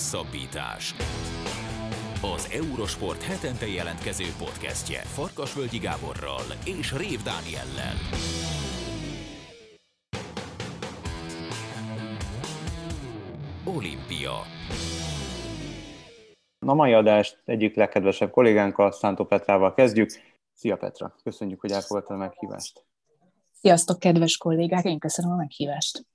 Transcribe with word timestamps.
Hosszabbítás. 0.00 0.94
Az 2.34 2.50
Eurosport 2.52 3.22
hetente 3.22 3.66
jelentkező 3.66 4.24
podcastje 4.38 5.00
Farkasvölgyi 5.00 5.78
Gáborral 5.78 6.42
és 6.64 6.96
Rév 6.96 7.22
Dániellel. 7.22 7.94
Olimpia. 13.64 14.32
A 16.66 16.74
mai 16.74 16.92
adást 16.92 17.42
egyik 17.44 17.76
legkedvesebb 17.76 18.30
kollégánkkal, 18.30 18.92
Szántó 18.92 19.24
Petrával 19.24 19.74
kezdjük. 19.74 20.10
Szia 20.54 20.76
Petra, 20.76 21.14
köszönjük, 21.22 21.60
hogy 21.60 21.70
elfogadtad 21.70 22.16
a 22.16 22.18
meghívást. 22.18 22.84
Sziasztok, 23.52 23.98
kedves 23.98 24.36
kollégák, 24.36 24.84
én 24.84 24.98
köszönöm 24.98 25.32
a 25.32 25.36
meghívást. 25.36 26.06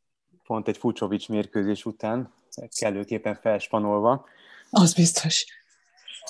Pont 0.44 0.68
egy 0.68 0.78
Fucsovics 0.78 1.30
mérkőzés 1.30 1.86
után, 1.86 2.34
kellőképpen 2.80 3.36
felspanolva. 3.36 4.26
Az 4.70 4.94
biztos. 4.94 5.46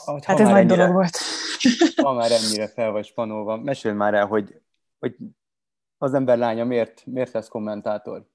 Ahogy, 0.05 0.25
hát 0.25 0.39
ez 0.39 0.47
nagy 0.47 0.57
ennyire, 0.57 0.75
dolog 0.75 0.93
volt. 0.93 1.17
ha 2.03 2.13
már 2.13 2.31
ennyire 2.31 2.67
fel 2.67 2.91
vagy 2.91 3.05
spanolva, 3.05 3.57
mesél 3.57 3.93
már 3.93 4.13
el, 4.13 4.25
hogy, 4.25 4.61
hogy 4.99 5.15
az 5.97 6.13
ember 6.13 6.37
lánya 6.37 6.63
miért, 6.63 7.05
miért 7.05 7.31
lesz 7.31 7.47
kommentátor? 7.47 8.27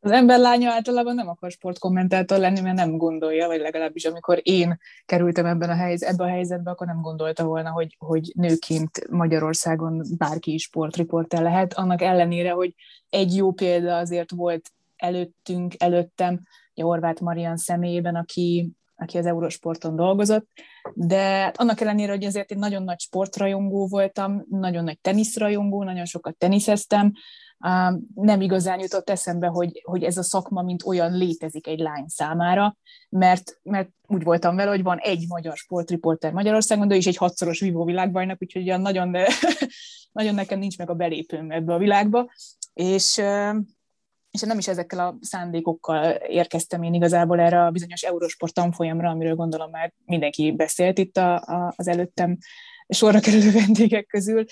Az 0.00 0.10
ember 0.10 0.38
lánya 0.38 0.70
általában 0.70 1.14
nem 1.14 1.28
akar 1.28 1.50
sportkommentátor 1.50 2.38
lenni, 2.38 2.60
mert 2.60 2.76
nem 2.76 2.96
gondolja, 2.96 3.46
vagy 3.46 3.60
legalábbis 3.60 4.04
amikor 4.04 4.40
én 4.42 4.78
kerültem 5.06 5.46
ebben 5.46 5.70
a 5.70 5.74
helyz, 5.74 6.02
ebbe 6.02 6.24
a 6.24 6.28
helyzetbe, 6.28 6.70
akkor 6.70 6.86
nem 6.86 7.00
gondolta 7.00 7.44
volna, 7.44 7.70
hogy, 7.70 7.96
hogy 7.98 8.32
nőként 8.34 9.10
Magyarországon 9.10 10.02
bárki 10.18 10.52
is 10.52 10.62
sportriporter 10.62 11.42
lehet. 11.42 11.74
Annak 11.74 12.02
ellenére, 12.02 12.50
hogy 12.50 12.74
egy 13.08 13.36
jó 13.36 13.52
példa 13.52 13.96
azért 13.96 14.30
volt 14.30 14.72
előttünk, 14.96 15.74
előttem, 15.78 16.40
Horváth 16.74 17.22
Marian 17.22 17.56
személyében, 17.56 18.14
aki, 18.14 18.72
aki 18.96 19.18
az 19.18 19.26
Eurosporton 19.26 19.96
dolgozott, 19.96 20.48
de 20.94 21.52
annak 21.56 21.80
ellenére, 21.80 22.12
hogy 22.12 22.24
azért 22.24 22.50
én 22.50 22.58
nagyon 22.58 22.82
nagy 22.82 23.00
sportrajongó 23.00 23.86
voltam, 23.86 24.44
nagyon 24.48 24.84
nagy 24.84 25.00
teniszrajongó, 25.00 25.82
nagyon 25.82 26.04
sokat 26.04 26.36
teniszeztem, 26.36 27.12
nem 28.14 28.40
igazán 28.40 28.80
jutott 28.80 29.10
eszembe, 29.10 29.46
hogy, 29.46 29.82
hogy 29.84 30.02
ez 30.02 30.16
a 30.16 30.22
szakma, 30.22 30.62
mint 30.62 30.86
olyan 30.86 31.16
létezik 31.16 31.66
egy 31.66 31.78
lány 31.78 32.04
számára, 32.06 32.76
mert, 33.08 33.58
mert 33.62 33.88
úgy 34.06 34.22
voltam 34.22 34.56
vele, 34.56 34.70
hogy 34.70 34.82
van 34.82 34.98
egy 34.98 35.24
magyar 35.28 35.56
sportriporter 35.56 36.32
Magyarországon, 36.32 36.88
de 36.88 36.96
is 36.96 37.06
egy 37.06 37.16
hatszoros 37.16 37.60
vívó 37.60 37.84
világbajnak, 37.84 38.42
úgyhogy 38.42 38.68
olyan 38.68 38.80
nagyon, 38.80 39.16
nagyon 40.12 40.34
nekem 40.34 40.58
nincs 40.58 40.78
meg 40.78 40.90
a 40.90 40.94
belépőm 40.94 41.50
ebbe 41.50 41.74
a 41.74 41.78
világba, 41.78 42.30
és, 42.72 43.20
és 44.34 44.40
nem 44.40 44.58
is 44.58 44.68
ezekkel 44.68 44.98
a 44.98 45.16
szándékokkal 45.20 46.10
érkeztem 46.14 46.82
én 46.82 46.94
igazából 46.94 47.40
erre 47.40 47.64
a 47.64 47.70
bizonyos 47.70 48.02
Eurosport 48.02 48.54
tanfolyamra, 48.54 49.10
amiről 49.10 49.34
gondolom 49.34 49.70
már 49.70 49.92
mindenki 50.04 50.52
beszélt 50.52 50.98
itt 50.98 51.16
a, 51.16 51.34
a, 51.34 51.72
az 51.76 51.88
előttem 51.88 52.38
sorra 52.88 53.20
kerülő 53.20 53.50
vendégek 53.60 54.06
közül, 54.06 54.44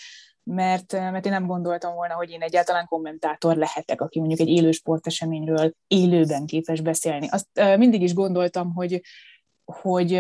mert, 0.42 0.92
mert 0.92 1.26
én 1.26 1.32
nem 1.32 1.46
gondoltam 1.46 1.94
volna, 1.94 2.14
hogy 2.14 2.30
én 2.30 2.42
egyáltalán 2.42 2.86
kommentátor 2.86 3.56
lehetek, 3.56 4.00
aki 4.00 4.18
mondjuk 4.18 4.40
egy 4.40 4.48
élő 4.48 4.70
sporteseményről 4.70 5.72
élőben 5.86 6.46
képes 6.46 6.80
beszélni. 6.80 7.28
Azt 7.28 7.76
mindig 7.76 8.02
is 8.02 8.14
gondoltam, 8.14 8.72
hogy, 8.74 9.00
hogy 9.64 10.14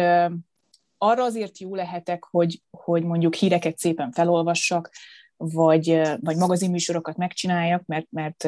arra 0.98 1.24
azért 1.24 1.58
jó 1.58 1.74
lehetek, 1.74 2.24
hogy, 2.24 2.62
hogy 2.70 3.02
mondjuk 3.02 3.34
híreket 3.34 3.78
szépen 3.78 4.12
felolvassak, 4.12 4.90
vagy, 5.50 6.00
vagy 6.20 6.36
magazinműsorokat 6.36 7.16
megcsináljak, 7.16 7.86
mert, 7.86 8.06
mert 8.10 8.44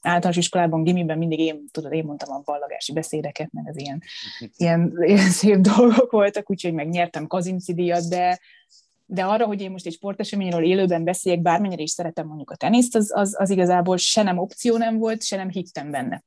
általános 0.00 0.36
iskolában, 0.36 0.82
gimiben 0.82 1.18
mindig 1.18 1.38
én, 1.38 1.64
tudod, 1.70 1.92
én 1.92 2.04
mondtam 2.04 2.34
a 2.34 2.42
ballagási 2.44 2.92
beszédeket, 2.92 3.52
meg 3.52 3.68
az 3.68 3.78
ilyen, 3.78 4.02
ilyen, 4.56 4.94
ilyen 5.00 5.30
szép 5.30 5.56
dolgok 5.56 6.10
voltak, 6.10 6.50
úgyhogy 6.50 6.72
megnyertem 6.72 7.26
Kazinci 7.26 7.74
díjat, 7.74 8.08
de, 8.08 8.40
de 9.06 9.24
arra, 9.24 9.46
hogy 9.46 9.60
én 9.60 9.70
most 9.70 9.86
egy 9.86 9.92
sporteseményről 9.92 10.64
élőben 10.64 11.04
beszéljek, 11.04 11.42
bármennyire 11.42 11.82
is 11.82 11.90
szeretem 11.90 12.26
mondjuk 12.26 12.50
a 12.50 12.56
teniszt, 12.56 12.96
az, 12.96 13.10
az, 13.14 13.36
az 13.38 13.50
igazából 13.50 13.96
se 13.96 14.22
nem 14.22 14.38
opció 14.38 14.76
nem 14.76 14.98
volt, 14.98 15.22
se 15.22 15.36
nem 15.36 15.48
hittem 15.48 15.90
benne. 15.90 16.24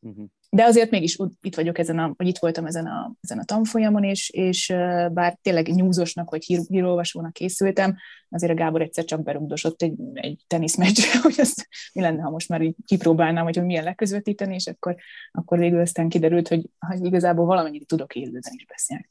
Uh-huh. 0.00 0.26
De 0.50 0.64
azért 0.64 0.90
mégis 0.90 1.18
itt 1.40 1.56
vagyok 1.56 1.78
ezen 1.78 1.98
a, 1.98 2.14
vagy 2.16 2.26
itt 2.26 2.38
voltam 2.38 2.66
ezen 2.66 2.86
a, 2.86 3.12
ezen 3.20 3.38
a 3.38 3.44
tanfolyamon, 3.44 4.04
és, 4.04 4.30
és 4.30 4.66
bár 5.12 5.38
tényleg 5.42 5.68
nyúzosnak 5.68 6.30
vagy 6.30 6.44
hír, 6.44 6.60
hírolvasónak 6.68 7.32
készültem, 7.32 7.96
azért 8.30 8.52
a 8.52 8.54
Gábor 8.54 8.80
egyszer 8.80 9.04
csak 9.04 9.22
berugdosott 9.22 9.82
egy, 9.82 9.94
egy 10.12 10.44
teniszmeccsre, 10.46 11.20
hogy 11.22 11.34
ezt 11.36 11.68
mi 11.92 12.00
lenne, 12.00 12.22
ha 12.22 12.30
most 12.30 12.48
már 12.48 12.60
így 12.60 12.76
kipróbálnám, 12.86 13.44
hogy 13.44 13.64
milyen 13.64 13.84
leközvetíteni, 13.84 14.54
és 14.54 14.66
akkor, 14.66 14.96
akkor 15.32 15.58
végül 15.58 15.80
aztán 15.80 16.08
kiderült, 16.08 16.48
hogy, 16.48 16.70
hogy 16.78 17.04
igazából 17.04 17.46
valamennyit 17.46 17.86
tudok 17.86 18.14
élőben 18.14 18.52
is 18.54 18.66
beszélni. 18.66 19.10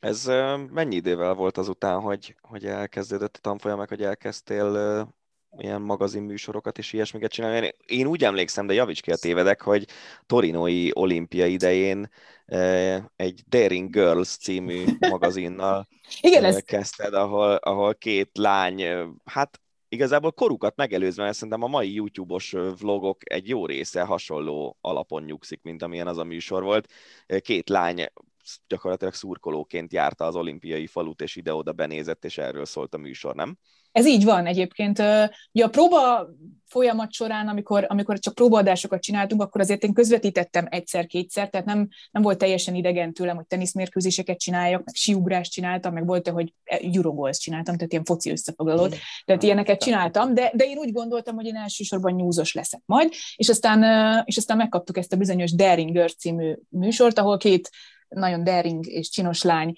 Ez 0.00 0.24
mennyi 0.72 0.94
idővel 0.94 1.34
volt 1.34 1.58
azután, 1.58 2.00
hogy, 2.00 2.36
hogy 2.40 2.64
elkezdődött 2.64 3.36
a 3.36 3.40
tanfolyam, 3.40 3.78
meg 3.78 3.88
hogy 3.88 4.02
elkezdtél 4.02 4.72
ilyen 5.58 5.80
magazinműsorokat 5.80 6.78
és 6.78 6.92
ilyesmiket 6.92 7.30
csinálni. 7.30 7.72
Én 7.86 8.06
úgy 8.06 8.24
emlékszem, 8.24 8.66
de 8.66 8.74
javíts 8.74 9.02
ki 9.02 9.10
a 9.10 9.16
tévedek, 9.16 9.60
hogy 9.60 9.86
Torinoi 10.26 10.90
olimpia 10.94 11.46
idején 11.46 12.10
egy 13.16 13.42
Daring 13.48 13.90
Girls 13.90 14.36
című 14.36 14.84
magazinnal 15.10 15.88
Igen, 16.20 16.44
ez... 16.44 16.58
kezdted, 16.58 17.14
ahol, 17.14 17.54
ahol 17.54 17.94
két 17.94 18.30
lány, 18.32 18.82
hát 19.24 19.60
igazából 19.88 20.32
korukat 20.32 20.76
megelőzve, 20.76 21.22
mert 21.22 21.34
szerintem 21.34 21.62
a 21.62 21.66
mai 21.66 21.92
YouTube-os 21.92 22.50
vlogok 22.78 23.32
egy 23.32 23.48
jó 23.48 23.66
része 23.66 24.02
hasonló 24.02 24.76
alapon 24.80 25.22
nyugszik, 25.22 25.62
mint 25.62 25.82
amilyen 25.82 26.06
az 26.06 26.18
a 26.18 26.24
műsor 26.24 26.62
volt. 26.62 26.88
Két 27.38 27.68
lány 27.68 28.06
gyakorlatilag 28.66 29.14
szurkolóként 29.14 29.92
járta 29.92 30.24
az 30.24 30.36
olimpiai 30.36 30.86
falut, 30.86 31.20
és 31.22 31.36
ide-oda 31.36 31.72
benézett, 31.72 32.24
és 32.24 32.38
erről 32.38 32.64
szólt 32.64 32.94
a 32.94 32.98
műsor, 32.98 33.34
nem? 33.34 33.58
Ez 33.96 34.06
így 34.06 34.24
van 34.24 34.46
egyébként. 34.46 34.98
Ugye 35.52 35.64
a 35.64 35.68
próba 35.68 36.28
folyamat 36.66 37.12
során, 37.12 37.48
amikor, 37.48 37.86
amikor 37.88 38.18
csak 38.18 38.34
próbaadásokat 38.34 39.02
csináltunk, 39.02 39.42
akkor 39.42 39.60
azért 39.60 39.84
én 39.84 39.92
közvetítettem 39.92 40.66
egyszer-kétszer, 40.70 41.48
tehát 41.50 41.66
nem, 41.66 41.88
nem 42.10 42.22
volt 42.22 42.38
teljesen 42.38 42.74
idegen 42.74 43.12
tőlem, 43.12 43.36
hogy 43.36 43.46
teniszmérkőzéseket 43.46 44.38
csináljak, 44.38 44.84
meg 44.84 44.94
siugrást 44.94 45.52
csináltam, 45.52 45.92
meg 45.92 46.06
volt, 46.06 46.28
hogy 46.28 46.54
Eurogoals 46.64 47.38
csináltam, 47.38 47.76
tehát 47.76 47.92
ilyen 47.92 48.04
foci 48.04 48.30
összefoglalót, 48.30 48.94
mm. 48.94 48.98
tehát 49.24 49.42
ilyeneket 49.42 49.80
csináltam, 49.80 50.34
de, 50.34 50.52
de 50.54 50.64
én 50.64 50.78
úgy 50.78 50.92
gondoltam, 50.92 51.34
hogy 51.34 51.46
én 51.46 51.56
elsősorban 51.56 52.14
nyúzos 52.14 52.54
leszek 52.54 52.82
majd, 52.84 53.12
és 53.36 53.48
aztán, 53.48 53.82
és 54.24 54.36
aztán 54.36 54.56
megkaptuk 54.56 54.98
ezt 54.98 55.12
a 55.12 55.16
bizonyos 55.16 55.54
Daring 55.54 55.92
Girl 55.92 56.06
című 56.06 56.54
műsort, 56.68 57.18
ahol 57.18 57.36
két 57.36 57.70
nagyon 58.08 58.44
daring 58.44 58.86
és 58.86 59.10
csinos 59.10 59.42
lány, 59.42 59.74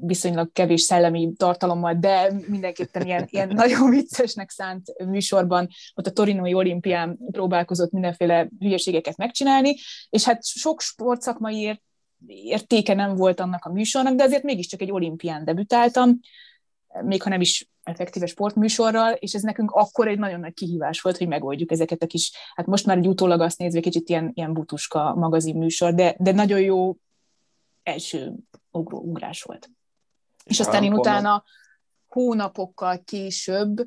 viszonylag 0.00 0.52
kevés 0.52 0.80
szellemi 0.80 1.32
tartalommal, 1.36 1.94
de 1.94 2.32
mindenképpen 2.46 3.06
ilyen, 3.06 3.26
ilyen 3.30 3.48
nagyon 3.62 3.90
viccesnek 3.90 4.50
szánt 4.50 4.92
műsorban, 5.06 5.68
ott 5.94 6.06
a 6.06 6.10
Torinoi 6.10 6.54
olimpián 6.54 7.18
próbálkozott 7.30 7.90
mindenféle 7.90 8.48
hülyeségeket 8.58 9.16
megcsinálni, 9.16 9.74
és 10.10 10.24
hát 10.24 10.44
sok 10.44 10.80
sportszakmai 10.80 11.80
értéke 12.26 12.94
nem 12.94 13.14
volt 13.14 13.40
annak 13.40 13.64
a 13.64 13.72
műsornak, 13.72 14.14
de 14.14 14.22
azért 14.22 14.42
mégiscsak 14.42 14.80
egy 14.80 14.92
olimpián 14.92 15.44
debütáltam, 15.44 16.20
még 17.02 17.22
ha 17.22 17.28
nem 17.28 17.40
is 17.40 17.68
effektíve 17.82 18.26
sportműsorral, 18.26 19.12
és 19.12 19.34
ez 19.34 19.42
nekünk 19.42 19.70
akkor 19.70 20.08
egy 20.08 20.18
nagyon 20.18 20.40
nagy 20.40 20.54
kihívás 20.54 21.00
volt, 21.00 21.16
hogy 21.16 21.28
megoldjuk 21.28 21.70
ezeket 21.70 22.02
a 22.02 22.06
kis, 22.06 22.32
hát 22.54 22.66
most 22.66 22.86
már 22.86 22.96
egy 22.96 23.08
utólag 23.08 23.40
azt 23.40 23.58
nézve, 23.58 23.80
kicsit 23.80 24.08
ilyen, 24.08 24.30
ilyen 24.34 24.52
butuska 24.52 25.14
magazin 25.14 25.56
műsor, 25.56 25.94
de, 25.94 26.16
de 26.18 26.32
nagyon 26.32 26.60
jó 26.60 26.96
első 27.82 28.32
ugró, 28.74 28.98
ugrás 28.98 29.42
volt. 29.42 29.70
És 30.44 30.60
aztán 30.60 30.82
én 30.82 30.92
utána 30.92 31.44
hónapokkal 32.08 33.02
később 33.04 33.78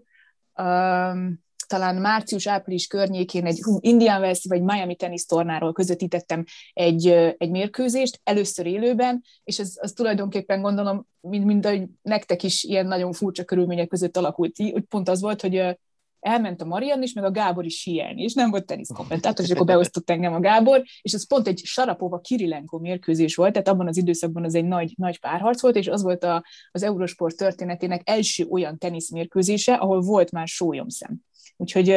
um, 0.56 1.46
talán 1.68 1.96
március-április 1.96 2.88
környékén 2.88 3.46
egy 3.46 3.60
Indian 3.80 4.22
Wells 4.22 4.46
vagy 4.50 4.62
Miami 4.62 4.96
tenisztornáról 4.96 5.74
közvetítettem 5.74 6.44
egy, 6.74 7.08
egy 7.38 7.50
mérkőzést, 7.50 8.20
először 8.24 8.66
élőben, 8.66 9.24
és 9.44 9.60
ez 9.60 9.74
az 9.80 9.92
tulajdonképpen 9.92 10.62
gondolom, 10.62 11.08
mint, 11.20 11.46
mint 11.46 11.66
ahogy 11.66 11.84
nektek 12.02 12.44
is 12.44 12.64
ilyen 12.64 12.86
nagyon 12.86 13.14
furcsa 13.14 13.44
körülmények 13.44 13.88
között 13.88 14.18
alakult 14.18 14.54
ki, 14.54 14.72
hogy 14.72 14.84
pont 14.84 15.10
az 15.10 15.22
volt, 15.22 15.42
hogy 15.42 15.78
elment 16.20 16.62
a 16.62 16.66
Marian 16.66 17.04
is, 17.04 17.14
meg 17.14 17.24
a 17.24 17.32
Gábor 17.32 17.66
is 17.66 17.80
síelni, 17.80 18.22
és 18.22 18.34
nem 18.34 18.50
volt 18.50 18.66
teniszkommentátor, 18.66 19.46
és 19.46 19.52
akkor 19.52 19.66
beosztott 19.66 20.10
engem 20.10 20.34
a 20.34 20.40
Gábor, 20.40 20.84
és 21.02 21.14
ez 21.14 21.28
pont 21.28 21.48
egy 21.48 21.62
Sarapova 21.64 22.20
Kirilenko 22.20 22.78
mérkőzés 22.78 23.36
volt, 23.36 23.52
tehát 23.52 23.68
abban 23.68 23.88
az 23.88 23.98
időszakban 23.98 24.44
az 24.44 24.56
egy 24.56 24.66
nagy, 24.66 24.94
nagy 24.96 25.20
párharc 25.20 25.62
volt, 25.62 25.76
és 25.76 25.88
az 25.88 26.02
volt 26.02 26.24
a, 26.24 26.44
az 26.72 26.84
Eurosport 26.84 27.38
történetének 27.38 28.02
első 28.10 28.46
olyan 28.50 28.78
teniszmérkőzése, 28.78 29.74
ahol 29.74 30.02
volt 30.02 30.32
már 30.32 30.48
sólyomszem. 30.48 31.16
Úgyhogy, 31.58 31.90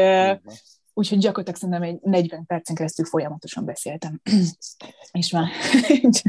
úgyhogy 0.94 1.18
gyakorlatilag 1.18 1.58
szerintem 1.58 1.82
egy 1.82 1.98
40 2.02 2.46
percen 2.46 2.74
keresztül 2.74 3.04
folyamatosan 3.04 3.64
beszéltem. 3.64 4.20
és 5.12 5.32
már 5.32 5.48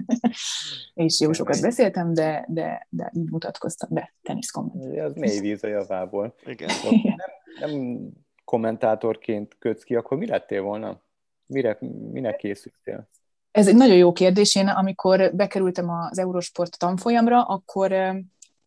és 1.05 1.19
jó 1.19 1.31
sokat 1.31 1.61
beszéltem, 1.61 2.13
de, 2.13 2.45
de, 2.47 2.87
de 2.89 3.11
így 3.13 3.29
mutatkoztam 3.29 3.89
be 3.91 4.13
teniszkomment. 4.21 4.99
Az 4.99 5.13
mély 5.15 5.39
víz 5.39 5.63
a 5.63 5.67
javából. 5.67 6.35
Igen. 6.45 6.69
Nem, 6.83 7.69
nem 7.69 8.01
kommentátorként 8.45 9.55
kötsz 9.59 9.83
ki, 9.83 9.95
akkor 9.95 10.17
mi 10.17 10.27
lettél 10.27 10.61
volna? 10.61 11.01
Mire, 11.45 11.77
minek 12.11 12.35
készültél? 12.35 13.09
Ez 13.51 13.67
egy 13.67 13.75
nagyon 13.75 13.95
jó 13.95 14.11
kérdés. 14.11 14.55
Én 14.55 14.67
amikor 14.67 15.35
bekerültem 15.35 15.89
az 15.89 16.17
Eurosport 16.17 16.77
tanfolyamra, 16.77 17.43
akkor 17.43 17.91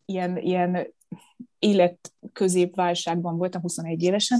ilyen, 0.05 0.37
ilyen 0.37 0.93
életközépválságban 1.59 3.37
voltam, 3.37 3.61
21 3.61 4.03
évesen. 4.03 4.39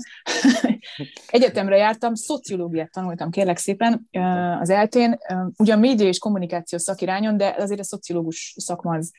Egyetemre 1.27 1.77
jártam, 1.77 2.13
szociológiát 2.13 2.91
tanultam, 2.91 3.29
kérlek 3.29 3.57
szépen, 3.57 4.07
az 4.59 4.69
eltén, 4.69 5.17
ugyan 5.57 5.79
média 5.79 6.07
és 6.07 6.17
kommunikáció 6.17 6.77
szakirányon, 6.77 7.37
de 7.37 7.55
azért 7.57 7.79
a 7.79 7.83
szociológus 7.83 8.55
szakma 8.57 8.95
az, 8.95 9.11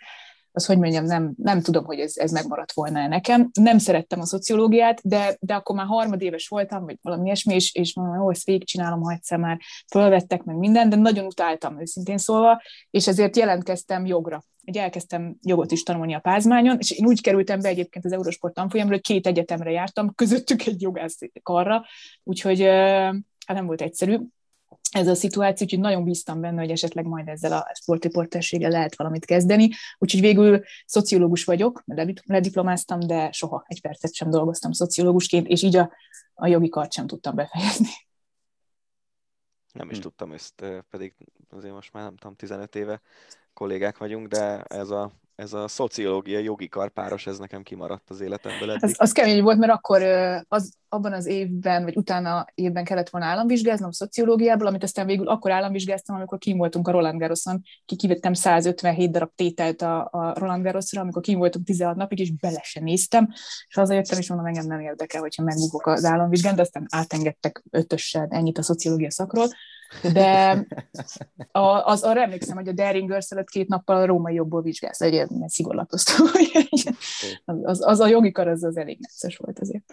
az 0.57 0.67
hogy 0.67 0.79
mondjam, 0.79 1.05
nem, 1.05 1.33
nem 1.37 1.61
tudom, 1.61 1.85
hogy 1.85 1.99
ez, 1.99 2.17
ez 2.17 2.31
megmaradt 2.31 2.73
volna 2.73 3.07
nekem. 3.07 3.51
Nem 3.61 3.79
szerettem 3.79 4.21
a 4.21 4.27
szociológiát, 4.27 5.01
de, 5.03 5.37
de 5.41 5.55
akkor 5.55 5.77
már 5.77 5.87
harmadéves 5.87 6.49
voltam, 6.49 6.85
vagy 6.85 6.99
valami 7.03 7.25
ilyesmi, 7.25 7.55
és, 7.55 7.75
és 7.75 7.95
mondom, 7.95 8.17
hogy 8.17 8.35
ezt 8.35 8.45
végigcsinálom, 8.45 9.01
ha 9.01 9.13
egyszer 9.13 9.39
már 9.39 9.59
fölvettek 9.91 10.43
meg 10.43 10.57
minden, 10.57 10.89
de 10.89 10.97
nagyon 10.97 11.25
utáltam 11.25 11.81
őszintén 11.81 12.19
szólva, 12.19 12.63
és 12.91 13.07
ezért 13.07 13.37
jelentkeztem 13.37 14.07
jogra. 14.07 14.45
Egy 14.67 14.77
elkezdtem 14.77 15.37
jogot 15.43 15.73
is 15.73 15.83
tanulni 15.83 16.15
a 16.15 16.21
Pázmányon, 16.21 16.79
és 16.79 16.91
én 16.91 17.07
úgy 17.07 17.21
kerültem 17.21 17.61
be 17.61 17.69
egyébként 17.69 18.05
az 18.05 18.13
Eurosport 18.13 18.55
tanfolyamra, 18.55 18.93
hogy 18.93 19.03
két 19.03 19.27
egyetemre 19.27 19.71
jártam, 19.71 20.15
közöttük 20.15 20.67
egy 20.67 20.83
jogász 20.83 21.19
karra, 21.43 21.85
úgyhogy 22.23 22.61
hát 22.61 23.55
nem 23.55 23.67
volt 23.67 23.81
egyszerű 23.81 24.19
ez 24.91 25.09
a 25.09 25.15
szituáció, 25.15 25.67
úgyhogy 25.67 25.83
nagyon 25.83 26.05
bíztam 26.05 26.41
benne, 26.41 26.61
hogy 26.61 26.71
esetleg 26.71 27.05
majd 27.05 27.29
ezzel 27.29 27.53
a 27.53 27.71
sportriporterséggel 27.75 28.71
lehet 28.71 28.97
valamit 28.97 29.25
kezdeni. 29.25 29.71
Úgyhogy 29.99 30.21
végül 30.21 30.63
szociológus 30.87 31.45
vagyok, 31.45 31.83
lediplomáztam, 32.25 33.01
de 33.01 33.33
soha 33.33 33.65
egy 33.67 33.81
percet 33.81 34.15
sem 34.15 34.31
dolgoztam 34.31 34.73
szociológusként, 34.73 35.47
és 35.47 35.63
így 35.63 35.77
a, 35.77 35.93
a 36.35 36.47
jogi 36.47 36.69
kart 36.69 36.93
sem 36.93 37.07
tudtam 37.07 37.35
befejezni. 37.35 37.89
Nem 39.73 39.91
is 39.91 39.97
hm. 39.97 40.03
tudtam 40.03 40.33
ezt, 40.33 40.65
pedig 40.91 41.15
azért 41.51 41.75
most 41.75 41.93
már 41.93 42.03
nem 42.03 42.17
tudom, 42.17 42.37
15 42.37 42.77
éve 42.77 43.01
kollégák 43.57 43.99
vagyunk, 43.99 44.27
de 44.27 44.63
ez 44.63 44.91
a 44.91 45.13
ez 45.37 45.53
a 45.53 45.69
szociológia 45.69 46.39
jogi 46.39 46.69
karpáros, 46.69 47.27
ez 47.27 47.39
nekem 47.39 47.63
kimaradt 47.63 48.11
az 48.11 48.21
életemből 48.21 48.71
eddig. 48.71 48.83
Az, 48.83 48.95
az 48.97 49.13
kemény 49.13 49.43
volt, 49.43 49.59
mert 49.59 49.73
akkor 49.73 50.03
az, 50.49 50.73
abban 50.89 51.13
az 51.13 51.27
évben, 51.27 51.83
vagy 51.83 51.97
utána 51.97 52.47
évben 52.55 52.85
kellett 52.85 53.09
volna 53.09 53.27
államvizsgáznom 53.27 53.91
szociológiából, 53.91 54.67
amit 54.67 54.83
aztán 54.83 55.07
végül 55.07 55.29
akkor 55.29 55.51
államvizsgáztam, 55.51 56.17
amikor 56.17 56.39
kim 56.39 56.57
voltunk 56.57 56.89
a 56.89 56.91
Roland 56.91 57.19
Garroson, 57.19 57.63
ki 57.85 57.97
kivettem 57.97 58.33
157 58.33 59.11
darab 59.11 59.31
tételt 59.35 59.83
a, 59.83 60.09
a 60.11 60.35
Roland 60.39 60.63
Garrosra, 60.63 61.01
amikor 61.01 61.23
kim 61.23 61.39
voltunk 61.39 61.65
16 61.65 61.97
napig, 61.97 62.19
és 62.19 62.33
bele 62.33 62.61
sem 62.63 62.85
néztem, 62.85 63.29
és 63.69 63.75
hazajöttem, 63.75 64.19
és 64.19 64.29
mondom, 64.29 64.47
engem 64.47 64.67
nem 64.67 64.81
érdekel, 64.81 65.21
hogyha 65.21 65.43
megbukok 65.43 65.87
az 65.87 66.05
államvizsgán, 66.05 66.55
de 66.55 66.63
aztán 66.63 66.87
átengedtek 66.91 67.63
ötössel 67.71 68.27
ennyit 68.31 68.59
a 68.59 68.63
szociológia 68.63 69.11
szakról, 69.11 69.47
de 70.13 70.67
a, 71.53 71.85
az, 71.85 72.03
arra 72.03 72.21
emlékszem, 72.21 72.57
hogy 72.57 72.69
a 72.69 72.73
Daring 72.73 73.09
Girls 73.09 73.31
előtt 73.31 73.49
két 73.49 73.69
nappal 73.69 73.97
a 73.97 74.07
római 74.07 74.35
jogból 74.35 74.63
vizsgálsz, 74.63 75.01
egy 75.01 75.27
szigorlatoztam. 75.47 76.27
az, 77.63 77.87
az, 77.87 78.01
a 78.01 78.07
jogi 78.07 78.33
kar 78.33 78.49
az, 78.49 78.65
az 78.65 78.77
elég 78.77 78.99
necces 79.01 79.37
volt 79.37 79.59
azért. 79.59 79.85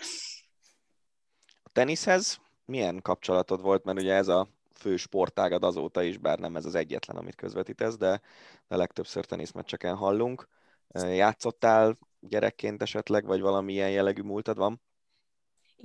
A 1.63 1.69
teniszhez 1.73 2.39
milyen 2.65 3.01
kapcsolatod 3.01 3.61
volt, 3.61 3.83
mert 3.83 3.99
ugye 3.99 4.13
ez 4.13 4.27
a 4.27 4.47
fő 4.73 4.95
sportágad 4.95 5.63
azóta 5.63 6.01
is, 6.01 6.17
bár 6.17 6.39
nem 6.39 6.55
ez 6.55 6.65
az 6.65 6.75
egyetlen, 6.75 7.17
amit 7.17 7.35
közvetítesz, 7.35 7.97
de, 7.97 8.21
de 8.67 8.75
legtöbbször 8.75 9.25
teniszmeccseken 9.25 9.95
hallunk. 9.95 10.47
Játszottál 10.93 11.97
gyerekként 12.19 12.81
esetleg, 12.81 13.25
vagy 13.25 13.41
valamilyen 13.41 13.89
jellegű 13.91 14.21
múltad 14.21 14.57
van? 14.57 14.81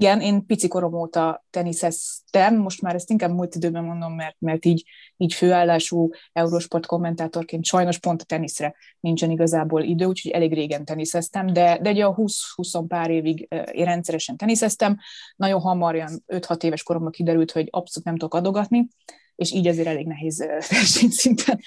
Igen, 0.01 0.21
én 0.21 0.47
pici 0.47 0.69
korom 0.69 0.95
óta 0.95 1.45
teniszeztem, 1.51 2.57
most 2.57 2.83
már 2.83 2.95
ezt 2.95 3.11
inkább 3.11 3.31
múlt 3.31 3.55
időben 3.55 3.85
mondom, 3.85 4.15
mert, 4.15 4.37
mert 4.39 4.65
így, 4.65 4.85
így 5.17 5.35
főállású 5.35 6.11
Eurosport 6.33 6.87
kommentátorként 6.87 7.65
sajnos 7.65 7.99
pont 7.99 8.23
a 8.23 8.25
teniszre 8.25 8.75
nincsen 9.01 9.31
igazából 9.31 9.83
idő, 9.83 10.05
úgyhogy 10.05 10.31
elég 10.31 10.53
régen 10.53 10.85
teniszeztem, 10.85 11.47
de, 11.47 11.79
de 11.83 11.89
egy 11.89 12.01
a 12.01 12.15
20-20 12.15 12.85
pár 12.89 13.11
évig 13.11 13.49
én 13.73 13.85
rendszeresen 13.85 14.37
teniszeztem. 14.37 14.99
Nagyon 15.37 15.61
hamar, 15.61 15.95
olyan 15.95 16.25
5-6 16.27 16.63
éves 16.63 16.83
koromban 16.83 17.11
kiderült, 17.11 17.51
hogy 17.51 17.69
abszolút 17.71 18.09
nem 18.09 18.17
tudok 18.17 18.35
adogatni, 18.35 18.89
és 19.39 19.53
így 19.53 19.67
azért 19.67 19.87
elég 19.87 20.07
nehéz 20.07 20.39
versenyszinten 20.71 21.61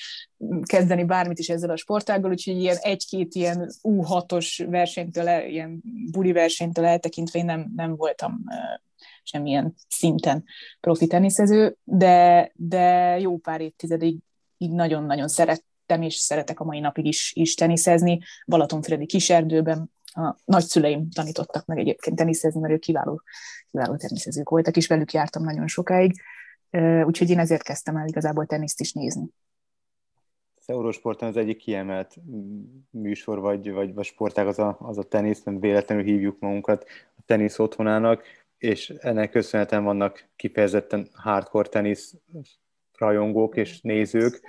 kezdeni 0.63 1.03
bármit 1.03 1.39
is 1.39 1.49
ezzel 1.49 1.69
a 1.69 1.75
sportággal, 1.75 2.31
úgyhogy 2.31 2.61
ilyen 2.61 2.77
egy-két 2.77 3.35
ilyen 3.35 3.71
U6-os 3.83 4.65
versenytől, 4.69 5.27
ilyen 5.27 5.81
buli 6.11 6.31
versenytől 6.31 6.85
eltekintve 6.85 7.39
én 7.39 7.45
nem, 7.45 7.71
nem 7.75 7.95
voltam 7.95 8.43
semmilyen 9.23 9.73
szinten 9.87 10.43
profi 10.79 11.07
teniszező, 11.07 11.77
de, 11.83 12.51
de 12.55 13.17
jó 13.19 13.37
pár 13.37 13.61
évtizedig 13.61 14.17
így 14.57 14.71
nagyon-nagyon 14.71 15.27
szerettem, 15.27 16.01
és 16.01 16.15
szeretek 16.15 16.59
a 16.59 16.63
mai 16.63 16.79
napig 16.79 17.05
is, 17.05 17.31
is 17.35 17.55
teniszezni. 17.55 18.19
Balatonfredi 18.45 19.05
kiserdőben 19.05 19.91
a 20.03 20.35
nagyszüleim 20.45 21.09
tanítottak 21.09 21.65
meg 21.65 21.77
egyébként 21.77 22.15
teniszezni, 22.15 22.59
mert 22.59 22.73
ők 22.73 22.79
kiváló, 22.79 23.21
kiváló 23.71 23.95
teniszezők 23.95 24.49
voltak, 24.49 24.77
és 24.77 24.87
velük 24.87 25.13
jártam 25.13 25.43
nagyon 25.43 25.67
sokáig 25.67 26.21
úgyhogy 27.05 27.29
én 27.29 27.39
ezért 27.39 27.63
kezdtem 27.63 27.97
el 27.97 28.07
igazából 28.07 28.45
teniszt 28.45 28.79
is 28.79 28.93
nézni. 28.93 29.29
Az 30.55 30.69
Eurosporton 30.69 31.27
az 31.27 31.37
egyik 31.37 31.57
kiemelt 31.57 32.15
műsor, 32.89 33.39
vagy, 33.39 33.71
vagy, 33.71 33.93
vagy 33.93 34.05
sportág 34.05 34.47
az 34.47 34.59
a, 34.59 34.77
az 34.79 34.97
a 34.97 35.03
tenisz, 35.03 35.43
nem 35.43 35.59
véletlenül 35.59 36.03
hívjuk 36.03 36.39
magunkat 36.39 36.85
a 37.17 37.21
tenisz 37.25 37.59
otthonának, 37.59 38.23
és 38.57 38.89
ennek 38.89 39.31
köszönhetően 39.31 39.83
vannak 39.83 40.29
kifejezetten 40.35 41.07
hardcore 41.13 41.69
tenisz 41.69 42.15
rajongók 42.97 43.55
és 43.55 43.81
nézők, 43.81 44.41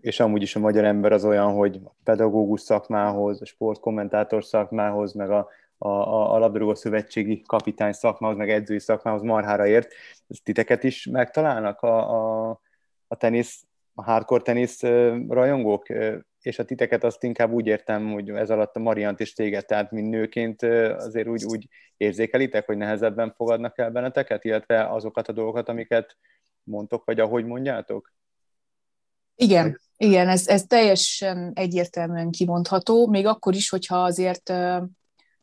és 0.00 0.20
amúgy 0.20 0.42
is 0.42 0.56
a 0.56 0.60
magyar 0.60 0.84
ember 0.84 1.12
az 1.12 1.24
olyan, 1.24 1.52
hogy 1.52 1.80
a 1.84 1.94
pedagógus 2.04 2.60
szakmához, 2.60 3.42
a 3.42 3.44
sportkommentátor 3.44 4.44
szakmához, 4.44 5.12
meg 5.12 5.30
a 5.30 5.48
a, 5.82 5.88
a, 5.88 6.34
a 6.34 6.38
labdarúgó 6.38 6.74
szövetségi 6.74 7.42
kapitány 7.46 7.92
szakmához, 7.92 8.36
meg 8.36 8.50
edzői 8.50 8.78
szakmához 8.78 9.22
marhára 9.22 9.66
ért. 9.66 9.92
Ez 10.28 10.38
titeket 10.42 10.84
is 10.84 11.06
megtalálnak 11.06 11.80
a, 11.80 12.10
a, 12.50 12.60
a 13.06 13.16
tenisz, 13.16 13.64
a 13.94 14.02
hardcore 14.02 14.42
tenisz 14.42 14.82
rajongók, 15.28 15.86
és 16.40 16.58
a 16.58 16.64
titeket 16.64 17.04
azt 17.04 17.22
inkább 17.22 17.52
úgy 17.52 17.66
értem, 17.66 18.12
hogy 18.12 18.30
ez 18.30 18.50
alatt 18.50 18.76
a 18.76 18.80
Mariant 18.80 19.20
is 19.20 19.32
téged, 19.32 19.66
tehát 19.66 19.90
mint 19.90 20.10
nőként 20.10 20.62
azért 20.96 21.28
úgy, 21.28 21.44
úgy 21.44 21.68
érzékelitek, 21.96 22.66
hogy 22.66 22.76
nehezebben 22.76 23.32
fogadnak 23.36 23.78
el 23.78 23.90
benneteket, 23.90 24.44
illetve 24.44 24.88
azokat 24.88 25.28
a 25.28 25.32
dolgokat, 25.32 25.68
amiket 25.68 26.16
mondtok, 26.62 27.04
vagy 27.04 27.20
ahogy 27.20 27.44
mondjátok? 27.44 28.12
Igen, 29.34 29.80
igen, 29.96 30.28
ez, 30.28 30.48
ez 30.48 30.62
teljesen 30.62 31.52
egyértelműen 31.54 32.30
kimondható, 32.30 33.06
még 33.06 33.26
akkor 33.26 33.54
is, 33.54 33.68
hogyha 33.68 34.02
azért 34.02 34.52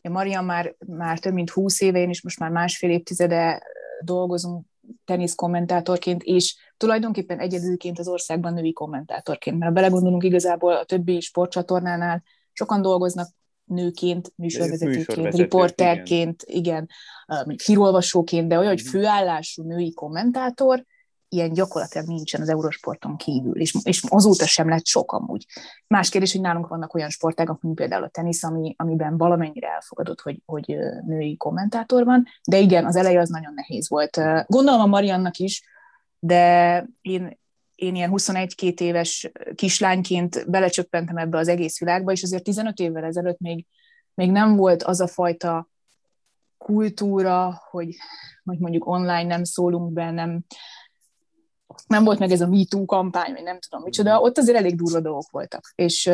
Maria 0.01 0.41
már, 0.41 0.75
már 0.88 1.20
több 1.20 1.34
mint 1.34 1.50
húsz 1.50 1.82
éve, 1.82 2.00
én 2.00 2.10
is 2.10 2.22
most 2.22 2.39
már 2.39 2.50
másfél 2.50 2.89
évtizede 2.89 3.63
dolgozunk 4.03 4.65
tenisz 5.06 5.36
kommentátorként, 5.36 6.24
és 6.24 6.56
tulajdonképpen 6.77 7.39
egyedülként 7.39 8.00
az 8.00 8.08
országban 8.08 8.53
női 8.53 8.74
kommentátorként. 8.74 9.60
Mert 9.60 9.74
belegondolunk 9.74 10.24
igazából 10.24 10.74
a 10.74 10.84
többi 10.84 11.20
sportcsatornánál, 11.20 12.24
sokan 12.51 12.82
dolgoznak 12.82 13.27
nőként, 13.63 14.34
műsorvezetőként, 14.36 15.36
riporterként, 15.36 16.44
igen, 16.46 16.89
igen 17.27 17.58
hírolvasóként, 17.65 18.48
de 18.48 18.58
olyan, 18.58 18.70
hogy 18.70 18.82
mhm. 18.82 18.89
főállású 18.89 19.63
női 19.63 19.94
kommentátor, 19.94 20.86
ilyen 21.30 21.54
gyakorlatilag 21.54 22.08
nincsen 22.08 22.42
az 22.42 22.50
Eurosporton 22.50 23.18
kívül, 23.18 23.60
és, 23.60 23.76
és 23.84 24.04
azóta 24.08 24.46
sem 24.46 24.70
lett 24.70 24.86
sok 24.86 25.12
amúgy. 25.12 25.46
Más 25.88 26.10
kérdés, 26.10 26.32
hogy 26.32 26.42
nálunk 26.42 26.68
vannak 26.68 26.94
olyan 26.94 27.10
sportágak, 27.10 27.62
mint 27.62 27.76
például 27.76 28.04
a 28.04 28.10
tenisz, 28.10 28.44
ami, 28.44 28.76
amiben 28.78 29.18
valamennyire 29.18 29.68
elfogadott, 29.68 30.22
hogy, 30.22 30.42
hogy 30.46 30.78
női 31.06 31.38
kommentátor 31.38 32.06
van, 32.06 32.26
de 32.48 32.58
igen, 32.58 32.86
az 32.86 32.96
eleje 32.96 33.20
az 33.20 33.30
nagyon 33.30 33.54
nehéz 33.54 33.90
volt. 33.90 34.20
Gondolom 34.48 34.80
a 34.80 34.86
Mariannak 34.86 35.38
is, 35.38 35.64
de 36.20 36.86
én, 37.02 37.40
én 37.76 37.96
ilyen 37.96 38.12
21-2 38.14 38.80
éves 38.80 39.32
kislányként 39.56 40.50
belecsöppentem 40.50 41.18
ebbe 41.18 41.38
az 41.38 41.48
egész 41.48 41.80
világba, 41.80 42.12
és 42.12 42.24
azért 42.24 42.44
15 42.44 42.80
évvel 42.80 43.04
ezelőtt 43.04 43.40
még, 43.40 43.66
még 44.14 44.32
nem 44.32 44.56
volt 44.56 44.84
az 44.84 45.00
a 45.00 45.08
fajta 45.08 45.70
kultúra, 46.58 47.62
hogy, 47.70 47.96
hogy 48.44 48.60
mondjuk 48.60 48.88
online 48.88 49.24
nem 49.24 49.44
szólunk 49.44 49.94
be, 49.94 50.12
nem, 50.12 50.44
nem 51.88 52.04
volt 52.04 52.20
meg 52.20 52.32
ez 52.32 52.42
a 52.42 52.48
MeToo 52.48 52.86
kampány, 52.86 53.34
vagy 53.34 53.44
nem 53.44 53.60
tudom 53.60 53.84
micsoda, 53.84 54.20
ott 54.20 54.38
azért 54.38 54.58
elég 54.58 54.76
durva 54.76 55.00
dolgok 55.00 55.30
voltak. 55.32 55.72
És, 55.76 56.12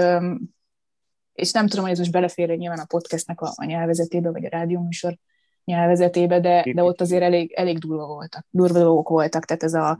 és 1.34 1.52
nem 1.52 1.68
tudom, 1.68 1.84
hogy 1.84 1.94
ez 1.94 2.00
most 2.00 2.12
belefér 2.12 2.50
nyilván 2.50 2.80
a 2.80 2.86
podcastnek 2.86 3.42
a, 3.42 3.54
a 3.56 3.66
nyelvezetébe, 3.66 4.32
vagy 4.32 4.46
a 4.46 4.50
rádióműsor 4.50 5.18
nyelvezetébe, 5.64 6.40
de, 6.40 6.74
de 6.74 6.84
ott 6.84 7.02
azért 7.02 7.24
elég, 7.24 7.52
elég 7.52 7.78
durva 7.78 8.06
voltak, 8.06 8.46
durva 8.50 8.80
dolgok 8.80 9.10
voltak, 9.10 9.46
tehát 9.46 9.64
ez 9.64 9.74
a 9.74 9.98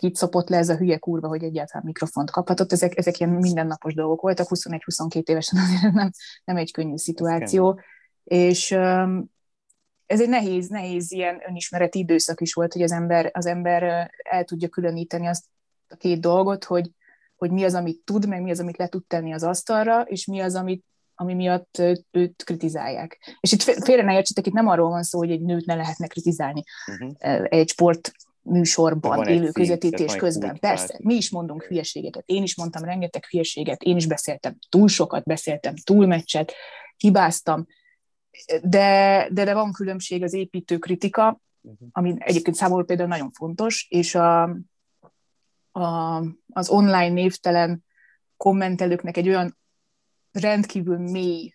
itt 0.00 0.14
szopott 0.14 0.48
le 0.48 0.56
ez 0.56 0.68
a 0.68 0.76
hülye 0.76 0.98
kurva, 0.98 1.28
hogy 1.28 1.42
egyáltalán 1.42 1.82
mikrofont 1.86 2.30
kaphatott, 2.30 2.72
ezek, 2.72 2.98
ezek 2.98 3.18
ilyen 3.18 3.32
mindennapos 3.32 3.94
dolgok 3.94 4.20
voltak, 4.20 4.46
21-22 4.50 5.28
évesen 5.28 5.60
azért 5.60 5.92
nem, 5.92 6.10
nem 6.44 6.56
egy 6.56 6.72
könnyű 6.72 6.96
szituáció, 6.96 7.80
és, 8.24 8.76
ez 10.08 10.20
egy 10.20 10.28
nehéz, 10.28 10.68
nehéz 10.68 11.12
ilyen 11.12 11.42
önismereti 11.48 11.98
időszak 11.98 12.40
is 12.40 12.54
volt, 12.54 12.72
hogy 12.72 12.82
az 12.82 12.92
ember, 12.92 13.30
az 13.34 13.46
ember 13.46 14.10
el 14.30 14.44
tudja 14.44 14.68
különíteni 14.68 15.26
azt 15.26 15.44
a 15.88 15.96
két 15.96 16.20
dolgot, 16.20 16.64
hogy, 16.64 16.90
hogy 17.36 17.50
mi 17.50 17.64
az, 17.64 17.74
amit 17.74 18.00
tud, 18.04 18.28
meg 18.28 18.42
mi 18.42 18.50
az, 18.50 18.60
amit 18.60 18.76
le 18.76 18.88
tud 18.88 19.04
tenni 19.06 19.32
az 19.32 19.42
asztalra, 19.42 20.00
és 20.00 20.26
mi 20.26 20.40
az, 20.40 20.54
amit, 20.54 20.84
ami 21.14 21.34
miatt 21.34 21.82
őt 22.10 22.44
kritizálják. 22.44 23.36
És 23.40 23.52
itt 23.52 23.62
félre 23.62 24.02
ne 24.02 24.14
értsetek, 24.14 24.46
itt 24.46 24.52
nem 24.52 24.68
arról 24.68 24.88
van 24.88 25.02
szó, 25.02 25.18
hogy 25.18 25.30
egy 25.30 25.42
nőt 25.42 25.66
ne 25.66 25.74
lehetne 25.74 26.06
kritizálni 26.06 26.62
uh-huh. 26.86 27.46
egy 27.48 27.68
sport 27.68 28.12
műsorban, 28.42 29.26
élő 29.26 29.50
közvetítés 29.50 30.16
közben. 30.16 30.58
Persze, 30.60 30.98
mi 31.02 31.14
is 31.14 31.30
mondunk 31.30 31.62
hülyeségeket. 31.62 32.22
Én 32.26 32.42
is 32.42 32.56
mondtam 32.56 32.84
rengeteg 32.84 33.24
hülyeséget, 33.24 33.82
én 33.82 33.96
is 33.96 34.06
beszéltem 34.06 34.58
túl 34.68 34.88
sokat, 34.88 35.24
beszéltem 35.24 35.74
túl 35.76 36.06
meccset, 36.06 36.52
hibáztam, 36.96 37.66
de, 38.62 39.28
de, 39.30 39.44
de 39.44 39.54
van 39.54 39.72
különbség 39.72 40.22
az 40.22 40.32
építő 40.32 40.78
kritika, 40.78 41.40
uh-huh. 41.60 41.88
ami 41.92 42.14
egyébként 42.18 42.56
számomra 42.56 42.84
például 42.84 43.08
nagyon 43.08 43.30
fontos, 43.30 43.86
és 43.88 44.14
a, 44.14 44.42
a, 45.72 46.16
az 46.52 46.68
online 46.68 47.08
névtelen 47.08 47.84
kommentelőknek 48.36 49.16
egy 49.16 49.28
olyan 49.28 49.58
rendkívül 50.32 50.98
mély 50.98 51.54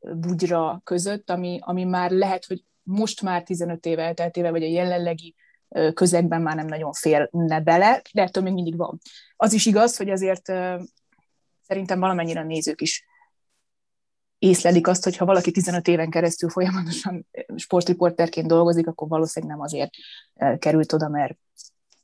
bugyra 0.00 0.80
között, 0.84 1.30
ami, 1.30 1.58
ami 1.60 1.84
már 1.84 2.10
lehet, 2.10 2.44
hogy 2.44 2.64
most 2.82 3.22
már 3.22 3.42
15 3.42 3.86
év 3.86 3.98
elteltével, 3.98 4.50
vagy 4.50 4.62
a 4.62 4.68
jelenlegi 4.68 5.34
közegben 5.94 6.42
már 6.42 6.56
nem 6.56 6.66
nagyon 6.66 6.92
félne 6.92 7.60
bele, 7.60 8.02
de 8.12 8.22
ettől 8.22 8.42
még 8.42 8.52
mindig 8.52 8.76
van. 8.76 8.98
Az 9.36 9.52
is 9.52 9.66
igaz, 9.66 9.96
hogy 9.96 10.10
azért 10.10 10.52
szerintem 11.60 12.00
valamennyire 12.00 12.40
a 12.40 12.44
nézők 12.44 12.80
is 12.80 13.05
észlelik 14.38 14.86
azt, 14.86 15.04
hogy 15.04 15.16
ha 15.16 15.24
valaki 15.24 15.50
15 15.50 15.88
éven 15.88 16.10
keresztül 16.10 16.50
folyamatosan 16.50 17.26
sportriporterként 17.56 18.46
dolgozik, 18.46 18.86
akkor 18.86 19.08
valószínűleg 19.08 19.56
nem 19.56 19.64
azért 19.64 19.90
került 20.58 20.92
oda, 20.92 21.08
mert 21.08 21.38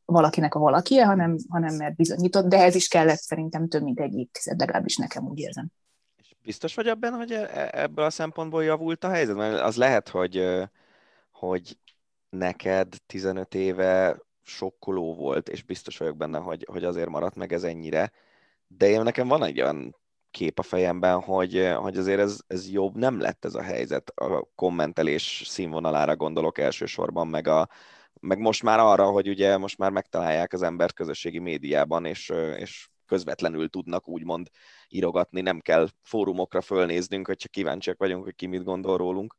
valakinek 0.05 0.55
a 0.55 0.59
valakie, 0.59 1.05
hanem, 1.05 1.37
hanem 1.49 1.75
mert 1.75 1.97
bizonyított, 1.97 2.47
de 2.47 2.59
ez 2.59 2.75
is 2.75 2.89
kellett 2.89 3.19
szerintem 3.19 3.69
több 3.69 3.83
mint 3.83 4.01
egy 4.01 4.15
évtized, 4.15 4.59
legalábbis 4.59 4.97
nekem 4.97 5.29
úgy 5.29 5.39
érzem. 5.39 5.69
És 6.17 6.35
biztos 6.43 6.75
vagy 6.75 6.89
abban, 6.89 7.13
hogy 7.13 7.33
e, 7.33 7.51
e, 7.55 7.71
ebből 7.73 8.05
a 8.05 8.11
szempontból 8.11 8.65
javult 8.65 9.05
a 9.05 9.09
helyzet? 9.09 9.37
Mert 9.37 9.61
az 9.61 9.77
lehet, 9.77 10.09
hogy, 10.09 10.45
hogy 11.31 11.79
neked 12.29 12.97
15 13.07 13.55
éve 13.55 14.21
sokkoló 14.43 15.15
volt, 15.15 15.49
és 15.49 15.63
biztos 15.63 15.99
vagyok 15.99 16.17
benne, 16.17 16.39
hogy, 16.39 16.67
hogy 16.71 16.85
azért 16.85 17.09
maradt 17.09 17.35
meg 17.35 17.53
ez 17.53 17.63
ennyire, 17.63 18.13
de 18.67 18.89
én 18.89 19.03
nekem 19.03 19.29
van 19.29 19.45
egy 19.45 19.61
olyan 19.61 19.97
kép 20.33 20.59
a 20.59 20.63
fejemben, 20.63 21.21
hogy, 21.21 21.73
hogy 21.77 21.97
azért 21.97 22.21
ez, 22.21 22.41
ez 22.47 22.71
jobb 22.71 22.97
nem 22.97 23.21
lett 23.21 23.45
ez 23.45 23.55
a 23.55 23.63
helyzet. 23.63 24.11
A 24.11 24.49
kommentelés 24.55 25.43
színvonalára 25.47 26.17
gondolok 26.17 26.59
elsősorban, 26.59 27.29
meg, 27.29 27.47
a, 27.47 27.69
meg 28.21 28.39
most 28.39 28.63
már 28.63 28.79
arra, 28.79 29.11
hogy 29.11 29.29
ugye 29.29 29.57
most 29.57 29.79
már 29.79 29.91
megtalálják 29.91 30.53
az 30.53 30.63
embert 30.63 30.95
közösségi 30.95 31.39
médiában, 31.39 32.05
és, 32.05 32.33
és 32.57 32.89
közvetlenül 33.07 33.69
tudnak 33.69 34.09
úgymond 34.09 34.49
írogatni, 34.89 35.41
nem 35.41 35.61
kell 35.61 35.89
fórumokra 36.03 36.61
fölnéznünk, 36.61 37.27
hogyha 37.27 37.49
kíváncsiak 37.49 37.99
vagyunk, 37.99 38.25
hogy 38.25 38.35
ki 38.35 38.47
mit 38.47 38.65
gondol 38.65 38.97
rólunk. 38.97 39.37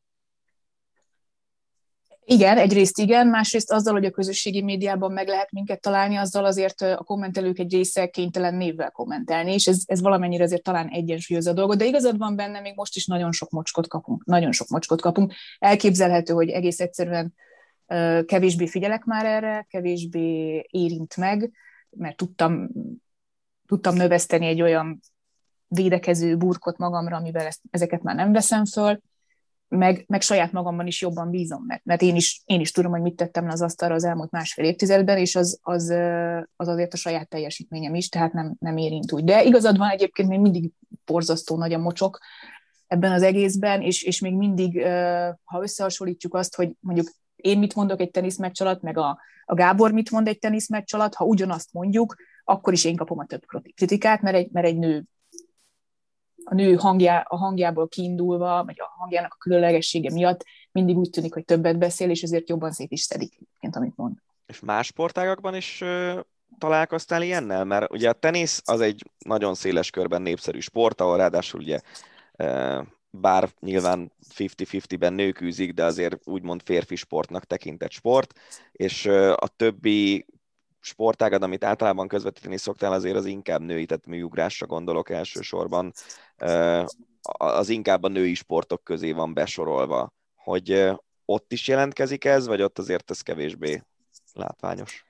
Igen, 2.25 2.57
egyrészt 2.57 2.99
igen, 2.99 3.27
másrészt 3.27 3.71
azzal, 3.71 3.93
hogy 3.93 4.05
a 4.05 4.11
közösségi 4.11 4.61
médiában 4.61 5.11
meg 5.11 5.27
lehet 5.27 5.51
minket 5.51 5.81
találni, 5.81 6.15
azzal 6.15 6.45
azért 6.45 6.81
a 6.81 7.03
kommentelők 7.03 7.59
egy 7.59 7.73
része 7.73 8.07
kénytelen 8.07 8.55
névvel 8.55 8.91
kommentelni, 8.91 9.53
és 9.53 9.67
ez, 9.67 9.81
ez 9.85 10.01
valamennyire 10.01 10.43
azért 10.43 10.63
talán 10.63 10.87
egyensúlyozza 10.87 11.49
a 11.49 11.53
dolgot, 11.53 11.77
de 11.77 11.85
igazad 11.85 12.17
van 12.17 12.35
benne, 12.35 12.59
még 12.59 12.75
most 12.75 12.95
is 12.95 13.05
nagyon 13.05 13.31
sok 13.31 13.49
mocskot 13.49 13.87
kapunk, 13.87 14.25
nagyon 14.25 14.51
sok 14.51 14.67
mocskot 14.67 15.01
kapunk. 15.01 15.33
Elképzelhető, 15.59 16.33
hogy 16.33 16.49
egész 16.49 16.79
egyszerűen 16.79 17.33
kevésbé 18.25 18.67
figyelek 18.67 19.03
már 19.03 19.25
erre, 19.25 19.65
kevésbé 19.69 20.65
érint 20.69 21.17
meg, 21.17 21.51
mert 21.89 22.17
tudtam, 22.17 22.69
tudtam 23.67 23.95
növeszteni 23.95 24.45
egy 24.45 24.61
olyan 24.61 24.99
védekező 25.67 26.37
burkot 26.37 26.77
magamra, 26.77 27.15
amivel 27.17 27.45
ezt, 27.45 27.61
ezeket 27.71 28.01
már 28.01 28.15
nem 28.15 28.31
veszem 28.31 28.65
föl, 28.65 28.99
meg, 29.77 30.03
meg 30.07 30.21
saját 30.21 30.51
magamban 30.51 30.87
is 30.87 31.01
jobban 31.01 31.29
bízom, 31.29 31.63
mert, 31.67 31.85
mert 31.85 32.01
én, 32.01 32.15
is, 32.15 32.41
én 32.45 32.59
is 32.59 32.71
tudom, 32.71 32.91
hogy 32.91 33.01
mit 33.01 33.15
tettem 33.15 33.49
az 33.49 33.61
asztalra 33.61 33.95
az 33.95 34.03
elmúlt 34.03 34.31
másfél 34.31 34.65
évtizedben, 34.65 35.17
és 35.17 35.35
az, 35.35 35.59
az, 35.61 35.89
az 36.55 36.67
azért 36.67 36.93
a 36.93 36.97
saját 36.97 37.29
teljesítményem 37.29 37.95
is, 37.95 38.09
tehát 38.09 38.33
nem, 38.33 38.55
nem 38.59 38.77
érint 38.77 39.11
úgy. 39.11 39.23
De 39.23 39.43
igazad 39.43 39.77
van 39.77 39.89
egyébként, 39.89 40.29
még 40.29 40.39
mindig 40.39 40.71
borzasztó 41.05 41.57
nagy 41.57 41.73
a 41.73 41.77
mocsok 41.77 42.19
ebben 42.87 43.11
az 43.11 43.21
egészben, 43.21 43.81
és, 43.81 44.03
és 44.03 44.19
még 44.19 44.33
mindig, 44.33 44.83
ha 45.43 45.61
összehasonlítjuk 45.61 46.33
azt, 46.33 46.55
hogy 46.55 46.71
mondjuk 46.79 47.07
én 47.35 47.59
mit 47.59 47.75
mondok 47.75 48.01
egy 48.01 48.11
teniszmeccs 48.11 48.61
alatt, 48.61 48.81
meg 48.81 48.97
a, 48.97 49.19
a 49.45 49.53
Gábor 49.53 49.91
mit 49.91 50.11
mond 50.11 50.27
egy 50.27 50.39
teniszmeccs 50.39 50.93
alatt, 50.93 51.13
ha 51.13 51.25
ugyanazt 51.25 51.73
mondjuk, 51.73 52.15
akkor 52.43 52.73
is 52.73 52.85
én 52.85 52.95
kapom 52.95 53.19
a 53.19 53.25
több 53.25 53.41
kritikát, 53.75 54.21
mert 54.21 54.35
egy, 54.35 54.49
mert 54.51 54.65
egy 54.67 54.77
nő 54.77 55.03
a 56.43 56.53
nő 56.53 56.75
hangjá, 56.75 57.25
a 57.27 57.37
hangjából 57.37 57.87
kiindulva, 57.87 58.63
vagy 58.65 58.79
a 58.79 58.91
hangjának 58.97 59.33
a 59.33 59.37
különlegessége 59.37 60.11
miatt 60.11 60.45
mindig 60.71 60.97
úgy 60.97 61.09
tűnik, 61.09 61.33
hogy 61.33 61.45
többet 61.45 61.77
beszél, 61.77 62.09
és 62.09 62.21
ezért 62.21 62.49
jobban 62.49 62.71
szét 62.71 62.91
is 62.91 63.01
szedik, 63.01 63.37
mint 63.59 63.75
amit 63.75 63.95
mond. 63.95 64.15
És 64.45 64.59
más 64.59 64.85
sportágakban 64.85 65.55
is 65.55 65.81
ö, 65.81 66.19
találkoztál 66.57 67.21
ilyennel? 67.21 67.65
Mert 67.65 67.91
ugye 67.91 68.09
a 68.09 68.13
tenisz 68.13 68.61
az 68.65 68.81
egy 68.81 69.09
nagyon 69.25 69.55
széles 69.55 69.89
körben 69.89 70.21
népszerű 70.21 70.59
sport, 70.59 71.01
ahol 71.01 71.17
ráadásul 71.17 71.59
ugye 71.59 71.79
ö, 72.35 72.81
bár 73.09 73.49
nyilván 73.59 74.11
50-50-ben 74.35 75.13
nők 75.13 75.41
űzik, 75.41 75.73
de 75.73 75.83
azért 75.83 76.17
úgymond 76.23 76.61
férfi 76.65 76.95
sportnak 76.95 77.45
tekintett 77.45 77.91
sport, 77.91 78.39
és 78.71 79.05
a 79.35 79.47
többi 79.55 80.25
sportágad, 80.83 81.43
amit 81.43 81.63
általában 81.63 82.07
közvetíteni 82.07 82.57
szoktál, 82.57 82.93
azért 82.93 83.15
az 83.15 83.25
inkább 83.25 83.61
női, 83.61 83.85
tehát 83.85 84.05
műugrásra 84.05 84.65
gondolok 84.65 85.09
elsősorban, 85.09 85.93
az 87.37 87.69
inkább 87.69 88.03
a 88.03 88.07
női 88.07 88.33
sportok 88.33 88.83
közé 88.83 89.11
van 89.11 89.33
besorolva. 89.33 90.13
Hogy 90.35 90.91
ott 91.25 91.51
is 91.51 91.67
jelentkezik 91.67 92.25
ez, 92.25 92.47
vagy 92.47 92.61
ott 92.61 92.79
azért 92.79 93.11
ez 93.11 93.21
kevésbé 93.21 93.83
látványos? 94.33 95.05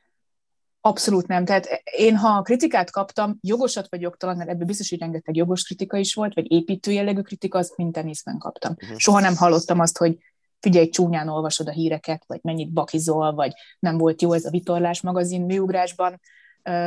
Abszolút 0.82 1.28
nem. 1.28 1.46
Tehát 1.46 1.68
én, 1.84 2.16
ha 2.16 2.42
kritikát 2.42 2.92
kaptam, 2.92 3.38
jogosat 3.42 3.88
vagy 3.90 4.02
jogtalan, 4.02 4.38
mert 4.38 4.50
ebből 4.50 4.66
biztos, 4.66 4.90
hogy 4.90 5.00
rengeteg 5.00 5.36
jogos 5.36 5.64
kritika 5.64 5.98
is 5.98 6.14
volt, 6.14 6.34
vagy 6.34 6.52
építő 6.52 6.92
jellegű 6.92 7.22
kritika, 7.22 7.58
azt 7.58 7.78
mind 7.78 7.94
teniszben 7.94 8.38
kaptam. 8.38 8.76
Uh-huh. 8.82 8.98
Soha 8.98 9.20
nem 9.20 9.36
hallottam 9.36 9.80
azt, 9.80 9.98
hogy 9.98 10.18
figyelj, 10.64 10.90
csúnyán 10.90 11.28
olvasod 11.28 11.68
a 11.68 11.72
híreket, 11.72 12.24
vagy 12.28 12.40
mennyit 12.44 12.74
bakizol, 12.74 13.34
vagy 13.34 13.54
nem 13.80 13.98
volt 13.98 14.22
jó 14.22 14.34
ez 14.34 14.46
a 14.46 14.50
vitorlás 14.50 15.02
magazin 15.02 15.42
műugrásban, 15.42 16.20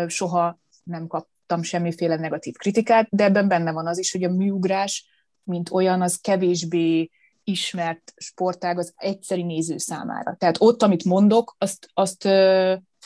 soha 0.07 0.59
nem 0.83 1.07
kaptam 1.07 1.63
semmiféle 1.63 2.17
negatív 2.17 2.55
kritikát, 2.55 3.09
de 3.11 3.25
ebben 3.25 3.49
benne 3.49 3.73
van 3.73 3.87
az 3.87 3.99
is, 3.99 4.13
hogy 4.13 4.25
a 4.25 4.31
műugrás, 4.31 5.07
mint 5.43 5.71
olyan, 5.71 6.03
az 6.03 6.17
kevésbé 6.17 7.11
ismert 7.45 8.13
sportág 8.17 8.79
az 8.79 8.93
egyszeri 8.97 9.43
néző 9.43 9.77
számára. 9.77 10.37
Tehát 10.39 10.57
ott, 10.59 10.83
amit 10.83 11.05
mondok, 11.05 11.55
azt, 11.59 11.89
azt 11.95 12.29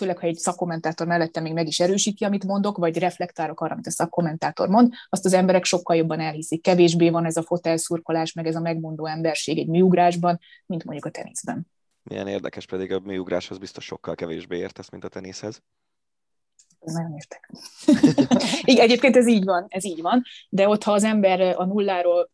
főleg 0.01 0.19
ha 0.19 0.27
egy 0.27 0.37
szakkommentátor 0.37 1.07
mellette 1.07 1.41
még 1.41 1.53
meg 1.53 1.67
is 1.67 1.81
erősíti, 1.81 2.25
amit 2.25 2.45
mondok, 2.45 2.77
vagy 2.77 2.99
reflektálok 2.99 3.61
arra, 3.61 3.73
amit 3.73 3.87
a 3.87 3.91
szakkommentátor 3.91 4.69
mond, 4.69 4.93
azt 5.09 5.25
az 5.25 5.33
emberek 5.33 5.65
sokkal 5.65 5.97
jobban 5.97 6.21
elhiszik. 6.21 6.63
Kevésbé 6.63 7.11
van 7.11 7.25
ez 7.25 7.37
a 7.37 7.43
fotelszurkolás, 7.43 8.33
meg 8.33 8.47
ez 8.47 8.57
a 8.57 8.61
megmondó 8.61 9.07
emberség 9.07 9.59
egy 9.59 9.69
műugrásban, 9.69 10.39
mint 10.67 10.85
mondjuk 10.85 11.07
a 11.07 11.11
teniszben. 11.11 11.67
Milyen 12.03 12.27
érdekes 12.27 12.67
pedig 12.67 12.93
a 12.93 13.01
műugráshoz 13.01 13.59
biztos 13.59 13.85
sokkal 13.85 14.15
kevésbé 14.15 14.59
értesz, 14.59 14.91
mint 14.91 15.05
a 15.05 15.09
teniszhez. 15.09 15.63
Nagyon 16.81 17.15
értek. 17.15 17.51
Igen, 18.71 18.85
egyébként 18.85 19.17
ez 19.17 19.27
így 19.27 19.45
van, 19.45 19.67
ez 19.69 19.85
így 19.85 20.01
van, 20.01 20.23
de 20.49 20.69
ott, 20.69 20.83
ha 20.83 20.93
az 20.93 21.05
ember 21.05 21.41
a 21.41 21.65
nulláról 21.65 22.31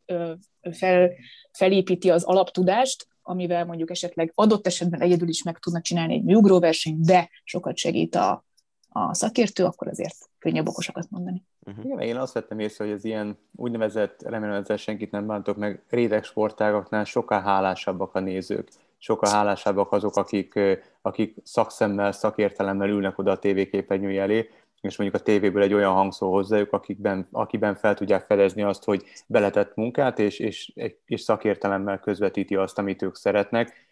fel, 0.72 1.10
felépíti 1.52 2.10
az 2.10 2.22
alaptudást, 2.22 3.06
amivel 3.26 3.64
mondjuk 3.64 3.90
esetleg 3.90 4.32
adott 4.34 4.66
esetben 4.66 5.00
egyedül 5.00 5.28
is 5.28 5.42
meg 5.42 5.58
tudna 5.58 5.80
csinálni 5.80 6.14
egy 6.14 6.24
műugróversenyt, 6.24 7.04
de 7.04 7.30
sokat 7.44 7.76
segít 7.76 8.14
a, 8.14 8.44
a 8.88 9.14
szakértő, 9.14 9.64
akkor 9.64 9.88
azért 9.88 10.16
könnyebb 10.38 10.68
okosakat 10.68 11.06
mondani. 11.10 11.44
Uh-huh. 11.60 11.84
Igen, 11.84 12.00
én 12.00 12.16
azt 12.16 12.32
vettem 12.32 12.58
észre, 12.58 12.84
hogy 12.84 12.92
az 12.92 13.04
ilyen 13.04 13.38
úgynevezett, 13.56 14.22
remélem 14.22 14.54
ezzel 14.54 14.76
senkit 14.76 15.10
nem 15.10 15.26
bántok 15.26 15.56
meg, 15.56 15.82
réteg 15.88 16.24
sportágoknál 16.24 17.04
sokkal 17.04 17.40
hálásabbak 17.40 18.14
a 18.14 18.20
nézők, 18.20 18.68
sokkal 18.98 19.30
hálásabbak 19.30 19.92
azok, 19.92 20.16
akik, 20.16 20.58
akik 21.02 21.36
szakszemmel, 21.42 22.12
szakértelemmel 22.12 22.88
ülnek 22.88 23.18
oda 23.18 23.30
a 23.30 23.38
tévéképernyője 23.38 24.22
elé, 24.22 24.50
és 24.86 24.96
mondjuk 24.96 25.20
a 25.20 25.24
tévéből 25.24 25.62
egy 25.62 25.74
olyan 25.74 25.92
hangszó 25.92 26.32
hozzájuk, 26.32 26.72
akikben, 26.72 27.28
akiben 27.30 27.74
fel 27.74 27.94
tudják 27.94 28.26
fedezni 28.26 28.62
azt, 28.62 28.84
hogy 28.84 29.04
beletett 29.26 29.74
munkát, 29.74 30.18
és, 30.18 30.38
és, 30.38 30.72
és 31.04 31.20
szakértelemmel 31.20 31.98
közvetíti 31.98 32.56
azt, 32.56 32.78
amit 32.78 33.02
ők 33.02 33.16
szeretnek. 33.16 33.84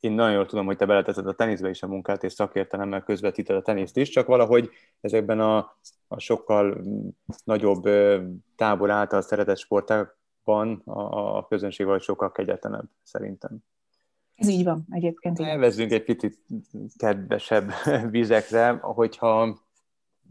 Én 0.00 0.12
nagyon 0.12 0.32
jól 0.32 0.46
tudom, 0.46 0.66
hogy 0.66 0.76
te 0.76 0.86
beletetted 0.86 1.26
a 1.26 1.34
teniszbe 1.34 1.68
is 1.68 1.82
a 1.82 1.86
munkát, 1.86 2.24
és 2.24 2.32
szakértelemmel 2.32 3.02
közvetíted 3.02 3.56
a 3.56 3.62
teniszt 3.62 3.96
is, 3.96 4.08
csak 4.08 4.26
valahogy 4.26 4.70
ezekben 5.00 5.40
a, 5.40 5.76
a 6.08 6.18
sokkal 6.18 6.84
nagyobb 7.44 7.88
tábor 8.56 8.90
által 8.90 9.20
szeretett 9.20 9.58
sportákban 9.58 10.82
a, 10.84 11.36
a 11.36 11.46
közönség 11.46 11.86
vagy 11.86 12.02
sokkal 12.02 12.32
kegyetlenebb, 12.32 12.88
szerintem. 13.02 13.58
Ez 14.40 14.48
így 14.48 14.64
van, 14.64 14.86
egyébként. 14.90 15.40
Elvezzünk 15.40 15.92
egy 15.92 16.04
picit 16.04 16.38
kedvesebb 16.96 17.72
vizekre, 18.10 18.70
hogyha 18.70 19.60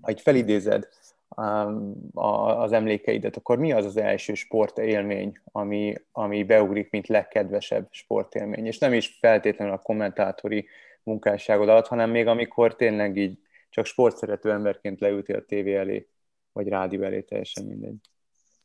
hogy 0.01 0.21
felidézed 0.21 0.87
um, 1.35 2.09
az 2.13 2.71
emlékeidet, 2.71 3.35
akkor 3.35 3.57
mi 3.57 3.71
az 3.71 3.85
az 3.85 3.97
első 3.97 4.33
sportélmény, 4.33 5.39
ami, 5.51 5.93
ami 6.11 6.43
beugrik, 6.43 6.89
mint 6.91 7.07
legkedvesebb 7.07 7.87
sportélmény? 7.91 8.65
És 8.65 8.77
nem 8.77 8.93
is 8.93 9.17
feltétlenül 9.19 9.73
a 9.73 9.77
kommentátori 9.77 10.67
munkásságod 11.03 11.69
alatt, 11.69 11.87
hanem 11.87 12.09
még 12.09 12.27
amikor 12.27 12.75
tényleg 12.75 13.17
így 13.17 13.39
csak 13.69 13.85
sportszerető 13.85 14.51
emberként 14.51 14.99
leültél 14.99 15.35
a 15.35 15.45
tévé 15.45 15.75
elé, 15.75 16.07
vagy 16.51 16.67
rádió 16.67 17.03
elé, 17.03 17.21
teljesen 17.21 17.65
mindegy. 17.65 17.95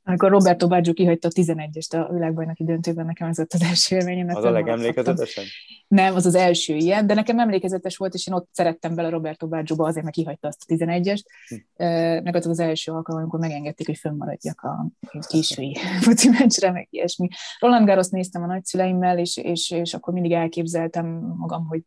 Amikor 0.07 0.31
Roberto 0.31 0.69
Baggio 0.69 0.93
kihagyta 0.93 1.29
a 1.29 1.31
11-est 1.31 2.07
a 2.07 2.13
világbajnoki 2.13 2.65
döntőben, 2.65 3.07
nekem 3.07 3.29
ez 3.29 3.37
volt 3.37 3.55
az 3.55 3.63
első 3.63 3.97
élményem. 3.97 4.37
Az 4.37 4.45
a 4.45 4.51
legemlékezetesen? 4.51 5.45
Nem, 5.89 6.15
az 6.15 6.27
az 6.27 6.35
első 6.35 6.75
ilyen, 6.75 7.07
de 7.07 7.15
nekem 7.15 7.39
emlékezetes 7.39 7.97
volt, 7.97 8.15
és 8.15 8.27
én 8.27 8.35
ott 8.35 8.49
szerettem 8.53 8.95
bele 8.95 9.09
Roberto 9.09 9.49
Baggio-ba, 9.49 9.87
azért 9.87 10.05
meg 10.05 10.13
kihagyta 10.13 10.49
azt 10.49 10.65
a 10.67 10.75
11-est. 10.75 11.23
Hm. 11.49 11.85
Meg 12.23 12.37
az 12.37 12.47
az 12.47 12.59
első 12.59 12.93
alkalom, 12.93 13.21
amikor 13.21 13.41
megengedték, 13.41 13.87
hogy 13.87 13.99
fönnmaradjak 13.99 14.61
a 14.61 14.87
késői 15.29 15.77
foci 16.07 16.29
meccsre, 16.29 16.71
meg 16.71 16.87
ilyesmi. 16.91 17.29
Roland 17.59 17.87
Garros 17.87 18.09
néztem 18.09 18.43
a 18.43 18.47
nagyszüleimmel, 18.47 19.19
és, 19.19 19.37
és, 19.37 19.71
és 19.71 19.95
akkor 19.95 20.13
mindig 20.13 20.33
elképzeltem 20.33 21.07
magam, 21.37 21.67
hogy 21.67 21.83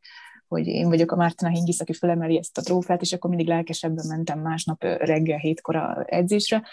hogy 0.48 0.68
én 0.68 0.88
vagyok 0.88 1.12
a 1.12 1.16
Mártina 1.16 1.52
Hingis, 1.52 1.80
aki 1.80 1.94
felemeli 1.94 2.38
ezt 2.38 2.58
a 2.58 2.62
trófát, 2.62 3.02
és 3.02 3.14
akkor 3.14 3.30
mindig 3.30 3.48
lelkesebben 3.48 4.06
mentem 4.08 4.40
másnap 4.40 4.84
reggel 4.84 5.38
hétkor 5.38 5.76
a 5.76 6.04
edzésre. 6.06 6.64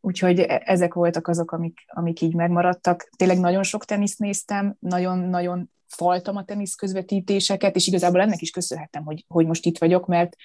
Úgyhogy 0.00 0.38
e, 0.38 0.62
ezek 0.64 0.94
voltak 0.94 1.28
azok, 1.28 1.52
amik, 1.52 1.78
amik 1.86 2.20
így 2.20 2.34
megmaradtak. 2.34 3.08
Tényleg 3.16 3.38
nagyon 3.38 3.62
sok 3.62 3.84
teniszt 3.84 4.18
néztem, 4.18 4.76
nagyon-nagyon 4.78 5.70
faltam 5.86 6.36
a 6.36 6.44
tenisz 6.44 6.74
közvetítéseket, 6.74 7.76
és 7.76 7.86
igazából 7.86 8.20
ennek 8.20 8.40
is 8.40 8.50
köszönhetem, 8.50 9.04
hogy, 9.04 9.24
hogy 9.28 9.46
most 9.46 9.66
itt 9.66 9.78
vagyok, 9.78 10.06
mert 10.06 10.36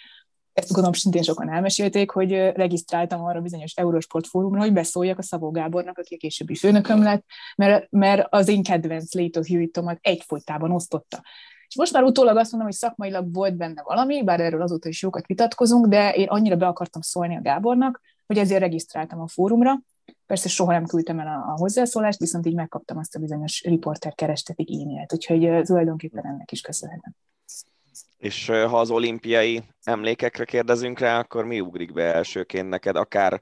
ezt 0.53 0.67
gondolom 0.67 0.93
szintén 0.93 1.21
sokan 1.21 1.49
elmesélték, 1.49 2.11
hogy 2.11 2.31
regisztráltam 2.31 3.23
arra 3.23 3.41
bizonyos 3.41 3.73
Eurosport 3.73 4.27
fórumra, 4.27 4.59
hogy 4.59 4.73
beszóljak 4.73 5.17
a 5.17 5.23
Szabó 5.23 5.51
Gábornak, 5.51 5.97
aki 5.97 6.15
a 6.15 6.17
későbbi 6.17 6.55
főnököm 6.55 7.03
lett, 7.03 7.25
mert, 7.55 7.87
mert 7.89 8.27
az 8.29 8.47
én 8.47 8.63
kedvenc 8.63 9.13
Leto 9.13 9.41
Hewittomat 9.43 9.97
egyfolytában 10.01 10.71
osztotta. 10.71 11.21
És 11.67 11.75
most 11.75 11.93
már 11.93 12.03
utólag 12.03 12.37
azt 12.37 12.51
mondom, 12.51 12.69
hogy 12.69 12.79
szakmailag 12.79 13.33
volt 13.33 13.55
benne 13.57 13.81
valami, 13.83 14.23
bár 14.23 14.39
erről 14.39 14.61
azóta 14.61 14.89
is 14.89 15.01
jókat 15.01 15.25
vitatkozunk, 15.25 15.87
de 15.87 16.11
én 16.13 16.27
annyira 16.27 16.55
be 16.55 16.67
akartam 16.67 17.01
szólni 17.01 17.35
a 17.35 17.41
Gábornak, 17.41 18.01
hogy 18.25 18.37
ezért 18.37 18.59
regisztráltam 18.59 19.19
a 19.19 19.27
fórumra. 19.27 19.81
Persze 20.25 20.49
soha 20.49 20.71
nem 20.71 20.85
küldtem 20.85 21.19
el 21.19 21.27
a, 21.27 21.51
a 21.51 21.55
hozzászólást, 21.57 22.19
viszont 22.19 22.45
így 22.45 22.55
megkaptam 22.55 22.97
azt 22.97 23.15
a 23.15 23.19
bizonyos 23.19 23.63
riporter 23.63 24.13
kerestetik 24.15 24.69
e-mailt, 24.69 25.13
úgyhogy 25.13 25.63
tulajdonképpen 25.63 26.25
ennek 26.25 26.51
is 26.51 26.61
köszönhetem. 26.61 27.13
És 28.17 28.47
ha 28.47 28.79
az 28.79 28.89
olimpiai 28.89 29.63
emlékekre 29.83 30.45
kérdezünk 30.45 30.99
rá, 30.99 31.19
akkor 31.19 31.45
mi 31.45 31.59
ugrik 31.59 31.93
be 31.93 32.13
elsőként 32.13 32.69
neked, 32.69 32.95
akár 32.95 33.41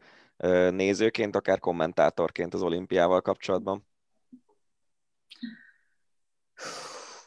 nézőként, 0.72 1.36
akár 1.36 1.60
kommentátorként 1.60 2.54
az 2.54 2.62
olimpiával 2.62 3.22
kapcsolatban? 3.22 3.88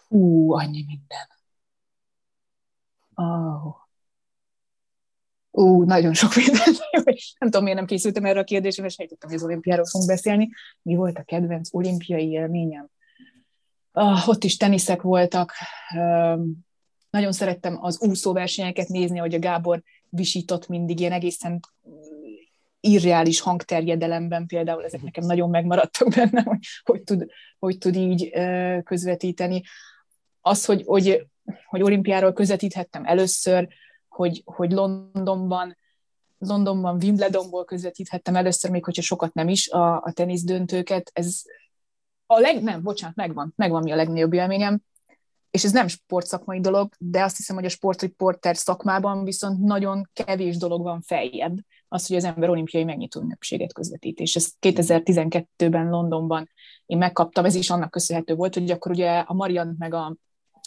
Hú, 0.09 0.53
annyi 0.53 0.85
minden. 0.87 1.29
Oh. 3.15 3.84
Ú, 5.57 5.83
nagyon 5.83 6.15
sok 6.15 6.35
minden. 6.35 6.75
nem 7.39 7.51
tudom, 7.51 7.63
miért 7.63 7.79
nem 7.79 7.87
készültem 7.87 8.25
erre 8.25 8.41
a 8.41 8.45
kérdésre, 8.45 8.83
mert 8.83 8.95
sejtettem, 8.95 9.29
hogy 9.29 9.39
az 9.39 9.45
olimpiáról 9.45 9.87
fogunk 9.87 10.11
beszélni. 10.11 10.51
Mi 10.83 10.95
volt 10.95 11.19
a 11.19 11.23
kedvenc 11.23 11.75
olimpiai 11.75 12.31
élményem? 12.31 12.89
Uh, 13.93 14.29
ott 14.29 14.45
is 14.45 14.57
teniszek 14.57 15.03
voltak. 15.03 15.53
Uh, 15.97 16.41
nagyon 17.11 17.33
szerettem 17.33 17.79
az 17.81 18.01
úszóversenyeket 18.01 18.89
nézni, 18.89 19.19
hogy 19.19 19.35
a 19.35 19.39
Gábor 19.39 19.83
visított 20.09 20.69
mindig 20.69 21.01
ilyen 21.01 21.13
egészen 21.13 21.61
irreális 22.81 23.41
hangterjedelemben 23.41 24.47
például, 24.47 24.85
ezek 24.85 25.03
nekem 25.03 25.25
nagyon 25.25 25.51
megmaradtak 25.51 26.09
benne, 26.15 26.43
hogy 26.43 26.59
hogy 26.83 27.03
tud, 27.03 27.27
hogy 27.59 27.79
tud 27.79 27.97
így 27.97 28.31
közvetíteni. 28.85 29.63
Az, 30.41 30.65
hogy, 30.65 30.83
hogy, 30.87 31.27
hogy 31.67 31.83
olimpiáról 31.83 32.33
közvetíthettem 32.33 33.05
először, 33.05 33.69
hogy, 34.15 34.43
hogy 34.45 34.73
Londonban, 34.73 35.77
Londonban 36.39 36.99
Wimbledonból 37.03 37.65
közvetíthettem 37.65 38.37
először, 38.37 38.71
még 38.71 38.85
hogyha 38.85 39.03
sokat 39.03 39.35
nem 39.35 39.49
is, 39.49 39.69
a, 39.69 39.97
a 39.97 40.13
tenisz 40.13 40.43
döntőket. 40.43 41.11
Ez 41.15 41.43
a 42.27 42.39
leg, 42.39 42.63
nem, 42.63 42.83
bocsánat, 42.83 43.17
megvan, 43.17 43.53
megvan 43.57 43.83
mi 43.83 43.93
a 43.93 43.97
legnagyobb 43.97 44.33
élményem, 44.33 44.83
és 45.51 45.65
ez 45.65 45.73
nem 45.73 45.89
sportszakmai 45.89 46.61
dolog, 46.61 46.93
de 46.99 47.23
azt 47.23 47.37
hiszem, 47.37 47.57
hogy 47.57 47.65
a 47.65 47.69
sportriporter 47.69 48.57
szakmában 48.57 49.25
viszont 49.25 49.61
nagyon 49.61 50.11
kevés 50.13 50.57
dolog 50.57 50.83
van 50.83 51.01
feljebb, 51.01 51.59
az, 51.89 52.07
hogy 52.07 52.17
az 52.17 52.25
ember 52.25 52.49
olimpiai 52.49 52.85
megnyitó 52.85 53.21
ünnepséget 53.21 53.73
közvetít. 53.73 54.19
És 54.19 54.37
ezt 54.37 54.55
2012-ben 54.61 55.89
Londonban 55.89 56.51
én 56.87 56.99
megkaptam, 56.99 57.45
ez 57.45 57.55
is 57.55 57.71
annak 57.71 57.91
köszönhető 57.91 58.35
volt, 58.35 58.55
hogy 58.55 58.71
akkor 58.71 58.91
ugye 58.91 59.19
a 59.19 59.35
Marian 59.35 59.75
meg 59.79 59.95
a 59.95 60.17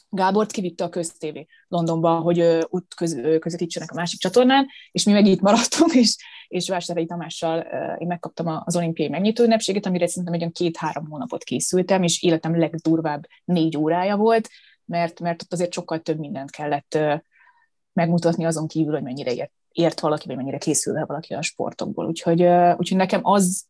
Gábort 0.09 0.51
kivitte 0.51 0.83
a 0.83 0.89
köztévé 0.89 1.45
Londonba, 1.67 2.19
hogy 2.19 2.39
ott 2.69 2.93
köz, 2.95 3.17
közvetítsenek 3.39 3.91
a 3.91 3.95
másik 3.95 4.19
csatornán, 4.19 4.67
és 4.91 5.03
mi 5.03 5.11
meg 5.11 5.25
itt 5.25 5.41
maradtunk, 5.41 5.93
és, 5.93 6.15
és 6.47 6.69
Vásárhelyi 6.69 7.07
Tamással 7.07 7.59
én 7.97 8.07
megkaptam 8.07 8.61
az 8.65 8.75
olimpiai 8.75 9.09
megnyitó 9.09 9.43
ünnepséget, 9.43 9.85
amire 9.85 10.07
szerintem 10.07 10.33
egy 10.33 10.51
két-három 10.51 11.09
hónapot 11.09 11.43
készültem, 11.43 12.03
és 12.03 12.23
életem 12.23 12.59
legdurvább 12.59 13.25
négy 13.45 13.77
órája 13.77 14.15
volt, 14.15 14.49
mert, 14.85 15.19
mert 15.19 15.41
ott 15.41 15.53
azért 15.53 15.73
sokkal 15.73 15.99
több 15.99 16.19
mindent 16.19 16.51
kellett 16.51 16.97
megmutatni 17.93 18.45
azon 18.45 18.67
kívül, 18.67 18.93
hogy 18.93 19.03
mennyire 19.03 19.33
ért, 19.33 19.51
ért 19.71 19.99
valaki, 19.99 20.27
vagy 20.27 20.35
mennyire 20.35 20.57
készül 20.57 21.05
valaki 21.05 21.33
a 21.33 21.41
sportokból. 21.41 22.05
Úgyhogy, 22.05 22.41
úgyhogy 22.77 22.97
nekem 22.97 23.19
az 23.23 23.65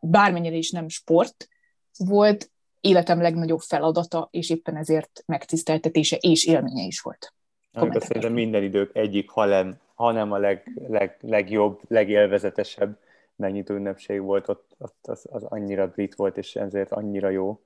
bármennyire 0.00 0.56
is 0.56 0.70
nem 0.70 0.88
sport 0.88 1.48
volt, 1.96 2.50
életem 2.84 3.20
legnagyobb 3.20 3.60
feladata, 3.60 4.28
és 4.30 4.50
éppen 4.50 4.76
ezért 4.76 5.22
megtiszteltetése 5.26 6.16
és 6.16 6.46
élménye 6.46 6.84
is 6.84 7.00
volt. 7.00 7.34
Amikor 7.72 8.02
szerintem 8.02 8.32
minden 8.32 8.62
idők 8.62 8.96
egyik, 8.96 9.30
ha 9.30 9.44
nem, 9.44 9.78
ha 9.94 10.12
nem 10.12 10.32
a 10.32 10.38
leg, 10.38 10.82
leg, 10.88 11.16
legjobb, 11.20 11.80
legélvezetesebb 11.88 12.98
megnyitó 13.36 13.74
ünnepség 13.74 14.20
volt, 14.20 14.48
ott, 14.48 14.74
ott 14.78 15.06
az, 15.06 15.26
az 15.30 15.42
annyira 15.42 15.88
brit 15.88 16.14
volt, 16.14 16.36
és 16.36 16.56
ezért 16.56 16.92
annyira 16.92 17.28
jó, 17.28 17.60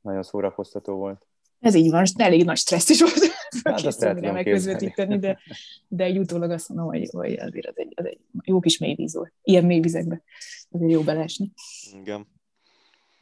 nagyon 0.00 0.22
szórakoztató 0.22 0.94
volt. 0.94 1.26
Ez 1.60 1.74
így 1.74 1.90
van, 1.90 2.04
elég 2.16 2.44
nagy 2.44 2.56
stressz 2.56 2.88
is 2.88 3.00
volt 3.00 3.34
hát 3.64 3.80
készülni 3.80 4.30
megközvetíteni, 4.30 5.18
de, 5.18 5.38
de 5.88 6.04
egy 6.04 6.18
utólag 6.18 6.50
azt 6.50 6.68
mondom, 6.68 6.86
hogy, 6.86 7.08
hogy 7.12 7.32
azért 7.32 7.66
az 7.66 7.78
egy, 7.78 7.92
az 7.96 8.06
egy 8.06 8.18
jó 8.42 8.60
kis 8.60 8.78
mélyvíz 8.78 9.14
volt. 9.14 9.32
Ilyen 9.42 9.64
mélyvizekbe 9.64 10.22
azért 10.70 10.90
jó 10.90 11.00
belesni. 11.00 11.52
Igen. 12.00 12.26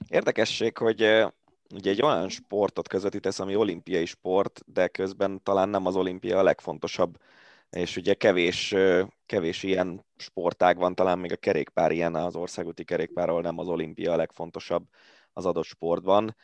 Érdekesség, 0.08 0.78
hogy 0.78 1.00
ugye 1.74 1.90
egy 1.90 2.02
olyan 2.02 2.28
sportot 2.28 2.88
közvetítesz, 2.88 3.38
ami 3.38 3.56
olimpiai 3.56 4.06
sport, 4.06 4.60
de 4.66 4.88
közben 4.88 5.42
talán 5.42 5.68
nem 5.68 5.86
az 5.86 5.96
olimpia 5.96 6.38
a 6.38 6.42
legfontosabb, 6.42 7.18
és 7.70 7.96
ugye 7.96 8.14
kevés, 8.14 8.74
kevés 9.26 9.62
ilyen 9.62 10.04
sportág 10.16 10.76
van, 10.76 10.94
talán 10.94 11.18
még 11.18 11.32
a 11.32 11.36
kerékpár 11.36 11.92
ilyen, 11.92 12.14
az 12.14 12.36
országúti 12.36 12.84
kerékpár, 12.84 13.28
ahol 13.28 13.42
nem 13.42 13.58
az 13.58 13.68
olimpia 13.68 14.12
a 14.12 14.16
legfontosabb 14.16 14.84
az 15.32 15.46
adott 15.46 15.64
sportban. 15.64 16.36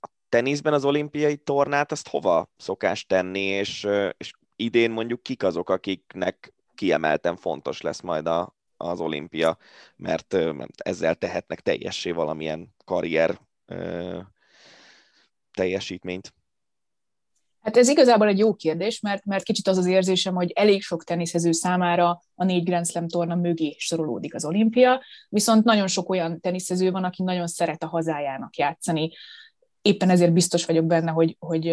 A 0.00 0.08
teniszben 0.28 0.72
az 0.72 0.84
olimpiai 0.84 1.36
tornát, 1.36 1.92
azt 1.92 2.08
hova 2.08 2.50
szokás 2.56 3.06
tenni, 3.06 3.40
és, 3.40 3.88
és 4.16 4.32
idén 4.56 4.90
mondjuk 4.90 5.22
kik 5.22 5.42
azok, 5.42 5.70
akiknek 5.70 6.54
kiemelten 6.74 7.36
fontos 7.36 7.80
lesz 7.80 8.00
majd 8.00 8.26
a, 8.26 8.54
az 8.90 9.00
olimpia, 9.00 9.58
mert 9.96 10.36
ezzel 10.76 11.14
tehetnek 11.14 11.60
teljessé 11.60 12.10
valamilyen 12.10 12.74
karrier 12.84 13.40
teljesítményt? 15.52 16.34
Hát 17.60 17.76
ez 17.76 17.88
igazából 17.88 18.28
egy 18.28 18.38
jó 18.38 18.54
kérdés, 18.54 19.00
mert, 19.00 19.24
mert 19.24 19.44
kicsit 19.44 19.68
az 19.68 19.78
az 19.78 19.86
érzésem, 19.86 20.34
hogy 20.34 20.50
elég 20.54 20.82
sok 20.82 21.04
teniszező 21.04 21.52
számára 21.52 22.22
a 22.34 22.44
négy 22.44 22.64
Grand 22.64 22.86
Slam 22.86 23.08
torna 23.08 23.34
mögé 23.34 23.74
sorolódik 23.78 24.34
az 24.34 24.44
olimpia, 24.44 25.02
viszont 25.28 25.64
nagyon 25.64 25.86
sok 25.86 26.08
olyan 26.08 26.40
teniszező 26.40 26.90
van, 26.90 27.04
aki 27.04 27.22
nagyon 27.22 27.46
szeret 27.46 27.82
a 27.82 27.86
hazájának 27.86 28.56
játszani. 28.56 29.12
Éppen 29.82 30.10
ezért 30.10 30.32
biztos 30.32 30.64
vagyok 30.64 30.84
benne, 30.84 31.10
hogy, 31.10 31.36
hogy 31.38 31.64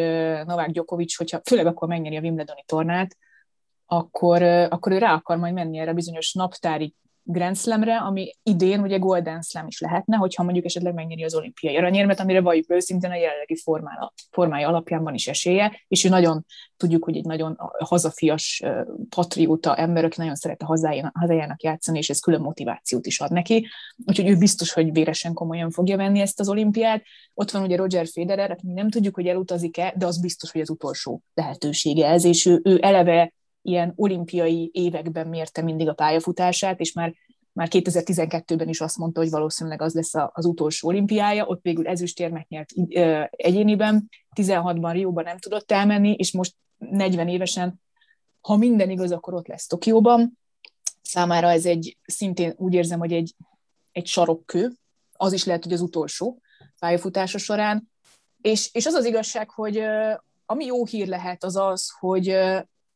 Novák 0.45 0.69
Djokovic, 0.69 1.15
hogyha 1.15 1.41
főleg 1.43 1.65
akkor 1.65 1.88
megnyeri 1.88 2.17
a 2.17 2.21
Wimbledoni 2.21 2.63
tornát, 2.65 3.17
akkor, 3.86 4.41
akkor 4.43 4.91
ő 4.91 4.97
rá 4.97 5.13
akar 5.13 5.38
majd 5.38 5.54
menni 5.54 5.78
erre 5.78 5.93
bizonyos 5.93 6.34
naptári 6.34 6.95
Grand 7.23 7.57
Slamre, 7.57 7.97
ami 7.97 8.31
idén 8.43 8.81
ugye 8.81 8.97
Golden 8.97 9.41
Slam 9.41 9.67
is 9.67 9.79
lehetne, 9.79 10.17
hogyha 10.17 10.43
mondjuk 10.43 10.65
esetleg 10.65 10.93
megnyeri 10.93 11.23
az 11.23 11.36
olimpiai 11.36 11.77
aranyérmet, 11.77 12.19
amire 12.19 12.41
valljuk 12.41 12.71
őszintén 12.71 13.12
a 13.12 13.15
jelenlegi 13.15 13.55
formája, 13.55 14.13
formája 14.31 14.67
alapján 14.67 15.03
van 15.03 15.13
is 15.13 15.27
esélye, 15.27 15.81
és 15.88 16.03
ő 16.03 16.10
nagyon, 16.10 16.45
tudjuk, 16.77 17.03
hogy 17.03 17.17
egy 17.17 17.25
nagyon 17.25 17.57
hazafias, 17.79 18.63
patrióta 19.10 19.75
ember, 19.75 20.05
aki 20.05 20.15
nagyon 20.19 20.36
szeret 20.36 20.62
a 20.62 20.65
hazájának 21.13 21.63
játszani, 21.63 21.97
és 21.97 22.10
ez 22.10 22.19
külön 22.19 22.41
motivációt 22.41 23.05
is 23.05 23.19
ad 23.19 23.31
neki. 23.31 23.67
Úgyhogy 24.05 24.29
ő 24.29 24.38
biztos, 24.38 24.73
hogy 24.73 24.91
véresen 24.91 25.34
komolyan 25.34 25.69
fogja 25.71 25.97
venni 25.97 26.19
ezt 26.19 26.39
az 26.39 26.49
olimpiát. 26.49 27.03
Ott 27.34 27.51
van 27.51 27.63
ugye 27.63 27.75
Roger 27.75 28.07
Federer, 28.07 28.51
aki 28.51 28.67
nem 28.67 28.89
tudjuk, 28.89 29.15
hogy 29.15 29.27
elutazik-e, 29.27 29.93
de 29.97 30.05
az 30.05 30.19
biztos, 30.19 30.51
hogy 30.51 30.62
az 30.62 30.69
utolsó 30.69 31.21
lehetősége 31.34 32.07
ez, 32.07 32.23
és 32.23 32.45
ő, 32.45 32.62
ő 32.63 32.79
eleve 32.81 33.34
ilyen 33.62 33.93
olimpiai 33.95 34.69
években 34.74 35.28
mérte 35.28 35.62
mindig 35.62 35.88
a 35.88 35.93
pályafutását, 35.93 36.80
és 36.80 36.93
már 36.93 37.13
már 37.54 37.67
2012-ben 37.71 38.69
is 38.69 38.82
azt 38.82 38.97
mondta, 38.97 39.19
hogy 39.19 39.30
valószínűleg 39.30 39.82
az 39.82 39.93
lesz 39.93 40.13
az 40.13 40.45
utolsó 40.45 40.88
olimpiája, 40.88 41.45
ott 41.45 41.62
végül 41.62 41.88
ezüstérmet 41.88 42.47
nyert 42.47 42.69
egyéniben, 43.30 44.10
16-ban 44.36 44.89
Rióban 44.91 45.24
nem 45.24 45.38
tudott 45.38 45.71
elmenni, 45.71 46.13
és 46.13 46.32
most 46.32 46.56
40 46.78 47.28
évesen, 47.28 47.82
ha 48.41 48.58
minden 48.58 48.89
igaz, 48.89 49.12
akkor 49.12 49.34
ott 49.34 49.47
lesz 49.47 49.67
Tokióban. 49.67 50.38
Számára 51.02 51.50
ez 51.50 51.65
egy, 51.65 51.97
szintén 52.06 52.54
úgy 52.58 52.74
érzem, 52.74 53.00
hogy 53.00 53.13
egy, 53.13 53.36
egy 53.91 54.08
sarokkő, 54.08 54.71
az 55.13 55.34
is 55.34 55.43
lehet, 55.45 55.63
hogy 55.63 55.74
az 55.74 55.82
utolsó 55.82 56.41
pályafutása 56.80 57.38
során, 57.38 57.91
és, 58.41 58.69
és 58.74 58.86
az 58.86 58.93
az 58.93 59.06
igazság, 59.06 59.50
hogy 59.50 59.82
ami 60.45 60.65
jó 60.65 60.86
hír 60.86 61.08
lehet, 61.08 61.43
az 61.43 61.56
az, 61.56 61.89
hogy 62.00 62.38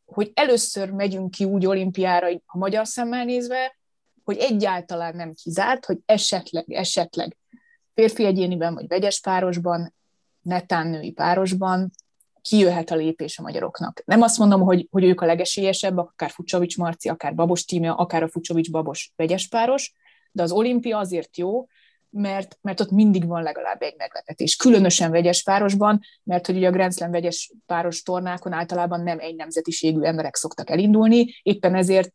hogy 0.05 0.31
először 0.33 0.91
megyünk 0.91 1.31
ki 1.31 1.43
úgy 1.43 1.65
olimpiára, 1.65 2.27
a 2.45 2.57
magyar 2.57 2.87
szemmel 2.87 3.25
nézve, 3.25 3.77
hogy 4.23 4.37
egyáltalán 4.37 5.15
nem 5.15 5.33
kizárt, 5.33 5.85
hogy 5.85 5.97
esetleg, 6.05 6.71
esetleg 6.71 7.37
férfi 7.93 8.25
egyéniben 8.25 8.73
vagy 8.73 8.87
vegyes 8.87 9.19
párosban, 9.19 9.93
netán 10.41 10.87
női 10.87 11.11
párosban 11.11 11.91
kijöhet 12.41 12.91
a 12.91 12.95
lépés 12.95 13.37
a 13.37 13.41
magyaroknak. 13.41 14.01
Nem 14.05 14.21
azt 14.21 14.37
mondom, 14.37 14.61
hogy, 14.61 14.87
hogy 14.91 15.03
ők 15.03 15.21
a 15.21 15.25
legesélyesebbek, 15.25 16.05
akár 16.05 16.29
Fucsovics 16.29 16.77
Marci, 16.77 17.09
akár 17.09 17.35
Babos 17.35 17.65
Tímia, 17.65 17.95
akár 17.95 18.23
a 18.23 18.27
Fucsovics 18.27 18.71
Babos 18.71 19.11
vegyes 19.15 19.47
páros, 19.47 19.93
de 20.31 20.43
az 20.43 20.51
olimpia 20.51 20.97
azért 20.97 21.37
jó, 21.37 21.67
mert, 22.17 22.57
mert 22.61 22.79
ott 22.79 22.91
mindig 22.91 23.27
van 23.27 23.43
legalább 23.43 23.81
egy 23.81 23.95
meglepetés. 23.97 24.55
Különösen 24.55 25.11
vegyes 25.11 25.43
párosban, 25.43 25.99
mert 26.23 26.45
hogy 26.45 26.55
ugye 26.57 26.67
a 26.67 26.71
Grand 26.71 26.93
Slam 26.93 27.11
vegyes 27.11 27.51
páros 27.65 28.01
tornákon 28.01 28.53
általában 28.53 29.01
nem 29.01 29.19
egy 29.19 29.35
nemzetiségű 29.35 30.01
emberek 30.01 30.35
szoktak 30.35 30.69
elindulni, 30.69 31.39
éppen 31.41 31.75
ezért 31.75 32.11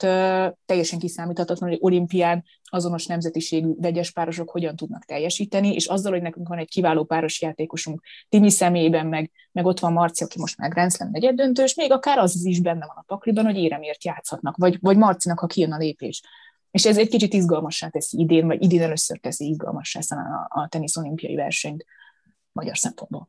teljesen 0.66 0.98
kiszámíthatatlan, 0.98 1.68
hogy 1.68 1.78
olimpián 1.80 2.44
azonos 2.62 3.06
nemzetiségű 3.06 3.68
vegyes 3.76 4.10
párosok 4.10 4.50
hogyan 4.50 4.76
tudnak 4.76 5.04
teljesíteni, 5.04 5.74
és 5.74 5.86
azzal, 5.86 6.12
hogy 6.12 6.22
nekünk 6.22 6.48
van 6.48 6.58
egy 6.58 6.68
kiváló 6.68 7.04
páros 7.04 7.40
játékosunk 7.40 8.02
Timi 8.28 8.50
személyében, 8.50 9.06
meg, 9.06 9.30
meg 9.52 9.64
ott 9.64 9.80
van 9.80 9.92
Marci, 9.92 10.24
aki 10.24 10.38
most 10.38 10.56
már 10.56 10.70
Grand 10.70 10.92
Slam 10.92 11.10
negyed 11.10 11.34
döntős, 11.34 11.74
még 11.74 11.92
akár 11.92 12.18
az 12.18 12.44
is 12.44 12.60
benne 12.60 12.86
van 12.86 12.96
a 12.96 13.04
pakliban, 13.06 13.44
hogy 13.44 13.56
éremért 13.56 14.04
játszhatnak, 14.04 14.56
vagy, 14.56 14.78
vagy 14.80 14.96
Marcinak, 14.96 15.38
ha 15.38 15.46
kijön 15.46 15.72
a 15.72 15.76
lépés. 15.76 16.22
És 16.70 16.86
ez 16.86 16.98
egy 16.98 17.08
kicsit 17.08 17.32
izgalmassá 17.32 17.88
teszi 17.88 18.20
idén, 18.20 18.46
vagy 18.46 18.62
idén 18.62 18.82
először 18.82 19.18
teszi 19.18 19.48
izgalmassá 19.48 20.00
a, 20.08 20.60
a 20.60 20.68
tenisz 20.68 20.96
olimpiai 20.96 21.34
versenyt 21.34 21.84
magyar 22.52 22.78
szempontból. 22.78 23.28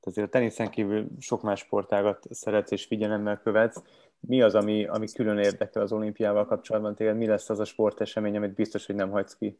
Azért 0.00 0.26
a 0.26 0.30
teniszen 0.30 0.70
kívül 0.70 1.08
sok 1.18 1.42
más 1.42 1.60
sportágat 1.60 2.26
szeretsz 2.30 2.70
és 2.70 2.84
figyelemmel 2.84 3.40
követsz. 3.42 3.82
Mi 4.20 4.42
az, 4.42 4.54
ami, 4.54 4.86
ami 4.86 5.06
külön 5.12 5.38
érdekel 5.38 5.82
az 5.82 5.92
olimpiával 5.92 6.46
kapcsolatban 6.46 6.94
téged? 6.94 7.16
Mi 7.16 7.26
lesz 7.26 7.50
az 7.50 7.58
a 7.58 7.64
sportesemény, 7.64 8.36
amit 8.36 8.54
biztos, 8.54 8.86
hogy 8.86 8.94
nem 8.94 9.10
hagysz 9.10 9.36
ki? 9.36 9.58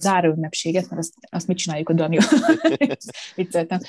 záró 0.00 0.32
ünnepséget, 0.32 0.88
mert 0.88 1.00
azt, 1.00 1.14
azt 1.30 1.46
mit 1.46 1.56
csináljuk 1.56 1.88
a 1.88 1.92
Daniel? 1.92 2.24
Vicceltem. 3.36 3.80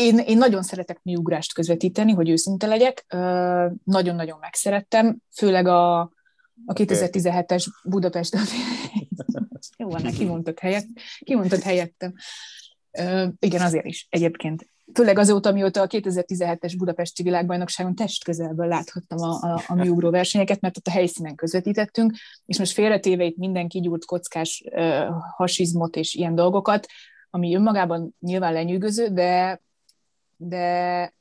Én, 0.00 0.18
én 0.18 0.38
nagyon 0.38 0.62
szeretek 0.62 1.00
miugrást 1.02 1.54
közvetíteni, 1.54 2.12
hogy 2.12 2.28
őszinte 2.28 2.66
legyek. 2.66 3.04
Nagyon-nagyon 3.84 4.38
megszerettem, 4.40 5.16
főleg 5.36 5.66
a, 5.66 6.00
a 6.66 6.72
2017-es 6.72 7.66
Budapest. 7.84 8.36
Jó 9.78 9.88
van, 9.88 10.02
kimondtad 10.02 10.58
helyett, 10.58 10.86
kimondtad 11.18 11.60
helyettem. 11.62 12.14
Igen, 13.38 13.60
azért 13.60 13.84
is 13.84 14.06
egyébként. 14.10 14.66
Főleg 14.94 15.18
azóta, 15.18 15.52
mióta 15.52 15.80
a 15.80 15.86
2017-es 15.86 16.74
Budapesti 16.78 17.22
világbajnokságon 17.22 17.94
testközelből 17.94 18.66
láthattam 18.66 19.18
a, 19.18 19.52
a, 19.52 19.62
a 19.66 19.74
miugró 19.74 20.10
versenyeket, 20.10 20.60
mert 20.60 20.76
ott 20.76 20.86
a 20.86 20.90
helyszínen 20.90 21.34
közvetítettünk, 21.34 22.12
és 22.46 22.58
most 22.58 22.72
félretéve 22.72 23.24
itt 23.24 23.36
mindenki 23.36 23.80
gyúrt 23.80 24.04
kockás 24.04 24.64
uh, 24.70 25.06
hasizmot 25.36 25.96
és 25.96 26.14
ilyen 26.14 26.34
dolgokat, 26.34 26.86
ami 27.30 27.54
önmagában 27.54 28.16
nyilván 28.20 28.52
lenyűgöző, 28.52 29.08
de 29.08 29.60
de 30.40 31.14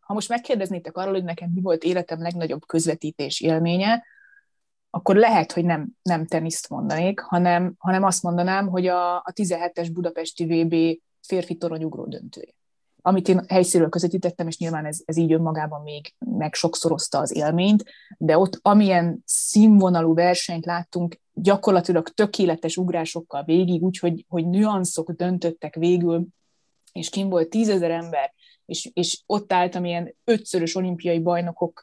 ha 0.00 0.14
most 0.14 0.28
megkérdeznétek 0.28 0.96
arról, 0.96 1.12
hogy 1.12 1.24
nekem 1.24 1.50
mi 1.54 1.60
volt 1.60 1.84
életem 1.84 2.22
legnagyobb 2.22 2.66
közvetítés 2.66 3.40
élménye, 3.40 4.04
akkor 4.90 5.16
lehet, 5.16 5.52
hogy 5.52 5.64
nem, 5.64 5.88
nem 6.02 6.26
teniszt 6.26 6.68
mondanék, 6.68 7.20
hanem, 7.20 7.74
hanem 7.78 8.02
azt 8.02 8.22
mondanám, 8.22 8.68
hogy 8.68 8.86
a, 8.86 9.16
a 9.16 9.32
17-es 9.34 9.88
budapesti 9.92 10.44
VB 10.44 11.00
férfi 11.26 11.56
toronyugró 11.56 12.06
döntője. 12.06 12.54
Amit 13.02 13.28
én 13.28 13.44
helyszínről 13.48 13.88
közvetítettem, 13.88 14.46
és 14.46 14.58
nyilván 14.58 14.84
ez, 14.84 14.98
ez 15.04 15.16
így 15.16 15.32
önmagában 15.32 15.82
még 15.82 16.14
meg 16.18 16.54
sokszorozta 16.54 17.18
az 17.18 17.36
élményt, 17.36 17.84
de 18.18 18.38
ott 18.38 18.58
amilyen 18.62 19.22
színvonalú 19.24 20.14
versenyt 20.14 20.64
láttunk, 20.64 21.20
gyakorlatilag 21.32 22.08
tökéletes 22.08 22.76
ugrásokkal 22.76 23.44
végig, 23.44 23.82
úgyhogy 23.82 24.24
hogy 24.28 24.48
nüanszok 24.48 25.10
döntöttek 25.10 25.74
végül, 25.74 26.26
és 26.92 27.08
kim 27.08 27.28
volt 27.28 27.48
tízezer 27.48 27.90
ember, 27.90 28.34
és, 28.66 28.90
és 28.92 29.22
ott 29.26 29.52
álltam 29.52 29.84
ilyen 29.84 30.14
ötszörös 30.24 30.74
olimpiai 30.74 31.18
bajnokok 31.18 31.82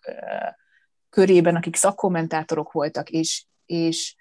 körében, 1.09 1.55
akik 1.55 1.75
szakkommentátorok 1.75 2.71
voltak, 2.71 3.09
és, 3.09 3.45
és, 3.65 4.15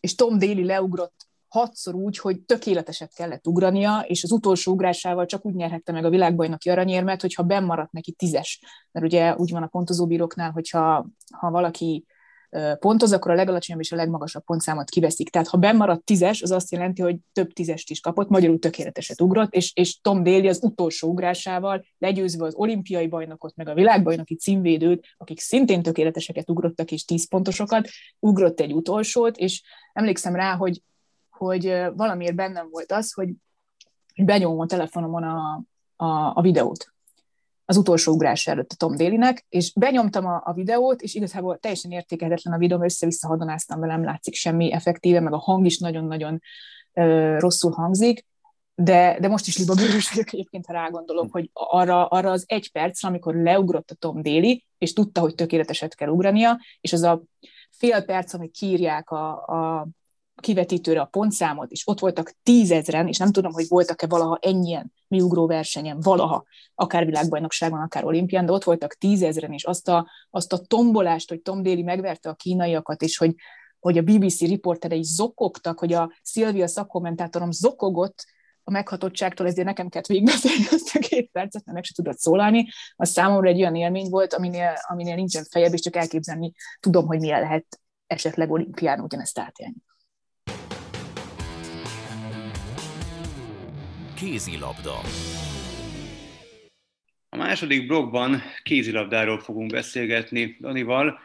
és 0.00 0.14
Tom 0.14 0.38
Daly 0.38 0.64
leugrott 0.64 1.28
hatszor 1.48 1.94
úgy, 1.94 2.18
hogy 2.18 2.40
tökéleteset 2.40 3.14
kellett 3.14 3.46
ugrania, 3.46 4.04
és 4.06 4.22
az 4.22 4.32
utolsó 4.32 4.72
ugrásával 4.72 5.26
csak 5.26 5.46
úgy 5.46 5.54
nyerhette 5.54 5.92
meg 5.92 6.04
a 6.04 6.10
világbajnoki 6.10 6.70
aranyérmet, 6.70 7.20
hogyha 7.20 7.42
benn 7.42 7.64
maradt 7.64 7.92
neki 7.92 8.12
tízes. 8.12 8.60
Mert 8.92 9.06
ugye 9.06 9.34
úgy 9.36 9.50
van 9.50 9.62
a 9.62 9.66
pontozóbíróknál, 9.66 10.50
hogyha 10.50 11.06
ha 11.38 11.50
valaki 11.50 12.04
pontoz, 12.78 13.12
akkor 13.12 13.30
a 13.30 13.34
legalacsonyabb 13.34 13.82
és 13.82 13.92
a 13.92 13.96
legmagasabb 13.96 14.44
pontszámot 14.44 14.90
kiveszik. 14.90 15.30
Tehát 15.30 15.48
ha 15.48 15.56
bemaradt 15.56 16.04
tízes, 16.04 16.42
az 16.42 16.50
azt 16.50 16.72
jelenti, 16.72 17.02
hogy 17.02 17.16
több 17.32 17.52
tízest 17.52 17.90
is 17.90 18.00
kapott, 18.00 18.28
magyarul 18.28 18.58
tökéleteset 18.58 19.20
ugrott, 19.20 19.54
és, 19.54 19.72
és 19.74 20.00
Tom 20.00 20.22
Daly 20.22 20.48
az 20.48 20.62
utolsó 20.62 21.08
ugrásával 21.08 21.84
legyőzve 21.98 22.44
az 22.44 22.54
olimpiai 22.54 23.06
bajnokot, 23.06 23.56
meg 23.56 23.68
a 23.68 23.74
világbajnoki 23.74 24.34
címvédőt, 24.34 25.06
akik 25.16 25.40
szintén 25.40 25.82
tökéleteseket 25.82 26.50
ugrottak 26.50 26.90
és 26.90 27.04
tíz 27.04 27.28
pontosokat, 27.28 27.88
ugrott 28.18 28.60
egy 28.60 28.72
utolsót, 28.72 29.36
és 29.36 29.62
emlékszem 29.92 30.34
rá, 30.34 30.56
hogy, 30.56 30.82
hogy 31.30 31.64
valamiért 31.94 32.34
bennem 32.34 32.68
volt 32.70 32.92
az, 32.92 33.12
hogy 33.12 33.28
benyomom 34.16 34.60
a 34.60 34.66
telefonomon 34.66 35.22
a, 35.22 35.62
a, 35.96 36.32
a 36.34 36.42
videót 36.42 36.94
az 37.64 37.76
utolsó 37.76 38.12
ugrás 38.12 38.46
előtt 38.46 38.72
a 38.72 38.76
Tom 38.76 38.96
Délinek, 38.96 39.46
és 39.48 39.72
benyomtam 39.72 40.26
a, 40.26 40.42
a 40.44 40.52
videót, 40.52 41.02
és 41.02 41.14
igazából 41.14 41.58
teljesen 41.58 41.90
értékelhetetlen 41.90 42.54
a 42.54 42.58
videóm, 42.58 42.84
össze-vissza 42.84 43.28
hadonáztam 43.28 43.80
vele, 43.80 43.96
látszik 43.96 44.34
semmi 44.34 44.72
effektíve, 44.72 45.20
meg 45.20 45.32
a 45.32 45.38
hang 45.38 45.66
is 45.66 45.78
nagyon-nagyon 45.78 46.40
ö, 46.92 47.36
rosszul 47.38 47.72
hangzik, 47.72 48.26
de, 48.74 49.16
de 49.20 49.28
most 49.28 49.46
is 49.46 49.58
libabőrös 49.58 50.10
vagyok 50.10 50.32
egyébként, 50.32 50.66
ha 50.66 50.72
rágondolok, 50.72 51.32
hogy 51.32 51.50
arra, 51.52 52.06
arra 52.06 52.30
az 52.30 52.44
egy 52.46 52.72
perc, 52.72 53.04
amikor 53.04 53.34
leugrott 53.34 53.90
a 53.90 53.94
Tom 53.94 54.22
Déli, 54.22 54.64
és 54.78 54.92
tudta, 54.92 55.20
hogy 55.20 55.34
tökéleteset 55.34 55.94
kell 55.94 56.08
ugrania, 56.08 56.60
és 56.80 56.92
az 56.92 57.02
a 57.02 57.22
fél 57.70 58.04
perc, 58.04 58.34
amit 58.34 58.56
kiírják 58.58 59.10
a, 59.10 59.46
a 59.46 59.88
kivetítőre 60.40 61.00
a 61.00 61.04
pontszámot, 61.04 61.70
és 61.70 61.88
ott 61.88 62.00
voltak 62.00 62.34
tízezren, 62.42 63.08
és 63.08 63.18
nem 63.18 63.32
tudom, 63.32 63.52
hogy 63.52 63.68
voltak-e 63.68 64.06
valaha 64.06 64.38
ennyien 64.40 64.92
miugró 65.08 65.46
versenyen, 65.46 66.00
valaha, 66.00 66.44
akár 66.74 67.04
világbajnokságon, 67.04 67.80
akár 67.80 68.04
olimpián, 68.04 68.46
de 68.46 68.52
ott 68.52 68.64
voltak 68.64 68.94
tízezren, 68.94 69.52
és 69.52 69.64
azt 69.64 69.88
a, 69.88 70.08
azt 70.30 70.52
a 70.52 70.58
tombolást, 70.58 71.28
hogy 71.28 71.40
Tom 71.40 71.62
Daly 71.62 71.82
megverte 71.82 72.28
a 72.28 72.34
kínaiakat, 72.34 73.02
és 73.02 73.16
hogy, 73.16 73.34
hogy 73.78 73.98
a 73.98 74.02
BBC 74.02 74.40
riporterei 74.40 75.02
zokogtak, 75.02 75.78
hogy 75.78 75.92
a 75.92 76.12
Szilvia 76.22 76.66
szakkommentátorom 76.66 77.50
zokogott, 77.50 78.24
a 78.66 78.70
meghatottságtól, 78.70 79.46
ezért 79.46 79.66
nekem 79.66 79.88
kellett 79.88 80.06
végigbeszélni 80.06 80.64
azt 80.70 80.96
a 80.96 80.98
két 80.98 81.30
percet, 81.30 81.64
mert 81.64 81.76
meg 81.76 81.84
se 81.84 81.92
tudott 81.94 82.18
szólalni. 82.18 82.68
Az 82.96 83.10
számomra 83.10 83.48
egy 83.48 83.60
olyan 83.60 83.74
élmény 83.74 84.08
volt, 84.08 84.34
aminél, 84.34 84.72
aminél 84.88 85.14
nincsen 85.14 85.44
fejebb, 85.50 85.72
és 85.72 85.80
csak 85.80 85.96
elképzelni 85.96 86.52
tudom, 86.80 87.06
hogy 87.06 87.20
milyen 87.20 87.40
lehet 87.40 87.80
esetleg 88.06 88.50
olimpián 88.50 89.00
ugyanezt 89.00 89.38
átélni. 89.38 89.76
Kézilabda. 94.14 95.00
A 97.28 97.36
második 97.36 97.86
blogban 97.86 98.42
kézilabdáról 98.62 99.40
fogunk 99.40 99.70
beszélgetni 99.70 100.56
Danival, 100.60 101.20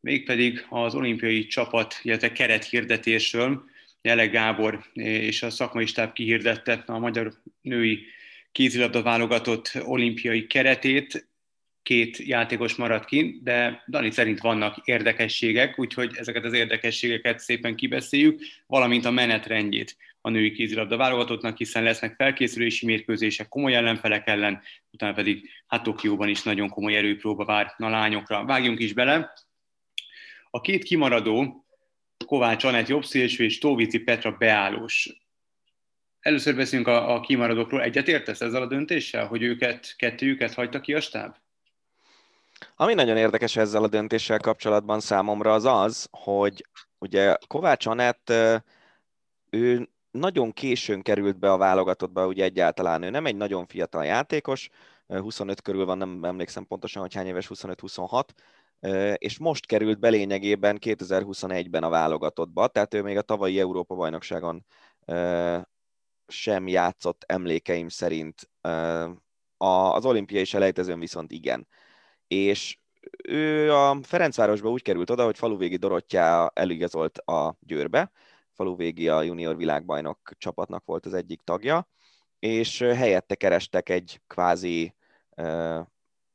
mégpedig 0.00 0.66
az 0.68 0.94
olimpiai 0.94 1.46
csapat, 1.46 1.98
illetve 2.02 2.32
kerethirdetésről. 2.32 3.64
Jele 4.02 4.26
Gábor 4.26 4.84
és 4.92 5.42
a 5.42 5.50
szakmai 5.50 5.86
stáb 5.86 6.12
kihirdette 6.12 6.82
a 6.86 6.98
magyar 6.98 7.32
női 7.60 8.06
kézilabda 8.52 9.02
válogatott 9.02 9.72
olimpiai 9.84 10.46
keretét. 10.46 11.29
Két 11.90 12.16
játékos 12.16 12.74
maradt 12.74 13.04
ki, 13.04 13.40
de 13.42 13.84
Dani 13.88 14.10
szerint 14.10 14.40
vannak 14.40 14.76
érdekességek, 14.84 15.78
úgyhogy 15.78 16.16
ezeket 16.16 16.44
az 16.44 16.52
érdekességeket 16.52 17.38
szépen 17.38 17.76
kibeszéljük, 17.76 18.40
valamint 18.66 19.04
a 19.04 19.10
menetrendjét 19.10 19.96
a 20.20 20.30
női 20.30 20.52
kézilabda 20.52 20.96
válogatottnak, 20.96 21.56
hiszen 21.56 21.82
lesznek 21.82 22.14
felkészülési 22.14 22.86
mérkőzések 22.86 23.48
komoly 23.48 23.74
ellenfelek 23.74 24.26
ellen, 24.26 24.62
utána 24.90 25.12
pedig 25.12 25.50
hát 25.66 25.82
Tokióban 25.82 26.28
is 26.28 26.42
nagyon 26.42 26.68
komoly 26.68 26.96
erőpróba 26.96 27.44
vár 27.44 27.74
a 27.78 27.88
lányokra. 27.88 28.44
Vágjunk 28.44 28.80
is 28.80 28.92
bele. 28.92 29.32
A 30.50 30.60
két 30.60 30.84
kimaradó, 30.84 31.66
Kovács 32.26 32.64
Anett 32.64 32.88
jobbszélső 32.88 33.44
és 33.44 33.58
Tóvici 33.58 33.98
Petra 33.98 34.30
beállós. 34.32 35.08
Először 36.20 36.56
beszélünk 36.56 36.88
a, 36.88 37.14
a 37.14 37.20
kimaradókról. 37.20 37.82
Egyet 37.82 38.08
értesz 38.08 38.40
ezzel 38.40 38.62
a 38.62 38.66
döntéssel, 38.66 39.26
hogy 39.26 39.42
őket, 39.42 39.94
kettőjüket 39.96 40.54
hagyta 40.54 40.80
ki 40.80 40.94
a 40.94 41.00
stáb? 41.00 41.34
Ami 42.76 42.94
nagyon 42.94 43.16
érdekes 43.16 43.56
ezzel 43.56 43.82
a 43.82 43.88
döntéssel 43.88 44.38
kapcsolatban 44.38 45.00
számomra 45.00 45.52
az 45.52 45.64
az, 45.64 46.08
hogy 46.10 46.68
ugye 46.98 47.36
Kovács 47.46 47.86
Anett, 47.86 48.32
ő 49.50 49.88
nagyon 50.10 50.52
későn 50.52 51.02
került 51.02 51.38
be 51.38 51.52
a 51.52 51.56
válogatottba, 51.56 52.26
ugye 52.26 52.44
egyáltalán 52.44 53.02
ő 53.02 53.10
nem 53.10 53.26
egy 53.26 53.36
nagyon 53.36 53.66
fiatal 53.66 54.04
játékos, 54.04 54.68
25 55.06 55.62
körül 55.62 55.84
van, 55.84 55.98
nem 55.98 56.24
emlékszem 56.24 56.66
pontosan, 56.66 57.02
hogy 57.02 57.14
hány 57.14 57.26
éves, 57.26 57.50
25-26, 57.54 58.24
és 59.16 59.38
most 59.38 59.66
került 59.66 59.98
be 59.98 60.08
lényegében 60.08 60.78
2021-ben 60.80 61.82
a 61.82 61.88
válogatottba, 61.88 62.66
tehát 62.66 62.94
ő 62.94 63.02
még 63.02 63.16
a 63.16 63.22
tavalyi 63.22 63.60
Európa-bajnokságon 63.60 64.66
sem 66.26 66.68
játszott 66.68 67.24
emlékeim 67.26 67.88
szerint. 67.88 68.50
Az 69.56 70.04
olimpiai 70.04 70.44
selejtezőn 70.44 70.98
viszont 70.98 71.32
igen. 71.32 71.66
És 72.34 72.78
ő 73.24 73.72
a 73.72 73.98
Ferencvárosba 74.02 74.70
úgy 74.70 74.82
került 74.82 75.10
oda, 75.10 75.24
hogy 75.24 75.38
faluvégi 75.38 75.76
Dorottya 75.76 76.50
eligazolt 76.54 77.18
a 77.18 77.56
Győrbe, 77.60 78.10
faluvégi 78.52 79.08
a 79.08 79.22
junior 79.22 79.56
világbajnok 79.56 80.32
csapatnak 80.38 80.84
volt 80.84 81.06
az 81.06 81.14
egyik 81.14 81.40
tagja, 81.44 81.88
és 82.38 82.78
helyette 82.78 83.34
kerestek 83.34 83.88
egy 83.88 84.20
kvázi 84.26 84.94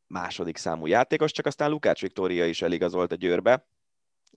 második 0.08 0.58
számú 0.58 0.86
játékos, 0.86 1.31
csak 1.31 1.45
aztán 1.45 1.69
Lukács 1.69 2.01
Viktória 2.01 2.45
is 2.45 2.62
eligazolt 2.62 3.12
a 3.12 3.15
Győrbe, 3.15 3.65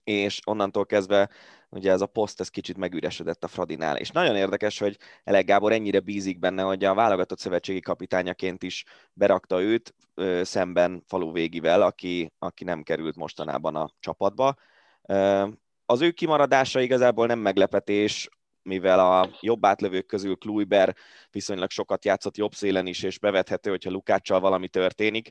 és 0.03 0.39
onnantól 0.45 0.85
kezdve 0.85 1.29
ugye 1.69 1.91
ez 1.91 2.01
a 2.01 2.05
poszt 2.05 2.39
ez 2.39 2.49
kicsit 2.49 2.77
megüresedett 2.77 3.43
a 3.43 3.47
Fradinál. 3.47 3.97
És 3.97 4.09
nagyon 4.09 4.35
érdekes, 4.35 4.79
hogy 4.79 4.97
Elek 5.23 5.45
Gábor 5.45 5.71
ennyire 5.71 5.99
bízik 5.99 6.39
benne, 6.39 6.61
hogy 6.61 6.83
a 6.83 6.93
válogatott 6.93 7.39
szövetségi 7.39 7.79
kapitányaként 7.79 8.63
is 8.63 8.85
berakta 9.13 9.61
őt 9.61 9.95
ö, 10.13 10.41
szemben 10.43 11.03
faluvégivel, 11.07 11.81
aki, 11.81 12.33
aki 12.39 12.63
nem 12.63 12.83
került 12.83 13.15
mostanában 13.15 13.75
a 13.75 13.89
csapatba. 13.99 14.55
Ö, 15.01 15.47
az 15.85 16.01
ő 16.01 16.11
kimaradása 16.11 16.81
igazából 16.81 17.27
nem 17.27 17.39
meglepetés, 17.39 18.29
mivel 18.61 18.99
a 18.99 19.29
jobb 19.41 19.65
átlövők 19.65 20.05
közül 20.05 20.35
Kluiber 20.35 20.95
viszonylag 21.31 21.69
sokat 21.69 22.05
játszott 22.05 22.37
jobb 22.37 22.53
szélen 22.53 22.87
is, 22.87 23.03
és 23.03 23.19
bevethető, 23.19 23.69
hogyha 23.69 23.89
Lukáccsal 23.89 24.39
valami 24.39 24.67
történik, 24.67 25.29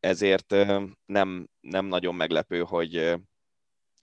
ezért 0.00 0.54
nem, 1.06 1.48
nem 1.60 1.86
nagyon 1.86 2.14
meglepő, 2.14 2.60
hogy 2.60 3.14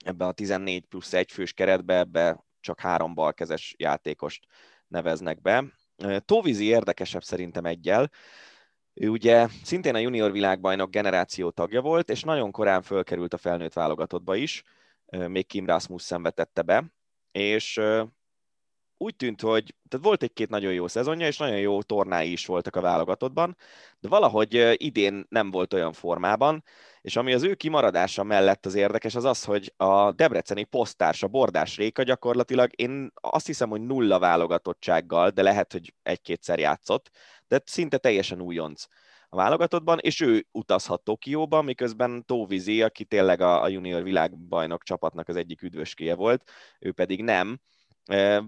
ebbe 0.04 0.26
a 0.26 0.32
14 0.32 0.84
plusz 0.84 1.12
egy 1.12 1.32
fős 1.32 1.52
keretbe 1.52 1.98
ebbe 1.98 2.44
csak 2.60 2.80
három 2.80 3.14
balkezes 3.14 3.74
játékost 3.78 4.46
neveznek 4.86 5.40
be. 5.40 5.64
Tóvizi 6.24 6.64
érdekesebb 6.64 7.22
szerintem 7.22 7.64
egyel, 7.64 8.10
ő 8.94 9.08
ugye 9.08 9.48
szintén 9.62 9.94
a 9.94 9.98
junior 9.98 10.32
világbajnok 10.32 10.90
generáció 10.90 11.50
tagja 11.50 11.80
volt, 11.80 12.10
és 12.10 12.22
nagyon 12.22 12.50
korán 12.50 12.82
fölkerült 12.82 13.34
a 13.34 13.38
felnőtt 13.38 13.72
válogatottba 13.72 14.34
is, 14.34 14.62
még 15.06 15.46
Kim 15.46 15.66
Rasmussen 15.66 16.22
vetette 16.22 16.62
be, 16.62 16.84
és 17.30 17.80
úgy 18.98 19.16
tűnt, 19.16 19.40
hogy 19.40 19.74
tehát 19.88 20.06
volt 20.06 20.22
egy-két 20.22 20.48
nagyon 20.48 20.72
jó 20.72 20.88
szezonja, 20.88 21.26
és 21.26 21.36
nagyon 21.36 21.58
jó 21.58 21.82
tornái 21.82 22.32
is 22.32 22.46
voltak 22.46 22.76
a 22.76 22.80
válogatottban, 22.80 23.56
de 24.00 24.08
valahogy 24.08 24.74
idén 24.76 25.26
nem 25.28 25.50
volt 25.50 25.74
olyan 25.74 25.92
formában, 25.92 26.64
és 27.00 27.16
ami 27.16 27.32
az 27.32 27.42
ő 27.42 27.54
kimaradása 27.54 28.22
mellett 28.22 28.66
az 28.66 28.74
érdekes, 28.74 29.14
az 29.14 29.24
az, 29.24 29.44
hogy 29.44 29.72
a 29.76 30.12
debreceni 30.12 30.64
posztársa 30.64 31.28
Bordás 31.28 31.76
Réka 31.76 32.02
gyakorlatilag 32.02 32.70
én 32.80 33.10
azt 33.14 33.46
hiszem, 33.46 33.68
hogy 33.68 33.80
nulla 33.80 34.18
válogatottsággal, 34.18 35.30
de 35.30 35.42
lehet, 35.42 35.72
hogy 35.72 35.94
egy-kétszer 36.02 36.58
játszott, 36.58 37.10
de 37.48 37.60
szinte 37.64 37.98
teljesen 37.98 38.40
újonc 38.40 38.84
a 39.28 39.36
válogatottban, 39.36 39.98
és 39.98 40.20
ő 40.20 40.46
utazhat 40.50 41.02
Tokióba, 41.02 41.62
miközben 41.62 42.24
Tóvizi, 42.26 42.82
aki 42.82 43.04
tényleg 43.04 43.40
a 43.40 43.68
junior 43.68 44.02
világbajnok 44.02 44.82
csapatnak 44.82 45.28
az 45.28 45.36
egyik 45.36 45.62
üdvöskéje 45.62 46.14
volt, 46.14 46.50
ő 46.78 46.92
pedig 46.92 47.22
nem, 47.22 47.60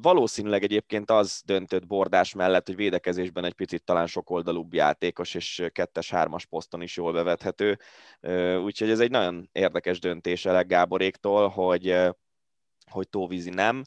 Valószínűleg 0.01 0.63
egyébként 0.63 1.11
az 1.11 1.43
döntött 1.45 1.87
bordás 1.87 2.35
mellett, 2.35 2.67
hogy 2.67 2.77
védekezésben 2.77 3.45
egy 3.45 3.53
picit 3.53 3.85
talán 3.85 4.07
sokoldalúbb 4.07 4.75
játékos, 4.75 5.35
és 5.35 5.65
kettes-hármas 5.73 6.47
poszton 6.47 6.83
is 6.83 6.97
jól 6.97 7.13
bevethető. 7.13 7.79
Úgyhogy 8.63 8.91
ez 8.91 9.01
egy 9.01 9.11
nagyon 9.11 9.49
érdekes 9.53 9.99
döntés 9.99 10.45
Elek 10.45 10.67
Gáboréktól, 10.67 11.49
hogy, 11.49 11.97
hogy 12.91 13.09
Tóvízi 13.09 13.51
nem. 13.51 13.83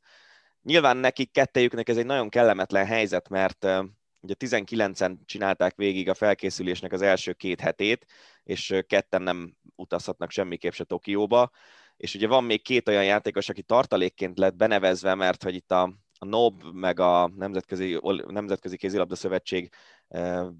Nyilván 0.61 0.97
nekik 0.97 1.31
kettejüknek 1.31 1.89
ez 1.89 1.97
egy 1.97 2.05
nagyon 2.05 2.29
kellemetlen 2.29 2.85
helyzet, 2.85 3.29
mert 3.29 3.65
ugye 4.19 4.33
19-en 4.39 5.17
csinálták 5.25 5.75
végig 5.75 6.09
a 6.09 6.13
felkészülésnek 6.13 6.91
az 6.91 7.01
első 7.01 7.33
két 7.33 7.61
hetét, 7.61 8.05
és 8.43 8.75
ketten 8.87 9.21
nem 9.21 9.55
utazhatnak 9.75 10.31
semmiképp 10.31 10.71
se 10.71 10.83
Tokióba 10.83 11.51
és 11.97 12.15
ugye 12.15 12.27
van 12.27 12.43
még 12.43 12.61
két 12.61 12.87
olyan 12.87 13.05
játékos, 13.05 13.49
aki 13.49 13.61
tartalékként 13.61 14.37
lett 14.37 14.55
benevezve, 14.55 15.15
mert 15.15 15.43
hogy 15.43 15.55
itt 15.55 15.71
a, 15.71 15.81
a 16.19 16.25
NOB 16.25 16.63
meg 16.63 16.99
a 16.99 17.31
Nemzetközi, 17.35 17.99
Nemzetközi 18.27 18.77
Kézilabda 18.77 19.15
Szövetség 19.15 19.69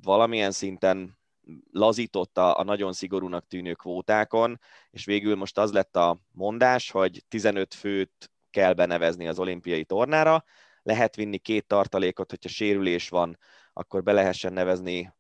valamilyen 0.02 0.52
szinten 0.52 1.18
lazította 1.72 2.54
a 2.54 2.64
nagyon 2.64 2.94
szigorúnak 2.94 3.48
tűnő 3.48 3.74
kvótákon, 3.74 4.60
és 4.90 5.06
végül 5.06 5.36
most 5.36 5.58
az 5.58 5.72
lett 5.72 5.96
a 5.96 6.20
mondás, 6.32 6.92
hogy 6.92 7.24
15 7.28 7.74
főt 7.74 8.32
kell 8.50 8.74
benevezni 8.74 9.28
az 9.28 9.40
olimpiai 9.40 9.86
tornára, 9.86 10.44
lehet 10.84 11.16
vinni 11.16 11.38
két 11.38 11.68
tartalékot, 11.68 12.30
hogyha 12.30 12.50
sérülés 12.50 13.10
van, 13.10 13.38
akkor 13.74 14.04
be 14.04 14.12
lehessen 14.12 14.54
nevezni 14.54 15.14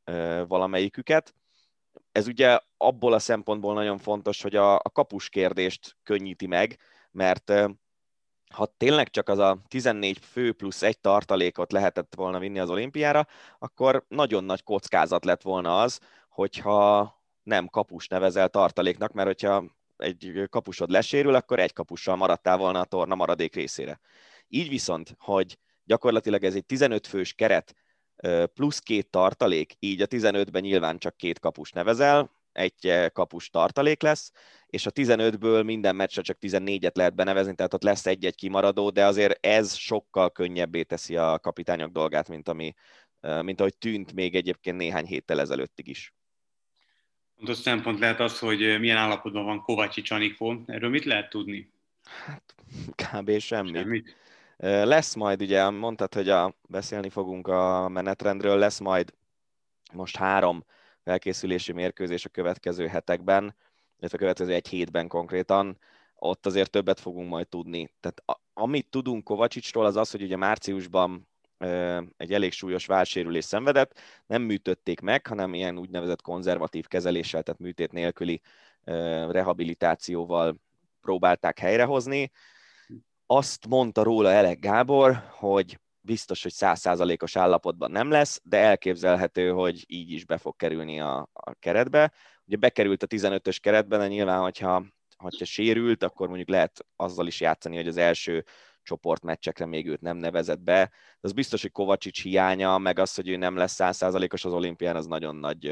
valamelyiküket, 0.47 1.33
ez 2.13 2.27
ugye 2.27 2.59
abból 2.77 3.13
a 3.13 3.19
szempontból 3.19 3.73
nagyon 3.73 3.97
fontos, 3.97 4.41
hogy 4.41 4.55
a, 4.55 4.75
a 4.75 4.89
kapus 4.93 5.29
kérdést 5.29 5.97
könnyíti 6.03 6.47
meg, 6.47 6.79
mert 7.11 7.51
ha 8.53 8.65
tényleg 8.77 9.09
csak 9.09 9.29
az 9.29 9.37
a 9.37 9.61
14 9.67 10.17
fő 10.17 10.53
plusz 10.53 10.81
egy 10.81 10.99
tartalékot 10.99 11.71
lehetett 11.71 12.15
volna 12.15 12.39
vinni 12.39 12.59
az 12.59 12.69
olimpiára, 12.69 13.27
akkor 13.59 14.05
nagyon 14.07 14.43
nagy 14.43 14.63
kockázat 14.63 15.25
lett 15.25 15.41
volna 15.41 15.81
az, 15.81 15.99
hogyha 16.29 17.13
nem 17.43 17.67
kapus 17.67 18.07
nevezel 18.07 18.49
tartaléknak, 18.49 19.11
mert 19.11 19.27
hogyha 19.27 19.65
egy 19.97 20.47
kapusod 20.49 20.89
lesérül, 20.89 21.35
akkor 21.35 21.59
egy 21.59 21.73
kapussal 21.73 22.15
maradtál 22.15 22.57
volna 22.57 22.79
a 22.79 22.85
torna 22.85 23.15
maradék 23.15 23.55
részére. 23.55 23.99
Így 24.47 24.69
viszont, 24.69 25.15
hogy 25.19 25.57
gyakorlatilag 25.83 26.43
ez 26.43 26.55
egy 26.55 26.65
15 26.65 27.07
fős 27.07 27.33
keret, 27.33 27.75
plusz 28.53 28.79
két 28.79 29.09
tartalék, 29.09 29.75
így 29.79 30.01
a 30.01 30.07
15-ben 30.07 30.61
nyilván 30.61 30.97
csak 30.97 31.17
két 31.17 31.39
kapus 31.39 31.71
nevezel, 31.71 32.31
egy 32.51 33.11
kapus 33.13 33.49
tartalék 33.49 34.01
lesz, 34.01 34.31
és 34.67 34.85
a 34.85 34.91
15-ből 34.91 35.65
minden 35.65 35.95
meccsre 35.95 36.21
csak 36.21 36.37
14-et 36.41 36.95
lehet 36.95 37.15
benevezni, 37.15 37.55
tehát 37.55 37.73
ott 37.73 37.83
lesz 37.83 38.05
egy-egy 38.05 38.35
kimaradó, 38.35 38.89
de 38.89 39.05
azért 39.05 39.45
ez 39.45 39.75
sokkal 39.75 40.31
könnyebbé 40.31 40.83
teszi 40.83 41.15
a 41.15 41.39
kapitányok 41.39 41.91
dolgát, 41.91 42.29
mint, 42.29 42.47
ami, 42.47 42.73
mint 43.41 43.59
ahogy 43.59 43.77
tűnt 43.77 44.13
még 44.13 44.35
egyébként 44.35 44.77
néhány 44.77 45.05
héttel 45.05 45.39
ezelőttig 45.39 45.87
is. 45.87 46.13
Fontos 47.35 47.57
szempont 47.57 47.99
lehet 47.99 48.19
az, 48.19 48.39
hogy 48.39 48.79
milyen 48.79 48.97
állapotban 48.97 49.45
van 49.45 49.61
Kovacsi 49.61 50.01
Csanikó. 50.01 50.63
Erről 50.65 50.89
mit 50.89 51.05
lehet 51.05 51.29
tudni? 51.29 51.71
Hát 52.25 52.55
kb. 52.95 53.39
semmit. 53.39 53.75
semmit. 53.75 54.15
Lesz 54.63 55.13
majd, 55.13 55.41
ugye 55.41 55.69
mondtad, 55.69 56.13
hogy 56.13 56.29
a, 56.29 56.55
beszélni 56.67 57.09
fogunk 57.09 57.47
a 57.47 57.87
menetrendről, 57.87 58.57
lesz 58.57 58.79
majd 58.79 59.13
most 59.93 60.15
három 60.15 60.65
felkészülési 61.01 61.71
mérkőzés 61.71 62.25
a 62.25 62.29
következő 62.29 62.87
hetekben, 62.87 63.55
illetve 63.99 64.17
a 64.17 64.19
következő 64.19 64.53
egy 64.53 64.67
hétben 64.67 65.07
konkrétan, 65.07 65.77
ott 66.15 66.45
azért 66.45 66.71
többet 66.71 66.99
fogunk 66.99 67.29
majd 67.29 67.47
tudni. 67.47 67.93
Tehát 67.99 68.21
a, 68.25 68.41
amit 68.53 68.89
tudunk 68.89 69.23
Kovacsicsról 69.23 69.85
az 69.85 69.95
az, 69.95 70.11
hogy 70.11 70.21
ugye 70.21 70.35
márciusban 70.35 71.27
egy 72.17 72.33
elég 72.33 72.51
súlyos 72.51 72.85
válsérülés 72.85 73.45
szenvedett, 73.45 73.99
nem 74.25 74.41
műtötték 74.41 74.99
meg, 74.99 75.27
hanem 75.27 75.53
ilyen 75.53 75.77
úgynevezett 75.77 76.21
konzervatív 76.21 76.87
kezeléssel, 76.87 77.43
tehát 77.43 77.59
műtét 77.59 77.91
nélküli 77.91 78.41
rehabilitációval 79.29 80.55
próbálták 81.01 81.59
helyrehozni. 81.59 82.31
Azt 83.25 83.67
mondta 83.67 84.03
róla 84.03 84.31
Elek 84.31 84.59
Gábor, 84.59 85.23
hogy 85.29 85.79
biztos, 86.01 86.43
hogy 86.43 86.51
százszázalékos 86.51 87.35
állapotban 87.35 87.91
nem 87.91 88.09
lesz, 88.09 88.41
de 88.43 88.57
elképzelhető, 88.57 89.49
hogy 89.49 89.83
így 89.87 90.11
is 90.11 90.25
be 90.25 90.37
fog 90.37 90.55
kerülni 90.55 90.99
a, 90.99 91.29
a 91.33 91.53
keretbe. 91.59 92.13
Ugye 92.45 92.57
bekerült 92.57 93.03
a 93.03 93.07
15-ös 93.07 93.57
keretben, 93.61 93.99
de 93.99 94.07
nyilván, 94.07 94.41
hogyha, 94.41 94.85
hogyha 95.17 95.45
sérült, 95.45 96.03
akkor 96.03 96.27
mondjuk 96.27 96.49
lehet 96.49 96.85
azzal 96.95 97.27
is 97.27 97.41
játszani, 97.41 97.75
hogy 97.75 97.87
az 97.87 97.97
első 97.97 98.45
csoportmeccsekre 98.81 99.65
még 99.65 99.87
őt 99.87 100.01
nem 100.01 100.17
nevezett 100.17 100.59
be. 100.59 100.83
De 100.83 100.91
az 101.21 101.31
biztos, 101.31 101.61
hogy 101.61 101.71
Kovacsics 101.71 102.21
hiánya, 102.21 102.77
meg 102.77 102.99
az, 102.99 103.15
hogy 103.15 103.29
ő 103.29 103.35
nem 103.35 103.55
lesz 103.55 103.73
százszázalékos 103.73 104.45
az 104.45 104.53
olimpián, 104.53 104.95
az 104.95 105.05
nagyon 105.05 105.35
nagy, 105.35 105.71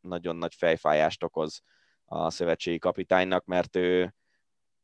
nagyon 0.00 0.36
nagy 0.36 0.54
fejfájást 0.54 1.22
okoz 1.22 1.62
a 2.04 2.30
szövetségi 2.30 2.78
kapitánynak, 2.78 3.44
mert 3.44 3.76
ő, 3.76 4.14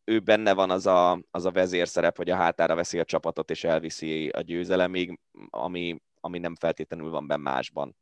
ő 0.04 0.18
benne 0.18 0.52
van 0.52 0.70
az 0.70 0.86
a, 0.86 1.20
az 1.30 1.44
a 1.44 1.50
vezérszerep, 1.50 2.16
hogy 2.16 2.30
a 2.30 2.36
hátára 2.36 2.74
veszi 2.74 2.98
a 2.98 3.04
csapatot 3.04 3.50
és 3.50 3.64
elviszi 3.64 4.28
a 4.28 4.40
győzelemig, 4.40 5.18
ami, 5.50 6.00
ami 6.20 6.38
nem 6.38 6.54
feltétlenül 6.54 7.10
van 7.10 7.26
benne 7.26 7.42
másban. 7.42 7.96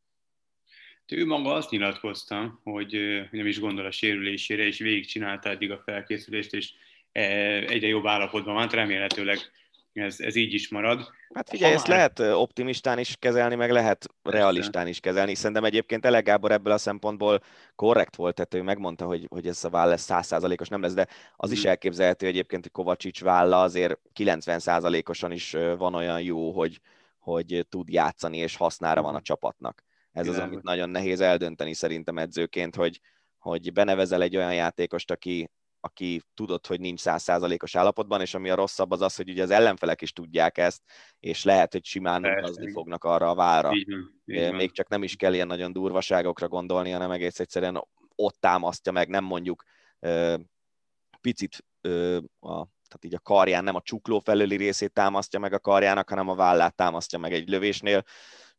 Ő 1.08 1.26
maga 1.26 1.52
azt 1.52 1.70
nyilatkozta, 1.70 2.60
hogy, 2.62 3.22
nem 3.30 3.46
is 3.46 3.60
gondol 3.60 3.86
a 3.86 3.90
sérülésére, 3.90 4.62
és 4.62 4.78
végigcsinálta 4.78 5.48
eddig 5.48 5.70
a 5.70 5.82
felkészülést, 5.84 6.54
és 6.54 6.72
egyre 7.12 7.86
jobb 7.86 8.06
állapotban 8.06 8.54
van, 8.54 8.68
remélhetőleg 8.68 9.38
ez, 9.92 10.20
ez 10.20 10.37
így 10.37 10.52
is 10.52 10.68
marad. 10.68 11.11
Hát 11.35 11.48
figyelj, 11.48 11.72
ezt 11.72 11.87
lehet 11.87 12.18
optimistán 12.18 12.98
is 12.98 13.16
kezelni, 13.18 13.55
meg 13.55 13.70
lehet 13.70 14.07
realistán 14.22 14.87
is 14.87 15.00
kezelni. 15.00 15.35
Szerintem 15.35 15.64
egyébként 15.64 16.07
Ele 16.07 16.20
Gábor 16.20 16.52
ebből 16.52 16.72
a 16.72 16.78
szempontból 16.78 17.42
korrekt 17.74 18.16
volt, 18.16 18.35
tehát 18.35 18.55
ő 18.55 18.62
megmondta, 18.62 19.07
hogy, 19.07 19.26
hogy 19.28 19.46
ez 19.46 19.64
a 19.64 19.70
váll 19.70 19.88
lesz 19.88 20.02
százszázalékos 20.02 20.68
nem 20.68 20.83
lesz, 20.83 20.94
de 20.94 21.07
az 21.37 21.50
is 21.50 21.61
hmm. 21.61 21.70
elképzelhető 21.70 22.26
egyébként, 22.26 22.62
hogy 22.62 22.72
Kovacsics 22.72 23.22
válla 23.22 23.61
azért 23.61 23.98
90 24.12 24.59
százalékosan 24.59 25.33
is 25.33 25.57
van 25.76 25.94
olyan 25.94 26.22
jó, 26.22 26.52
hogy, 26.52 26.81
hogy 27.18 27.66
tud 27.68 27.88
játszani, 27.88 28.37
és 28.37 28.57
hasznára 28.57 29.02
van 29.02 29.11
a 29.11 29.12
hmm. 29.12 29.22
csapatnak. 29.22 29.85
Ez 30.12 30.28
az, 30.28 30.38
amit 30.38 30.62
nagyon 30.62 30.90
nehéz 30.90 31.20
eldönteni 31.20 31.74
szerintem 31.74 32.18
edzőként, 32.18 32.74
hogy, 32.74 33.00
hogy 33.38 33.72
benevezel 33.72 34.22
egy 34.22 34.37
olyan 34.37 34.55
játékost, 34.55 35.11
aki, 35.11 35.50
aki 35.85 36.23
tudod, 36.35 36.66
hogy 36.66 36.81
nincs 36.81 37.01
százszázalékos 37.01 37.75
állapotban, 37.75 38.21
és 38.21 38.35
ami 38.35 38.51
a 38.51 38.55
rosszabb 38.55 38.90
az 38.90 39.01
az, 39.01 39.16
hogy 39.16 39.31
ugye 39.31 39.42
az 39.42 39.51
ellenfelek 39.51 40.03
is 40.03 40.12
tudják 40.12 40.59
ezt, 40.59 40.83
és 41.21 41.45
lehet, 41.45 41.73
hogy 41.73 41.85
simán 41.85 42.25
utazni 42.25 42.73
fognak 42.73 43.05
arra 43.05 43.31
a 43.31 43.35
vára. 43.35 43.71
Még 44.25 44.73
csak 44.73 44.88
nem 44.88 45.03
is 45.03 45.16
kell 45.16 45.35
ilyen 45.35 45.47
nagyon 45.47 45.73
durvaságokra 45.73 46.49
gondolni, 46.49 46.90
hanem 46.90 47.11
egész 47.11 47.40
egyszerűen 47.40 47.87
ott 48.14 48.37
támasztja 48.40 48.92
meg, 48.92 49.09
nem 49.09 49.25
mondjuk 49.25 49.62
picit 51.21 51.64
a 52.40 52.66
tehát 52.92 53.05
így 53.05 53.14
a 53.14 53.21
karján 53.21 53.64
nem 53.64 53.75
a 53.75 53.81
csukló 53.81 54.18
felőli 54.18 54.57
részét 54.57 54.92
támasztja 54.92 55.38
meg 55.38 55.53
a 55.53 55.59
karjának, 55.59 56.09
hanem 56.09 56.29
a 56.29 56.35
vállát 56.35 56.75
támasztja 56.75 57.18
meg 57.18 57.33
egy 57.33 57.49
lövésnél, 57.49 58.05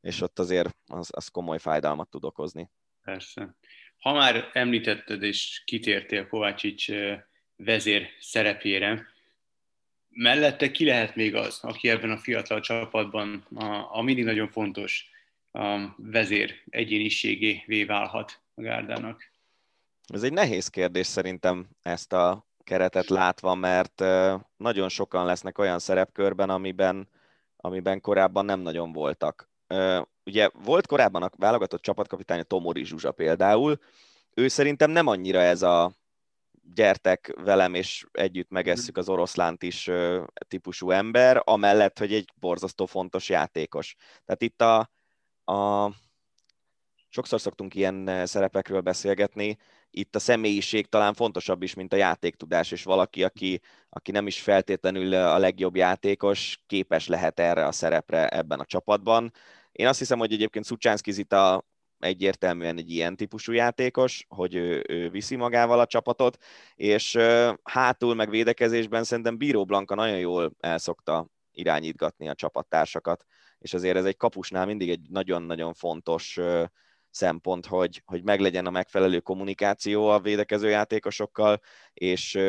és 0.01 0.21
ott 0.21 0.39
azért 0.39 0.77
az, 0.85 1.09
az 1.11 1.27
komoly 1.27 1.59
fájdalmat 1.59 2.09
tud 2.09 2.23
okozni. 2.23 2.69
Persze. 3.01 3.55
Ha 4.03 4.13
már 4.13 4.49
említetted 4.53 5.23
és 5.23 5.61
kitértél 5.65 6.27
Kovácsics 6.27 6.87
vezér 7.55 8.07
szerepére, 8.19 9.07
mellette 10.09 10.71
ki 10.71 10.85
lehet 10.85 11.15
még 11.15 11.35
az, 11.35 11.59
aki 11.61 11.89
ebben 11.89 12.11
a 12.11 12.17
fiatal 12.17 12.59
csapatban 12.59 13.45
a, 13.55 13.97
a 13.97 14.01
mindig 14.01 14.23
nagyon 14.23 14.47
fontos 14.47 15.09
a 15.51 15.77
vezér 15.97 16.61
egyéniségévé 16.69 17.83
válhat 17.83 18.39
a 18.55 18.61
gárdának? 18.61 19.31
Ez 20.07 20.23
egy 20.23 20.33
nehéz 20.33 20.67
kérdés 20.67 21.07
szerintem 21.07 21.67
ezt 21.81 22.13
a 22.13 22.47
keretet 22.63 23.09
látva, 23.09 23.55
mert 23.55 24.03
nagyon 24.57 24.89
sokan 24.89 25.25
lesznek 25.25 25.57
olyan 25.57 25.79
szerepkörben, 25.79 26.49
amiben, 26.49 27.09
amiben 27.57 28.01
korábban 28.01 28.45
nem 28.45 28.59
nagyon 28.59 28.91
voltak 28.91 29.49
ugye 30.25 30.49
volt 30.63 30.87
korábban 30.87 31.23
a 31.23 31.29
válogatott 31.37 31.81
csapatkapitány 31.81 32.39
a 32.39 32.43
Tomori 32.43 32.85
Zsuzsa 32.85 33.11
például, 33.11 33.79
ő 34.33 34.47
szerintem 34.47 34.91
nem 34.91 35.07
annyira 35.07 35.39
ez 35.39 35.61
a 35.61 35.91
gyertek 36.73 37.33
velem, 37.43 37.73
és 37.73 38.05
együtt 38.11 38.49
megesszük 38.49 38.97
az 38.97 39.09
oroszlánt 39.09 39.63
is 39.63 39.89
típusú 40.47 40.91
ember, 40.91 41.41
amellett, 41.43 41.99
hogy 41.99 42.13
egy 42.13 42.29
borzasztó 42.35 42.85
fontos 42.85 43.29
játékos. 43.29 43.95
Tehát 44.25 44.41
itt 44.41 44.61
a, 44.61 44.89
a 45.53 45.91
sokszor 47.09 47.41
szoktunk 47.41 47.75
ilyen 47.75 48.25
szerepekről 48.25 48.81
beszélgetni, 48.81 49.57
itt 49.95 50.15
a 50.15 50.19
személyiség 50.19 50.87
talán 50.87 51.13
fontosabb 51.13 51.61
is, 51.61 51.73
mint 51.73 51.93
a 51.93 51.95
játéktudás, 51.95 52.71
és 52.71 52.83
valaki, 52.83 53.23
aki, 53.23 53.61
aki 53.89 54.11
nem 54.11 54.27
is 54.27 54.41
feltétlenül 54.41 55.13
a 55.13 55.37
legjobb 55.37 55.75
játékos, 55.75 56.59
képes 56.67 57.07
lehet 57.07 57.39
erre 57.39 57.65
a 57.65 57.71
szerepre 57.71 58.27
ebben 58.27 58.59
a 58.59 58.65
csapatban. 58.65 59.31
Én 59.73 59.87
azt 59.87 59.99
hiszem, 59.99 60.19
hogy 60.19 60.33
egyébként 60.33 60.65
Szucsánszki 60.65 61.11
Zita 61.11 61.65
egyértelműen 61.99 62.77
egy 62.77 62.89
ilyen 62.89 63.15
típusú 63.15 63.51
játékos, 63.51 64.25
hogy 64.27 64.55
ő, 64.55 64.83
ő 64.87 65.09
viszi 65.09 65.35
magával 65.35 65.79
a 65.79 65.85
csapatot, 65.85 66.37
és 66.75 67.17
hátul 67.63 68.15
meg 68.15 68.29
védekezésben 68.29 69.03
szerintem 69.03 69.37
Bíró 69.37 69.65
Blanka 69.65 69.95
nagyon 69.95 70.19
jól 70.19 70.53
elszokta 70.59 71.27
irányítgatni 71.51 72.29
a 72.29 72.35
csapattársakat, 72.35 73.25
és 73.57 73.73
azért 73.73 73.97
ez 73.97 74.05
egy 74.05 74.17
kapusnál 74.17 74.65
mindig 74.65 74.89
egy 74.89 75.09
nagyon-nagyon 75.09 75.73
fontos 75.73 76.39
szempont, 77.09 77.65
hogy, 77.65 78.01
hogy 78.05 78.23
meglegyen 78.23 78.65
a 78.65 78.71
megfelelő 78.71 79.19
kommunikáció 79.19 80.07
a 80.07 80.19
védekező 80.19 80.69
játékosokkal, 80.69 81.59
és, 81.93 82.39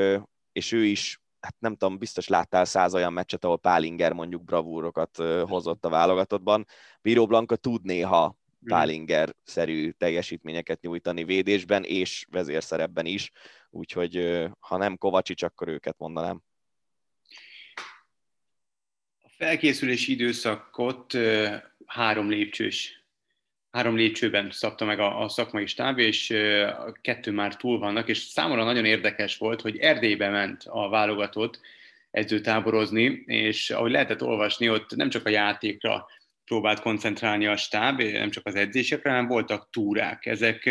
és 0.53 0.73
ő 0.73 0.85
is 0.85 1.23
hát 1.44 1.54
nem 1.59 1.76
tudom, 1.76 1.98
biztos 1.98 2.28
láttál 2.28 2.64
száz 2.64 2.94
olyan 2.94 3.12
meccset, 3.12 3.44
ahol 3.44 3.59
Pálinger 3.59 4.12
mondjuk 4.12 4.44
bravúrokat 4.44 5.16
hozott 5.46 5.85
a 5.85 5.88
válogatottban. 5.88 6.66
Bíró 7.02 7.26
Blanka 7.26 7.57
tud 7.57 7.85
néha 7.85 8.26
mm. 8.28 8.68
Pálinger-szerű 8.68 9.90
teljesítményeket 9.90 10.80
nyújtani 10.80 11.24
védésben 11.24 11.85
és 11.85 12.26
vezérszerepben 12.30 13.07
is, 13.07 13.30
úgyhogy 13.70 14.44
ha 14.59 14.76
nem 14.76 14.96
Kovacsics, 14.96 15.42
akkor 15.42 15.68
őket 15.68 15.98
mondanám. 15.98 16.42
A 19.22 19.28
felkészülési 19.37 20.12
időszakot 20.12 21.12
három 21.87 22.28
lépcsős 22.28 23.04
három 23.75 23.97
lépcsőben 23.97 24.51
szabta 24.51 24.85
meg 24.85 25.01
a, 25.01 25.23
a 25.23 25.29
szakmai 25.29 25.67
stáb, 25.67 25.99
és 25.99 26.31
a 26.79 26.93
kettő 27.01 27.31
már 27.31 27.57
túl 27.57 27.79
vannak, 27.79 28.09
és 28.09 28.19
számomra 28.19 28.65
nagyon 28.65 28.85
érdekes 28.85 29.37
volt, 29.37 29.61
hogy 29.61 29.77
Erdélybe 29.77 30.29
ment 30.29 30.63
a 30.67 30.89
válogatott 30.89 31.61
edzőtáborozni, 32.11 33.23
és 33.27 33.71
ahogy 33.71 33.91
lehetett 33.91 34.23
olvasni, 34.23 34.71
ott 34.71 34.97
nem 34.97 35.09
csak 35.11 35.27
a 35.27 35.31
játékra 35.31 36.07
próbált 36.45 36.81
koncentrálni 36.81 37.47
a 37.47 37.57
stáb, 37.57 38.01
nem 38.01 38.31
csak 38.31 38.47
az 38.47 38.55
edzésekre, 38.55 39.11
hanem 39.11 39.27
voltak 39.27 39.69
túrák. 39.71 40.27
Ezek, 40.27 40.71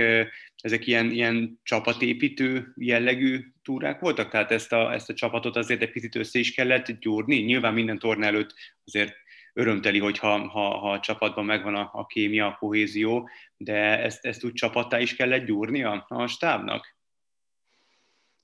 ezek 0.61 0.87
ilyen, 0.87 1.11
ilyen 1.11 1.59
csapatépítő 1.63 2.73
jellegű 2.75 3.39
túrák 3.63 3.99
voltak, 3.99 4.29
tehát 4.29 4.51
ezt 4.51 4.73
a, 4.73 4.93
ezt 4.93 5.09
a 5.09 5.13
csapatot 5.13 5.55
azért 5.55 5.81
egy 5.81 5.91
picit 5.91 6.15
össze 6.15 6.39
is 6.39 6.53
kellett 6.53 6.99
gyúrni. 6.99 7.35
Nyilván 7.35 7.73
minden 7.73 7.99
torna 7.99 8.25
előtt 8.25 8.53
azért 8.85 9.15
örömteli, 9.53 9.99
hogyha 9.99 10.47
ha, 10.47 10.77
ha 10.77 10.91
a 10.91 10.99
csapatban 10.99 11.45
megvan 11.45 11.75
a, 11.75 11.89
a 11.93 12.05
kémia, 12.05 12.47
a 12.47 12.55
kohézió, 12.59 13.29
de 13.57 13.99
ezt, 13.99 14.25
ezt 14.25 14.43
úgy 14.43 14.53
csapattá 14.53 14.99
is 14.99 15.15
kellett 15.15 15.45
gyúrni 15.45 15.83
a, 15.83 16.05
a 16.07 16.27
stábnak? 16.27 16.97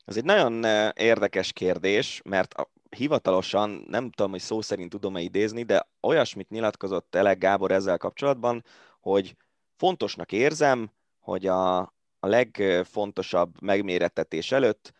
Ez 0.05 0.17
egy 0.17 0.23
nagyon 0.23 0.65
eh, 0.65 0.89
érdekes 0.95 1.53
kérdés, 1.53 2.21
mert 2.23 2.53
a, 2.53 2.71
hivatalosan, 2.89 3.85
nem 3.87 4.09
tudom, 4.09 4.31
hogy 4.31 4.39
szó 4.39 4.61
szerint 4.61 4.89
tudom-e 4.89 5.19
idézni, 5.21 5.63
de 5.63 5.89
olyasmit 6.01 6.49
nyilatkozott 6.49 7.15
Elek 7.15 7.37
Gábor 7.37 7.71
ezzel 7.71 7.97
kapcsolatban, 7.97 8.63
hogy 8.99 9.35
fontosnak 9.75 10.31
érzem, 10.31 10.91
hogy 11.19 11.45
a, 11.45 11.77
a 12.19 12.27
legfontosabb 12.27 13.61
megmérettetés 13.61 14.51
előtt 14.51 14.93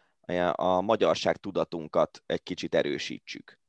a 0.51 0.81
magyarság 0.81 1.37
tudatunkat 1.37 2.23
egy 2.25 2.43
kicsit 2.43 2.75
erősítsük. 2.75 3.59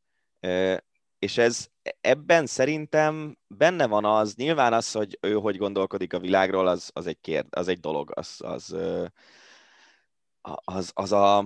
És 1.20 1.38
ez 1.38 1.68
ebben 2.00 2.46
szerintem 2.46 3.38
benne 3.46 3.86
van 3.86 4.04
az, 4.04 4.34
nyilván 4.34 4.72
az, 4.72 4.92
hogy 4.92 5.18
ő 5.20 5.32
hogy 5.32 5.56
gondolkodik 5.56 6.12
a 6.12 6.18
világról, 6.18 6.66
az, 6.66 6.90
az, 6.92 7.06
egy, 7.06 7.20
kérd, 7.20 7.46
az 7.50 7.68
egy 7.68 7.80
dolog, 7.80 8.10
az, 8.14 8.36
az, 8.38 8.76
az, 10.64 10.90
az, 10.94 11.12
a, 11.12 11.44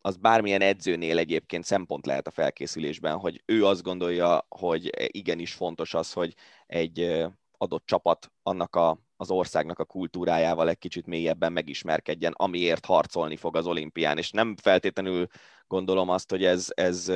az 0.00 0.16
bármilyen 0.16 0.60
edzőnél 0.60 1.18
egyébként 1.18 1.64
szempont 1.64 2.06
lehet 2.06 2.26
a 2.26 2.30
felkészülésben, 2.30 3.18
hogy 3.18 3.42
ő 3.46 3.66
azt 3.66 3.82
gondolja, 3.82 4.46
hogy 4.48 4.90
igenis 5.06 5.52
fontos 5.52 5.94
az, 5.94 6.12
hogy 6.12 6.34
egy 6.66 7.24
adott 7.58 7.86
csapat 7.86 8.32
annak 8.42 8.76
a, 8.76 8.98
az 9.16 9.30
országnak 9.30 9.78
a 9.78 9.84
kultúrájával 9.84 10.68
egy 10.68 10.78
kicsit 10.78 11.06
mélyebben 11.06 11.52
megismerkedjen, 11.52 12.32
amiért 12.36 12.86
harcolni 12.86 13.36
fog 13.36 13.56
az 13.56 13.66
olimpián, 13.66 14.18
és 14.18 14.30
nem 14.30 14.56
feltétlenül 14.56 15.26
gondolom 15.66 16.08
azt, 16.08 16.30
hogy 16.30 16.44
ez, 16.44 16.66
ez 16.74 17.12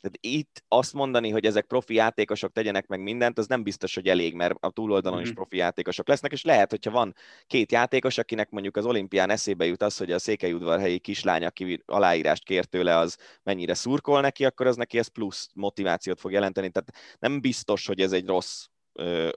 tehát 0.00 0.18
itt 0.20 0.64
azt 0.68 0.92
mondani, 0.92 1.30
hogy 1.30 1.44
ezek 1.44 1.66
profi 1.66 1.94
játékosok 1.94 2.52
tegyenek 2.52 2.86
meg 2.86 3.00
mindent, 3.00 3.38
az 3.38 3.46
nem 3.46 3.62
biztos, 3.62 3.94
hogy 3.94 4.06
elég, 4.06 4.34
mert 4.34 4.54
a 4.60 4.70
túloldalon 4.70 5.20
is 5.20 5.26
mhm. 5.26 5.36
profi 5.36 5.56
játékosok 5.56 6.08
lesznek, 6.08 6.32
és 6.32 6.44
lehet, 6.44 6.70
hogyha 6.70 6.90
van 6.90 7.14
két 7.46 7.72
játékos, 7.72 8.18
akinek 8.18 8.50
mondjuk 8.50 8.76
az 8.76 8.86
olimpián 8.86 9.30
eszébe 9.30 9.64
jut 9.64 9.82
az, 9.82 9.96
hogy 9.96 10.12
a 10.12 10.18
székelyudvarhelyi 10.18 10.98
kislány, 10.98 11.44
aki 11.44 11.82
aláírást 11.86 12.44
kér 12.44 12.64
tőle, 12.64 12.96
az 12.96 13.16
mennyire 13.42 13.74
szurkol 13.74 14.20
neki, 14.20 14.44
akkor 14.44 14.66
az 14.66 14.76
neki 14.76 14.98
ez 14.98 15.08
plusz 15.08 15.48
motivációt 15.54 16.20
fog 16.20 16.32
jelenteni. 16.32 16.70
Tehát 16.70 16.92
nem 17.18 17.40
biztos, 17.40 17.86
hogy 17.86 18.00
ez 18.00 18.12
egy 18.12 18.26
rossz 18.26 18.66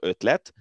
ötlet, 0.00 0.52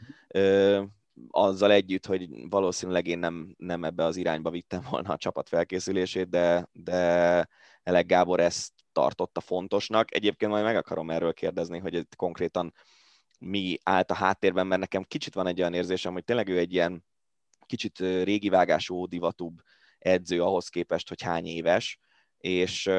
azzal 1.30 1.72
együtt, 1.72 2.06
hogy 2.06 2.30
valószínűleg 2.50 3.08
én 3.08 3.20
nem, 3.20 3.56
nem 3.58 3.84
ebbe 3.84 4.04
az 4.04 4.16
irányba 4.16 4.50
vittem 4.50 4.82
volna 4.90 5.14
a 5.14 5.18
csapat 5.18 5.50
felkészülését, 5.50 6.30
de, 6.30 6.70
de 6.72 7.48
Elek 7.84 8.06
Gábor 8.06 8.40
ezt 8.40 8.74
tartotta 8.92 9.42
fontosnak. 9.42 10.16
Egyébként 10.16 10.52
majd 10.52 10.64
meg 10.64 10.76
akarom 10.76 11.10
erről 11.10 11.34
kérdezni, 11.34 11.80
hogy 11.80 11.96
ez 11.96 12.04
konkrétan 12.16 12.74
mi 13.40 13.78
állt 13.84 14.12
a 14.12 14.16
háttérben, 14.16 14.68
mert 14.68 14.82
nekem 14.82 15.04
kicsit 15.04 15.34
van 15.34 15.48
egy 15.48 15.60
olyan 15.60 15.74
érzésem, 15.74 16.14
hogy 16.14 16.24
tényleg 16.24 16.48
ő 16.48 16.58
egy 16.58 16.74
ilyen 16.74 17.06
kicsit 17.66 18.00
régi 18.00 18.50
vágású, 18.50 19.08
divatúbb 19.08 19.62
edző 20.00 20.44
ahhoz 20.44 20.68
képest, 20.68 21.08
hogy 21.08 21.22
hány 21.22 21.46
éves, 21.46 22.00
és, 22.38 22.90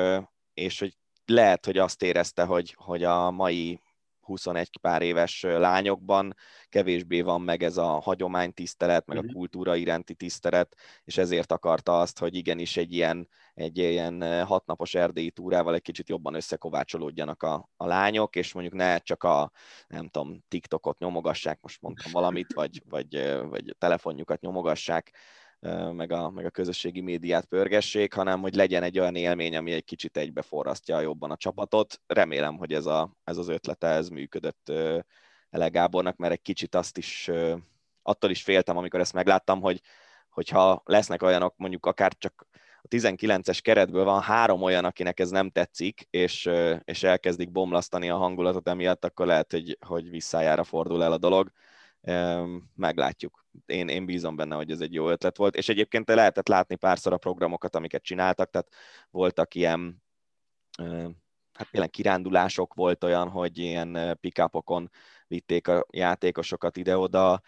és 0.54 0.78
hogy 0.78 0.96
lehet, 1.24 1.64
hogy 1.64 1.78
azt 1.78 2.02
érezte, 2.02 2.44
hogy, 2.44 2.74
hogy 2.78 3.04
a 3.04 3.30
mai 3.30 3.80
21 4.20 4.78
pár 4.80 5.02
éves 5.02 5.42
lányokban 5.42 6.36
kevésbé 6.68 7.20
van 7.20 7.40
meg 7.40 7.62
ez 7.62 7.76
a 7.76 7.86
hagyománytisztelet, 7.86 9.06
meg 9.06 9.16
a 9.16 9.22
mhm. 9.22 9.32
kultúra 9.32 9.76
iránti 9.76 10.14
tisztelet, 10.14 10.76
és 11.04 11.16
ezért 11.16 11.52
akarta 11.52 12.00
azt, 12.00 12.18
hogy 12.18 12.34
igenis 12.34 12.76
egy 12.76 12.92
ilyen, 12.92 13.28
egy 13.54 13.78
ilyen 13.78 14.44
hatnapos 14.44 14.94
erdélyi 14.94 15.30
túrával 15.30 15.74
egy 15.74 15.82
kicsit 15.82 16.08
jobban 16.08 16.34
összekovácsolódjanak 16.34 17.42
a, 17.42 17.68
a 17.76 17.86
lányok, 17.86 18.36
és 18.36 18.52
mondjuk 18.52 18.74
ne 18.74 18.98
csak 18.98 19.22
a, 19.22 19.50
nem 19.86 20.08
tudom, 20.08 20.44
TikTokot 20.48 20.98
nyomogassák, 20.98 21.58
most 21.60 21.80
mondtam 21.80 22.12
valamit, 22.12 22.52
vagy, 22.52 22.82
vagy, 22.88 23.40
vagy 23.48 23.74
telefonjukat 23.78 24.40
nyomogassák, 24.40 25.16
meg 25.92 26.12
a, 26.12 26.30
meg 26.30 26.44
a 26.44 26.50
közösségi 26.50 27.00
médiát 27.00 27.44
pörgessék, 27.44 28.14
hanem 28.14 28.40
hogy 28.40 28.54
legyen 28.54 28.82
egy 28.82 28.98
olyan 28.98 29.14
élmény, 29.14 29.56
ami 29.56 29.72
egy 29.72 29.84
kicsit 29.84 30.16
egybeforrasztja 30.16 31.00
jobban 31.00 31.30
a 31.30 31.36
csapatot. 31.36 32.00
Remélem, 32.06 32.56
hogy 32.56 32.72
ez, 32.72 32.86
a, 32.86 33.16
ez 33.24 33.36
az 33.36 33.48
ötlete, 33.48 33.86
ez 33.86 34.08
működött 34.08 34.72
Ele 35.50 35.68
Gábornak, 35.68 36.16
mert 36.16 36.32
egy 36.32 36.42
kicsit 36.42 36.74
azt 36.74 36.98
is, 36.98 37.30
attól 38.02 38.30
is 38.30 38.42
féltem, 38.42 38.76
amikor 38.76 39.00
ezt 39.00 39.12
megláttam, 39.12 39.60
hogy 39.60 39.80
hogyha 40.30 40.82
lesznek 40.84 41.22
olyanok, 41.22 41.54
mondjuk 41.56 41.86
akár 41.86 42.12
csak 42.18 42.46
a 42.82 42.88
19-es 42.88 43.58
keretből 43.62 44.04
van 44.04 44.20
három 44.20 44.62
olyan, 44.62 44.84
akinek 44.84 45.20
ez 45.20 45.30
nem 45.30 45.50
tetszik, 45.50 46.06
és, 46.10 46.50
és 46.84 47.02
elkezdik 47.02 47.50
bomlasztani 47.50 48.10
a 48.10 48.16
hangulatot 48.16 48.68
emiatt, 48.68 49.04
akkor 49.04 49.26
lehet, 49.26 49.52
hogy, 49.52 49.78
hogy 49.86 50.10
visszájára 50.10 50.64
fordul 50.64 51.02
el 51.02 51.12
a 51.12 51.18
dolog. 51.18 51.50
Meglátjuk 52.74 53.46
én, 53.66 53.88
én 53.88 54.06
bízom 54.06 54.36
benne, 54.36 54.54
hogy 54.54 54.70
ez 54.70 54.80
egy 54.80 54.94
jó 54.94 55.08
ötlet 55.08 55.36
volt, 55.36 55.56
és 55.56 55.68
egyébként 55.68 56.08
lehetett 56.08 56.48
látni 56.48 56.76
párszor 56.76 57.12
a 57.12 57.16
programokat, 57.16 57.76
amiket 57.76 58.02
csináltak, 58.02 58.50
tehát 58.50 58.68
voltak 59.10 59.54
ilyen 59.54 60.02
hát 61.52 61.70
tényleg 61.70 61.90
kirándulások, 61.90 62.74
volt 62.74 63.04
olyan, 63.04 63.28
hogy 63.28 63.58
ilyen 63.58 64.18
pikapokon 64.20 64.90
vitték 65.26 65.68
a 65.68 65.86
játékosokat 65.90 66.76
ide-oda, 66.76 67.42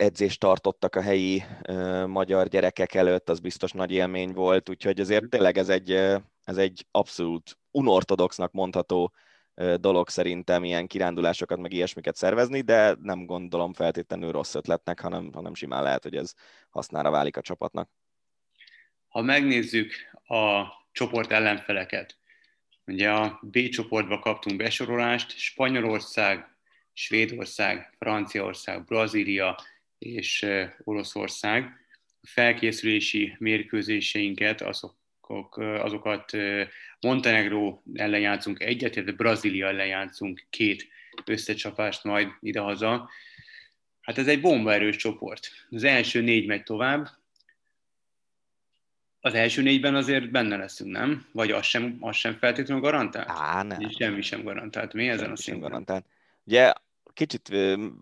edzést 0.00 0.40
tartottak 0.40 0.94
a 0.94 1.02
helyi 1.02 1.42
uh, 1.68 2.06
magyar 2.06 2.48
gyerekek 2.48 2.94
előtt, 2.94 3.28
az 3.28 3.40
biztos 3.40 3.72
nagy 3.72 3.92
élmény 3.92 4.32
volt, 4.32 4.68
úgyhogy 4.68 5.00
azért 5.00 5.28
tényleg 5.28 5.58
ez 5.58 5.68
egy, 5.68 5.90
ez 6.44 6.56
egy 6.56 6.86
abszolút 6.90 7.58
unortodoxnak 7.70 8.52
mondható 8.52 9.12
dolog 9.76 10.08
szerintem 10.08 10.64
ilyen 10.64 10.86
kirándulásokat, 10.86 11.58
meg 11.58 11.72
ilyesmiket 11.72 12.16
szervezni, 12.16 12.60
de 12.60 12.96
nem 13.02 13.26
gondolom 13.26 13.72
feltétlenül 13.72 14.32
rossz 14.32 14.54
ötletnek, 14.54 15.00
hanem, 15.00 15.30
hanem 15.32 15.54
simán 15.54 15.82
lehet, 15.82 16.02
hogy 16.02 16.16
ez 16.16 16.32
hasznára 16.70 17.10
válik 17.10 17.36
a 17.36 17.40
csapatnak. 17.40 17.90
Ha 19.08 19.22
megnézzük 19.22 19.92
a 20.24 20.64
csoport 20.92 21.32
ellenfeleket, 21.32 22.18
ugye 22.86 23.10
a 23.10 23.40
B 23.42 23.68
csoportba 23.68 24.18
kaptunk 24.18 24.56
besorolást, 24.56 25.38
Spanyolország, 25.38 26.56
Svédország, 26.92 27.94
Franciaország, 27.98 28.84
Brazília 28.84 29.58
és 30.00 30.46
Oroszország. 30.84 31.64
A 32.22 32.26
felkészülési 32.26 33.36
mérkőzéseinket 33.38 34.60
azok 34.60 34.98
azokat 35.58 36.32
Montenegro 37.00 37.80
ellen 37.94 38.20
játszunk 38.20 38.62
egyet, 38.62 38.96
illetve 38.96 39.12
Brazília 39.12 39.66
ellen 39.66 39.86
játszunk 39.86 40.46
két 40.50 40.88
összecsapást 41.24 42.04
majd 42.04 42.28
idehaza. 42.40 43.10
Hát 44.00 44.18
ez 44.18 44.28
egy 44.28 44.40
bombaerős 44.40 44.96
csoport. 44.96 45.48
Az 45.70 45.84
első 45.84 46.20
négy 46.20 46.46
megy 46.46 46.62
tovább. 46.62 47.08
Az 49.20 49.34
első 49.34 49.62
négyben 49.62 49.94
azért 49.94 50.30
benne 50.30 50.56
leszünk, 50.56 50.90
nem? 50.90 51.26
Vagy 51.32 51.50
az 51.50 51.66
sem, 51.66 51.96
az 52.00 52.16
sem 52.16 52.36
feltétlenül 52.36 52.82
garantált? 52.82 53.28
Á, 53.30 53.62
nem. 53.62 53.90
Semmi 53.90 54.22
sem 54.22 54.42
garantált. 54.42 54.92
Mi 54.92 55.08
ezen 55.08 55.30
a 55.30 55.36
szinten? 55.36 55.62
garantált. 55.62 56.04
Ugye 56.44 56.72
kicsit 57.26 57.52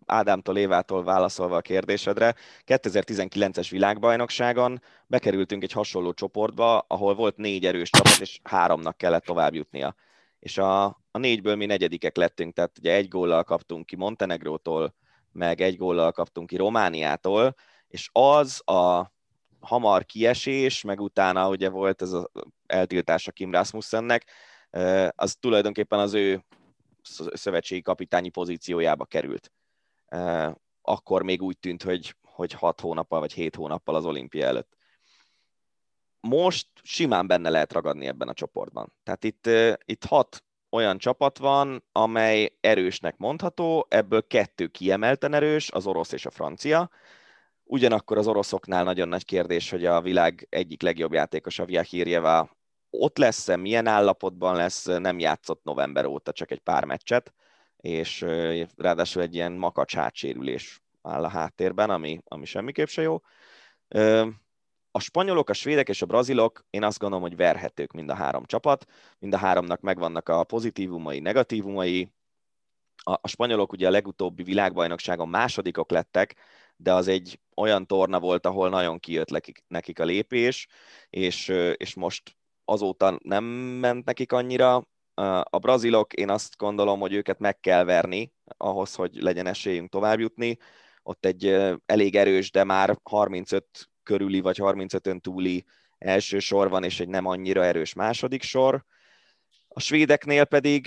Ádámtól, 0.06 0.56
Évától 0.56 1.04
válaszolva 1.04 1.56
a 1.56 1.60
kérdésedre, 1.60 2.34
2019-es 2.66 3.66
világbajnokságon 3.70 4.82
bekerültünk 5.06 5.62
egy 5.62 5.72
hasonló 5.72 6.12
csoportba, 6.12 6.78
ahol 6.78 7.14
volt 7.14 7.36
négy 7.36 7.66
erős 7.66 7.90
csapat, 7.90 8.20
és 8.20 8.40
háromnak 8.42 8.96
kellett 8.96 9.24
tovább 9.24 9.54
jutnia. 9.54 9.94
És 10.38 10.58
a, 10.58 10.84
a 11.10 11.18
négyből 11.18 11.56
mi 11.56 11.66
negyedikek 11.66 12.16
lettünk, 12.16 12.54
tehát 12.54 12.78
ugye 12.78 12.94
egy 12.94 13.08
góllal 13.08 13.44
kaptunk 13.44 13.86
ki 13.86 13.96
Montenegrótól, 13.96 14.94
meg 15.32 15.60
egy 15.60 15.76
góllal 15.76 16.12
kaptunk 16.12 16.46
ki 16.46 16.56
Romániától, 16.56 17.54
és 17.88 18.08
az 18.12 18.68
a 18.68 19.12
hamar 19.60 20.04
kiesés, 20.04 20.82
meg 20.82 21.00
utána 21.00 21.48
ugye 21.48 21.68
volt 21.68 22.02
ez 22.02 22.12
az 22.12 22.28
eltiltás 22.66 23.26
a 23.26 23.32
Kim 23.32 23.52
Rasmussennek, 23.52 24.30
az 25.14 25.36
tulajdonképpen 25.40 25.98
az 25.98 26.14
ő 26.14 26.44
szövetségi 27.32 27.82
kapitányi 27.82 28.28
pozíciójába 28.28 29.04
került. 29.04 29.52
Akkor 30.82 31.22
még 31.22 31.42
úgy 31.42 31.59
tűnt, 31.59 31.82
hogy, 31.82 32.14
hogy 32.22 32.52
hat 32.52 32.80
hónappal 32.80 33.20
vagy 33.20 33.32
hét 33.32 33.54
hónappal 33.54 33.94
az 33.94 34.04
olimpia 34.04 34.46
előtt. 34.46 34.76
Most 36.20 36.68
simán 36.82 37.26
benne 37.26 37.50
lehet 37.50 37.72
ragadni 37.72 38.06
ebben 38.06 38.28
a 38.28 38.34
csoportban. 38.34 38.92
Tehát 39.02 39.24
itt, 39.24 39.48
itt 39.84 40.04
hat 40.04 40.44
olyan 40.70 40.98
csapat 40.98 41.38
van, 41.38 41.84
amely 41.92 42.56
erősnek 42.61 43.16
mondható, 43.16 43.86
ebből 43.88 44.26
kettő 44.26 44.66
kiemelten 44.66 45.34
erős, 45.34 45.70
az 45.70 45.86
orosz 45.86 46.12
és 46.12 46.26
a 46.26 46.30
francia. 46.30 46.90
Ugyanakkor 47.64 48.18
az 48.18 48.26
oroszoknál 48.26 48.84
nagyon 48.84 49.09
nagy 49.09 49.24
kérdés, 49.24 49.70
hogy 49.70 49.84
a 49.84 50.00
világ 50.00 50.46
egyik 50.50 50.82
legjobb 50.82 51.12
játékosa, 51.12 51.64
Viahirjeva 51.64 52.57
ott 52.91 53.18
lesz-e, 53.18 53.57
milyen 53.57 53.86
állapotban 53.86 54.57
lesz, 54.57 54.84
nem 54.84 55.18
játszott 55.18 55.64
november 55.64 56.07
óta 56.07 56.32
csak 56.32 56.51
egy 56.51 56.61
pár 56.61 56.84
meccset, 56.84 57.34
és 57.76 58.20
ráadásul 58.76 59.22
egy 59.22 59.34
ilyen 59.34 59.53
makacs 59.53 59.95
hátsérülés 59.95 60.82
áll 61.03 61.24
a 61.24 61.28
háttérben, 61.28 61.91
ami, 61.91 62.20
ami 62.24 62.45
semmiképp 62.45 62.86
se 62.86 63.03
jó. 63.03 63.20
A 64.91 65.01
spanyolok, 65.01 65.49
a 65.49 65.53
svédek 65.53 65.89
és 65.89 66.03
a 66.03 66.07
brazilok, 66.07 66.64
én 66.70 66.84
azt 66.84 66.99
gondolom, 66.99 67.24
hogy 67.24 67.36
verhetők 67.36 67.93
mind 67.93 68.11
a 68.11 68.14
három 68.14 68.45
csapat, 68.45 68.84
mind 69.18 69.34
a 69.34 69.36
háromnak 69.36 69.80
megvannak 69.80 70.28
a 70.28 70.45
pozitívumai, 70.45 71.18
negatívumai. 71.18 72.12
A, 72.97 73.12
a 73.12 73.28
spanyolok 73.28 73.72
ugye 73.72 73.86
a 73.86 73.91
legutóbbi 73.91 74.43
világbajnokságon 74.43 75.28
másodikok 75.28 75.91
lettek, 75.91 76.36
de 76.76 76.93
az 76.93 77.09
egy 77.09 77.41
olyan 77.57 77.86
torna 77.86 78.20
volt, 78.20 78.47
ahol 78.47 78.68
nagyon 78.68 78.99
kijött 78.99 79.30
nekik, 79.30 79.64
nekik 79.68 80.01
a 80.01 80.05
lépés, 80.05 80.66
és, 81.11 81.49
és 81.76 81.95
most 81.95 82.38
azóta 82.68 83.18
nem 83.22 83.44
ment 83.44 84.04
nekik 84.04 84.32
annyira. 84.32 84.86
A 85.42 85.58
brazilok, 85.58 86.12
én 86.12 86.30
azt 86.30 86.56
gondolom, 86.56 87.00
hogy 87.00 87.12
őket 87.12 87.38
meg 87.38 87.60
kell 87.60 87.84
verni 87.84 88.32
ahhoz, 88.56 88.94
hogy 88.94 89.14
legyen 89.14 89.46
esélyünk 89.46 89.90
továbbjutni. 89.90 90.58
Ott 91.02 91.24
egy 91.24 91.46
elég 91.86 92.16
erős, 92.16 92.50
de 92.50 92.64
már 92.64 92.98
35 93.02 93.64
körüli 94.02 94.40
vagy 94.40 94.56
35-ön 94.60 95.20
túli 95.20 95.64
első 95.98 96.38
sor 96.38 96.68
van, 96.68 96.84
és 96.84 97.00
egy 97.00 97.08
nem 97.08 97.26
annyira 97.26 97.64
erős 97.64 97.92
második 97.92 98.42
sor. 98.42 98.84
A 99.68 99.80
svédeknél 99.80 100.44
pedig 100.44 100.86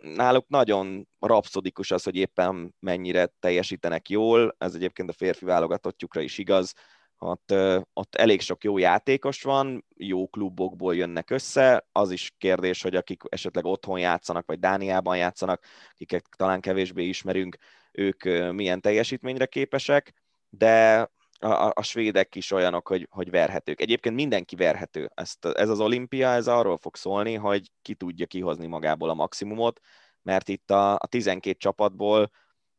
náluk 0.00 0.48
nagyon 0.48 1.08
rapszodikus 1.18 1.90
az, 1.90 2.02
hogy 2.02 2.16
éppen 2.16 2.74
mennyire 2.80 3.32
teljesítenek 3.38 4.08
jól, 4.08 4.54
ez 4.58 4.74
egyébként 4.74 5.08
a 5.08 5.12
férfi 5.12 5.44
válogatottjukra 5.44 6.20
is 6.20 6.38
igaz, 6.38 6.72
ott, 7.18 7.54
ott 7.92 8.14
elég 8.14 8.40
sok 8.40 8.64
jó 8.64 8.78
játékos 8.78 9.42
van, 9.42 9.84
jó 9.96 10.26
klubokból 10.26 10.96
jönnek 10.96 11.30
össze, 11.30 11.86
az 11.92 12.10
is 12.10 12.32
kérdés, 12.38 12.82
hogy 12.82 12.96
akik 12.96 13.22
esetleg 13.28 13.64
otthon 13.64 13.98
játszanak, 13.98 14.46
vagy 14.46 14.58
Dániában 14.58 15.16
játszanak, 15.16 15.64
akiket 15.90 16.26
talán 16.36 16.60
kevésbé 16.60 17.04
ismerünk, 17.04 17.56
ők 17.92 18.24
milyen 18.52 18.80
teljesítményre 18.80 19.46
képesek, 19.46 20.12
de 20.48 21.08
a, 21.38 21.72
a 21.74 21.82
svédek 21.82 22.34
is 22.34 22.50
olyanok, 22.50 22.88
hogy, 22.88 23.08
hogy 23.10 23.30
verhetők. 23.30 23.80
Egyébként 23.80 24.14
mindenki 24.14 24.56
verhető. 24.56 25.10
Ezt, 25.14 25.46
ez 25.46 25.68
az 25.68 25.80
olimpia, 25.80 26.28
ez 26.28 26.48
arról 26.48 26.76
fog 26.76 26.96
szólni, 26.96 27.34
hogy 27.34 27.70
ki 27.82 27.94
tudja 27.94 28.26
kihozni 28.26 28.66
magából 28.66 29.10
a 29.10 29.14
maximumot, 29.14 29.80
mert 30.22 30.48
itt 30.48 30.70
a, 30.70 30.92
a 30.92 31.06
12 31.06 31.56
csapatból 31.56 32.30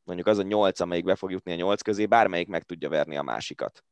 mondjuk 0.03 0.27
az 0.27 0.37
a 0.37 0.43
8, 0.43 0.79
amelyik 0.79 1.03
be 1.03 1.15
fog 1.15 1.31
jutni 1.31 1.51
a 1.51 1.55
8 1.55 1.81
közé, 1.81 2.05
bármelyik 2.05 2.47
meg 2.47 2.63
tudja 2.63 2.89
verni 2.89 3.17
a 3.17 3.21
másikat. 3.21 3.83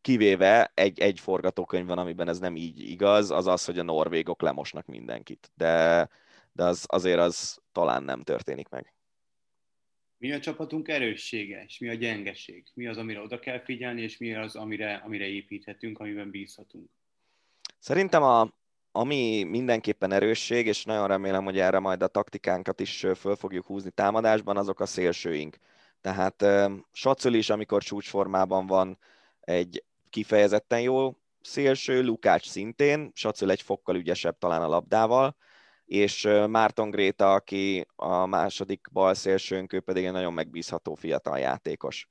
Kivéve 0.00 0.70
egy, 0.74 1.00
egy 1.00 1.20
forgatókönyv 1.20 1.86
van, 1.86 1.98
amiben 1.98 2.28
ez 2.28 2.38
nem 2.38 2.56
így 2.56 2.90
igaz, 2.90 3.30
az 3.30 3.46
az, 3.46 3.64
hogy 3.64 3.78
a 3.78 3.82
norvégok 3.82 4.42
lemosnak 4.42 4.86
mindenkit. 4.86 5.50
De, 5.54 6.08
de 6.52 6.64
az, 6.64 6.84
azért 6.88 7.18
az 7.18 7.58
talán 7.72 8.02
nem 8.02 8.22
történik 8.22 8.68
meg. 8.68 8.92
Mi 10.18 10.32
a 10.32 10.40
csapatunk 10.40 10.88
erőssége, 10.88 11.64
és 11.66 11.78
mi 11.78 11.88
a 11.88 11.94
gyengeség? 11.94 12.66
Mi 12.74 12.86
az, 12.86 12.96
amire 12.96 13.20
oda 13.20 13.38
kell 13.38 13.60
figyelni, 13.60 14.02
és 14.02 14.16
mi 14.16 14.34
az, 14.34 14.56
amire, 14.56 14.94
amire 15.04 15.26
építhetünk, 15.26 15.98
amiben 15.98 16.30
bízhatunk? 16.30 16.90
Szerintem 17.78 18.22
a, 18.22 18.52
ami 18.92 19.42
mindenképpen 19.42 20.12
erősség, 20.12 20.66
és 20.66 20.84
nagyon 20.84 21.06
remélem, 21.06 21.44
hogy 21.44 21.58
erre 21.58 21.78
majd 21.78 22.02
a 22.02 22.06
taktikánkat 22.06 22.80
is 22.80 23.06
föl 23.16 23.36
fogjuk 23.36 23.66
húzni 23.66 23.90
támadásban, 23.90 24.56
azok 24.56 24.80
a 24.80 24.86
szélsőink. 24.86 25.56
Tehát 26.00 26.44
Sacöl 26.92 27.34
is, 27.34 27.50
amikor 27.50 27.82
csúcsformában 27.82 28.66
van, 28.66 28.98
egy 29.40 29.84
kifejezetten 30.10 30.80
jó 30.80 31.16
szélső, 31.40 32.02
Lukács 32.02 32.48
szintén, 32.48 33.10
Sacöl 33.14 33.50
egy 33.50 33.62
fokkal 33.62 33.96
ügyesebb 33.96 34.38
talán 34.38 34.62
a 34.62 34.68
labdával, 34.68 35.36
és 35.84 36.28
Márton 36.46 36.90
Gréta, 36.90 37.32
aki 37.32 37.86
a 37.96 38.26
második 38.26 38.88
bal 38.92 39.14
szélsőnk, 39.14 39.72
ő 39.72 39.80
pedig 39.80 40.04
egy 40.04 40.12
nagyon 40.12 40.32
megbízható 40.32 40.94
fiatal 40.94 41.38
játékos. 41.38 42.08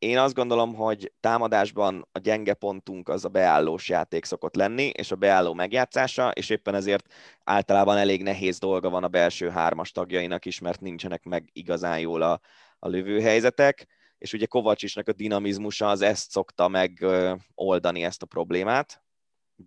Én 0.00 0.18
azt 0.18 0.34
gondolom, 0.34 0.74
hogy 0.74 1.12
támadásban 1.20 2.08
a 2.12 2.18
gyenge 2.18 2.54
pontunk 2.54 3.08
az 3.08 3.24
a 3.24 3.28
beállós 3.28 3.88
játék 3.88 4.24
szokott 4.24 4.54
lenni, 4.54 4.82
és 4.82 5.10
a 5.10 5.16
beálló 5.16 5.54
megjátszása, 5.54 6.30
és 6.30 6.50
éppen 6.50 6.74
ezért 6.74 7.14
általában 7.44 7.96
elég 7.96 8.22
nehéz 8.22 8.58
dolga 8.58 8.90
van 8.90 9.04
a 9.04 9.08
belső 9.08 9.48
hármas 9.48 9.92
tagjainak 9.92 10.44
is, 10.44 10.58
mert 10.58 10.80
nincsenek 10.80 11.24
meg 11.24 11.48
igazán 11.52 11.98
jól 11.98 12.22
a, 12.22 12.40
a 12.78 12.88
lövőhelyzetek, 12.88 13.86
és 14.18 14.32
ugye 14.32 14.46
Kovacsisnak 14.46 15.08
a 15.08 15.12
dinamizmusa 15.12 15.88
az 15.88 16.00
ezt 16.00 16.30
szokta 16.30 16.68
meg 16.68 17.06
oldani 17.54 18.02
ezt 18.04 18.22
a 18.22 18.26
problémát, 18.26 19.02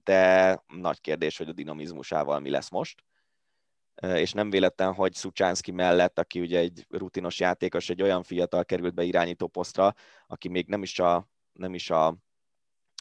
de 0.03 0.59
nagy 0.67 1.01
kérdés, 1.01 1.37
hogy 1.37 1.49
a 1.49 1.53
dinamizmusával 1.53 2.39
mi 2.39 2.49
lesz 2.49 2.69
most. 2.69 3.03
És 4.01 4.31
nem 4.31 4.49
véletlen, 4.49 4.93
hogy 4.93 5.13
Szucsánszki 5.13 5.71
mellett, 5.71 6.19
aki 6.19 6.39
ugye 6.39 6.59
egy 6.59 6.85
rutinos 6.89 7.39
játékos, 7.39 7.89
egy 7.89 8.01
olyan 8.01 8.23
fiatal 8.23 8.65
került 8.65 8.93
be 8.93 9.03
irányító 9.03 9.47
posztra, 9.47 9.93
aki 10.27 10.47
még 10.47 10.67
nem 10.67 10.83
is 10.83 10.99
a, 10.99 11.27
nem 11.53 11.73
is 11.73 11.89
a 11.89 12.17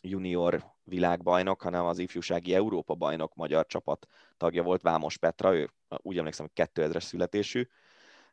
junior 0.02 0.64
világbajnok, 0.84 1.62
hanem 1.62 1.84
az 1.84 1.98
ifjúsági 1.98 2.54
Európa 2.54 2.94
bajnok 2.94 3.34
magyar 3.34 3.66
csapat 3.66 4.06
tagja 4.36 4.62
volt, 4.62 4.82
Vámos 4.82 5.16
Petra, 5.16 5.54
ő 5.54 5.70
úgy 5.96 6.18
emlékszem, 6.18 6.50
hogy 6.54 6.68
2000-es 6.74 7.02
születésű. 7.02 7.66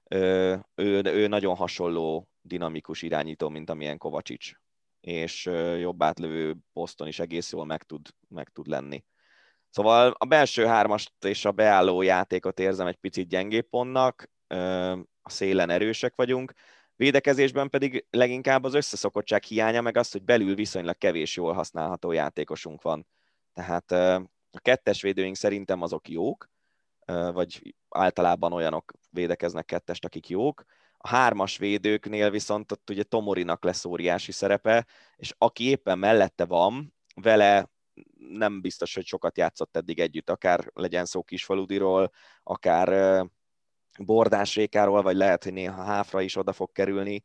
Ő, 0.03 0.59
ő, 0.75 1.01
ő 1.03 1.27
nagyon 1.27 1.55
hasonló 1.55 2.29
dinamikus 2.41 3.01
irányító, 3.01 3.49
mint 3.49 3.69
amilyen 3.69 3.97
Kovacsics 3.97 4.53
és 5.01 5.45
jobb 5.79 6.03
átlövő 6.03 6.57
poszton 6.73 7.07
is 7.07 7.19
egész 7.19 7.51
jól 7.51 7.65
meg 7.65 7.83
tud, 7.83 8.07
meg 8.27 8.49
tud 8.49 8.67
lenni. 8.67 9.03
Szóval 9.69 10.15
a 10.17 10.25
belső 10.25 10.65
hármast 10.65 11.25
és 11.25 11.45
a 11.45 11.51
beálló 11.51 12.01
játékot 12.01 12.59
érzem 12.59 12.87
egy 12.87 12.95
picit 12.95 13.27
gyengébb 13.27 13.69
pontnak, 13.69 14.29
a 15.21 15.29
szélen 15.29 15.69
erősek 15.69 16.15
vagyunk, 16.15 16.53
védekezésben 16.95 17.69
pedig 17.69 18.05
leginkább 18.09 18.63
az 18.63 18.73
összeszokottság 18.73 19.43
hiánya, 19.43 19.81
meg 19.81 19.97
az, 19.97 20.11
hogy 20.11 20.23
belül 20.23 20.55
viszonylag 20.55 20.97
kevés 20.97 21.35
jól 21.35 21.53
használható 21.53 22.11
játékosunk 22.11 22.81
van. 22.81 23.07
Tehát 23.53 23.91
a 24.51 24.59
kettes 24.59 25.01
védőink 25.01 25.35
szerintem 25.35 25.81
azok 25.81 26.09
jók, 26.09 26.49
vagy 27.05 27.75
általában 27.89 28.53
olyanok 28.53 28.93
védekeznek 29.09 29.65
kettest, 29.65 30.05
akik 30.05 30.29
jók, 30.29 30.63
a 30.97 31.07
hármas 31.07 31.57
védőknél 31.57 32.29
viszont 32.29 32.71
ott 32.71 32.89
ugye 32.89 33.03
Tomorinak 33.03 33.63
lesz 33.63 33.85
óriási 33.85 34.31
szerepe, 34.31 34.85
és 35.15 35.33
aki 35.37 35.63
éppen 35.63 35.99
mellette 35.99 36.45
van, 36.45 36.93
vele 37.15 37.69
nem 38.17 38.61
biztos, 38.61 38.95
hogy 38.95 39.05
sokat 39.05 39.37
játszott 39.37 39.77
eddig 39.77 39.99
együtt, 39.99 40.29
akár 40.29 40.71
legyen 40.73 41.05
szó 41.05 41.23
Kisfaludiról, 41.23 42.11
akár 42.43 43.25
Bordás 43.99 44.55
Rékáról, 44.55 45.01
vagy 45.01 45.15
lehet, 45.15 45.43
hogy 45.43 45.53
néha 45.53 45.83
Háfra 45.83 46.21
is 46.21 46.35
oda 46.35 46.51
fog 46.51 46.71
kerülni. 46.71 47.23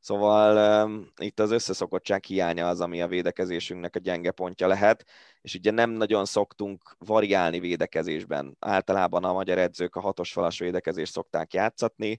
Szóval 0.00 0.90
itt 1.16 1.40
az 1.40 1.50
összeszokottság 1.50 2.24
hiánya 2.24 2.68
az, 2.68 2.80
ami 2.80 3.02
a 3.02 3.06
védekezésünknek 3.06 3.96
a 3.96 3.98
gyenge 3.98 4.30
pontja 4.30 4.66
lehet, 4.66 5.04
és 5.40 5.54
ugye 5.54 5.70
nem 5.70 5.90
nagyon 5.90 6.24
szoktunk 6.24 6.96
variálni 6.98 7.60
védekezésben. 7.60 8.56
Általában 8.58 9.24
a 9.24 9.32
magyar 9.32 9.58
edzők 9.58 9.96
a 9.96 10.00
hatos 10.00 10.32
falas 10.32 10.58
védekezést 10.58 11.12
szokták 11.12 11.52
játszatni, 11.52 12.18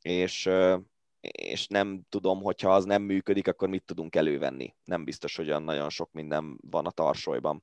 és, 0.00 0.48
és 1.30 1.66
nem 1.66 2.00
tudom, 2.08 2.42
hogyha 2.42 2.74
az 2.74 2.84
nem 2.84 3.02
működik, 3.02 3.48
akkor 3.48 3.68
mit 3.68 3.82
tudunk 3.82 4.14
elővenni. 4.14 4.74
Nem 4.84 5.04
biztos, 5.04 5.36
hogy 5.36 5.48
olyan 5.48 5.62
nagyon 5.62 5.90
sok 5.90 6.12
minden 6.12 6.58
van 6.70 6.86
a 6.86 6.90
tarsolyban. 6.90 7.62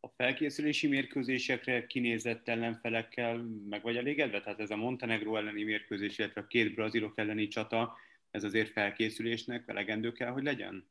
A 0.00 0.08
felkészülési 0.16 0.86
mérkőzésekre 0.86 1.86
kinézett 1.86 2.48
ellenfelekkel 2.48 3.44
meg 3.68 3.82
vagy 3.82 3.96
elégedve? 3.96 4.40
Tehát 4.40 4.60
ez 4.60 4.70
a 4.70 4.76
Montenegro 4.76 5.36
elleni 5.36 5.62
mérkőzés, 5.62 6.18
illetve 6.18 6.40
a 6.40 6.46
két 6.46 6.74
brazilok 6.74 7.18
elleni 7.18 7.48
csata, 7.48 7.94
ez 8.30 8.44
azért 8.44 8.70
felkészülésnek 8.70 9.64
elegendő 9.66 10.12
kell, 10.12 10.30
hogy 10.30 10.42
legyen? 10.42 10.88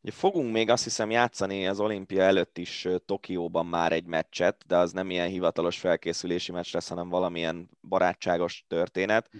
Ugye 0.00 0.12
fogunk 0.12 0.52
még 0.52 0.68
azt 0.68 0.84
hiszem 0.84 1.10
játszani 1.10 1.66
az 1.66 1.80
olimpia 1.80 2.22
előtt 2.22 2.58
is 2.58 2.88
Tokióban 3.06 3.66
már 3.66 3.92
egy 3.92 4.04
meccset, 4.04 4.64
de 4.66 4.76
az 4.76 4.92
nem 4.92 5.10
ilyen 5.10 5.28
hivatalos 5.28 5.78
felkészülési 5.78 6.52
meccs 6.52 6.72
lesz, 6.72 6.88
hanem 6.88 7.08
valamilyen 7.08 7.70
barátságos 7.88 8.64
történet. 8.68 9.30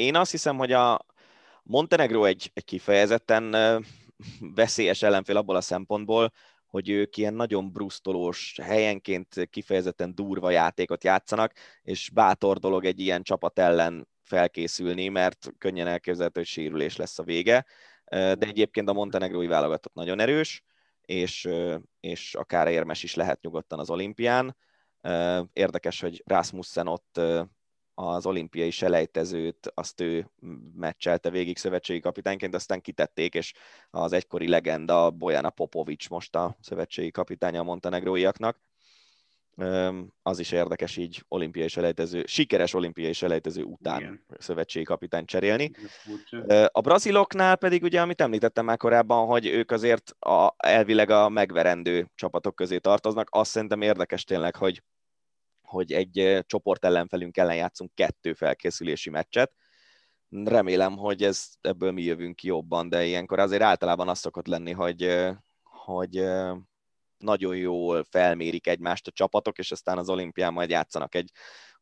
Én 0.00 0.16
azt 0.16 0.30
hiszem, 0.30 0.56
hogy 0.56 0.72
a 0.72 1.06
Montenegro 1.62 2.24
egy, 2.24 2.50
egy 2.54 2.64
kifejezetten 2.64 3.56
veszélyes 4.54 5.02
ellenfél 5.02 5.36
abból 5.36 5.56
a 5.56 5.60
szempontból, 5.60 6.32
hogy 6.66 6.88
ők 6.88 7.16
ilyen 7.16 7.34
nagyon 7.34 7.72
brusztolós, 7.72 8.58
helyenként 8.62 9.48
kifejezetten 9.50 10.14
durva 10.14 10.50
játékot 10.50 11.04
játszanak, 11.04 11.52
és 11.82 12.10
bátor 12.14 12.58
dolog 12.58 12.84
egy 12.84 13.00
ilyen 13.00 13.22
csapat 13.22 13.58
ellen 13.58 14.08
felkészülni, 14.22 15.08
mert 15.08 15.48
könnyen 15.58 15.86
elképzelhető, 15.86 16.40
hogy 16.40 16.48
sérülés 16.48 16.96
lesz 16.96 17.18
a 17.18 17.22
vége 17.22 17.66
de 18.10 18.36
egyébként 18.38 18.88
a 18.88 18.92
montenegrói 18.92 19.46
válogatott 19.46 19.94
nagyon 19.94 20.20
erős, 20.20 20.62
és, 21.00 21.48
és 22.00 22.34
akár 22.34 22.68
érmes 22.68 23.02
is 23.02 23.14
lehet 23.14 23.40
nyugodtan 23.40 23.78
az 23.78 23.90
olimpián. 23.90 24.56
Érdekes, 25.52 26.00
hogy 26.00 26.22
Rasmussen 26.26 26.86
ott 26.86 27.20
az 28.08 28.26
olimpiai 28.26 28.70
selejtezőt, 28.70 29.72
azt 29.74 30.00
ő 30.00 30.30
meccselte 30.74 31.30
végig 31.30 31.58
szövetségi 31.58 32.00
kapitányként, 32.00 32.54
aztán 32.54 32.80
kitették, 32.80 33.34
és 33.34 33.52
az 33.90 34.12
egykori 34.12 34.48
legenda 34.48 35.10
Bojana 35.10 35.50
Popovics 35.50 36.08
most 36.08 36.36
a 36.36 36.56
szövetségi 36.60 37.10
kapitánya 37.10 37.60
a 37.60 37.64
montenegróiaknak 37.64 38.58
az 40.22 40.38
is 40.38 40.52
érdekes 40.52 40.96
így 40.96 41.24
olimpiai 41.28 41.68
selejtező, 41.68 42.24
sikeres 42.26 42.74
olimpiai 42.74 43.12
selejtező 43.12 43.62
után 43.62 44.00
Igen. 44.00 44.24
szövetségi 44.38 44.84
kapitány 44.84 45.24
cserélni. 45.24 45.70
A 46.66 46.80
braziloknál 46.80 47.56
pedig 47.56 47.82
ugye, 47.82 48.00
amit 48.00 48.20
említettem 48.20 48.64
már 48.64 48.76
korábban, 48.76 49.26
hogy 49.26 49.46
ők 49.46 49.70
azért 49.70 50.10
a, 50.18 50.54
elvileg 50.56 51.10
a 51.10 51.28
megverendő 51.28 52.10
csapatok 52.14 52.54
közé 52.54 52.78
tartoznak, 52.78 53.28
azt 53.30 53.50
szerintem 53.50 53.82
érdekes 53.82 54.24
tényleg, 54.24 54.56
hogy, 54.56 54.82
hogy 55.70 55.92
egy 55.92 56.44
csoport 56.46 56.84
ellenfelünk 56.84 57.36
ellen 57.36 57.56
játszunk 57.56 57.94
kettő 57.94 58.32
felkészülési 58.32 59.10
meccset. 59.10 59.52
Remélem, 60.28 60.96
hogy 60.96 61.22
ez, 61.22 61.48
ebből 61.60 61.92
mi 61.92 62.02
jövünk 62.02 62.36
ki 62.36 62.46
jobban, 62.46 62.88
de 62.88 63.04
ilyenkor 63.04 63.38
azért 63.38 63.62
általában 63.62 64.08
az 64.08 64.18
szokott 64.18 64.46
lenni, 64.46 64.72
hogy, 64.72 65.28
hogy 65.62 66.24
nagyon 67.16 67.56
jól 67.56 68.04
felmérik 68.04 68.66
egymást 68.66 69.06
a 69.06 69.10
csapatok, 69.10 69.58
és 69.58 69.70
aztán 69.70 69.98
az 69.98 70.08
olimpián 70.08 70.52
majd 70.52 70.70
játszanak 70.70 71.14
egy 71.14 71.30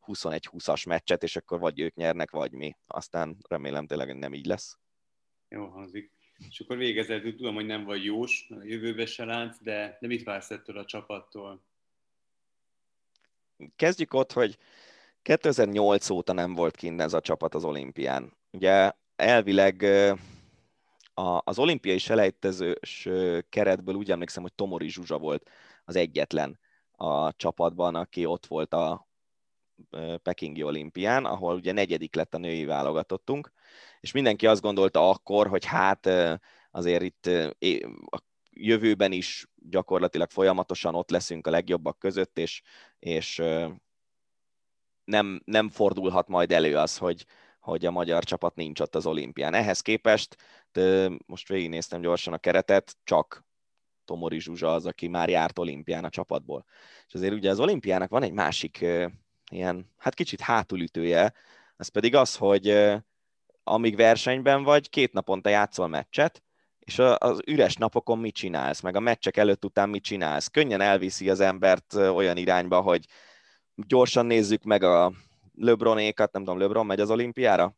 21-20-as 0.05 0.87
meccset, 0.87 1.23
és 1.23 1.35
akkor 1.35 1.59
vagy 1.59 1.79
ők 1.79 1.95
nyernek, 1.95 2.31
vagy 2.31 2.51
mi. 2.51 2.75
Aztán 2.87 3.37
remélem 3.47 3.87
tényleg 3.87 4.17
nem 4.17 4.33
így 4.33 4.45
lesz. 4.45 4.77
Jó 5.49 5.65
hangzik. 5.65 6.11
És 6.49 6.59
akkor 6.59 6.77
végezetül 6.77 7.35
tudom, 7.35 7.55
hogy 7.55 7.65
nem 7.65 7.83
vagy 7.83 8.03
jós, 8.03 8.47
a 8.49 8.63
jövőbe 8.63 9.05
se 9.05 9.25
látsz, 9.25 9.57
de, 9.61 9.97
de 10.01 10.07
mit 10.07 10.23
vársz 10.23 10.51
ettől 10.51 10.77
a 10.77 10.85
csapattól? 10.85 11.67
Kezdjük 13.75 14.13
ott, 14.13 14.31
hogy 14.33 14.57
2008 15.21 16.09
óta 16.09 16.33
nem 16.33 16.53
volt 16.53 16.75
kint 16.75 17.01
ez 17.01 17.13
a 17.13 17.21
csapat 17.21 17.55
az 17.55 17.63
olimpián. 17.63 18.37
Ugye 18.51 18.91
elvileg 19.15 19.85
az 21.43 21.59
olimpiai 21.59 21.97
selejtezős 21.97 23.09
keretből 23.49 23.95
úgy 23.95 24.11
emlékszem, 24.11 24.41
hogy 24.41 24.53
Tomori 24.53 24.89
Zsuzsa 24.89 25.17
volt 25.17 25.49
az 25.85 25.95
egyetlen 25.95 26.59
a 26.91 27.33
csapatban, 27.33 27.95
aki 27.95 28.25
ott 28.25 28.45
volt 28.45 28.73
a 28.73 29.07
Pekingi 30.23 30.63
olimpián, 30.63 31.25
ahol 31.25 31.55
ugye 31.55 31.71
negyedik 31.71 32.15
lett 32.15 32.33
a 32.33 32.37
női 32.37 32.65
válogatottunk, 32.65 33.51
és 33.99 34.11
mindenki 34.11 34.47
azt 34.47 34.61
gondolta 34.61 35.09
akkor, 35.09 35.47
hogy 35.47 35.65
hát 35.65 36.09
azért 36.71 37.03
itt 37.03 37.29
jövőben 38.61 39.11
is 39.11 39.47
gyakorlatilag 39.55 40.29
folyamatosan 40.29 40.95
ott 40.95 41.09
leszünk 41.09 41.47
a 41.47 41.49
legjobbak 41.49 41.99
között, 41.99 42.37
és, 42.37 42.61
és 42.99 43.41
nem, 45.03 45.41
nem 45.45 45.69
fordulhat 45.69 46.27
majd 46.27 46.51
elő 46.51 46.77
az, 46.77 46.97
hogy, 46.97 47.25
hogy 47.59 47.85
a 47.85 47.91
magyar 47.91 48.23
csapat 48.23 48.55
nincs 48.55 48.79
ott 48.79 48.95
az 48.95 49.05
olimpián. 49.05 49.53
Ehhez 49.53 49.81
képest, 49.81 50.35
most 51.25 51.47
végignéztem 51.47 52.01
gyorsan 52.01 52.33
a 52.33 52.37
keretet, 52.37 52.97
csak 53.03 53.47
Tomori 54.05 54.39
Zsuzsa 54.39 54.73
az, 54.73 54.85
aki 54.85 55.07
már 55.07 55.29
járt 55.29 55.59
olimpián 55.59 56.05
a 56.05 56.09
csapatból. 56.09 56.65
És 57.07 57.13
azért 57.13 57.33
ugye 57.33 57.49
az 57.49 57.59
olimpiának 57.59 58.09
van 58.09 58.23
egy 58.23 58.31
másik 58.31 58.85
ilyen, 59.51 59.91
hát 59.97 60.13
kicsit 60.13 60.41
hátulütője, 60.41 61.33
ez 61.77 61.87
pedig 61.87 62.15
az, 62.15 62.35
hogy 62.35 62.89
amíg 63.63 63.95
versenyben 63.95 64.63
vagy, 64.63 64.89
két 64.89 65.13
naponta 65.13 65.49
játszol 65.49 65.87
meccset, 65.87 66.43
és 66.89 66.99
az 67.17 67.39
üres 67.45 67.75
napokon 67.75 68.19
mit 68.19 68.35
csinálsz, 68.35 68.81
meg 68.81 68.95
a 68.95 68.99
meccsek 68.99 69.37
előtt 69.37 69.65
után 69.65 69.89
mit 69.89 70.03
csinálsz. 70.03 70.47
Könnyen 70.47 70.81
elviszi 70.81 71.29
az 71.29 71.39
embert 71.39 71.93
olyan 71.93 72.37
irányba, 72.37 72.81
hogy 72.81 73.05
gyorsan 73.75 74.25
nézzük 74.25 74.63
meg 74.63 74.83
a 74.83 75.11
LeBronékat, 75.55 76.31
nem 76.31 76.43
tudom, 76.43 76.59
LeBron 76.59 76.85
megy 76.85 76.99
az 76.99 77.11
olimpiára? 77.11 77.75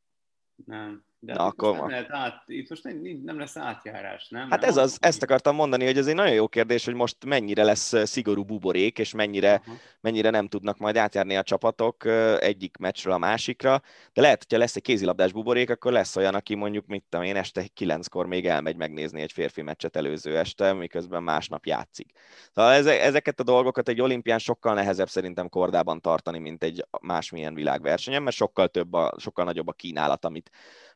Nem. 0.66 1.04
De 1.24 1.34
Na, 1.34 1.46
akkor... 1.46 1.76
nem, 1.76 1.90
lehet 1.90 2.12
át, 2.12 2.44
itt 2.46 2.70
most 2.70 2.84
nem, 2.84 3.22
nem 3.24 3.40
lesz 3.40 3.58
átjárás, 3.58 4.28
nem? 4.30 4.50
Hát 4.50 4.64
ez 4.64 4.78
az, 4.78 4.98
ezt 5.00 5.24
akartam 5.24 5.56
mondani, 5.56 5.86
hogy 5.86 5.98
ez 5.98 6.08
egy 6.08 6.16
nagyon 6.16 6.34
jó 6.34 6.48
kérdés, 6.48 6.86
hogy 6.86 6.94
most 6.94 7.26
mennyire 7.26 7.64
lesz 7.64 8.08
szigorú 8.08 8.44
buborék, 8.44 9.00
és 9.00 9.14
mennyire, 9.14 9.58
uh-huh. 9.60 9.76
mennyire 10.00 10.30
nem 10.30 10.48
tudnak 10.48 10.78
majd 10.78 10.98
átjárni 10.98 11.36
a 11.36 11.44
csapatok 11.44 12.06
egyik 12.40 12.78
meccsről 12.78 13.14
a 13.14 13.18
másikra, 13.18 13.82
de 14.14 14.22
lehet, 14.22 14.42
hogyha 14.44 14.58
lesz 14.58 14.76
egy 14.76 14.82
kézilabdás 14.82 15.32
buborék, 15.32 15.70
akkor 15.70 15.92
lesz 15.92 16.16
olyan, 16.16 16.36
aki 16.36 16.56
mondjuk, 16.56 16.86
mit 16.86 17.04
tudom 17.10 17.26
én, 17.26 17.36
este 17.36 17.68
kilenckor 17.74 18.26
még 18.26 18.48
elmegy 18.48 18.76
megnézni 18.76 19.22
egy 19.22 19.32
férfi 19.32 19.62
meccset 19.62 19.96
előző 19.96 20.38
este, 20.38 20.74
miközben 20.74 21.24
másnap 21.24 21.66
játszik. 21.66 22.12
Szóval 22.54 22.90
ezeket 22.90 23.40
a 23.40 23.44
dolgokat 23.44 23.90
egy 23.90 24.02
olimpián 24.02 24.40
sokkal 24.40 24.74
nehezebb 24.74 25.10
szerintem 25.10 25.50
kordában 25.50 26.02
tartani, 26.02 26.40
mint 26.40 26.64
egy 26.64 26.86
másmilyen 27.02 27.54
világversenyen, 27.54 28.24
mert 28.24 28.36
sokkal 28.36 28.68
több, 28.68 28.94
a, 28.94 29.14
sokkal 29.18 29.46
nagyobb 29.46 29.68
a 29.68 29.74
kínálat, 29.74 30.26
amit 30.26 30.52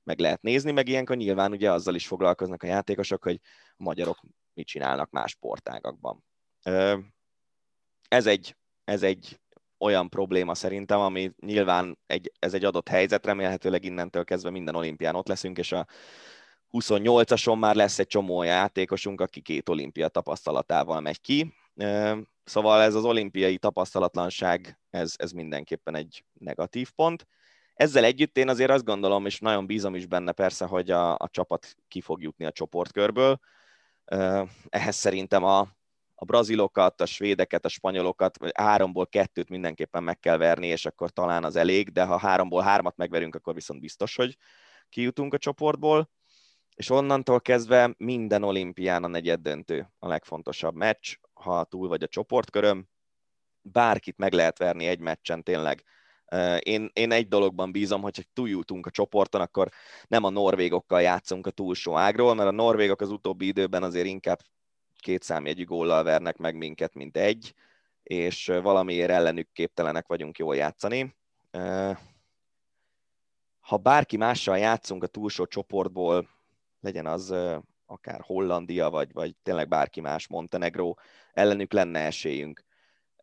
meg 0.06 0.20
lehet 0.20 0.42
nézni, 0.42 0.72
meg 0.72 0.88
ilyenkor 0.88 1.16
nyilván 1.16 1.52
ugye 1.52 1.72
azzal 1.72 1.96
is 1.96 2.08
foglalkoznak 2.08 2.64
a 2.64 2.68
játékosok, 2.68 3.24
hogy 3.24 3.40
a 3.78 3.84
magyarok 3.84 4.20
mit 4.54 4.68
csinálnak 4.68 5.10
más 5.10 5.32
sportágakban. 5.32 6.24
Ez 8.08 8.26
egy, 8.26 8.56
ez 8.84 9.04
egy 9.04 9.40
olyan 9.78 10.10
probléma 10.10 10.56
szerintem, 10.56 11.00
ami 11.00 11.32
nyilván 11.40 11.98
egy, 12.08 12.32
ez 12.40 12.54
egy 12.54 12.66
adott 12.66 12.88
helyzet, 12.88 13.26
remélhetőleg 13.26 13.84
innentől 13.84 14.24
kezdve 14.24 14.50
minden 14.50 14.76
olimpián 14.76 15.16
ott 15.16 15.28
leszünk, 15.28 15.58
és 15.58 15.72
a 15.72 15.88
28-ason 16.72 17.60
már 17.60 17.76
lesz 17.76 18.00
egy 18.00 18.08
csomó 18.08 18.44
játékosunk, 18.44 19.22
aki 19.22 19.42
két 19.42 19.70
olimpia 19.70 20.08
tapasztalatával 20.08 21.02
megy 21.02 21.22
ki. 21.22 21.54
Szóval 22.44 22.82
ez 22.82 22.96
az 22.96 23.04
olimpiai 23.04 23.58
tapasztalatlanság, 23.58 24.80
ez, 24.90 25.14
ez 25.18 25.32
mindenképpen 25.32 25.96
egy 25.96 26.26
negatív 26.34 26.92
pont. 26.92 27.28
Ezzel 27.76 28.04
együtt 28.04 28.38
én 28.38 28.50
azért 28.50 28.72
azt 28.72 28.84
gondolom, 28.84 29.26
és 29.26 29.40
nagyon 29.40 29.66
bízom 29.66 29.96
is 29.96 30.06
benne 30.06 30.32
persze, 30.32 30.66
hogy 30.66 30.92
a, 30.92 31.14
a 31.14 31.30
csapat 31.32 31.76
ki 31.88 32.02
fog 32.02 32.22
jutni 32.22 32.46
a 32.46 32.52
csoportkörből. 32.52 33.40
Ehhez 34.70 34.96
szerintem 34.96 35.44
a, 35.44 35.60
a 36.16 36.26
brazilokat, 36.26 37.02
a 37.02 37.06
svédeket, 37.06 37.66
a 37.66 37.70
spanyolokat, 37.70 38.38
vagy 38.38 38.52
háromból 38.54 39.08
kettőt 39.08 39.50
mindenképpen 39.50 40.04
meg 40.04 40.20
kell 40.20 40.38
verni, 40.38 40.68
és 40.68 40.86
akkor 40.86 41.10
talán 41.12 41.44
az 41.44 41.56
elég, 41.56 41.90
de 41.90 42.04
ha 42.04 42.18
háromból 42.18 42.62
hármat 42.62 42.98
megverünk, 42.98 43.36
akkor 43.36 43.54
viszont 43.54 43.80
biztos, 43.80 44.16
hogy 44.16 44.38
kijutunk 44.90 45.34
a 45.34 45.38
csoportból. 45.38 46.10
És 46.76 46.90
onnantól 46.90 47.42
kezdve 47.42 47.94
minden 47.98 48.44
olimpián 48.44 49.04
a 49.04 49.08
negyed 49.08 49.42
döntő 49.42 49.92
a 50.00 50.08
legfontosabb 50.08 50.76
meccs, 50.76 51.16
ha 51.34 51.64
túl 51.64 51.88
vagy 51.88 52.04
a 52.04 52.08
csoportköröm. 52.08 52.88
Bárkit 53.62 54.18
meg 54.18 54.34
lehet 54.34 54.58
verni 54.58 54.86
egy 54.86 55.00
meccsen 55.00 55.44
tényleg 55.44 55.84
én, 56.60 56.90
én 56.94 57.12
egy 57.12 57.28
dologban 57.28 57.72
bízom, 57.72 58.02
hogy 58.02 58.28
túljutunk 58.34 58.86
a 58.86 58.90
csoporton, 58.90 59.42
akkor 59.42 59.70
nem 60.08 60.24
a 60.24 60.30
norvégokkal 60.30 61.02
játszunk 61.02 61.48
a 61.48 61.52
túlsó 61.52 61.98
ágról, 61.98 62.34
mert 62.34 62.50
a 62.50 62.52
norvégok 62.52 63.02
az 63.02 63.12
utóbbi 63.12 63.48
időben 63.48 63.84
azért 63.84 64.08
inkább 64.08 64.40
két 64.98 65.24
számjegyű 65.24 65.64
góllal 65.64 66.04
vernek 66.04 66.38
meg 66.38 66.56
minket, 66.56 66.94
mint 66.94 67.18
egy, 67.18 67.54
és 68.04 68.48
valamiért 68.62 69.10
ellenük 69.10 69.52
képtelenek 69.54 70.08
vagyunk 70.08 70.38
jól 70.38 70.56
játszani. 70.56 71.16
Ha 73.60 73.78
bárki 73.78 74.18
mással 74.18 74.58
játszunk 74.58 75.04
a 75.04 75.08
túlsó 75.08 75.46
csoportból, 75.46 76.30
legyen 76.82 77.06
az 77.06 77.36
akár 77.86 78.22
Hollandia, 78.22 78.90
vagy, 78.90 79.14
vagy 79.14 79.36
tényleg 79.44 79.68
bárki 79.68 80.02
más, 80.02 80.28
Montenegro, 80.28 80.94
ellenük 81.34 81.74
lenne 81.74 82.00
esélyünk 82.00 82.65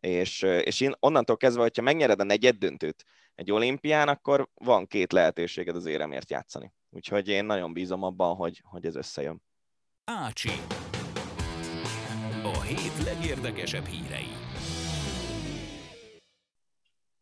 és, 0.03 0.41
és 0.41 0.81
én 0.81 0.93
onnantól 0.99 1.37
kezdve, 1.37 1.61
hogyha 1.61 1.81
megnyered 1.81 2.19
a 2.19 2.23
negyed 2.23 2.55
döntőt 2.55 3.05
egy 3.35 3.51
olimpián, 3.51 4.07
akkor 4.07 4.49
van 4.53 4.87
két 4.87 5.11
lehetőséged 5.11 5.75
az 5.75 5.85
éremért 5.85 6.29
játszani. 6.29 6.73
Úgyhogy 6.89 7.27
én 7.27 7.45
nagyon 7.45 7.73
bízom 7.73 8.03
abban, 8.03 8.35
hogy, 8.35 8.61
hogy 8.63 8.85
ez 8.85 8.95
összejön. 8.95 9.41
Ácsi. 10.03 10.49
A 12.43 12.61
hét 12.61 13.03
legérdekesebb 13.05 13.85
hírei. 13.85 14.27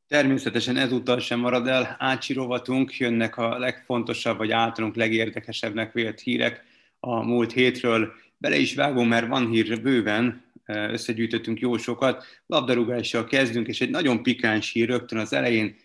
Természetesen 0.07 0.77
ezúttal 0.77 1.19
sem 1.19 1.39
marad 1.39 1.67
el 1.67 1.95
Ácsi 1.99 2.33
rovatunk, 2.33 2.97
jönnek 2.97 3.37
a 3.37 3.57
legfontosabb, 3.57 4.37
vagy 4.37 4.51
általunk 4.51 4.95
legérdekesebbnek 4.95 5.93
vélt 5.93 6.19
hírek 6.19 6.63
a 6.99 7.23
múlt 7.23 7.51
hétről. 7.51 8.13
Bele 8.37 8.55
is 8.55 8.75
vágom, 8.75 9.07
mert 9.07 9.27
van 9.27 9.47
hír 9.47 9.81
bőven, 9.81 10.50
összegyűjtöttünk 10.71 11.59
jó 11.59 11.77
sokat. 11.77 12.25
Labdarúgással 12.45 13.23
kezdünk, 13.25 13.67
és 13.67 13.81
egy 13.81 13.89
nagyon 13.89 14.23
pikáns 14.23 14.71
hír 14.71 14.87
rögtön 14.87 15.19
az 15.19 15.33
elején. 15.33 15.75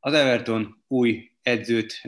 Az 0.00 0.12
Everton 0.12 0.84
új 0.88 1.30
edzőt 1.42 2.02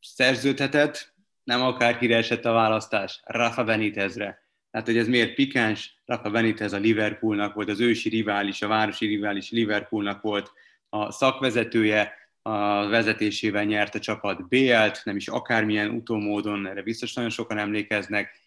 szerződhetett, 0.00 1.14
nem 1.44 1.62
akár 1.62 2.10
esett 2.10 2.44
a 2.44 2.52
választás, 2.52 3.20
Rafa 3.24 3.64
Benitezre. 3.64 4.42
Tehát, 4.70 4.86
hogy 4.86 4.96
ez 4.96 5.08
miért 5.08 5.34
pikáns, 5.34 6.02
Rafa 6.04 6.30
Benitez 6.30 6.72
a 6.72 6.78
Liverpoolnak 6.78 7.54
volt, 7.54 7.68
az 7.68 7.80
ősi 7.80 8.08
rivális, 8.08 8.62
a 8.62 8.68
városi 8.68 9.06
rivális 9.06 9.50
Liverpoolnak 9.50 10.22
volt 10.22 10.52
a 10.88 11.12
szakvezetője, 11.12 12.12
a 12.42 12.86
vezetésével 12.86 13.64
nyert 13.64 13.94
a 13.94 13.98
csapat 13.98 14.48
BL-t, 14.48 15.00
nem 15.04 15.16
is 15.16 15.28
akármilyen 15.28 15.90
utómódon, 15.90 16.66
erre 16.66 16.82
biztos 16.82 17.12
nagyon 17.12 17.30
sokan 17.30 17.58
emlékeznek, 17.58 18.40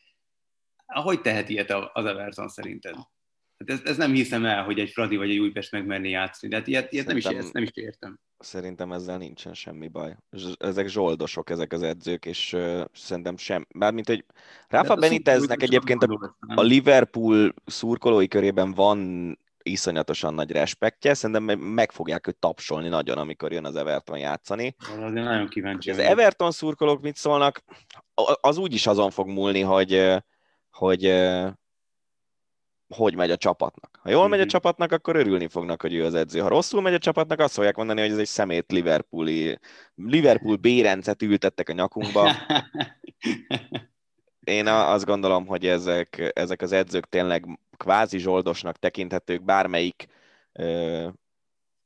hogy 0.86 1.22
tehet 1.22 1.50
ilyet 1.50 1.72
az 1.94 2.06
Everton 2.06 2.48
szerinted? 2.48 2.96
Hát 3.58 3.70
ez, 3.70 3.82
ez 3.84 3.98
nem 3.98 4.14
hiszem 4.14 4.46
el, 4.46 4.64
hogy 4.64 4.80
egy 4.80 4.90
Fradi 4.90 5.16
vagy 5.16 5.30
egy 5.30 5.38
Újpest 5.38 5.72
megmerni 5.72 6.10
játszani, 6.10 6.52
de 6.52 6.58
hát 6.58 6.68
ilyet, 6.68 6.92
ilyet 6.94 7.06
nem, 7.06 7.18
is, 7.18 7.26
ezt 7.26 7.54
nem 7.54 7.64
is 7.64 7.72
értem. 7.74 8.20
Szerintem 8.38 8.92
ezzel 8.92 9.18
nincsen 9.18 9.54
semmi 9.54 9.88
baj. 9.88 10.18
Ezek 10.58 10.88
zsoldosok, 10.88 11.50
ezek 11.50 11.74
az 11.74 11.82
edzők, 11.82 12.26
és 12.26 12.54
uh, 12.54 12.82
szerintem 12.94 13.38
sem. 13.38 13.68
Bármint, 13.76 14.08
hogy 14.08 14.26
Rafa 14.68 14.96
Beniteznek 14.96 15.62
egyébként 15.62 16.04
a, 16.04 16.36
a 16.56 16.62
Liverpool 16.62 17.54
szurkolói 17.66 18.28
körében 18.28 18.74
van 18.74 19.40
iszonyatosan 19.64 20.34
nagy 20.34 20.52
respektje, 20.52 21.14
szerintem 21.14 21.60
meg 21.60 21.92
fogják 21.92 22.28
őt 22.28 22.38
tapsolni 22.38 22.88
nagyon, 22.88 23.18
amikor 23.18 23.52
jön 23.52 23.66
az 23.66 23.76
Everton 23.76 24.18
játszani. 24.18 24.76
Azért 24.80 25.26
nagyon 25.26 25.48
kíváncsi. 25.48 25.90
Az 25.90 25.98
Everton 25.98 26.52
szurkolók 26.52 27.02
mit 27.02 27.16
szólnak, 27.16 27.64
az 28.42 28.58
úgy 28.58 28.74
is 28.74 28.88
azon 28.88 29.12
fog 29.12 29.28
múlni, 29.28 29.62
hogy 29.62 30.24
hogy 30.76 31.06
hogy 32.88 33.16
megy 33.16 33.32
a 33.32 33.38
csapatnak. 33.38 34.00
Ha 34.02 34.10
jól 34.10 34.28
megy 34.28 34.40
a 34.40 34.42
mhm. 34.42 34.52
csapatnak, 34.52 34.92
akkor 34.92 35.16
örülni 35.16 35.48
fognak, 35.48 35.82
hogy 35.82 35.94
ő 35.94 36.06
az 36.06 36.14
edző. 36.14 36.40
Ha 36.40 36.48
rosszul 36.48 36.82
megy 36.82 36.94
a 36.94 36.98
csapatnak, 36.98 37.40
azt 37.40 37.54
fogják 37.54 37.76
mondani, 37.76 38.02
hogy 38.02 38.12
ez 38.12 38.18
egy 38.18 38.28
szemét 38.28 38.72
Liverpooli, 38.72 39.60
Liverpool 39.96 40.56
bérencet 40.56 41.22
ültettek 41.22 41.70
a 41.70 41.74
nyakunkba. 41.74 42.32
Én 44.40 44.68
azt 44.68 45.06
gondolom, 45.06 45.46
hogy 45.46 45.66
ezek, 45.66 46.32
ezek 46.36 46.62
az 46.62 46.72
edzők 46.72 47.06
tényleg 47.10 47.60
kvázi 47.78 48.18
zsoldosnak 48.18 48.78
tekinthetők, 48.78 49.44
bármelyik 49.44 50.08
ö, 50.52 51.08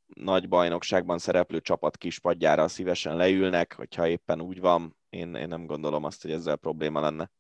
nagy 0.07 0.47
bajnokságban 0.47 1.17
szereplő 1.17 1.61
csapat 1.61 1.97
kispadjára 1.97 2.67
szívesen 2.67 3.15
leülnek, 3.15 3.73
hogyha 3.73 4.07
éppen 4.07 4.41
úgy 4.41 4.59
van. 4.59 4.97
Én, 5.09 5.35
én 5.35 5.47
nem 5.47 5.65
gondolom 5.65 6.03
azt, 6.03 6.21
hogy 6.21 6.31
ezzel 6.31 6.55
probléma 6.55 6.99
lenne. 6.99 7.31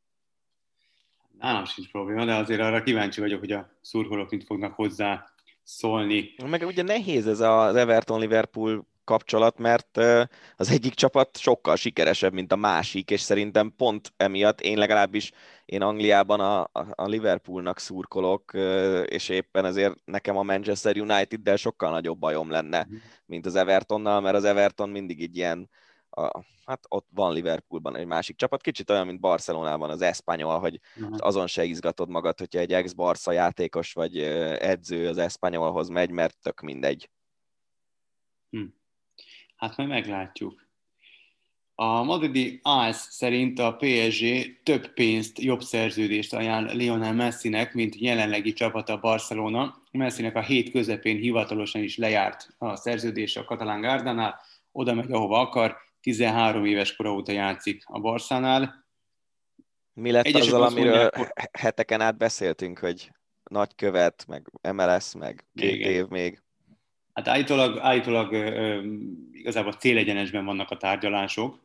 Nálam 1.39 1.65
sincs 1.65 1.91
probléma, 1.91 2.25
de 2.25 2.35
azért 2.35 2.61
arra 2.61 2.83
kíváncsi 2.83 3.19
vagyok, 3.19 3.39
hogy 3.39 3.51
a 3.51 3.69
szurkolók 3.81 4.29
mit 4.29 4.43
fognak 4.43 4.73
hozzá 4.73 5.25
szólni. 5.63 6.35
Meg 6.45 6.61
ugye 6.65 6.83
nehéz 6.83 7.27
ez 7.27 7.39
az 7.39 7.75
Everton-Liverpool 7.75 8.87
kapcsolat, 9.03 9.57
mert 9.57 9.97
az 10.55 10.69
egyik 10.69 10.93
csapat 10.93 11.37
sokkal 11.37 11.75
sikeresebb, 11.75 12.33
mint 12.33 12.51
a 12.51 12.55
másik, 12.55 13.11
és 13.11 13.21
szerintem 13.21 13.73
pont 13.77 14.13
emiatt 14.17 14.61
én 14.61 14.77
legalábbis 14.77 15.31
én 15.65 15.81
Angliában 15.81 16.39
a, 16.39 16.69
a 16.95 17.05
Liverpoolnak 17.05 17.79
szurkolok, 17.79 18.51
és 19.05 19.29
éppen 19.29 19.65
ezért 19.65 19.95
nekem 20.05 20.37
a 20.37 20.43
Manchester 20.43 20.97
United-del 20.97 21.55
sokkal 21.55 21.91
nagyobb 21.91 22.19
bajom 22.19 22.49
lenne, 22.49 22.85
mhm. 22.89 22.95
mint 23.25 23.45
az 23.45 23.55
Evertonnal, 23.55 24.21
mert 24.21 24.35
az 24.35 24.43
Everton 24.43 24.89
mindig 24.89 25.21
egy 25.21 25.37
ilyen 25.37 25.69
a, 26.09 26.45
hát 26.65 26.85
ott 26.87 27.07
van 27.13 27.33
Liverpoolban 27.33 27.95
egy 27.95 28.05
másik 28.05 28.35
csapat, 28.35 28.61
kicsit 28.61 28.89
olyan, 28.89 29.05
mint 29.05 29.19
Barcelonában 29.19 29.89
az 29.89 30.01
Espanyol, 30.01 30.59
hogy 30.59 30.79
uh-huh. 30.95 31.17
azon 31.19 31.47
se 31.47 31.63
izgatod 31.63 32.09
magad, 32.09 32.39
hogyha 32.39 32.59
egy 32.59 32.73
ex-Barca 32.73 33.31
játékos 33.31 33.93
vagy 33.93 34.17
edző 34.59 35.07
az 35.07 35.17
Espanyolhoz 35.17 35.89
megy, 35.89 36.09
mert 36.09 36.37
tök 36.41 36.61
mindegy. 36.61 37.09
Hm. 38.49 38.63
Hát 39.55 39.77
majd 39.77 39.89
meglátjuk. 39.89 40.67
A 41.81 42.03
madridi 42.03 42.59
AS 42.63 42.95
szerint 42.95 43.59
a 43.59 43.75
PSG 43.75 44.23
több 44.63 44.93
pénzt, 44.93 45.39
jobb 45.39 45.61
szerződést 45.61 46.33
ajánl 46.33 46.75
Lionel 46.75 47.13
Messinek, 47.13 47.73
mint 47.73 47.95
jelenlegi 47.95 48.53
csapata 48.53 48.99
Barcelona. 48.99 49.81
Messinek 49.91 50.35
a 50.35 50.41
hét 50.41 50.71
közepén 50.71 51.17
hivatalosan 51.17 51.83
is 51.83 51.97
lejárt 51.97 52.55
a 52.57 52.75
szerződés 52.75 53.35
a 53.35 53.43
katalán 53.43 53.81
gárdánál, 53.81 54.41
oda 54.71 54.93
megy, 54.93 55.11
ahova 55.11 55.39
akar, 55.39 55.77
13 56.01 56.65
éves 56.65 56.95
kora 56.95 57.13
óta 57.13 57.31
játszik 57.31 57.83
a 57.85 57.99
Barszánál. 57.99 58.87
Mi 59.93 60.11
lett 60.11 60.25
Egyesek 60.25 60.45
azzal, 60.45 60.63
amiről 60.63 61.09
mondják, 61.15 61.49
heteken 61.57 62.01
át 62.01 62.17
beszéltünk, 62.17 62.79
hogy 62.79 63.11
nagykövet, 63.43 64.25
meg 64.27 64.51
MLS, 64.71 65.13
meg 65.13 65.45
két 65.55 65.73
igen. 65.73 65.91
év 65.91 66.07
még? 66.07 66.41
Hát 67.13 67.27
állítólag, 67.27 67.77
állítólag 67.77 68.31
ö, 68.31 68.81
igazából 69.31 69.73
célegyenesben 69.73 70.45
vannak 70.45 70.69
a 70.69 70.77
tárgyalások, 70.77 71.59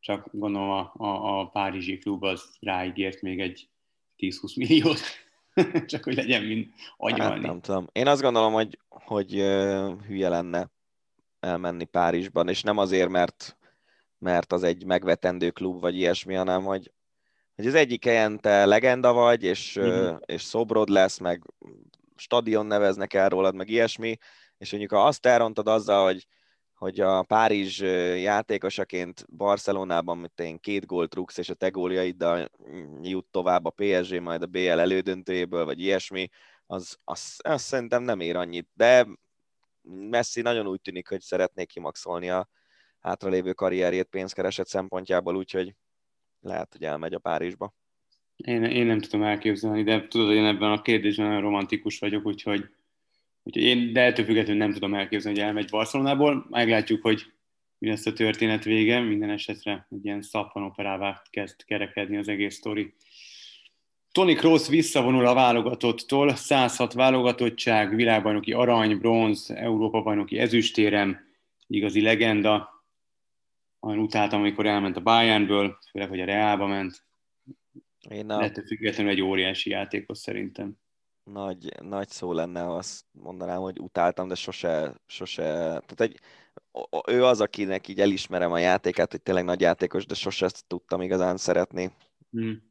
csak 0.00 0.28
gondolom 0.32 0.70
a, 0.70 0.92
a, 0.96 1.40
a 1.40 1.46
Párizsi 1.46 1.98
klub 1.98 2.24
az 2.24 2.56
ráígért 2.60 3.22
még 3.22 3.40
egy 3.40 3.68
10-20 4.18 4.56
milliót, 4.56 5.00
csak 5.90 6.04
hogy 6.04 6.14
legyen 6.14 6.42
mind 6.42 6.66
agyalni. 6.96 7.34
Hát 7.34 7.40
nem 7.42 7.60
tudom. 7.60 7.86
Én 7.92 8.06
azt 8.06 8.22
gondolom, 8.22 8.52
hogy, 8.52 8.78
hogy 8.88 9.32
hülye 10.06 10.28
lenne 10.28 10.70
elmenni 11.40 11.84
Párizsban, 11.84 12.48
és 12.48 12.62
nem 12.62 12.78
azért, 12.78 13.08
mert, 13.08 13.56
mert 14.18 14.52
az 14.52 14.62
egy 14.62 14.84
megvetendő 14.84 15.50
klub, 15.50 15.80
vagy 15.80 15.96
ilyesmi, 15.96 16.34
hanem 16.34 16.64
hogy, 16.64 16.92
hogy 17.54 17.66
az 17.66 17.74
egyik 17.74 18.04
helyen 18.04 18.40
te 18.40 18.64
legenda 18.64 19.12
vagy, 19.12 19.42
és, 19.42 19.78
mm-hmm. 19.80 20.16
és 20.24 20.42
szobrod 20.42 20.88
lesz, 20.88 21.18
meg 21.18 21.42
stadion 22.16 22.66
neveznek 22.66 23.14
el 23.14 23.28
rólad, 23.28 23.54
meg 23.54 23.68
ilyesmi, 23.68 24.16
és 24.58 24.70
mondjuk 24.70 24.92
ha 24.92 25.06
azt 25.06 25.26
elrontod 25.26 25.68
azzal, 25.68 26.04
hogy, 26.04 26.26
hogy 26.74 27.00
a 27.00 27.22
Párizs 27.22 27.80
játékosaként 28.20 29.26
Barcelonában, 29.36 30.18
mint 30.18 30.40
én 30.40 30.60
két 30.60 30.86
gólt 30.86 31.14
rúgsz, 31.14 31.38
és 31.38 31.48
a 31.48 31.54
te 31.54 31.68
góljaiddal 31.68 32.50
jut 33.02 33.26
tovább 33.30 33.64
a 33.64 33.70
PSG, 33.76 34.20
majd 34.20 34.42
a 34.42 34.46
BL 34.46 34.58
elődöntőjéből, 34.58 35.64
vagy 35.64 35.80
ilyesmi, 35.80 36.28
az, 36.66 36.98
az, 37.04 37.36
az 37.38 37.62
szerintem 37.62 38.02
nem 38.02 38.20
ér 38.20 38.36
annyit. 38.36 38.68
De 38.74 39.06
Messi 40.10 40.40
nagyon 40.40 40.66
úgy 40.66 40.80
tűnik, 40.80 41.08
hogy 41.08 41.20
szeretné 41.20 41.64
kimaxolni 41.64 42.30
a 42.30 42.48
hátralévő 43.00 43.52
karrierjét 43.52 44.06
pénzkereset 44.06 44.66
szempontjából, 44.66 45.36
úgyhogy 45.36 45.74
lehet, 46.40 46.72
hogy 46.72 46.84
elmegy 46.84 47.14
a 47.14 47.18
Párizsba. 47.18 47.74
Én, 48.36 48.64
én 48.64 48.86
nem 48.86 49.00
tudom 49.00 49.22
elképzelni, 49.22 49.82
de 49.82 50.06
tudod, 50.06 50.26
hogy 50.26 50.36
én 50.36 50.44
ebben 50.44 50.70
a 50.70 50.82
kérdésben 50.82 51.26
nagyon 51.26 51.40
romantikus 51.40 51.98
vagyok, 51.98 52.26
úgyhogy, 52.26 52.64
úgyhogy 53.42 53.62
én, 53.62 53.92
de 53.92 54.00
ettől 54.00 54.24
függetlenül 54.24 54.62
nem 54.62 54.72
tudom 54.72 54.94
elképzelni, 54.94 55.38
hogy 55.38 55.46
elmegy 55.46 55.70
Barcelonából. 55.70 56.46
Meglátjuk, 56.50 57.02
hogy 57.02 57.32
mi 57.78 57.88
lesz 57.88 58.06
a 58.06 58.12
történet 58.12 58.64
vége. 58.64 59.00
Minden 59.00 59.30
esetre 59.30 59.86
egy 59.90 60.04
ilyen 60.04 60.22
szappanoperává 60.22 61.22
kezd 61.30 61.64
kerekedni 61.64 62.16
az 62.16 62.28
egész 62.28 62.54
sztori. 62.54 62.94
Tony 64.12 64.36
Kroos 64.36 64.68
visszavonul 64.68 65.26
a 65.26 65.34
válogatottól, 65.34 66.34
106 66.34 66.92
válogatottság, 66.92 67.94
világbajnoki 67.94 68.52
arany, 68.52 68.98
bronz, 68.98 69.50
Európa-bajnoki 69.50 70.38
ezüstérem, 70.38 71.18
igazi 71.66 72.00
legenda. 72.00 72.84
Olyan 73.80 73.98
utáltam, 73.98 74.40
amikor 74.40 74.66
elment 74.66 74.96
a 74.96 75.00
Bayernből, 75.00 75.78
főleg, 75.90 76.08
hogy 76.08 76.20
a 76.20 76.24
Realba 76.24 76.66
ment. 76.66 77.06
Én 78.10 78.30
a... 78.30 78.42
Ettől 78.42 78.66
függetlenül 78.66 79.12
egy 79.12 79.20
óriási 79.20 79.70
játékos 79.70 80.18
szerintem. 80.18 80.76
Nagy, 81.24 81.82
nagy 81.82 82.08
szó 82.08 82.32
lenne, 82.32 82.60
ha 82.60 82.76
azt 82.76 83.04
mondanám, 83.10 83.60
hogy 83.60 83.80
utáltam, 83.80 84.28
de 84.28 84.34
sose, 84.34 84.94
sose, 85.06 85.42
tehát 85.42 86.00
egy, 86.00 86.20
ő 87.06 87.24
az, 87.24 87.40
akinek 87.40 87.88
így 87.88 88.00
elismerem 88.00 88.52
a 88.52 88.58
játékát, 88.58 89.10
hogy 89.10 89.22
tényleg 89.22 89.44
nagy 89.44 89.60
játékos, 89.60 90.06
de 90.06 90.14
sose 90.14 90.44
ezt 90.44 90.66
tudtam 90.66 91.00
igazán 91.00 91.36
szeretni. 91.36 91.90
Hmm. 92.30 92.67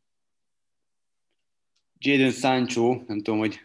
Jadon 1.99 2.31
Sancho, 2.31 3.01
nem 3.07 3.17
tudom, 3.17 3.39
hogy 3.39 3.59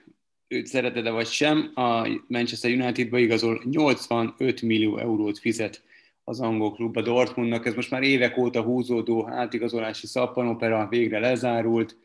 őt 0.49 0.67
szereted-e 0.67 1.11
vagy 1.11 1.27
sem, 1.27 1.71
a 1.75 2.09
Manchester 2.27 2.71
Unitedba 2.71 3.19
igazol 3.19 3.63
85 3.65 4.63
millió 4.63 4.99
eurót 4.99 5.39
fizet 5.39 5.83
az 6.25 6.41
angol 6.41 6.73
klubba 6.73 7.03
Dortmundnak. 7.03 7.67
Ez 7.67 7.75
most 7.75 7.91
már 7.91 8.03
évek 8.03 8.37
óta 8.37 8.63
húzódó 8.63 9.29
átigazolási 9.29 10.07
szappanopera 10.07 10.89
végre 10.89 11.19
lezárult. 11.19 11.97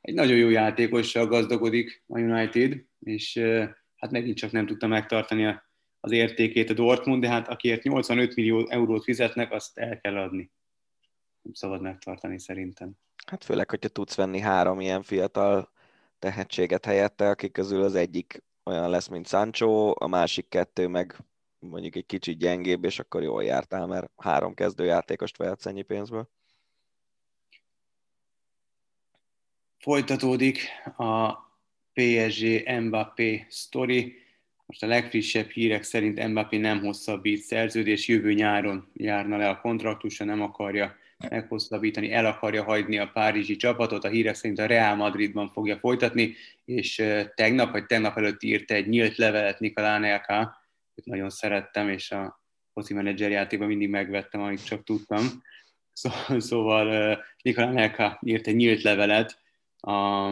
Egy 0.00 0.14
nagyon 0.14 0.36
jó 0.36 0.48
játékossal 0.48 1.26
gazdagodik 1.26 2.02
a 2.06 2.18
United, 2.18 2.84
és 3.00 3.38
hát 3.96 4.10
megint 4.10 4.36
csak 4.36 4.50
nem 4.52 4.66
tudta 4.66 4.86
megtartani 4.86 5.60
az 6.00 6.12
értékét 6.12 6.70
a 6.70 6.74
Dortmund, 6.74 7.22
de 7.22 7.28
hát 7.28 7.48
akiért 7.48 7.82
85 7.82 8.34
millió 8.34 8.66
eurót 8.68 9.04
fizetnek, 9.04 9.52
azt 9.52 9.78
el 9.78 10.00
kell 10.00 10.16
adni. 10.16 10.50
Nem 11.42 11.52
szabad 11.52 11.80
megtartani 11.80 12.38
szerintem. 12.38 12.92
Hát 13.26 13.44
főleg, 13.44 13.70
hogyha 13.70 13.88
tudsz 13.88 14.14
venni 14.14 14.38
három 14.38 14.80
ilyen 14.80 15.02
fiatal 15.02 15.70
tehetséget 16.18 16.84
helyette, 16.84 17.28
akik 17.28 17.52
közül 17.52 17.82
az 17.82 17.94
egyik 17.94 18.42
olyan 18.64 18.90
lesz, 18.90 19.08
mint 19.08 19.28
Sancho, 19.28 19.92
a 20.04 20.06
másik 20.06 20.48
kettő 20.48 20.88
meg 20.88 21.16
mondjuk 21.58 21.96
egy 21.96 22.06
kicsit 22.06 22.38
gyengébb, 22.38 22.84
és 22.84 22.98
akkor 22.98 23.22
jól 23.22 23.44
jártál, 23.44 23.86
mert 23.86 24.10
három 24.16 24.54
kezdőjátékost 24.54 25.36
vehetsz 25.36 25.66
ennyi 25.66 25.82
pénzből. 25.82 26.28
Folytatódik 29.78 30.68
a 30.96 31.32
PSG 31.92 32.68
Mbappé 32.80 33.46
sztori. 33.48 34.14
Most 34.66 34.82
a 34.82 34.86
legfrissebb 34.86 35.48
hírek 35.48 35.82
szerint 35.82 36.28
Mbappé 36.28 36.56
nem 36.56 36.80
hosszabbít 36.80 37.40
szerződés, 37.40 38.08
jövő 38.08 38.32
nyáron 38.32 38.90
járna 38.94 39.36
le 39.36 39.48
a 39.48 39.60
kontraktusa, 39.60 40.24
nem 40.24 40.40
akarja 40.40 40.96
meghosszabbítani, 41.28 42.12
el 42.12 42.26
akarja 42.26 42.62
hagyni 42.62 42.98
a 42.98 43.10
párizsi 43.12 43.56
csapatot, 43.56 44.04
a 44.04 44.08
hírek 44.08 44.34
szerint 44.34 44.58
a 44.58 44.66
Real 44.66 44.94
Madridban 44.94 45.48
fogja 45.48 45.78
folytatni, 45.78 46.34
és 46.64 47.02
tegnap 47.34 47.72
vagy 47.72 47.86
tegnap 47.86 48.16
előtt 48.16 48.42
írt 48.42 48.70
egy 48.70 48.88
nyílt 48.88 49.16
levelet 49.16 49.60
Nikolá 49.60 49.98
Nelka, 49.98 50.56
őt 50.94 51.06
nagyon 51.06 51.30
szerettem, 51.30 51.88
és 51.88 52.10
a 52.10 52.42
foci 52.72 52.94
menedzser 52.94 53.30
játékban 53.30 53.68
mindig 53.68 53.88
megvettem, 53.88 54.40
amit 54.40 54.64
csak 54.64 54.84
tudtam. 54.84 55.42
Szóval, 55.92 56.40
szóval 56.40 57.18
Nikolá 57.42 57.70
Nelka 57.70 58.18
írt 58.22 58.46
egy 58.46 58.56
nyílt 58.56 58.82
levelet, 58.82 59.38
a, 59.80 60.30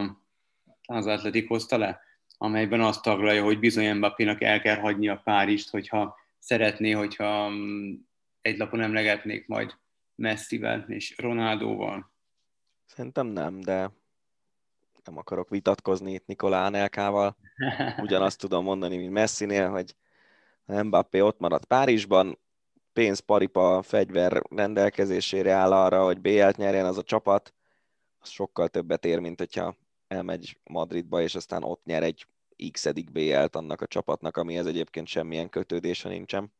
az 0.85 1.05
Atletik 1.05 1.47
hozta 1.47 1.77
le, 1.77 2.01
amelyben 2.37 2.81
azt 2.81 3.01
taglalja, 3.01 3.43
hogy 3.43 3.59
bizony 3.59 3.95
Mbappénak 3.95 4.41
el 4.41 4.61
kell 4.61 4.75
hagyni 4.75 5.07
a 5.07 5.21
Párizst, 5.23 5.69
hogyha 5.69 6.15
szeretné, 6.39 6.91
hogyha 6.91 7.49
mm, 7.49 7.93
egy 8.41 8.57
lapon 8.57 8.81
emlegetnék 8.81 9.47
majd 9.47 9.79
Messivel 10.21 10.85
és 10.87 11.17
Ronaldóval? 11.17 12.11
Szerintem 12.85 13.27
nem, 13.27 13.59
de 13.59 13.91
nem 15.03 15.17
akarok 15.17 15.49
vitatkozni 15.49 16.13
itt 16.13 16.25
Nikolá 16.25 16.65
Anelkával. 16.65 17.37
Ugyanazt 17.97 18.39
tudom 18.39 18.63
mondani, 18.63 18.97
mint 18.97 19.11
Messinél, 19.11 19.69
hogy 19.69 19.95
Mbappé 20.65 21.19
ott 21.19 21.39
maradt 21.39 21.65
Párizsban, 21.65 22.37
pénz, 22.93 23.19
paripa, 23.19 23.81
fegyver 23.81 24.41
rendelkezésére 24.49 25.51
áll 25.51 25.71
arra, 25.71 26.03
hogy 26.03 26.21
BL-t 26.21 26.57
nyerjen 26.57 26.85
az 26.85 26.97
a 26.97 27.03
csapat, 27.03 27.53
az 28.19 28.29
sokkal 28.29 28.67
többet 28.67 29.05
ér, 29.05 29.19
mint 29.19 29.39
hogyha 29.39 29.75
elmegy 30.07 30.57
Madridba, 30.63 31.21
és 31.21 31.35
aztán 31.35 31.63
ott 31.63 31.85
nyer 31.85 32.03
egy 32.03 32.27
x 32.71 32.91
BL-t 33.11 33.55
annak 33.55 33.81
a 33.81 33.87
csapatnak, 33.87 34.37
amihez 34.37 34.65
egyébként 34.65 35.07
semmilyen 35.07 35.49
kötődése 35.49 36.09
nincsen. 36.09 36.53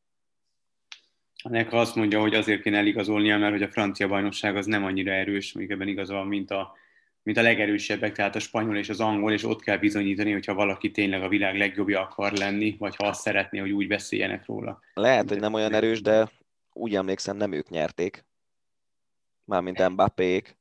Ennek 1.43 1.73
azt 1.73 1.95
mondja, 1.95 2.19
hogy 2.19 2.33
azért 2.33 2.61
kéne 2.61 2.77
eligazolnia, 2.77 3.37
mert 3.37 3.51
hogy 3.51 3.63
a 3.63 3.71
francia 3.71 4.07
bajnokság 4.07 4.55
az 4.55 4.65
nem 4.65 4.83
annyira 4.83 5.11
erős, 5.11 5.53
még 5.53 5.71
ebben 5.71 5.87
igazol, 5.87 6.25
mint 6.25 6.51
a, 6.51 6.75
mint 7.23 7.37
a 7.37 7.41
legerősebbek, 7.41 8.11
tehát 8.11 8.35
a 8.35 8.39
spanyol 8.39 8.77
és 8.77 8.89
az 8.89 8.99
angol, 8.99 9.31
és 9.31 9.43
ott 9.43 9.61
kell 9.61 9.77
bizonyítani, 9.77 10.31
hogyha 10.31 10.53
valaki 10.53 10.91
tényleg 10.91 11.23
a 11.23 11.27
világ 11.27 11.57
legjobbja 11.57 12.01
akar 12.01 12.31
lenni, 12.31 12.75
vagy 12.79 12.95
ha 12.95 13.07
azt 13.07 13.21
szeretné, 13.21 13.59
hogy 13.59 13.71
úgy 13.71 13.87
beszéljenek 13.87 14.45
róla. 14.45 14.79
Lehet, 14.93 15.29
hogy 15.29 15.39
nem 15.39 15.53
olyan 15.53 15.73
erős, 15.73 16.01
de 16.01 16.29
úgy 16.73 16.95
emlékszem, 16.95 17.37
nem 17.37 17.51
ők 17.51 17.69
nyerték. 17.69 18.25
Mármint 19.43 19.89
Mbappék. 19.89 20.59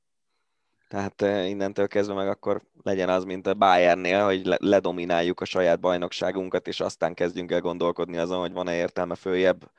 Tehát 0.89 1.23
eh, 1.23 1.49
innentől 1.49 1.89
kezdve 1.89 2.15
meg 2.15 2.29
akkor 2.29 2.63
legyen 2.83 3.09
az, 3.09 3.25
mint 3.25 3.47
a 3.47 3.55
Bayernnél, 3.55 4.25
hogy 4.25 4.43
ledomináljuk 4.57 5.41
a 5.41 5.45
saját 5.45 5.81
bajnokságunkat, 5.81 6.69
és 6.69 6.81
aztán 6.81 7.15
kezdjünk 7.15 7.51
el 7.51 7.61
gondolkodni 7.61 8.17
azon, 8.17 8.41
hogy 8.41 8.53
van-e 8.53 8.75
értelme 8.75 9.15
följebb 9.15 9.71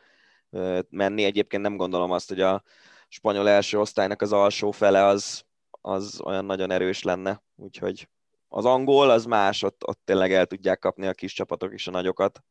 menni. 0.90 1.24
Egyébként 1.24 1.64
nem 1.64 1.78
gondolom 1.78 2.12
azt, 2.12 2.30
hogy 2.30 2.42
a 2.42 2.64
spanyol 3.08 3.50
első 3.50 3.80
osztálynak 3.80 4.22
az 4.22 4.34
alsó 4.34 4.72
fele 4.72 5.06
az, 5.06 5.46
az 5.82 6.22
olyan 6.24 6.46
nagyon 6.46 6.72
erős 6.72 7.04
lenne, 7.04 7.44
úgyhogy 7.56 8.10
az 8.48 8.66
angol 8.66 9.10
az 9.10 9.26
más, 9.26 9.64
ott, 9.64 9.88
ott 9.88 10.02
tényleg 10.04 10.34
el 10.34 10.46
tudják 10.46 10.80
kapni 10.80 11.08
a 11.08 11.14
kis 11.14 11.34
csapatok 11.34 11.74
is 11.74 11.88
a 11.88 11.92
nagyokat 11.92 12.44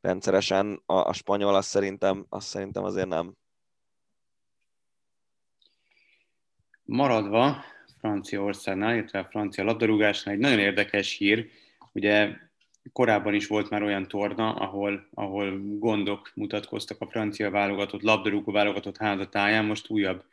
rendszeresen, 0.00 0.82
a, 0.86 0.94
a 0.94 1.12
spanyol 1.12 1.54
azt 1.54 1.68
szerintem, 1.68 2.26
azt 2.28 2.46
szerintem 2.46 2.84
azért 2.84 3.08
nem. 3.08 3.36
Maradva 6.84 7.64
Franciaországnál, 7.98 8.94
illetve 8.94 9.18
a 9.18 9.28
francia 9.30 9.64
labdarúgásnál 9.64 10.34
egy 10.34 10.40
nagyon 10.40 10.58
érdekes 10.58 11.16
hír, 11.16 11.50
ugye 11.92 12.36
korábban 12.92 13.34
is 13.34 13.46
volt 13.46 13.70
már 13.70 13.82
olyan 13.82 14.08
torna, 14.08 14.54
ahol, 14.54 15.08
ahol 15.14 15.60
gondok 15.78 16.30
mutatkoztak 16.34 17.00
a 17.00 17.06
francia 17.06 17.50
válogatott, 17.50 18.02
labdarúgó 18.02 18.52
válogatott 18.52 18.96
házatáján, 18.96 19.64
most 19.64 19.90
újabb 19.90 20.24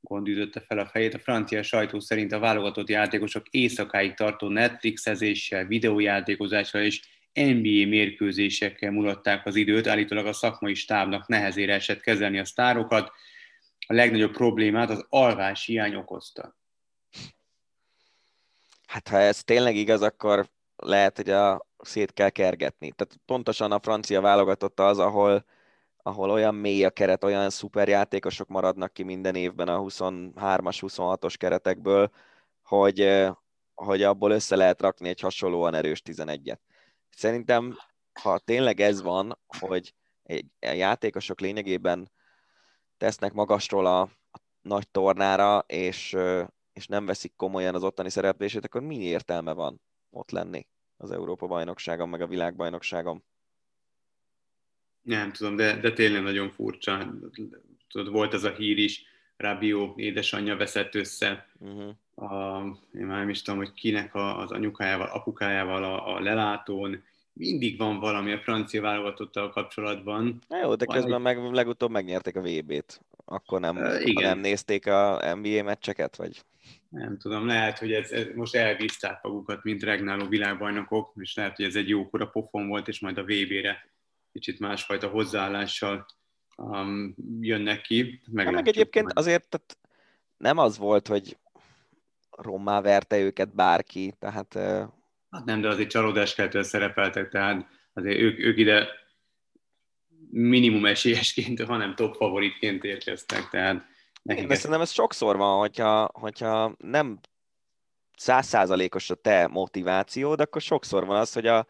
gond 0.00 0.28
ütötte 0.28 0.60
fel 0.60 0.78
a 0.78 0.86
fejét. 0.86 1.14
A 1.14 1.18
francia 1.18 1.62
sajtó 1.62 2.00
szerint 2.00 2.32
a 2.32 2.38
válogatott 2.38 2.88
játékosok 2.88 3.48
éjszakáig 3.48 4.14
tartó 4.14 4.48
Netflixezéssel, 4.48 5.64
videójátékozással 5.66 6.82
és 6.82 7.00
NBA 7.32 7.88
mérkőzésekkel 7.88 8.90
mulatták 8.90 9.46
az 9.46 9.56
időt, 9.56 9.86
állítólag 9.86 10.26
a 10.26 10.32
szakmai 10.32 10.74
stábnak 10.74 11.28
nehezére 11.28 11.74
esett 11.74 12.00
kezelni 12.00 12.38
a 12.38 12.44
sztárokat. 12.44 13.12
A 13.86 13.94
legnagyobb 13.94 14.32
problémát 14.32 14.90
az 14.90 15.06
alvás 15.08 15.66
hiány 15.66 15.94
okozta. 15.94 16.58
Hát 18.86 19.08
ha 19.08 19.18
ez 19.18 19.44
tényleg 19.44 19.76
igaz, 19.76 20.02
akkor 20.02 20.48
lehet, 20.76 21.16
hogy 21.16 21.30
a 21.30 21.69
szét 21.82 22.12
kell 22.12 22.30
kergetni. 22.30 22.92
Tehát 22.92 23.20
pontosan 23.26 23.72
a 23.72 23.80
francia 23.80 24.20
válogatott 24.20 24.80
az, 24.80 24.98
ahol, 24.98 25.44
ahol 26.02 26.30
olyan 26.30 26.54
mély 26.54 26.84
a 26.84 26.90
keret, 26.90 27.24
olyan 27.24 27.50
szuper 27.50 27.88
játékosok 27.88 28.48
maradnak 28.48 28.92
ki 28.92 29.02
minden 29.02 29.34
évben 29.34 29.68
a 29.68 29.80
23-as, 29.80 30.78
26-os 30.80 31.34
keretekből, 31.38 32.10
hogy, 32.62 33.28
hogy 33.74 34.02
abból 34.02 34.30
össze 34.30 34.56
lehet 34.56 34.80
rakni 34.80 35.08
egy 35.08 35.20
hasonlóan 35.20 35.74
erős 35.74 36.02
11-et. 36.04 36.58
Szerintem, 37.10 37.76
ha 38.20 38.38
tényleg 38.38 38.80
ez 38.80 39.02
van, 39.02 39.38
hogy 39.58 39.94
a 40.60 40.66
játékosok 40.66 41.40
lényegében 41.40 42.10
tesznek 42.96 43.32
magasról 43.32 43.86
a, 43.86 44.00
a 44.30 44.38
nagy 44.62 44.88
tornára, 44.88 45.58
és, 45.66 46.16
és 46.72 46.86
nem 46.86 47.06
veszik 47.06 47.32
komolyan 47.36 47.74
az 47.74 47.84
ottani 47.84 48.10
szereplését, 48.10 48.64
akkor 48.64 48.80
mi 48.80 48.96
értelme 48.96 49.52
van 49.52 49.80
ott 50.10 50.30
lenni 50.30 50.66
az 51.00 51.10
Európa-bajnokságon, 51.10 52.08
meg 52.08 52.20
a 52.20 52.26
világbajnokságon? 52.26 53.22
Nem 55.02 55.32
tudom, 55.32 55.56
de, 55.56 55.76
de 55.76 55.92
tényleg 55.92 56.22
nagyon 56.22 56.50
furcsa. 56.50 57.14
Tudod, 57.88 58.12
volt 58.12 58.34
ez 58.34 58.44
a 58.44 58.50
hír 58.50 58.78
is, 58.78 59.04
Rabió 59.36 59.92
édesanyja 59.96 60.56
veszett 60.56 60.94
össze. 60.94 61.46
Uh-huh. 61.58 62.32
A, 62.32 62.62
én 62.94 63.06
már 63.06 63.18
nem 63.18 63.28
is 63.28 63.42
tudom, 63.42 63.58
hogy 63.58 63.72
kinek 63.72 64.14
a, 64.14 64.38
az 64.38 64.50
anyukájával, 64.50 65.06
apukájával 65.06 65.84
a, 65.84 66.14
a 66.14 66.20
lelátón. 66.20 67.02
Mindig 67.32 67.78
van 67.78 67.98
valami 67.98 68.32
a 68.32 68.38
francia 68.38 68.80
válogatottal 68.80 69.50
kapcsolatban. 69.50 70.38
Na 70.48 70.58
jó, 70.58 70.74
de 70.74 70.84
közben 70.84 71.20
meg 71.20 71.52
legutóbb 71.52 71.90
megnyerték 71.90 72.36
a 72.36 72.40
VB-t. 72.40 73.00
Akkor 73.24 73.60
nem, 73.60 73.76
uh, 73.76 74.06
igen. 74.06 74.28
nem 74.28 74.38
nézték 74.38 74.86
a 74.86 75.34
NBA 75.34 75.62
meccseket, 75.62 76.16
vagy? 76.16 76.42
Nem 76.90 77.18
tudom, 77.18 77.46
lehet, 77.46 77.78
hogy 77.78 77.92
ez, 77.92 78.10
ez 78.10 78.26
most 78.34 78.54
elbízták 78.54 79.22
magukat, 79.22 79.64
mint 79.64 79.82
regnáló 79.82 80.26
világbajnokok, 80.26 81.12
és 81.20 81.34
lehet, 81.34 81.56
hogy 81.56 81.64
ez 81.64 81.76
egy 81.76 81.88
jókora 81.88 82.26
pofon 82.26 82.68
volt, 82.68 82.88
és 82.88 83.00
majd 83.00 83.18
a 83.18 83.22
VB-re 83.22 83.90
kicsit 84.32 84.58
másfajta 84.58 85.08
hozzáállással 85.08 86.06
um, 86.56 87.14
jönnek 87.40 87.80
ki. 87.80 88.20
Meg, 88.30 88.52
meg 88.52 88.68
egyébként 88.68 89.04
majd. 89.04 89.18
azért 89.18 89.48
tehát 89.48 89.78
nem 90.36 90.58
az 90.58 90.78
volt, 90.78 91.06
hogy 91.06 91.36
rommá 92.30 92.80
verte 92.80 93.18
őket 93.18 93.54
bárki, 93.54 94.14
tehát... 94.18 94.58
Hát 95.30 95.44
nem, 95.44 95.60
de 95.60 95.68
azért 95.68 95.90
csalódáskeltően 95.90 96.64
szerepeltek, 96.64 97.28
tehát 97.28 97.66
azért 97.92 98.18
ők, 98.18 98.38
ők 98.38 98.58
ide 98.58 98.88
minimum 100.30 100.86
esélyesként, 100.86 101.62
hanem 101.62 101.94
top 101.94 102.14
favoritként 102.14 102.84
érkeztek, 102.84 103.48
tehát 103.48 103.84
Én 104.22 104.54
szerintem 104.54 104.80
ez 104.80 104.90
sokszor 104.90 105.36
van, 105.36 105.58
hogyha, 105.58 106.10
hogyha 106.12 106.74
nem 106.78 107.20
százszázalékos 108.16 109.10
a 109.10 109.14
te 109.14 109.46
motivációd, 109.46 110.40
akkor 110.40 110.60
sokszor 110.60 111.06
van 111.06 111.16
az, 111.16 111.32
hogy 111.32 111.46
a, 111.46 111.66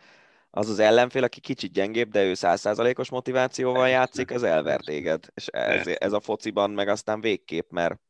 az 0.51 0.69
az 0.69 0.79
ellenfél, 0.79 1.25
aki 1.25 1.41
kicsit 1.41 1.73
gyengébb, 1.73 2.11
de 2.11 2.25
ő 2.25 2.35
százszázalékos 2.35 3.11
motivációval 3.11 3.89
játszik, 3.89 4.31
az 4.31 4.43
elver 4.43 4.81
téged. 4.81 5.27
És 5.35 5.47
ez, 5.47 5.87
ez 5.87 6.13
a 6.13 6.21
fociban 6.21 6.71
meg 6.71 6.89
aztán 6.89 7.21
végképp, 7.21 7.71
mert, 7.71 8.01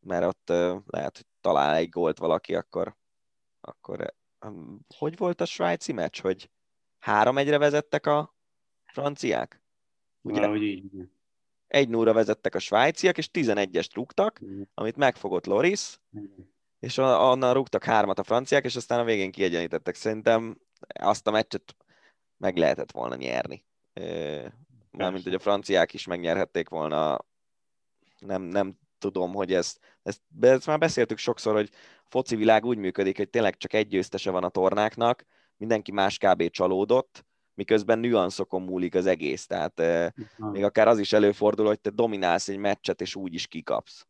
mert 0.00 0.24
ott 0.26 0.48
lehet, 0.86 1.16
hogy 1.16 1.26
talál 1.40 1.74
egy 1.74 1.88
gólt 1.88 2.18
valaki, 2.18 2.54
akkor, 2.54 2.96
akkor 3.60 4.14
hogy 4.98 5.16
volt 5.16 5.40
a 5.40 5.44
svájci 5.44 5.92
meccs, 5.92 6.20
hogy 6.20 6.50
három 6.98 7.38
egyre 7.38 7.58
vezettek 7.58 8.06
a 8.06 8.34
franciák? 8.84 9.62
Ugye? 10.22 10.40
Valahogy 10.40 10.62
így. 10.62 11.08
Egy 11.68 11.88
núra 11.88 12.12
vezettek 12.12 12.54
a 12.54 12.58
svájciak, 12.58 13.18
és 13.18 13.28
11-est 13.32 13.90
rúgtak, 13.94 14.40
amit 14.74 14.96
megfogott 14.96 15.46
Loris, 15.46 15.98
és 16.80 16.96
onnan 16.98 17.52
rúgtak 17.52 17.84
hármat 17.84 18.18
a 18.18 18.22
franciák, 18.22 18.64
és 18.64 18.76
aztán 18.76 18.98
a 18.98 19.04
végén 19.04 19.30
kiegyenítettek. 19.30 19.94
Szerintem 19.94 20.60
azt 21.00 21.26
a 21.26 21.30
meccset 21.30 21.76
meg 22.36 22.56
lehetett 22.56 22.90
volna 22.90 23.14
nyerni. 23.14 23.64
Mármint, 24.90 25.24
hogy 25.24 25.34
a 25.34 25.38
franciák 25.38 25.94
is 25.94 26.06
megnyerhették 26.06 26.68
volna. 26.68 27.18
Nem, 28.18 28.42
nem 28.42 28.78
tudom, 28.98 29.34
hogy 29.34 29.52
ezt, 29.52 29.80
ezt, 30.02 30.20
ezt 30.40 30.66
már 30.66 30.78
beszéltük 30.78 31.18
sokszor, 31.18 31.54
hogy 31.54 31.70
a 31.72 32.06
foci 32.08 32.36
világ 32.36 32.64
úgy 32.64 32.78
működik, 32.78 33.16
hogy 33.16 33.30
tényleg 33.30 33.56
csak 33.56 33.72
egy 33.72 33.86
győztese 33.86 34.30
van 34.30 34.44
a 34.44 34.48
tornáknak, 34.48 35.24
mindenki 35.56 35.92
más 35.92 36.18
kb. 36.18 36.50
csalódott, 36.50 37.26
miközben 37.58 37.98
nüanszokon 37.98 38.62
múlik 38.62 38.94
az 38.94 39.06
egész. 39.06 39.46
Tehát 39.46 39.80
uh, 39.80 40.50
még 40.50 40.64
akár 40.64 40.88
az 40.88 40.98
is 40.98 41.12
előfordul, 41.12 41.66
hogy 41.66 41.80
te 41.80 41.90
dominálsz 41.90 42.48
egy 42.48 42.56
meccset, 42.56 43.00
és 43.00 43.14
úgy 43.14 43.34
is 43.34 43.46
kikapsz. 43.46 44.06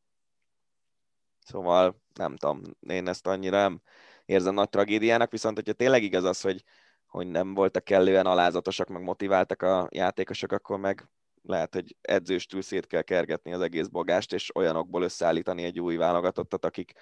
Szóval 1.44 2.02
nem 2.14 2.36
tudom, 2.36 2.62
én 2.80 3.08
ezt 3.08 3.26
annyira 3.26 3.56
nem 3.56 3.80
érzem 4.24 4.54
nagy 4.54 4.68
tragédiának, 4.68 5.30
viszont 5.30 5.56
hogyha 5.56 5.72
tényleg 5.72 6.02
igaz 6.02 6.24
az, 6.24 6.40
hogy, 6.40 6.64
hogy 7.06 7.26
nem 7.26 7.54
voltak 7.54 7.84
kellően 7.84 8.26
alázatosak, 8.26 8.88
meg 8.88 9.02
motiváltak 9.02 9.62
a 9.62 9.88
játékosok, 9.90 10.52
akkor 10.52 10.78
meg 10.78 11.08
lehet, 11.42 11.74
hogy 11.74 11.96
edzőstül 12.00 12.62
szét 12.62 12.86
kell 12.86 13.02
kergetni 13.02 13.52
az 13.52 13.60
egész 13.60 13.86
bagást, 13.86 14.32
és 14.32 14.56
olyanokból 14.56 15.02
összeállítani 15.02 15.62
egy 15.62 15.80
új 15.80 15.96
válogatottat, 15.96 16.64
akik 16.64 16.92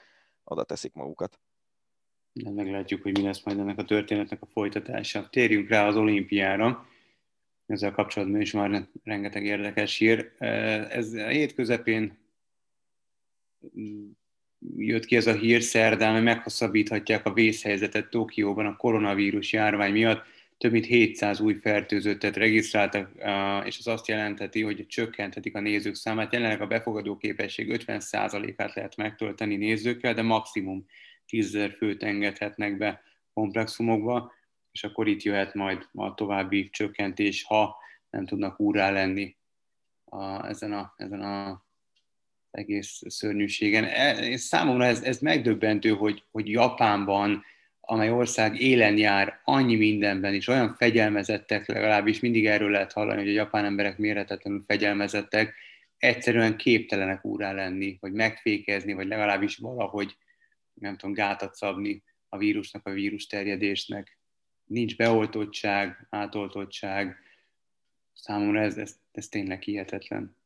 oda 0.44 0.64
teszik 0.64 0.92
magukat. 0.92 1.40
De 2.42 2.50
meglátjuk, 2.50 3.02
hogy 3.02 3.18
mi 3.18 3.24
lesz 3.24 3.42
majd 3.44 3.58
ennek 3.58 3.78
a 3.78 3.84
történetnek 3.84 4.42
a 4.42 4.46
folytatása. 4.46 5.28
Térjünk 5.30 5.68
rá 5.68 5.86
az 5.86 5.96
olimpiára. 5.96 6.88
Ezzel 7.66 7.92
kapcsolatban 7.92 8.40
is 8.40 8.52
már 8.52 8.88
rengeteg 9.04 9.44
érdekes 9.44 9.96
hír. 9.96 10.32
Ez 10.38 11.12
a 11.12 11.26
hét 11.26 11.54
közepén 11.54 12.18
jött 14.76 15.04
ki 15.04 15.16
ez 15.16 15.26
a 15.26 15.32
hír 15.32 15.62
szerdán, 15.62 16.14
hogy 16.14 16.22
meghosszabbíthatják 16.22 17.26
a 17.26 17.32
vészhelyzetet 17.32 18.10
Tokióban 18.10 18.66
a 18.66 18.76
koronavírus 18.76 19.52
járvány 19.52 19.92
miatt. 19.92 20.24
Több 20.58 20.72
mint 20.72 20.86
700 20.86 21.40
új 21.40 21.54
fertőzöttet 21.54 22.36
regisztráltak, 22.36 23.10
és 23.64 23.78
az 23.78 23.86
azt 23.86 24.08
jelenteti, 24.08 24.62
hogy 24.62 24.86
csökkenthetik 24.86 25.54
a 25.54 25.60
nézők 25.60 25.94
számát. 25.94 26.32
Jelenleg 26.32 26.60
a 26.60 26.66
befogadó 26.66 27.16
képesség 27.16 27.84
50%-át 27.86 28.74
lehet 28.74 28.96
megtölteni 28.96 29.56
nézőkkel, 29.56 30.14
de 30.14 30.22
maximum 30.22 30.86
10 31.26 31.58
főt 31.76 32.02
engedhetnek 32.02 32.76
be 32.76 33.02
komplexumokba, 33.34 34.32
és 34.72 34.84
akkor 34.84 35.08
itt 35.08 35.22
jöhet 35.22 35.54
majd 35.54 35.88
a 35.92 36.14
további 36.14 36.70
csökkentés, 36.70 37.44
ha 37.44 37.76
nem 38.10 38.26
tudnak 38.26 38.60
úrá 38.60 38.90
lenni 38.90 39.36
a, 40.04 40.46
ezen, 40.46 40.72
a, 40.72 40.94
ezen 40.96 41.20
a 41.20 41.64
egész 42.50 43.02
szörnyűségen. 43.06 43.84
E, 43.84 44.36
számomra 44.36 44.84
ez, 44.84 45.02
ez 45.02 45.18
megdöbbentő, 45.18 45.90
hogy, 45.90 46.22
hogy 46.30 46.50
Japánban, 46.50 47.44
amely 47.80 48.10
ország 48.10 48.60
élen 48.60 48.98
jár 48.98 49.40
annyi 49.44 49.76
mindenben 49.76 50.34
is, 50.34 50.48
olyan 50.48 50.74
fegyelmezettek, 50.74 51.66
legalábbis 51.66 52.20
mindig 52.20 52.46
erről 52.46 52.70
lehet 52.70 52.92
hallani, 52.92 53.18
hogy 53.18 53.28
a 53.28 53.32
japán 53.32 53.64
emberek 53.64 53.98
méretetlenül 53.98 54.62
fegyelmezettek, 54.66 55.54
egyszerűen 55.98 56.56
képtelenek 56.56 57.24
úrá 57.24 57.52
lenni, 57.52 57.96
vagy 58.00 58.12
megfékezni, 58.12 58.92
vagy 58.92 59.06
legalábbis 59.06 59.56
valahogy, 59.56 60.16
nem 60.80 60.96
tudom, 60.96 61.14
gátat 61.14 61.54
szabni 61.54 62.02
a 62.28 62.36
vírusnak, 62.36 62.86
a 62.86 62.90
vírus 62.90 63.26
terjedésnek. 63.26 64.18
Nincs 64.64 64.96
beoltottság, 64.96 66.06
átoltottság. 66.10 67.16
Számomra 68.12 68.60
ez, 68.60 68.76
ez, 68.76 68.98
ez 69.12 69.28
tényleg 69.28 69.62
hihetetlen. 69.62 70.36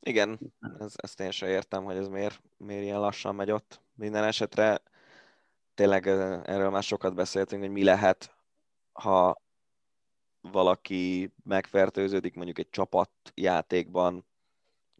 Igen, 0.00 0.38
ez, 0.78 0.94
ezt 0.96 1.20
én 1.20 1.30
sem 1.30 1.48
értem, 1.48 1.84
hogy 1.84 1.96
ez 1.96 2.08
miért, 2.08 2.42
miért 2.56 2.82
ilyen 2.82 3.00
lassan 3.00 3.34
megy 3.34 3.50
ott. 3.50 3.80
Minden 3.94 4.24
esetre 4.24 4.82
tényleg 5.74 6.06
erről 6.06 6.70
már 6.70 6.82
sokat 6.82 7.14
beszéltünk, 7.14 7.62
hogy 7.62 7.70
mi 7.70 7.84
lehet, 7.84 8.34
ha 8.92 9.42
valaki 10.40 11.32
megfertőződik 11.44 12.34
mondjuk 12.34 12.58
egy 12.58 12.70
csapatjátékban, 12.70 14.26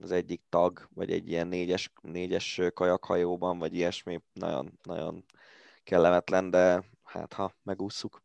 az 0.01 0.13
egyik 0.13 0.41
tag, 0.49 0.89
vagy 0.95 1.11
egy 1.11 1.29
ilyen 1.29 1.47
négyes, 1.47 1.93
négyes 2.03 2.61
kajakhajóban, 2.75 3.59
vagy 3.59 3.75
ilyesmi, 3.75 4.21
nagyon, 4.33 4.79
nagyon 4.83 5.25
kellemetlen, 5.85 6.51
de 6.51 6.85
hát 7.05 7.33
ha 7.33 7.55
megúszuk. 7.63 8.23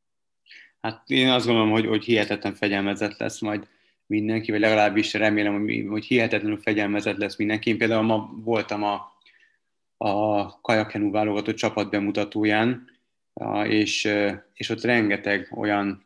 Hát 0.81 1.09
én 1.09 1.29
azt 1.29 1.45
gondolom, 1.45 1.71
hogy, 1.71 1.85
hogy 1.85 2.03
hihetetlen 2.03 2.53
fegyelmezett 2.53 3.17
lesz 3.17 3.39
majd 3.39 3.67
mindenki, 4.05 4.51
vagy 4.51 4.59
legalábbis 4.59 5.13
remélem, 5.13 5.61
hogy, 5.61 5.85
hogy 5.89 6.05
hihetetlenül 6.05 6.57
fegyelmezett 6.57 7.17
lesz 7.17 7.37
mindenki. 7.37 7.69
Én 7.69 7.77
például 7.77 8.01
ma 8.01 8.31
voltam 8.35 8.83
a, 8.83 9.11
a 9.97 10.61
kajakhenú 10.61 11.11
válogatott 11.11 11.55
csapat 11.55 11.89
bemutatóján, 11.89 12.89
és, 13.63 14.09
és 14.53 14.69
ott 14.69 14.81
rengeteg 14.81 15.51
olyan 15.55 16.03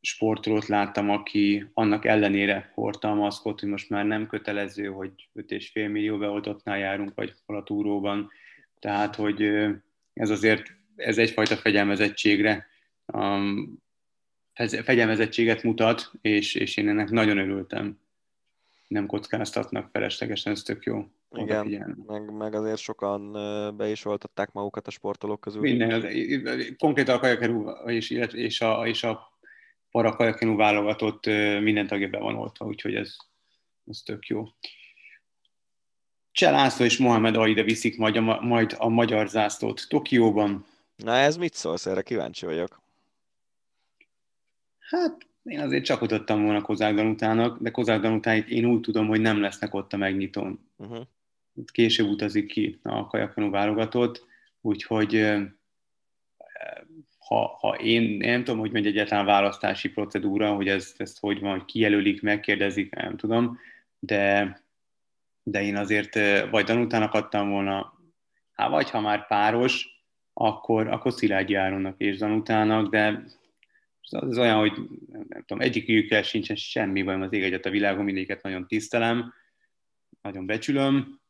sportolót 0.00 0.66
láttam, 0.66 1.10
aki 1.10 1.70
annak 1.74 2.04
ellenére 2.04 2.70
hordta 2.74 3.10
a 3.10 3.14
maszkot, 3.14 3.60
hogy 3.60 3.68
most 3.68 3.90
már 3.90 4.04
nem 4.04 4.26
kötelező, 4.26 4.86
hogy 4.86 5.28
5,5 5.34 5.72
millió 5.74 6.18
beoltottnál 6.18 6.78
járunk, 6.78 7.12
vagy 7.14 7.34
a 7.46 7.62
túróban. 7.62 8.30
Tehát, 8.78 9.14
hogy 9.14 9.42
ez 10.12 10.30
azért 10.30 10.76
ez 10.96 11.18
egyfajta 11.18 11.56
fegyelmezettségre 11.56 12.66
um, 13.06 13.82
fegyelmezettséget 14.82 15.62
mutat, 15.62 16.10
és, 16.20 16.54
és 16.54 16.76
én 16.76 16.88
ennek 16.88 17.10
nagyon 17.10 17.38
örültem. 17.38 18.00
Nem 18.88 19.06
kockáztatnak 19.06 19.88
feleslegesen, 19.92 20.52
ez 20.52 20.62
tök 20.62 20.84
jó. 20.84 21.04
Igen, 21.30 22.04
meg, 22.06 22.32
meg 22.32 22.54
azért 22.54 22.78
sokan 22.78 23.32
be 23.76 23.88
is 23.90 24.04
oltatták 24.04 24.52
magukat 24.52 24.86
a 24.86 24.90
sportolók 24.90 25.40
közül. 25.40 25.60
Minden, 25.60 26.06
konkrétan 26.78 27.16
a 27.16 27.18
kajakerú 27.18 27.68
és, 27.86 28.10
és 28.10 28.60
a, 28.60 28.86
és 28.86 29.02
a 29.02 29.37
parakajakenú 29.98 30.56
válogatott 30.56 31.26
minden 31.60 31.86
tagja 31.86 32.08
be 32.08 32.18
van 32.18 32.34
oltva, 32.34 32.66
úgyhogy 32.66 32.94
ez, 32.94 33.16
ez 33.86 33.98
tök 34.04 34.26
jó. 34.26 34.44
Cselászló 36.32 36.84
és 36.84 36.98
Mohamed 36.98 37.36
Aida 37.36 37.62
viszik 37.62 37.96
majd 37.96 38.16
a, 38.16 38.40
majd 38.40 38.74
a 38.78 38.88
magyar 38.88 39.28
zászlót 39.28 39.86
Tokióban. 39.88 40.66
Na 40.96 41.16
ez 41.16 41.36
mit 41.36 41.54
szólsz? 41.54 41.86
Erre 41.86 42.02
kíváncsi 42.02 42.46
vagyok. 42.46 42.80
Hát 44.78 45.26
én 45.42 45.60
azért 45.60 45.84
csak 45.84 46.02
adottam 46.02 46.42
volna 46.42 46.60
Kozák 46.60 46.94
Danutának, 46.94 47.58
de 47.60 47.70
Kozák 47.70 48.00
Danutáit 48.00 48.48
én 48.48 48.64
úgy 48.64 48.80
tudom, 48.80 49.06
hogy 49.06 49.20
nem 49.20 49.40
lesznek 49.40 49.74
ott 49.74 49.92
a 49.92 49.96
megnyitón. 49.96 50.70
Uh-huh. 50.76 51.06
Később 51.72 52.08
utazik 52.08 52.46
ki 52.46 52.78
a 52.82 53.06
kajakenú 53.06 53.50
válogatott, 53.50 54.24
úgyhogy 54.60 55.26
ha, 57.28 57.56
ha 57.60 57.74
én, 57.74 58.16
nem 58.16 58.44
tudom, 58.44 58.60
hogy 58.60 58.70
megy 58.70 58.86
egyáltalán 58.86 59.24
választási 59.24 59.88
procedúra, 59.90 60.54
hogy 60.54 60.68
ez, 60.68 60.94
ezt 60.96 61.18
hogy 61.20 61.40
van, 61.40 61.50
hogy 61.50 61.64
kijelölik, 61.64 62.22
megkérdezik, 62.22 62.94
nem 62.94 63.16
tudom, 63.16 63.58
de, 63.98 64.60
de 65.42 65.62
én 65.62 65.76
azért 65.76 66.14
vagy 66.50 66.64
Danutának 66.64 67.14
adtam 67.14 67.50
volna, 67.50 67.92
hát 68.52 68.70
vagy 68.70 68.90
ha 68.90 69.00
már 69.00 69.26
páros, 69.26 69.88
akkor, 70.32 70.86
akkor 70.86 71.12
Szilágyi 71.12 71.54
Áronnak 71.54 71.94
és 71.98 72.18
Danutának, 72.18 72.90
de 72.90 73.24
az 74.10 74.38
olyan, 74.38 74.58
hogy 74.58 74.72
nem, 75.28 75.44
tudom, 75.46 75.60
egyikükkel 75.60 76.22
sincsen 76.22 76.56
semmi 76.56 77.02
bajom 77.02 77.22
az 77.22 77.32
ég 77.32 77.42
egyet 77.42 77.66
a 77.66 77.70
világon, 77.70 78.04
mindegyiket 78.04 78.42
nagyon 78.42 78.66
tisztelem, 78.66 79.32
nagyon 80.22 80.46
becsülöm, 80.46 81.20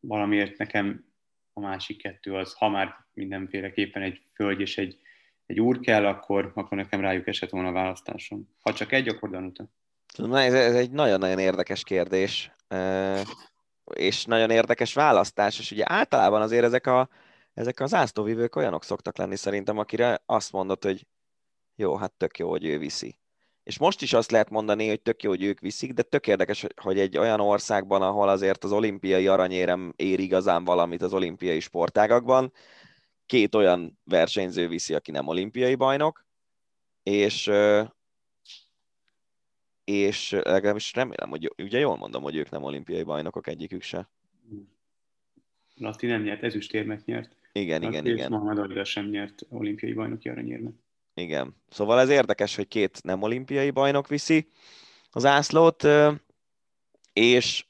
valamiért 0.00 0.58
nekem 0.58 1.04
a 1.52 1.60
másik 1.60 2.02
kettő 2.02 2.34
az, 2.34 2.54
ha 2.54 2.68
már 2.68 2.94
mindenféleképpen 3.14 4.02
egy 4.02 4.20
föld 4.34 4.60
és 4.60 4.78
egy, 4.78 4.98
egy 5.48 5.60
úr 5.60 5.80
kell, 5.80 6.06
akkor, 6.06 6.52
akkor 6.54 6.76
nekem 6.76 7.00
rájuk 7.00 7.26
esett 7.26 7.50
volna 7.50 7.68
a 7.68 7.72
választásom. 7.72 8.48
Ha 8.60 8.72
csak 8.72 8.92
egy, 8.92 9.08
akkor 9.08 9.30
Danuta. 9.30 9.68
Na, 10.16 10.40
ez, 10.40 10.54
ez 10.54 10.74
egy 10.74 10.90
nagyon-nagyon 10.90 11.38
érdekes 11.38 11.82
kérdés, 11.82 12.52
és 13.94 14.24
nagyon 14.24 14.50
érdekes 14.50 14.94
választás, 14.94 15.58
és 15.58 15.70
ugye 15.70 15.84
általában 15.86 16.42
azért 16.42 16.64
ezek, 16.64 16.86
a, 16.86 17.08
ezek 17.54 17.80
az 17.80 17.94
ásztóvívők 17.94 18.56
olyanok 18.56 18.84
szoktak 18.84 19.16
lenni 19.16 19.36
szerintem, 19.36 19.78
akire 19.78 20.22
azt 20.26 20.52
mondod, 20.52 20.84
hogy 20.84 21.06
jó, 21.76 21.96
hát 21.96 22.12
tök 22.12 22.38
jó, 22.38 22.50
hogy 22.50 22.64
ő 22.64 22.78
viszi. 22.78 23.18
És 23.62 23.78
most 23.78 24.02
is 24.02 24.12
azt 24.12 24.30
lehet 24.30 24.50
mondani, 24.50 24.88
hogy 24.88 25.00
tök 25.00 25.22
jó, 25.22 25.30
hogy 25.30 25.42
ők 25.42 25.60
viszik, 25.60 25.92
de 25.92 26.02
tök 26.02 26.26
érdekes, 26.26 26.66
hogy 26.76 26.98
egy 26.98 27.18
olyan 27.18 27.40
országban, 27.40 28.02
ahol 28.02 28.28
azért 28.28 28.64
az 28.64 28.72
olimpiai 28.72 29.26
aranyérem 29.26 29.92
ér 29.96 30.18
igazán 30.18 30.64
valamit 30.64 31.02
az 31.02 31.12
olimpiai 31.12 31.60
sportágakban, 31.60 32.52
két 33.28 33.54
olyan 33.54 33.98
versenyző 34.04 34.68
viszi, 34.68 34.94
aki 34.94 35.10
nem 35.10 35.26
olimpiai 35.26 35.74
bajnok, 35.74 36.26
és 37.02 37.50
és 39.84 40.30
legalábbis 40.30 40.94
remélem, 40.94 41.28
hogy 41.28 41.52
ugye 41.58 41.78
jól 41.78 41.96
mondom, 41.96 42.22
hogy 42.22 42.36
ők 42.36 42.50
nem 42.50 42.62
olimpiai 42.62 43.02
bajnokok 43.02 43.46
egyikük 43.46 43.82
se. 43.82 44.08
Laci 45.74 46.06
nem 46.06 46.22
nyert, 46.22 46.42
ezüstérmet 46.42 47.04
nyert. 47.04 47.36
Igen, 47.52 47.82
igen, 47.82 48.06
igen. 48.06 48.30
Mohamed 48.30 48.86
sem 48.86 49.08
nyert 49.08 49.46
olimpiai 49.48 49.92
bajnoki 49.92 50.28
aranyérmet. 50.28 50.72
Igen. 51.14 51.56
Szóval 51.68 52.00
ez 52.00 52.08
érdekes, 52.08 52.56
hogy 52.56 52.68
két 52.68 53.02
nem 53.02 53.22
olimpiai 53.22 53.70
bajnok 53.70 54.08
viszi 54.08 54.48
az 55.10 55.24
ászlót, 55.24 55.86
és 57.12 57.66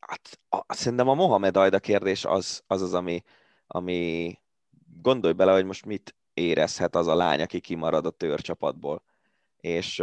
hát, 0.00 0.40
a, 0.48 0.74
szerintem 0.74 1.08
a 1.08 1.14
Mohamed 1.14 1.56
Ajda 1.56 1.78
kérdés 1.78 2.24
az 2.24 2.62
az, 2.66 2.82
az 2.82 2.94
ami, 2.94 3.22
ami 3.66 4.38
gondolj 5.00 5.32
bele, 5.32 5.52
hogy 5.52 5.64
most 5.64 5.84
mit 5.84 6.16
érezhet 6.34 6.96
az 6.96 7.06
a 7.06 7.14
lány, 7.14 7.40
aki 7.40 7.60
kimarad 7.60 8.06
a 8.06 8.10
törcsapatból. 8.10 9.02
És, 9.56 10.02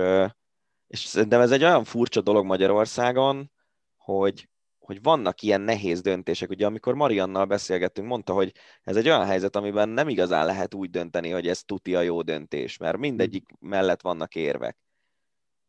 és 0.88 1.00
szerintem 1.00 1.42
ez 1.42 1.52
egy 1.52 1.64
olyan 1.64 1.84
furcsa 1.84 2.22
dolog 2.22 2.46
Magyarországon, 2.46 3.52
hogy 3.98 4.48
hogy 4.86 5.02
vannak 5.02 5.42
ilyen 5.42 5.62
nehéz 5.62 6.02
döntések. 6.02 6.50
Ugye 6.50 6.66
amikor 6.66 6.94
Mariannal 6.94 7.46
beszélgettünk, 7.46 8.08
mondta, 8.08 8.34
hogy 8.34 8.54
ez 8.84 8.96
egy 8.96 9.08
olyan 9.08 9.26
helyzet, 9.26 9.56
amiben 9.56 9.90
nem 9.90 10.10
igazán 10.10 10.46
lehet 10.46 10.74
úgy 10.74 10.90
dönteni, 10.90 11.30
hogy 11.30 11.48
ez 11.48 11.64
tuti 11.64 11.96
a 11.96 12.02
jó 12.02 12.22
döntés, 12.22 12.78
mert 12.78 12.98
mindegyik 12.98 13.50
mellett 13.60 14.02
vannak 14.02 14.36
érvek. 14.36 14.78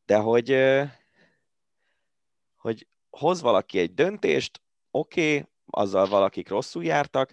De 0.07 0.17
hogy, 0.17 0.57
hogy 2.57 2.87
hoz 3.11 3.41
valaki 3.41 3.79
egy 3.79 3.95
döntést, 3.95 4.63
oké, 4.91 5.37
okay, 5.37 5.49
azzal 5.67 6.07
valakik 6.07 6.49
rosszul 6.49 6.85
jártak, 6.85 7.33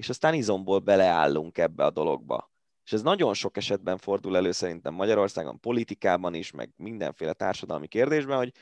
és 0.00 0.08
aztán 0.08 0.34
izomból 0.34 0.78
beleállunk 0.78 1.58
ebbe 1.58 1.84
a 1.84 1.90
dologba. 1.90 2.50
És 2.84 2.92
ez 2.92 3.02
nagyon 3.02 3.34
sok 3.34 3.56
esetben 3.56 3.98
fordul 3.98 4.36
elő 4.36 4.52
szerintem 4.52 4.94
Magyarországon, 4.94 5.60
politikában 5.60 6.34
is, 6.34 6.50
meg 6.50 6.72
mindenféle 6.76 7.32
társadalmi 7.32 7.86
kérdésben, 7.86 8.36
hogy 8.36 8.52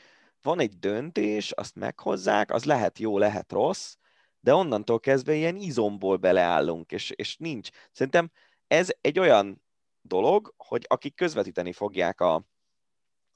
van 0.41 0.59
egy 0.59 0.79
döntés, 0.79 1.51
azt 1.51 1.75
meghozzák, 1.75 2.51
az 2.51 2.65
lehet 2.65 2.99
jó, 2.99 3.17
lehet 3.17 3.51
rossz, 3.51 3.95
de 4.39 4.53
onnantól 4.53 4.99
kezdve 4.99 5.33
ilyen 5.33 5.55
izomból 5.55 6.17
beleállunk, 6.17 6.91
és, 6.91 7.09
és 7.09 7.37
nincs. 7.37 7.69
Szerintem 7.91 8.31
ez 8.67 8.89
egy 9.01 9.19
olyan 9.19 9.63
dolog, 10.01 10.53
hogy 10.57 10.85
akik 10.87 11.15
közvetíteni 11.15 11.73
fogják 11.73 12.21
a, 12.21 12.45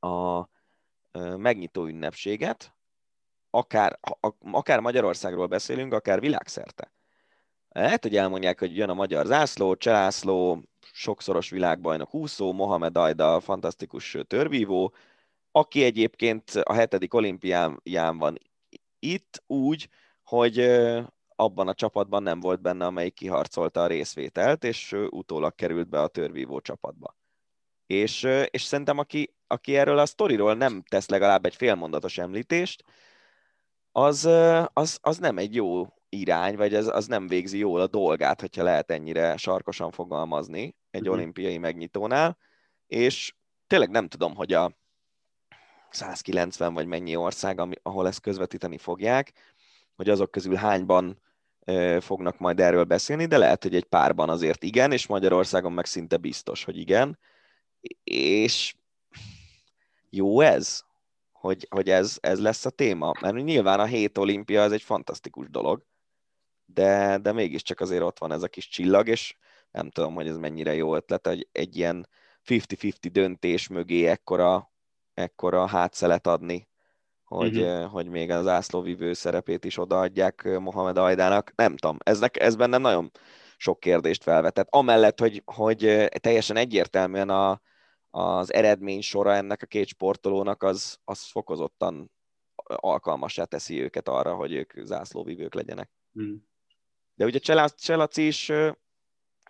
a 0.07 0.47
megnyitó 1.37 1.85
ünnepséget, 1.85 2.75
akár, 3.49 3.99
akár 4.51 4.79
Magyarországról 4.79 5.47
beszélünk, 5.47 5.93
akár 5.93 6.19
világszerte. 6.19 6.92
Lehet, 7.73 8.03
hogy 8.03 8.15
elmondják, 8.15 8.59
hogy 8.59 8.75
jön 8.75 8.89
a 8.89 8.93
magyar 8.93 9.25
zászló, 9.25 9.75
cselászló, 9.75 10.63
sokszoros 10.91 11.49
világbajnok 11.49 12.13
úszó, 12.13 12.51
Mohamed 12.51 12.97
Ajda, 12.97 13.39
fantasztikus 13.39 14.17
törvívó, 14.27 14.93
aki 15.51 15.83
egyébként 15.83 16.49
a 16.49 16.73
hetedik 16.73 17.13
olimpián 17.13 18.17
van 18.17 18.37
itt 18.99 19.43
úgy, 19.47 19.89
hogy 20.23 20.59
abban 21.35 21.67
a 21.67 21.73
csapatban 21.73 22.23
nem 22.23 22.39
volt 22.39 22.61
benne, 22.61 22.85
amelyik 22.85 23.13
kiharcolta 23.13 23.81
a 23.81 23.87
részvételt, 23.87 24.63
és 24.63 24.95
utólag 25.09 25.55
került 25.55 25.89
be 25.89 26.01
a 26.01 26.07
törvívó 26.07 26.59
csapatba. 26.59 27.15
És, 27.85 28.27
és 28.49 28.63
szerintem 28.63 28.97
aki, 28.97 29.35
aki 29.47 29.75
erről 29.75 29.97
a 29.97 30.05
sztoriról 30.05 30.53
nem 30.53 30.83
tesz 30.89 31.09
legalább 31.09 31.45
egy 31.45 31.55
félmondatos 31.55 32.17
említést, 32.17 32.83
az, 33.91 34.25
az, 34.73 34.97
az 35.01 35.17
nem 35.17 35.37
egy 35.37 35.55
jó 35.55 35.87
irány, 36.13 36.55
vagy 36.55 36.73
az, 36.73 36.87
az 36.87 37.07
nem 37.07 37.27
végzi 37.27 37.57
jól 37.57 37.81
a 37.81 37.87
dolgát, 37.87 38.41
hogyha 38.41 38.63
lehet 38.63 38.91
ennyire 38.91 39.37
sarkosan 39.37 39.91
fogalmazni 39.91 40.75
egy 40.91 41.01
uh-huh. 41.01 41.15
olimpiai 41.15 41.57
megnyitónál, 41.57 42.37
és 42.87 43.33
tényleg 43.67 43.89
nem 43.89 44.07
tudom, 44.07 44.35
hogy 44.35 44.53
a, 44.53 44.71
190 45.89 46.73
vagy 46.73 46.85
mennyi 46.85 47.15
ország, 47.15 47.59
ami, 47.59 47.75
ahol 47.81 48.07
ezt 48.07 48.21
közvetíteni 48.21 48.77
fogják, 48.77 49.33
hogy 49.95 50.09
azok 50.09 50.31
közül 50.31 50.55
hányban 50.55 51.21
ö, 51.65 51.97
fognak 52.01 52.37
majd 52.37 52.59
erről 52.59 52.83
beszélni, 52.83 53.25
de 53.25 53.37
lehet, 53.37 53.63
hogy 53.63 53.75
egy 53.75 53.83
párban 53.83 54.29
azért 54.29 54.63
igen, 54.63 54.91
és 54.91 55.07
Magyarországon 55.07 55.71
meg 55.71 55.85
szinte 55.85 56.17
biztos, 56.17 56.63
hogy 56.63 56.77
igen. 56.77 57.19
És 58.03 58.75
jó 60.09 60.41
ez, 60.41 60.83
hogy, 61.31 61.67
hogy 61.69 61.89
ez, 61.89 62.17
ez 62.21 62.39
lesz 62.39 62.65
a 62.65 62.69
téma, 62.69 63.13
mert 63.21 63.35
nyilván 63.35 63.79
a 63.79 63.85
hét 63.85 64.17
olimpia 64.17 64.63
az 64.63 64.71
egy 64.71 64.81
fantasztikus 64.81 65.49
dolog, 65.49 65.85
de, 66.65 67.17
de 67.17 67.31
mégiscsak 67.31 67.79
azért 67.79 68.01
ott 68.01 68.19
van 68.19 68.31
ez 68.31 68.43
a 68.43 68.47
kis 68.47 68.67
csillag, 68.67 69.07
és 69.07 69.35
nem 69.71 69.89
tudom, 69.89 70.13
hogy 70.13 70.27
ez 70.27 70.37
mennyire 70.37 70.73
jó 70.73 70.95
ötlet, 70.95 71.27
hogy 71.27 71.47
egy 71.51 71.77
ilyen 71.77 72.09
50-50 72.45 73.09
döntés 73.11 73.67
mögé 73.67 74.05
ekkora, 74.05 74.71
ekkora 75.13 75.67
hátszelet 75.67 76.27
adni, 76.27 76.67
hogy, 77.23 77.57
uh-huh. 77.57 77.91
hogy 77.91 78.07
még 78.07 78.29
az 78.29 78.47
ászlóvivő 78.47 79.13
szerepét 79.13 79.65
is 79.65 79.77
odaadják 79.77 80.43
Mohamed 80.59 80.97
Ajdának. 80.97 81.51
Nem 81.55 81.77
tudom, 81.77 81.97
ez, 82.03 82.21
ez 82.31 82.55
bennem 82.55 82.81
nagyon 82.81 83.11
sok 83.57 83.79
kérdést 83.79 84.23
felvetett. 84.23 84.67
Amellett, 84.69 85.19
hogy, 85.19 85.41
hogy 85.45 86.09
teljesen 86.19 86.55
egyértelműen 86.55 87.29
a, 87.29 87.61
az 88.09 88.53
eredmény 88.53 89.01
sora 89.01 89.33
ennek 89.33 89.61
a 89.61 89.65
két 89.65 89.87
sportolónak 89.87 90.63
az, 90.63 90.99
az 91.03 91.23
fokozottan 91.23 92.11
alkalmasá 92.65 93.43
teszi 93.43 93.81
őket 93.81 94.07
arra, 94.07 94.35
hogy 94.35 94.53
ők 94.53 94.73
zászlóvívők 94.83 95.53
legyenek. 95.53 95.91
Mm. 96.21 96.35
De 97.15 97.25
ugye 97.25 97.39
Cselaci 97.77 98.27
is 98.27 98.51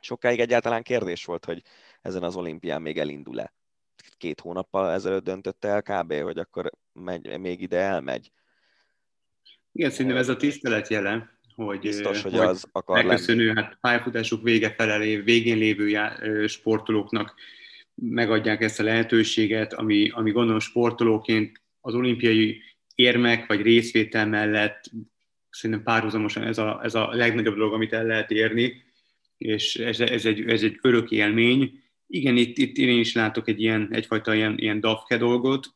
sokáig 0.01 0.39
egyáltalán 0.39 0.84
kérdés 0.84 1.26
volt, 1.26 1.45
hogy 1.45 1.61
ezen 2.01 2.24
az 2.24 2.36
olimpián 2.36 2.82
még 2.82 2.97
elindul-e. 2.97 3.53
Két 4.18 4.39
hónappal 4.39 4.91
ezelőtt 4.91 5.24
döntötte 5.24 5.68
el 5.68 5.82
kb., 5.82 6.14
hogy 6.14 6.38
akkor 6.38 6.72
megy, 6.93 7.39
még 7.39 7.61
ide 7.61 7.78
elmegy. 7.78 8.32
Igen, 9.72 9.89
szerintem 9.89 10.18
ez 10.18 10.30
a 10.30 10.36
tisztelet 10.36 10.88
jele, 10.88 11.38
hogy, 11.55 11.80
Biztos, 11.80 12.22
hogy, 12.22 12.32
hogy 12.32 12.41
az 12.41 12.66
akar 12.72 13.03
megköszönő, 13.03 13.45
lenni. 13.45 13.61
hát 13.61 13.78
pályafutásuk 13.82 14.43
vége 14.43 14.74
felelé, 14.74 15.16
végén 15.16 15.57
lévő 15.57 15.89
já, 15.89 16.18
sportolóknak 16.47 17.36
megadják 17.95 18.61
ezt 18.61 18.80
a 18.80 18.84
lehetőséget, 18.84 19.74
ami, 19.74 20.09
ami 20.09 20.32
gondolom 20.32 20.59
sportolóként 20.59 21.61
az 21.82 21.93
olimpiai 21.93 22.61
érmek 22.95 23.47
vagy 23.47 23.61
részvétel 23.61 24.28
mellett 24.28 24.91
szerintem 25.54 25.84
párhuzamosan 25.86 26.43
ez 26.43 26.58
a, 26.58 26.80
ez 26.84 26.95
a 26.95 27.10
legnagyobb 27.12 27.56
dolog, 27.56 27.74
amit 27.74 27.93
el 27.93 28.06
lehet 28.06 28.32
érni, 28.32 28.84
és 29.38 29.76
ez, 29.76 29.99
ez, 29.99 30.26
egy, 30.26 30.49
ez 30.49 30.64
egy 30.64 30.80
örök 30.82 31.12
élmény. 31.12 31.82
Igen, 32.08 32.38
itt, 32.38 32.58
itt 32.58 32.78
én 32.78 32.99
is 32.99 33.14
látok 33.14 33.47
egy 33.47 33.62
ilyen, 33.62 33.88
egyfajta 33.91 34.34
ilyen, 34.34 34.58
ilyen 34.58 34.80
dafke 34.80 35.18
dolgot, 35.18 35.68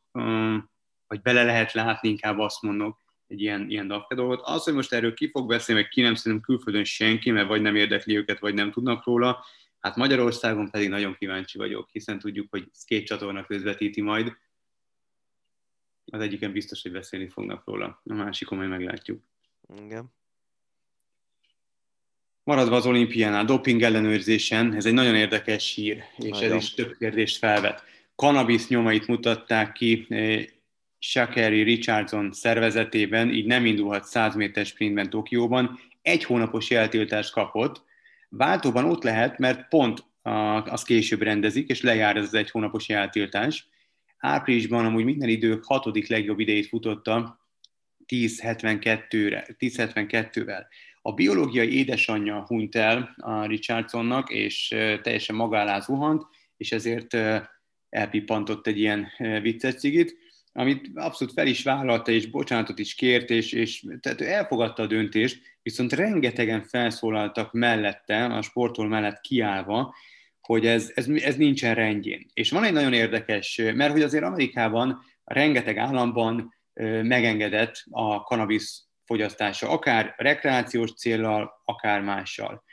vagy 1.08 1.22
bele 1.22 1.44
lehet 1.44 1.74
látni, 1.74 2.10
inkább 2.10 2.40
azt 2.40 2.62
mondok, 2.62 2.98
egy 3.28 3.42
ilyen, 3.42 3.70
ilyen 3.70 3.88
dafke 3.88 4.16
dolgot. 4.16 4.42
Az, 4.44 4.64
hogy 4.64 4.74
most 4.74 4.94
erről 4.94 5.14
ki 5.14 5.30
fog 5.30 5.48
beszélni, 5.48 5.82
meg 5.82 5.90
ki 5.90 6.02
nem 6.02 6.16
szerintem 6.16 6.42
külföldön 6.42 6.84
senki, 6.84 7.32
mert 7.32 7.48
vagy 7.48 7.62
nem 7.62 7.76
érdekli 7.76 8.18
őket, 8.18 8.40
vagy 8.40 8.54
nem 8.54 8.72
tudnak 8.72 9.06
róla, 9.06 9.46
Hát 9.80 9.96
Magyarországon 9.96 10.70
pedig 10.70 10.90
nagyon 10.90 11.16
kíváncsi 11.16 11.58
vagyok, 11.58 11.90
hiszen 11.92 12.20
tudjuk, 12.20 12.48
hogy 12.50 12.72
két 12.86 13.06
csatorna 13.06 13.46
közvetíti 13.46 14.02
majd. 14.02 14.38
Az 16.06 16.22
egyiken 16.22 16.52
biztos, 16.52 16.82
hogy 16.82 16.92
beszélni 16.92 17.28
fognak 17.30 17.66
róla, 17.66 18.02
a 18.04 18.14
másikon 18.14 18.58
majd 18.58 18.70
meglátjuk. 18.70 19.24
Igen. 19.86 20.16
Maradva 22.44 22.76
az 22.76 22.86
olimpiánál, 22.86 23.46
doping 23.46 23.82
ellenőrzésen, 23.82 24.74
ez 24.74 24.86
egy 24.86 24.94
nagyon 24.94 25.16
érdekes 25.16 25.74
hír, 25.74 26.04
és 26.18 26.30
nagyon. 26.30 26.52
ez 26.52 26.64
is 26.64 26.74
több 26.74 26.98
kérdést 26.98 27.38
felvet. 27.38 27.84
Cannabis 28.16 28.68
nyomait 28.68 29.08
mutatták 29.08 29.72
ki 29.72 30.06
eh, 30.10 30.46
Shakari 31.00 31.62
Richardson 31.62 32.32
szervezetében, 32.32 33.30
így 33.30 33.46
nem 33.46 33.66
indulhat 33.66 34.04
100 34.06 34.36
méter 34.36 34.66
sprintben 34.66 35.10
Tokióban. 35.10 35.80
Egy 36.02 36.24
hónapos 36.24 36.72
eltiltást 36.72 37.32
kapott, 37.32 37.86
Váltóban 38.30 38.86
ott 38.86 39.04
lehet, 39.04 39.38
mert 39.38 39.68
pont 39.68 40.06
az 40.66 40.84
később 40.84 41.22
rendezik, 41.22 41.70
és 41.70 41.82
lejár 41.82 42.16
ez 42.16 42.24
az 42.24 42.34
egy 42.34 42.52
hónapos 42.52 42.90
eltiltás. 42.90 43.68
Áprilisban 44.18 44.86
amúgy 44.86 45.04
minden 45.04 45.30
idők 45.30 45.66
hatodik 45.66 46.08
legjobb 46.08 46.40
idejét 46.40 46.68
futotta 46.68 47.40
10.72-re, 48.08 49.48
10.72-vel. 49.60 50.64
A 51.02 51.14
biológiai 51.14 51.78
édesanyja 51.78 52.46
hunyt 52.46 52.76
el 52.76 53.16
a 53.18 53.46
Richardsonnak, 53.46 54.30
és 54.30 54.68
teljesen 55.02 55.36
magálá 55.36 55.80
zuhant, 55.80 56.24
és 56.58 56.72
ezért 56.72 57.18
elpippantott 57.90 58.68
egy 58.68 58.80
ilyen 58.80 59.08
vicces 59.42 59.76
cigit 59.76 60.26
amit 60.58 60.90
abszolút 60.94 61.34
fel 61.34 61.48
is 61.48 61.64
vállalta, 61.64 62.12
és 62.12 62.30
bocsánatot 62.30 62.80
is 62.80 62.96
kért, 62.96 63.30
és, 63.30 63.52
és 63.52 63.86
tehát 64.00 64.22
ő 64.22 64.26
elfogadta 64.26 64.84
a 64.84 64.88
döntést, 64.88 65.42
viszont 65.62 65.94
rengetegen 65.94 66.64
felszólaltak 66.64 67.52
mellette, 67.52 68.26
a 68.26 68.42
sportol 68.42 68.88
mellett 68.88 69.22
kiállva, 69.22 69.96
hogy 70.42 70.66
ez, 70.66 70.92
ez, 70.96 71.08
ez 71.08 71.36
nincsen 71.36 71.76
rendjén. 71.76 72.26
És 72.34 72.52
van 72.52 72.64
egy 72.64 72.74
nagyon 72.74 72.94
érdekes, 72.94 73.62
mert 73.76 73.92
hogy 73.92 74.02
azért 74.02 74.24
Amerikában 74.24 75.00
rengeteg 75.24 75.78
államban 75.78 76.54
megengedett 77.04 77.84
a 77.90 78.24
kanabisz 78.24 78.88
fogyasztása, 79.06 79.70
akár 79.70 80.14
rekreációs 80.18 80.94
célral, 80.94 81.62
akár 81.66 82.02
mással. 82.02 82.64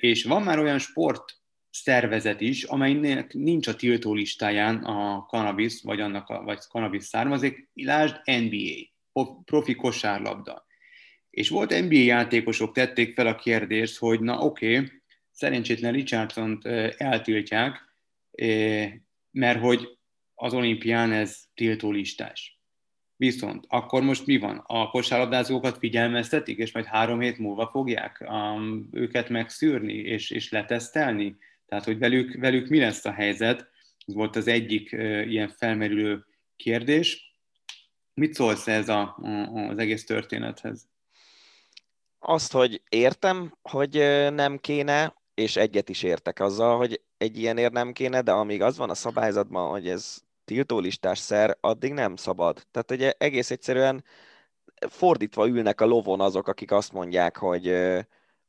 És 0.00 0.24
van 0.24 0.42
már 0.42 0.58
olyan 0.58 0.78
sport 0.78 1.24
szervezet 1.70 2.40
is, 2.40 2.62
amelynek 2.62 3.32
nincs 3.32 3.66
a 3.66 3.74
tiltó 3.74 4.14
listáján 4.14 4.76
a 4.76 5.24
cannabis, 5.28 5.82
vagy 5.82 6.00
annak 6.00 6.28
a, 6.28 6.42
vagy 6.42 6.58
cannabis 6.58 7.04
származék, 7.04 7.70
lásd 7.74 8.20
NBA, 8.24 9.34
profi 9.44 9.74
kosárlabda. 9.74 10.66
És 11.30 11.48
volt 11.48 11.80
NBA 11.80 11.94
játékosok, 11.94 12.72
tették 12.72 13.14
fel 13.14 13.26
a 13.26 13.34
kérdést, 13.34 13.98
hogy 13.98 14.20
na 14.20 14.38
oké, 14.38 14.76
okay, 14.76 14.90
szerencsétlen 15.30 15.92
richardson 15.92 16.58
eltiltják, 16.96 17.80
mert 19.30 19.60
hogy 19.60 19.98
az 20.34 20.54
olimpián 20.54 21.12
ez 21.12 21.38
tiltó 21.54 21.90
listás. 21.90 22.55
Viszont 23.16 23.64
akkor 23.68 24.02
most 24.02 24.26
mi 24.26 24.38
van? 24.38 24.62
A 24.66 24.88
kosárlabdázókat 24.88 25.78
figyelmeztetik, 25.78 26.58
és 26.58 26.72
majd 26.72 26.86
három 26.86 27.20
hét 27.20 27.38
múlva 27.38 27.68
fogják 27.68 28.26
um, 28.28 28.88
őket 28.92 29.28
megszűrni 29.28 29.92
és, 29.92 30.30
és 30.30 30.50
letesztelni? 30.50 31.36
Tehát, 31.66 31.84
hogy 31.84 31.98
velük, 31.98 32.36
velük 32.40 32.68
mi 32.68 32.78
lesz 32.78 33.04
a 33.04 33.12
helyzet, 33.12 33.68
ez 34.06 34.14
volt 34.14 34.36
az 34.36 34.46
egyik 34.46 34.92
ilyen 35.26 35.48
felmerülő 35.48 36.24
kérdés. 36.56 37.34
Mit 38.14 38.34
szólsz 38.34 38.66
ez 38.66 38.88
a, 38.88 39.18
az 39.68 39.78
egész 39.78 40.04
történethez? 40.04 40.88
Azt, 42.18 42.52
hogy 42.52 42.82
értem, 42.88 43.56
hogy 43.62 43.94
nem 44.32 44.58
kéne, 44.58 45.14
és 45.34 45.56
egyet 45.56 45.88
is 45.88 46.02
értek 46.02 46.40
azzal, 46.40 46.76
hogy 46.76 47.00
egy 47.18 47.38
ilyenért 47.38 47.72
nem 47.72 47.92
kéne, 47.92 48.20
de 48.20 48.32
amíg 48.32 48.62
az 48.62 48.76
van 48.76 48.90
a 48.90 48.94
szabályzatban, 48.94 49.70
hogy 49.70 49.88
ez 49.88 50.25
tiltólistás 50.46 51.18
szer, 51.18 51.56
addig 51.60 51.92
nem 51.92 52.16
szabad. 52.16 52.66
Tehát 52.70 52.90
ugye 52.90 53.12
egész 53.18 53.50
egyszerűen 53.50 54.04
fordítva 54.88 55.48
ülnek 55.48 55.80
a 55.80 55.86
lovon 55.86 56.20
azok, 56.20 56.48
akik 56.48 56.72
azt 56.72 56.92
mondják, 56.92 57.36
hogy, 57.36 57.74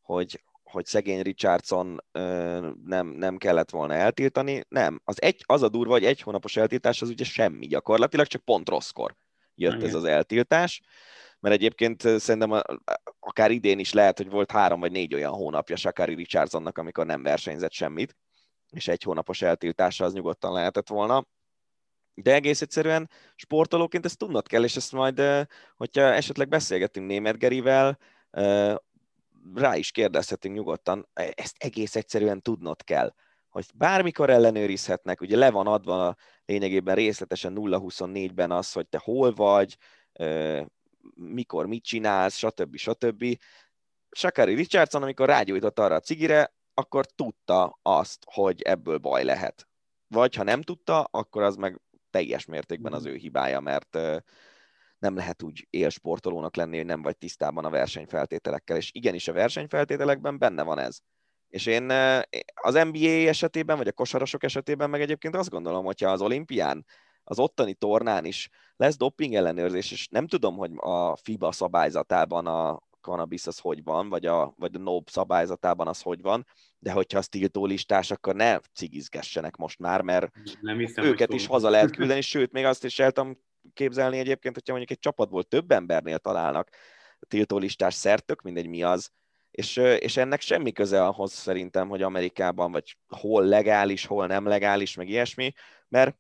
hogy 0.02 0.42
hogy 0.70 0.86
szegény 0.86 1.22
Richardson 1.22 2.04
nem, 2.84 3.08
nem 3.08 3.38
kellett 3.38 3.70
volna 3.70 3.94
eltiltani. 3.94 4.64
Nem. 4.70 5.02
Az, 5.04 5.22
egy, 5.22 5.44
az 5.46 5.62
a 5.62 5.70
durva, 5.70 5.92
hogy 5.92 6.06
egy 6.06 6.22
hónapos 6.22 6.58
eltiltás 6.58 7.02
az 7.02 7.10
ugye 7.10 7.24
semmi 7.24 7.68
gyakorlatilag, 7.68 8.28
csak 8.28 8.42
pont 8.42 8.70
rosszkor 8.70 9.16
jött 9.56 9.74
Igen. 9.74 9.88
ez 9.88 9.94
az 9.94 10.04
eltiltás. 10.04 10.82
Mert 11.40 11.56
egyébként 11.56 12.02
szerintem 12.02 12.62
akár 13.20 13.52
idén 13.52 13.80
is 13.80 13.94
lehet, 13.94 14.18
hogy 14.18 14.30
volt 14.30 14.52
három 14.52 14.80
vagy 14.80 14.92
négy 14.92 15.14
olyan 15.14 15.34
hónapja 15.34 15.76
Sakari 15.76 16.16
Richardsonnak, 16.16 16.78
amikor 16.78 17.06
nem 17.06 17.24
versenyzett 17.24 17.72
semmit, 17.72 18.16
és 18.70 18.88
egy 18.88 19.04
hónapos 19.04 19.42
eltiltása 19.42 20.06
az 20.06 20.14
nyugodtan 20.14 20.54
lehetett 20.54 20.88
volna. 20.88 21.26
De 22.22 22.34
egész 22.34 22.62
egyszerűen 22.62 23.10
sportolóként 23.36 24.06
ezt 24.06 24.18
tudnod 24.18 24.48
kell, 24.48 24.64
és 24.64 24.76
ezt 24.76 24.92
majd, 24.92 25.22
hogyha 25.76 26.02
esetleg 26.02 26.48
beszélgetünk 26.48 27.08
Német 27.08 27.38
Gerivel, 27.38 27.98
rá 29.54 29.76
is 29.76 29.92
kérdezhetünk 29.92 30.56
nyugodtan, 30.56 31.10
ezt 31.14 31.56
egész 31.58 31.96
egyszerűen 31.96 32.42
tudnod 32.42 32.84
kell, 32.84 33.14
hogy 33.50 33.66
bármikor 33.74 34.30
ellenőrizhetnek, 34.30 35.22
ugye 35.22 35.38
le 35.38 35.52
van 35.52 35.68
adva 35.68 36.16
lényegében 36.46 36.96
részletesen 36.96 37.54
0-24-ben 37.56 38.52
az, 38.52 38.72
hogy 38.72 38.88
te 38.88 39.00
hol 39.04 39.34
vagy, 39.34 39.78
mikor 41.16 41.66
mit 41.66 41.84
csinálsz, 41.84 42.36
stb. 42.36 42.76
stb. 42.76 43.26
Sakari 44.12 44.54
Richardson, 44.54 45.04
amikor 45.04 45.28
rágyújtott 45.28 45.80
arra 45.80 45.96
a 45.96 46.00
cigire, 46.00 46.54
akkor 46.74 47.06
tudta 47.06 47.80
azt, 47.82 48.24
hogy 48.26 48.62
ebből 48.62 48.98
baj 48.98 49.24
lehet. 49.24 49.68
Vagy 50.08 50.36
ha 50.36 50.44
nem 50.44 50.62
tudta, 50.62 51.04
akkor 51.04 51.42
az 51.42 51.56
meg 51.56 51.82
teljes 52.10 52.46
mértékben 52.46 52.94
az 52.94 53.06
ő 53.06 53.16
hibája, 53.16 53.60
mert 53.60 53.98
nem 55.00 55.16
lehet 55.16 55.44
úgy 55.44 55.68
élsportolónak 55.70 56.56
lenni, 56.56 56.78
hogy 56.78 56.86
nem 56.86 57.02
vagy 57.02 57.18
tisztában 57.18 57.66
a 57.66 57.70
versenyfeltételekkel, 57.70 58.78
és 58.78 58.90
igenis 58.94 59.28
a 59.28 59.34
versenyfeltételekben 59.34 60.38
benne 60.38 60.64
van 60.64 60.80
ez. 60.80 61.00
És 61.48 61.66
én 61.66 61.90
az 62.54 62.74
NBA 62.74 63.28
esetében, 63.28 63.78
vagy 63.78 63.88
a 63.88 63.92
kosarasok 63.92 64.44
esetében 64.44 64.90
meg 64.90 65.02
egyébként 65.02 65.36
azt 65.36 65.50
gondolom, 65.50 65.86
hogyha 65.86 66.12
az 66.12 66.22
olimpián, 66.22 66.86
az 67.24 67.40
ottani 67.40 67.74
tornán 67.74 68.26
is 68.26 68.50
lesz 68.76 68.98
doping 68.98 69.34
ellenőrzés, 69.34 69.92
és 69.92 70.08
nem 70.08 70.28
tudom, 70.28 70.56
hogy 70.58 70.72
a 70.76 71.16
FIBA 71.16 71.52
szabályzatában 71.52 72.48
a 72.48 72.87
cannabis 73.02 73.48
az 73.48 73.60
hogy 73.60 73.84
van, 73.84 74.10
vagy 74.10 74.26
a, 74.26 74.54
vagy 74.58 74.76
a 74.76 74.80
NOB 74.80 75.10
szabályzatában 75.10 75.88
az 75.88 76.02
hogy 76.02 76.22
van, 76.22 76.46
de 76.80 76.92
hogyha 76.92 77.18
az 77.18 77.28
tiltó 77.28 77.66
listás, 77.66 78.12
akkor 78.12 78.36
ne 78.36 78.60
cigizgessenek 78.74 79.56
most 79.56 79.80
már, 79.80 80.02
mert 80.02 80.32
nem 80.62 80.78
hiszem, 80.78 81.06
őket 81.06 81.34
is 81.34 81.46
haza 81.46 81.70
lehet 81.70 81.92
küldeni, 81.92 82.22
sőt, 82.22 82.52
még 82.52 82.66
azt 82.66 82.84
is 82.84 83.00
el 83.00 83.12
tudom 83.12 83.38
képzelni 83.74 84.18
egyébként, 84.18 84.54
hogyha 84.54 84.74
mondjuk 84.74 84.92
egy 84.92 85.00
csapatból 85.00 85.44
több 85.44 85.72
embernél 85.72 86.18
találnak 86.18 86.70
tiltólistás 87.28 87.94
szertök, 87.94 88.42
mindegy 88.42 88.68
mi 88.68 88.84
az, 88.84 89.12
És, 89.52 89.78
és 89.78 90.18
ennek 90.18 90.42
semmi 90.42 90.72
köze 90.72 91.06
ahhoz 91.06 91.32
szerintem, 91.32 91.90
hogy 91.90 92.02
Amerikában 92.02 92.72
vagy 92.72 92.98
hol 93.08 93.46
legális, 93.46 94.06
hol 94.06 94.28
nem 94.28 94.46
legális, 94.46 94.96
meg 94.96 95.10
ilyesmi, 95.10 95.54
mert 95.88 96.18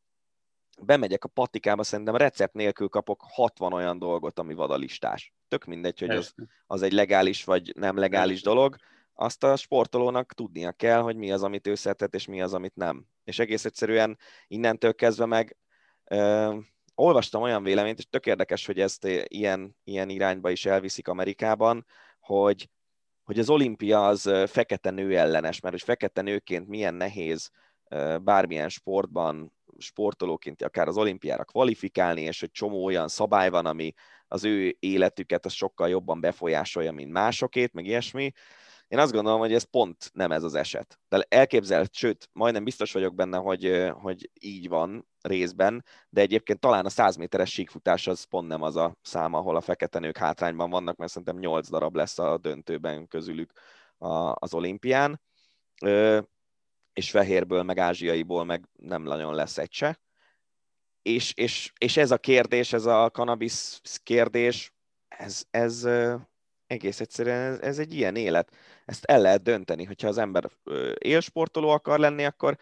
bemegyek 0.81 1.23
a 1.23 1.27
patikába, 1.27 1.83
szerintem 1.83 2.15
recept 2.15 2.53
nélkül 2.53 2.87
kapok 2.87 3.23
60 3.27 3.73
olyan 3.73 3.99
dolgot, 3.99 4.39
ami 4.39 4.53
vadalistás. 4.53 5.33
Tök 5.47 5.65
mindegy, 5.65 5.99
hogy 5.99 6.09
az, 6.09 6.33
az 6.67 6.81
egy 6.81 6.91
legális 6.91 7.43
vagy 7.43 7.73
nem 7.75 7.97
legális 7.97 8.41
dolog, 8.41 8.75
azt 9.13 9.43
a 9.43 9.55
sportolónak 9.55 10.33
tudnia 10.33 10.71
kell, 10.71 11.01
hogy 11.01 11.15
mi 11.15 11.31
az, 11.31 11.43
amit 11.43 11.67
ő 11.67 11.75
szeretett, 11.75 12.15
és 12.15 12.25
mi 12.25 12.41
az, 12.41 12.53
amit 12.53 12.75
nem. 12.75 13.05
És 13.23 13.39
egész 13.39 13.65
egyszerűen 13.65 14.17
innentől 14.47 14.93
kezdve 14.93 15.25
meg 15.25 15.57
ö, 16.03 16.55
olvastam 16.95 17.41
olyan 17.41 17.63
véleményt, 17.63 17.97
és 17.97 18.05
tök 18.09 18.25
érdekes, 18.25 18.65
hogy 18.65 18.79
ezt 18.79 19.07
ilyen, 19.27 19.75
ilyen 19.83 20.09
irányba 20.09 20.49
is 20.49 20.65
elviszik 20.65 21.07
Amerikában, 21.07 21.85
hogy, 22.19 22.69
hogy 23.23 23.39
az 23.39 23.49
olimpia 23.49 24.07
az 24.07 24.31
fekete 24.45 24.89
nő 24.89 25.17
ellenes, 25.17 25.59
mert 25.59 25.73
hogy 25.73 25.83
fekete 25.83 26.21
nőként 26.21 26.67
milyen 26.67 26.93
nehéz 26.93 27.51
bármilyen 28.21 28.69
sportban 28.69 29.56
sportolóként 29.79 30.61
akár 30.61 30.87
az 30.87 30.97
olimpiára 30.97 31.43
kvalifikálni, 31.43 32.21
és 32.21 32.39
hogy 32.39 32.51
csomó 32.51 32.85
olyan 32.85 33.07
szabály 33.07 33.49
van, 33.49 33.65
ami 33.65 33.93
az 34.27 34.43
ő 34.43 34.75
életüket 34.79 35.45
az 35.45 35.53
sokkal 35.53 35.89
jobban 35.89 36.19
befolyásolja, 36.19 36.91
mint 36.91 37.11
másokét, 37.11 37.73
meg 37.73 37.85
ilyesmi. 37.85 38.31
Én 38.87 38.99
azt 38.99 39.11
gondolom, 39.11 39.39
hogy 39.39 39.53
ez 39.53 39.63
pont 39.63 40.09
nem 40.13 40.31
ez 40.31 40.43
az 40.43 40.55
eset. 40.55 40.99
De 41.09 41.25
elképzelt, 41.29 41.93
sőt, 41.93 42.29
majdnem 42.33 42.63
biztos 42.63 42.91
vagyok 42.91 43.15
benne, 43.15 43.37
hogy, 43.37 43.91
hogy 43.93 44.29
így 44.39 44.67
van 44.67 45.07
részben, 45.21 45.85
de 46.09 46.21
egyébként 46.21 46.59
talán 46.59 46.85
a 46.85 46.89
100 46.89 47.15
méteres 47.15 47.51
síkfutás 47.51 48.07
az 48.07 48.23
pont 48.23 48.47
nem 48.47 48.61
az 48.61 48.75
a 48.75 48.97
szám, 49.01 49.33
ahol 49.33 49.55
a 49.55 49.61
fekete 49.61 49.99
nők 49.99 50.17
hátrányban 50.17 50.69
vannak, 50.69 50.95
mert 50.95 51.11
szerintem 51.11 51.37
8 51.37 51.69
darab 51.69 51.95
lesz 51.95 52.19
a 52.19 52.37
döntőben 52.37 53.07
közülük 53.07 53.51
az 54.33 54.53
olimpián 54.53 55.21
és 56.97 57.09
fehérből, 57.09 57.63
meg 57.63 57.77
ázsiaiból 57.77 58.45
meg 58.45 58.67
nem 58.75 59.01
nagyon 59.01 59.35
lesz 59.35 59.57
egy 59.57 59.71
se. 59.71 59.99
És, 61.01 61.33
és, 61.33 61.71
és 61.77 61.97
ez 61.97 62.11
a 62.11 62.17
kérdés, 62.17 62.73
ez 62.73 62.85
a 62.85 63.09
cannabis 63.09 63.79
kérdés, 64.03 64.73
ez, 65.07 65.43
ez 65.51 65.87
egész 66.67 66.99
egyszerűen 66.99 67.51
ez, 67.51 67.59
ez 67.59 67.79
egy 67.79 67.93
ilyen 67.93 68.15
élet. 68.15 68.51
Ezt 68.85 69.05
el 69.05 69.21
lehet 69.21 69.43
dönteni, 69.43 69.83
hogyha 69.83 70.07
az 70.07 70.17
ember 70.17 70.49
élsportoló 70.97 71.69
akar 71.69 71.99
lenni, 71.99 72.25
akkor 72.25 72.57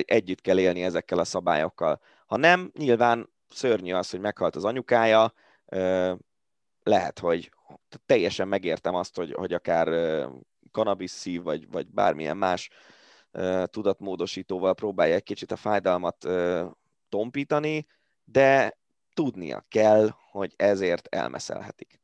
együtt 0.00 0.40
kell 0.40 0.58
élni 0.58 0.82
ezekkel 0.82 1.18
a 1.18 1.24
szabályokkal. 1.24 2.00
Ha 2.26 2.36
nem, 2.36 2.70
nyilván 2.78 3.30
szörnyű 3.50 3.92
az, 3.92 4.10
hogy 4.10 4.20
meghalt 4.20 4.56
az 4.56 4.64
anyukája, 4.64 5.32
lehet, 6.82 7.18
hogy 7.18 7.52
teljesen 8.06 8.48
megértem 8.48 8.94
azt, 8.94 9.16
hogy, 9.16 9.32
hogy 9.32 9.52
akár 9.52 9.88
cannabis 10.72 11.10
szív, 11.10 11.42
vagy, 11.42 11.70
vagy 11.70 11.86
bármilyen 11.86 12.36
más 12.36 12.70
tudatmódosítóval 13.64 14.74
próbálja 14.74 15.14
egy 15.14 15.22
kicsit 15.22 15.52
a 15.52 15.56
fájdalmat 15.56 16.28
tompítani, 17.08 17.86
de 18.24 18.78
tudnia 19.14 19.64
kell, 19.68 20.08
hogy 20.30 20.54
ezért 20.56 21.06
elmeszelhetik. 21.14 22.00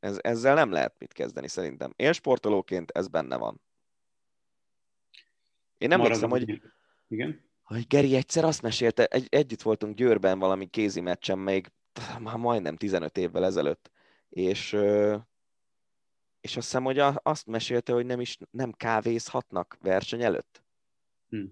Ez, 0.00 0.18
ezzel 0.20 0.54
nem 0.54 0.70
lehet 0.70 0.94
mit 0.98 1.12
kezdeni 1.12 1.48
szerintem. 1.48 1.92
Én 1.96 2.12
sportolóként 2.12 2.90
ez 2.90 3.08
benne 3.08 3.36
van. 3.36 3.60
Én 5.78 5.88
nem 5.88 6.00
emlékszem, 6.00 6.30
hogy, 6.30 6.62
Igen? 7.08 7.50
hogy 7.62 7.86
Geri 7.86 8.16
egyszer 8.16 8.44
azt 8.44 8.62
mesélte, 8.62 9.04
egy, 9.04 9.26
együtt 9.28 9.62
voltunk 9.62 9.96
Győrben 9.96 10.38
valami 10.38 10.66
kézi 10.66 11.00
meccsen 11.00 11.38
még 11.38 11.72
már 12.20 12.36
majdnem 12.36 12.76
15 12.76 13.18
évvel 13.18 13.44
ezelőtt, 13.44 13.90
és 14.28 14.76
és 16.40 16.56
azt 16.56 16.66
hiszem, 16.66 16.84
hogy 16.84 16.98
azt 17.22 17.46
mesélte, 17.46 17.92
hogy 17.92 18.06
nem 18.06 18.20
is 18.20 18.38
nem 18.50 18.72
kávézhatnak 18.72 19.78
verseny 19.80 20.22
előtt. 20.22 20.62
Hm. 21.28 21.44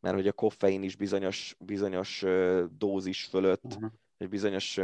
Mert 0.00 0.14
hogy 0.14 0.28
a 0.28 0.32
koffein 0.32 0.82
is 0.82 0.96
bizonyos, 0.96 1.56
bizonyos 1.58 2.24
dózis 2.78 3.24
fölött, 3.24 3.64
uh-huh. 3.64 3.90
egy 4.18 4.28
bizonyos 4.28 4.74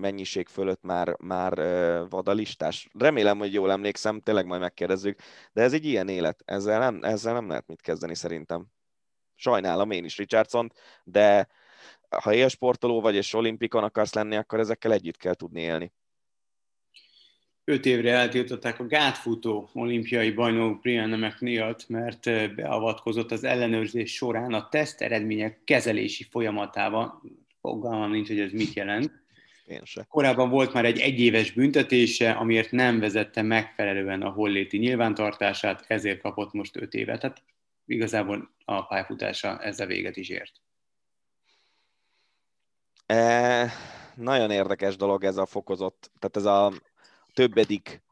mennyiség 0.00 0.48
fölött 0.48 0.82
már, 0.82 1.16
már 1.20 1.54
vadalistás. 2.08 2.88
Remélem, 2.98 3.38
hogy 3.38 3.52
jól 3.52 3.70
emlékszem, 3.70 4.20
tényleg 4.20 4.46
majd 4.46 4.60
megkérdezzük, 4.60 5.18
de 5.52 5.62
ez 5.62 5.72
egy 5.72 5.84
ilyen 5.84 6.08
élet, 6.08 6.42
ezzel 6.44 6.78
nem, 6.78 7.02
ezzel 7.02 7.32
nem 7.32 7.48
lehet 7.48 7.66
mit 7.66 7.80
kezdeni 7.80 8.14
szerintem. 8.14 8.66
Sajnálom 9.34 9.90
én 9.90 10.04
is 10.04 10.16
richardson 10.16 10.72
de 11.04 11.48
ha 12.08 12.34
élsportoló 12.34 13.00
vagy 13.00 13.14
és 13.14 13.34
olimpikon 13.34 13.84
akarsz 13.84 14.14
lenni, 14.14 14.36
akkor 14.36 14.58
ezekkel 14.60 14.92
együtt 14.92 15.16
kell 15.16 15.34
tudni 15.34 15.60
élni 15.60 15.92
öt 17.64 17.86
évre 17.86 18.12
eltiltották 18.12 18.80
a 18.80 18.86
gátfutó 18.86 19.68
olimpiai 19.72 20.30
bajnok 20.30 20.80
Brianna 20.80 21.16
McNeil-t, 21.16 21.88
mert 21.88 22.54
beavatkozott 22.54 23.32
az 23.32 23.44
ellenőrzés 23.44 24.14
során 24.14 24.52
a 24.52 24.68
teszt 24.68 25.00
eredmények 25.00 25.60
kezelési 25.64 26.26
folyamatában. 26.30 27.22
Fogalmam 27.60 28.10
nincs, 28.10 28.28
hogy 28.28 28.40
ez 28.40 28.52
mit 28.52 28.72
jelent. 28.72 29.20
Korábban 30.08 30.50
volt 30.50 30.72
már 30.72 30.84
egy 30.84 30.98
egyéves 30.98 31.52
büntetése, 31.52 32.30
amiért 32.30 32.70
nem 32.70 32.98
vezette 32.98 33.42
megfelelően 33.42 34.22
a 34.22 34.30
holléti 34.30 34.78
nyilvántartását, 34.78 35.84
ezért 35.88 36.20
kapott 36.20 36.52
most 36.52 36.76
öt 36.76 36.94
évet. 36.94 37.20
Tehát 37.20 37.42
igazából 37.86 38.50
a 38.64 38.86
pályafutása 38.86 39.58
ezzel 39.58 39.86
véget 39.86 40.16
is 40.16 40.28
ért. 40.28 40.52
E, 43.06 43.70
nagyon 44.14 44.50
érdekes 44.50 44.96
dolog 44.96 45.24
ez 45.24 45.36
a 45.36 45.46
fokozott, 45.46 46.10
tehát 46.18 46.36
ez 46.36 46.44
a 46.44 46.72
többedik 47.32 48.02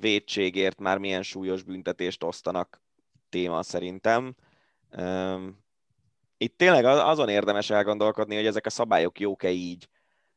védségért 0.00 0.78
már 0.78 0.98
milyen 0.98 1.22
súlyos 1.22 1.62
büntetést 1.62 2.22
osztanak 2.22 2.80
téma 3.28 3.62
szerintem. 3.62 4.34
Itt 6.36 6.56
tényleg 6.56 6.84
azon 6.84 7.28
érdemes 7.28 7.70
elgondolkodni, 7.70 8.34
hogy 8.34 8.46
ezek 8.46 8.66
a 8.66 8.70
szabályok 8.70 9.20
jók-e 9.20 9.50
így, 9.50 9.88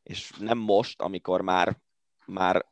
és 0.02 0.32
nem 0.38 0.58
most, 0.58 1.00
amikor 1.00 1.40
már, 1.40 1.78
már 2.26 2.66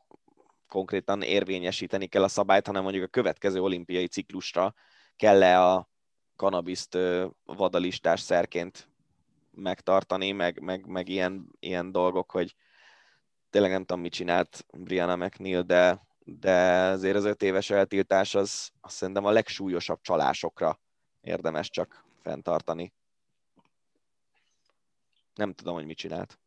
konkrétan 0.67 1.21
érvényesíteni 1.21 2.07
kell 2.07 2.23
a 2.23 2.27
szabályt, 2.27 2.65
hanem 2.65 2.83
mondjuk 2.83 3.03
a 3.03 3.07
következő 3.07 3.61
olimpiai 3.61 4.07
ciklusra 4.07 4.73
kell-e 5.15 5.63
a 5.63 5.89
kanabiszt 6.35 6.97
vadalistás 7.43 8.19
szerként 8.19 8.89
megtartani, 9.51 10.31
meg, 10.31 10.59
meg, 10.59 10.85
meg 10.85 11.09
ilyen, 11.09 11.49
ilyen 11.59 11.91
dolgok, 11.91 12.31
hogy, 12.31 12.55
tényleg 13.49 13.71
nem 13.71 13.85
tudom, 13.85 14.01
mit 14.01 14.13
csinált 14.13 14.65
Brianna 14.73 15.15
McNeil, 15.15 15.61
de, 15.61 16.07
de 16.23 16.51
azért 16.89 17.15
az 17.15 17.25
öt 17.25 17.41
éves 17.41 17.69
eltiltás 17.69 18.35
az 18.35 18.71
azt 18.81 18.95
szerintem 18.95 19.25
a 19.25 19.31
legsúlyosabb 19.31 20.01
csalásokra 20.01 20.79
érdemes 21.21 21.69
csak 21.69 22.03
fenntartani. 22.21 22.93
Nem 25.35 25.53
tudom, 25.53 25.73
hogy 25.73 25.85
mit 25.85 25.97
csinált. 25.97 26.39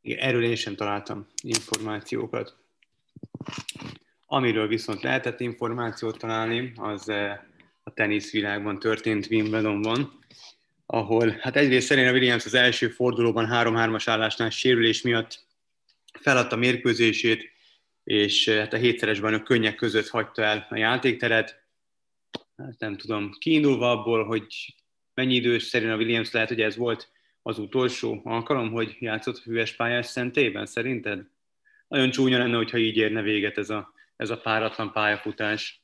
Igen, 0.00 0.18
erről 0.18 0.44
én 0.44 0.56
sem 0.56 0.76
találtam 0.76 1.26
információkat. 1.42 2.56
Amiről 4.26 4.66
viszont 4.66 5.02
lehetett 5.02 5.40
információt 5.40 6.18
találni, 6.18 6.72
az 6.76 7.08
eh, 7.08 7.40
a 7.82 7.92
teniszvilágban 7.92 8.78
történt 8.78 9.26
Wimbledonban, 9.30 10.18
ahol 10.86 11.36
hát 11.40 11.56
egyrészt 11.56 11.86
Serena 11.86 12.10
Williams 12.10 12.44
az 12.44 12.54
első 12.54 12.88
fordulóban 12.88 13.48
3-3-as 13.50 14.02
állásnál 14.06 14.50
sérülés 14.50 15.02
miatt 15.02 15.44
feladta 16.20 16.56
mérkőzését, 16.56 17.50
és 18.04 18.48
eh, 18.48 18.58
hát 18.58 18.72
a 18.72 18.76
hétszeres 18.76 19.20
bajnok 19.20 19.44
könnyek 19.44 19.74
között 19.74 20.08
hagyta 20.08 20.42
el 20.42 20.66
a 20.70 20.76
játékteret. 20.76 21.62
Hát 22.56 22.78
nem 22.78 22.96
tudom, 22.96 23.30
kiindulva 23.38 23.90
abból, 23.90 24.24
hogy 24.24 24.74
mennyi 25.14 25.34
idős 25.34 25.68
Serena 25.68 25.96
Williams 25.96 26.30
lehet, 26.30 26.48
hogy 26.48 26.60
ez 26.60 26.76
volt 26.76 27.10
az 27.42 27.58
utolsó 27.58 28.20
alkalom, 28.24 28.72
hogy 28.72 28.96
játszott 28.98 29.36
a 29.36 29.40
hüves 29.44 29.76
pályás 29.76 30.06
szentében, 30.06 30.66
szerinted? 30.66 31.26
Nagyon 31.88 32.10
csúnya 32.10 32.38
lenne, 32.38 32.56
hogyha 32.56 32.78
így 32.78 32.96
érne 32.96 33.22
véget 33.22 33.58
ez 33.58 33.70
a, 33.70 33.92
ez 34.16 34.30
a 34.30 34.40
páratlan 34.40 34.92
pályafutás. 34.92 35.82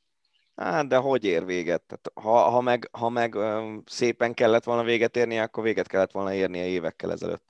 Hát, 0.54 0.88
de 0.88 0.96
hogy 0.96 1.24
ér 1.24 1.44
véget? 1.44 1.82
Tehát, 1.82 2.10
ha, 2.14 2.50
ha 2.50 2.60
meg, 2.60 2.88
ha 2.92 3.08
meg 3.08 3.36
szépen 3.84 4.34
kellett 4.34 4.64
volna 4.64 4.82
véget 4.82 5.16
érni, 5.16 5.38
akkor 5.38 5.62
véget 5.62 5.86
kellett 5.86 6.10
volna 6.10 6.34
érnie 6.34 6.66
évekkel 6.66 7.12
ezelőtt. 7.12 7.44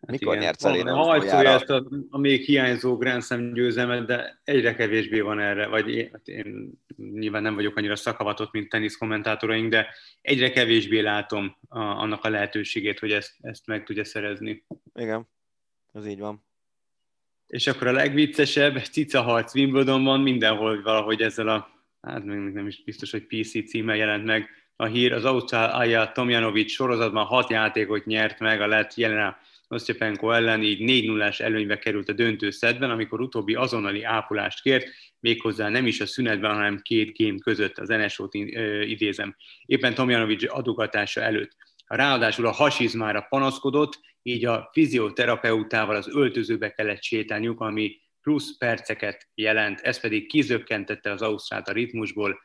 Hát 0.00 0.10
Mikor 0.10 0.32
igen. 0.32 0.44
nyert 0.44 0.60
Serena 0.60 0.94
Hajszolja 0.94 1.50
ezt 1.50 1.70
a, 1.70 1.86
a 2.10 2.18
még 2.18 2.44
hiányzó 2.44 2.96
Grand 2.96 3.22
Slam 3.22 3.52
győzelmet, 3.52 4.06
de 4.06 4.40
egyre 4.44 4.74
kevésbé 4.74 5.20
van 5.20 5.40
erre, 5.40 5.66
vagy 5.66 5.90
én, 5.90 6.08
hát 6.12 6.28
én 6.28 6.72
nyilván 6.96 7.42
nem 7.42 7.54
vagyok 7.54 7.76
annyira 7.76 7.96
szakavatott, 7.96 8.52
mint 8.52 8.68
tenisz 8.68 8.96
kommentátoraink, 8.96 9.70
de 9.70 9.86
egyre 10.22 10.50
kevésbé 10.50 11.00
látom 11.00 11.56
a, 11.68 11.78
annak 11.78 12.24
a 12.24 12.28
lehetőségét, 12.28 12.98
hogy 12.98 13.12
ezt, 13.12 13.34
ezt 13.40 13.66
meg 13.66 13.84
tudja 13.84 14.04
szerezni. 14.04 14.64
Igen, 14.94 15.28
ez 15.92 16.06
így 16.06 16.18
van. 16.18 16.46
És 17.46 17.66
akkor 17.66 17.86
a 17.86 17.92
legviccesebb, 17.92 18.78
cica 18.78 19.22
harc 19.22 19.54
Wimbledonban, 19.54 20.20
mindenhol 20.20 20.82
valahogy 20.82 21.20
ezzel 21.20 21.48
a, 21.48 21.68
hát 22.00 22.24
nem 22.24 22.66
is 22.66 22.84
biztos, 22.84 23.10
hogy 23.10 23.26
PC 23.26 23.68
címmel 23.68 23.96
jelent 23.96 24.24
meg 24.24 24.48
a 24.76 24.84
hír, 24.84 25.12
az 25.12 25.24
Ausztrál 25.24 25.70
Aja 25.70 26.12
Tomjanovic 26.12 26.70
sorozatban 26.70 27.24
hat 27.24 27.50
játékot 27.50 28.04
nyert 28.04 28.38
meg 28.38 28.60
a 28.60 28.66
lett 28.66 28.94
Jelena 28.94 29.36
Osztyapenko 29.68 30.30
ellen, 30.30 30.62
így 30.62 30.80
4 30.80 31.06
0 31.06 31.30
előnybe 31.38 31.78
került 31.78 32.08
a 32.08 32.12
döntő 32.12 32.50
szedben, 32.50 32.90
amikor 32.90 33.20
utóbbi 33.20 33.54
azonnali 33.54 34.02
ápolást 34.02 34.62
kért, 34.62 34.88
méghozzá 35.20 35.68
nem 35.68 35.86
is 35.86 36.00
a 36.00 36.06
szünetben, 36.06 36.54
hanem 36.54 36.78
két 36.78 37.16
game 37.18 37.38
között, 37.38 37.78
az 37.78 37.88
NSO-t 37.88 38.34
idézem. 38.84 39.36
Éppen 39.64 39.94
Tomjanovics 39.94 40.44
adogatása 40.48 41.20
előtt. 41.20 41.56
Ráadásul 41.86 42.46
a 42.46 42.50
hasizmára 42.50 43.26
panaszkodott, 43.28 44.00
így 44.22 44.44
a 44.44 44.68
fizioterapeutával 44.72 45.96
az 45.96 46.08
öltözőbe 46.08 46.70
kellett 46.70 47.02
sétálniuk, 47.02 47.60
ami 47.60 48.00
plusz 48.22 48.56
perceket 48.58 49.28
jelent, 49.34 49.80
ez 49.80 50.00
pedig 50.00 50.28
kizökkentette 50.28 51.10
az 51.10 51.22
Ausztrát 51.22 51.68
a 51.68 51.72
ritmusból, 51.72 52.40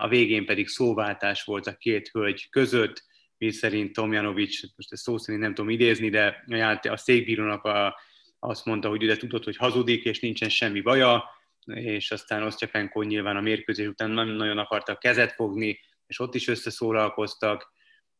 a 0.00 0.08
végén 0.08 0.46
pedig 0.46 0.68
szóváltás 0.68 1.44
volt 1.44 1.66
a 1.66 1.76
két 1.76 2.08
hölgy 2.08 2.48
között, 2.50 3.04
mi 3.38 3.50
szerint 3.50 3.92
Tomjanovics, 3.92 4.60
most 4.76 4.92
ezt 4.92 5.02
szó 5.02 5.18
szerint 5.18 5.42
nem 5.42 5.54
tudom 5.54 5.70
idézni, 5.70 6.08
de 6.08 6.44
a 6.82 6.96
székbírónak 6.96 7.64
a, 7.64 8.00
azt 8.38 8.64
mondta, 8.64 8.88
hogy 8.88 9.02
ide 9.02 9.16
tudod, 9.16 9.44
hogy 9.44 9.56
hazudik, 9.56 10.04
és 10.04 10.20
nincsen 10.20 10.48
semmi 10.48 10.80
baja, 10.80 11.24
és 11.64 12.10
aztán 12.10 12.42
Osztyafenko 12.42 13.02
nyilván 13.02 13.36
a 13.36 13.40
mérkőzés 13.40 13.86
után 13.86 14.10
nagyon 14.10 14.58
akartak 14.58 14.98
kezet 14.98 15.32
fogni, 15.32 15.80
és 16.06 16.20
ott 16.20 16.34
is 16.34 16.48
összeszólalkoztak. 16.48 17.72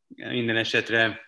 Minden 0.08 0.56
esetre, 0.56 1.20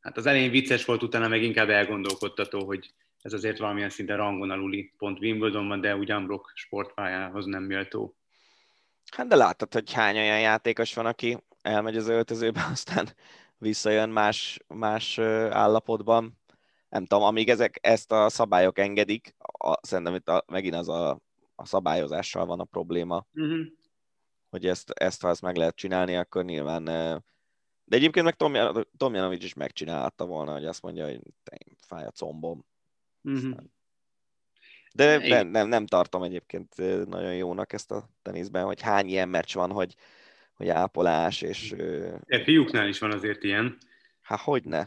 hát 0.00 0.16
az 0.16 0.26
elején 0.26 0.50
vicces 0.50 0.84
volt, 0.84 1.02
utána 1.02 1.28
meg 1.28 1.42
inkább 1.42 1.68
elgondolkodtató, 1.68 2.64
hogy 2.64 2.94
ez 3.20 3.32
azért 3.32 3.58
valamilyen 3.58 3.90
szinte 3.90 4.14
rangon 4.14 4.50
aluli 4.50 4.92
pont 4.98 5.18
Wimbledonban, 5.18 5.80
de 5.80 5.96
ugyan 5.96 6.26
Brock 6.26 6.52
sportpályához 6.54 7.44
nem 7.44 7.62
méltó. 7.62 8.16
Hát 9.16 9.26
de 9.26 9.36
láttad, 9.36 9.72
hogy 9.72 9.92
hány 9.92 10.16
olyan 10.16 10.40
játékos 10.40 10.94
van, 10.94 11.06
aki 11.06 11.38
elmegy 11.64 11.96
az 11.96 12.08
öltözőbe, 12.08 12.66
aztán 12.72 13.08
visszajön 13.58 14.08
más, 14.08 14.58
más 14.66 15.18
állapotban. 15.50 16.38
Nem 16.88 17.06
tudom, 17.06 17.24
amíg 17.24 17.48
ezek, 17.48 17.78
ezt 17.82 18.12
a 18.12 18.28
szabályok 18.28 18.78
engedik, 18.78 19.34
a, 19.38 19.86
szerintem 19.86 20.14
itt 20.14 20.28
a, 20.28 20.44
megint 20.46 20.74
az 20.74 20.88
a, 20.88 21.20
a 21.54 21.66
szabályozással 21.66 22.46
van 22.46 22.60
a 22.60 22.64
probléma, 22.64 23.26
uh-huh. 23.34 23.66
hogy 24.50 24.66
ezt, 24.66 24.90
ezt, 24.90 25.22
ha 25.22 25.28
ezt 25.28 25.42
meg 25.42 25.56
lehet 25.56 25.76
csinálni, 25.76 26.16
akkor 26.16 26.44
nyilván 26.44 26.84
de 27.84 27.96
egyébként 27.96 28.24
meg 28.24 28.36
Tomjanovics 28.96 29.44
is 29.44 29.54
megcsinálta 29.54 30.26
volna, 30.26 30.52
hogy 30.52 30.64
azt 30.64 30.82
mondja, 30.82 31.04
hogy 31.04 31.20
fáj 31.86 32.04
a 32.04 32.10
combom. 32.10 32.64
Uh-huh. 33.22 33.56
De 34.94 35.28
nem, 35.28 35.46
nem, 35.46 35.68
nem 35.68 35.86
tartom 35.86 36.22
egyébként 36.22 36.76
nagyon 37.06 37.34
jónak 37.34 37.72
ezt 37.72 37.90
a 37.90 38.08
teniszben, 38.22 38.64
hogy 38.64 38.80
hány 38.80 39.08
ilyen 39.08 39.28
meccs 39.28 39.54
van, 39.54 39.70
hogy, 39.70 39.94
hogy 40.54 40.68
ápolás, 40.68 41.42
és... 41.42 41.74
De 42.26 42.44
fiúknál 42.44 42.88
is 42.88 42.98
van 42.98 43.12
azért 43.12 43.42
ilyen. 43.42 43.78
Hát 44.22 44.40
hogy 44.40 44.64
ne? 44.64 44.86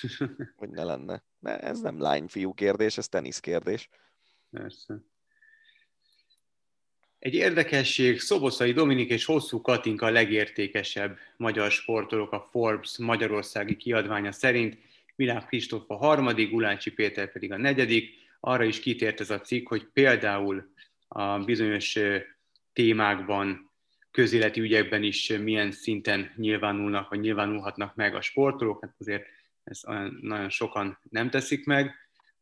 hogy 0.56 0.68
ne 0.68 0.84
lenne? 0.84 1.22
Ne, 1.38 1.58
ez 1.58 1.80
nem 1.80 2.00
lány-fiú 2.00 2.52
kérdés, 2.52 2.98
ez 2.98 3.08
tenisz 3.08 3.38
kérdés. 3.38 3.88
Persze. 4.50 5.02
Egy 7.18 7.34
érdekesség, 7.34 8.20
Szoboszai 8.20 8.72
Dominik 8.72 9.10
és 9.10 9.24
Hosszú 9.24 9.60
Katinka 9.60 10.06
a 10.06 10.10
legértékesebb 10.10 11.18
magyar 11.36 11.70
sportolók 11.70 12.32
a 12.32 12.48
Forbes 12.50 12.98
magyarországi 12.98 13.76
kiadványa 13.76 14.32
szerint. 14.32 14.78
Milán 15.16 15.46
Kristóf 15.46 15.82
a 15.86 15.96
harmadik, 15.96 16.50
Gulácsi 16.50 16.90
Péter 16.92 17.32
pedig 17.32 17.52
a 17.52 17.56
negyedik. 17.56 18.10
Arra 18.40 18.64
is 18.64 18.80
kitért 18.80 19.20
ez 19.20 19.30
a 19.30 19.40
cikk, 19.40 19.68
hogy 19.68 19.84
például 19.92 20.72
a 21.08 21.38
bizonyos 21.38 21.98
témákban, 22.72 23.71
közéleti 24.12 24.60
ügyekben 24.60 25.02
is 25.02 25.28
milyen 25.28 25.70
szinten 25.70 26.32
nyilvánulnak, 26.36 27.08
vagy 27.08 27.20
nyilvánulhatnak 27.20 27.94
meg 27.94 28.14
a 28.14 28.20
sportolók, 28.20 28.84
hát 28.84 28.94
azért 28.98 29.26
ezt 29.64 29.86
nagyon 30.20 30.50
sokan 30.50 30.98
nem 31.10 31.30
teszik 31.30 31.64
meg. 31.64 31.94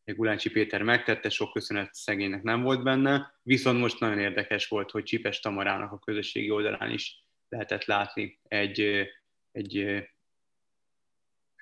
Gulácsi 0.05 0.49
Péter 0.49 0.81
megtette, 0.81 1.29
sok 1.29 1.53
köszönet 1.53 1.93
szegénynek 1.93 2.43
nem 2.43 2.61
volt 2.61 2.83
benne, 2.83 3.33
viszont 3.43 3.79
most 3.79 3.99
nagyon 3.99 4.19
érdekes 4.19 4.67
volt, 4.67 4.91
hogy 4.91 5.03
Csipes 5.03 5.39
Tamarának 5.39 5.91
a 5.91 5.99
közösségi 5.99 6.49
oldalán 6.49 6.91
is 6.91 7.23
lehetett 7.49 7.85
látni 7.85 8.39
egy, 8.47 8.79
egy, 8.79 9.77
egy, 9.77 9.77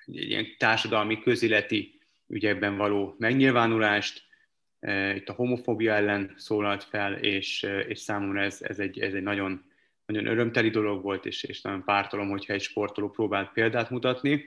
egy 0.04 0.30
ilyen 0.30 0.46
társadalmi, 0.58 1.20
közéleti 1.20 2.00
ügyekben 2.26 2.76
való 2.76 3.14
megnyilvánulást, 3.18 4.28
itt 5.14 5.28
a 5.28 5.32
homofóbia 5.32 5.94
ellen 5.94 6.34
szólalt 6.36 6.84
fel, 6.84 7.14
és, 7.14 7.62
és 7.88 7.98
számomra 7.98 8.40
ez, 8.40 8.62
ez, 8.62 8.78
egy, 8.78 9.00
ez 9.00 9.14
egy 9.14 9.22
nagyon, 9.22 9.69
nagyon 10.10 10.26
örömteli 10.26 10.70
dolog 10.70 11.02
volt, 11.02 11.26
és, 11.26 11.42
és 11.42 11.60
nagyon 11.60 11.84
pártolom, 11.84 12.28
hogyha 12.28 12.52
egy 12.52 12.60
sportoló 12.60 13.08
próbált 13.10 13.52
példát 13.52 13.90
mutatni. 13.90 14.44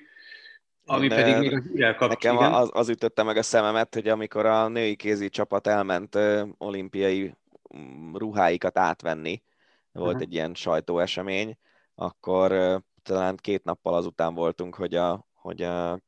Ami 0.85 1.07
De 1.07 1.15
pedig 1.15 1.37
még 1.37 1.53
a 1.53 1.61
hírrel 1.61 2.07
Nekem 2.07 2.37
az, 2.37 2.69
az 2.73 2.89
ütötte 2.89 3.23
meg 3.23 3.37
a 3.37 3.43
szememet, 3.43 3.93
hogy 3.93 4.07
amikor 4.07 4.45
a 4.45 4.67
női 4.67 4.95
kézi 4.95 5.29
csapat 5.29 5.67
elment 5.67 6.15
ö, 6.15 6.45
olimpiai 6.57 7.35
mm, 7.77 8.15
ruháikat 8.15 8.77
átvenni, 8.77 9.43
volt 9.91 10.07
uh-huh. 10.07 10.21
egy 10.21 10.33
ilyen 10.33 10.53
sajtóesemény, 10.53 11.57
akkor 11.95 12.51
ö, 12.51 12.77
talán 13.03 13.35
két 13.35 13.63
nappal 13.63 13.93
azután 13.93 14.33
voltunk, 14.33 14.75
hogy 14.75 14.95
a, 14.95 15.27
hogy 15.33 15.61
a 15.61 15.99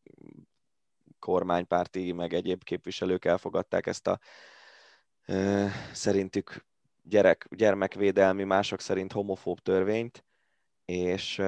kormánypárti, 1.20 2.12
meg 2.12 2.34
egyéb 2.34 2.64
képviselők 2.64 3.26
elfogadták 3.26 3.88
ezt 3.88 4.08
a 4.08 4.20
ö, 5.26 5.66
szerintük 5.92 6.66
gyerek, 7.10 7.48
gyermekvédelmi, 7.56 8.44
mások 8.44 8.80
szerint 8.80 9.12
homofób 9.12 9.60
törvényt, 9.60 10.26
és 10.86 11.42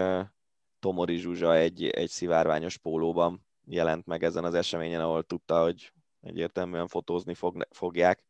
Tomori 0.79 1.17
Zsuzsa 1.17 1.55
egy, 1.55 1.85
egy 1.85 2.09
szivárványos 2.09 2.77
pólóban 2.77 3.45
jelent 3.65 4.05
meg 4.05 4.23
ezen 4.23 4.43
az 4.43 4.53
eseményen, 4.53 5.01
ahol 5.01 5.23
tudta, 5.23 5.63
hogy 5.63 5.91
egyértelműen 6.21 6.87
fotózni 6.87 7.33
fog, 7.33 7.67
fogják. 7.71 8.23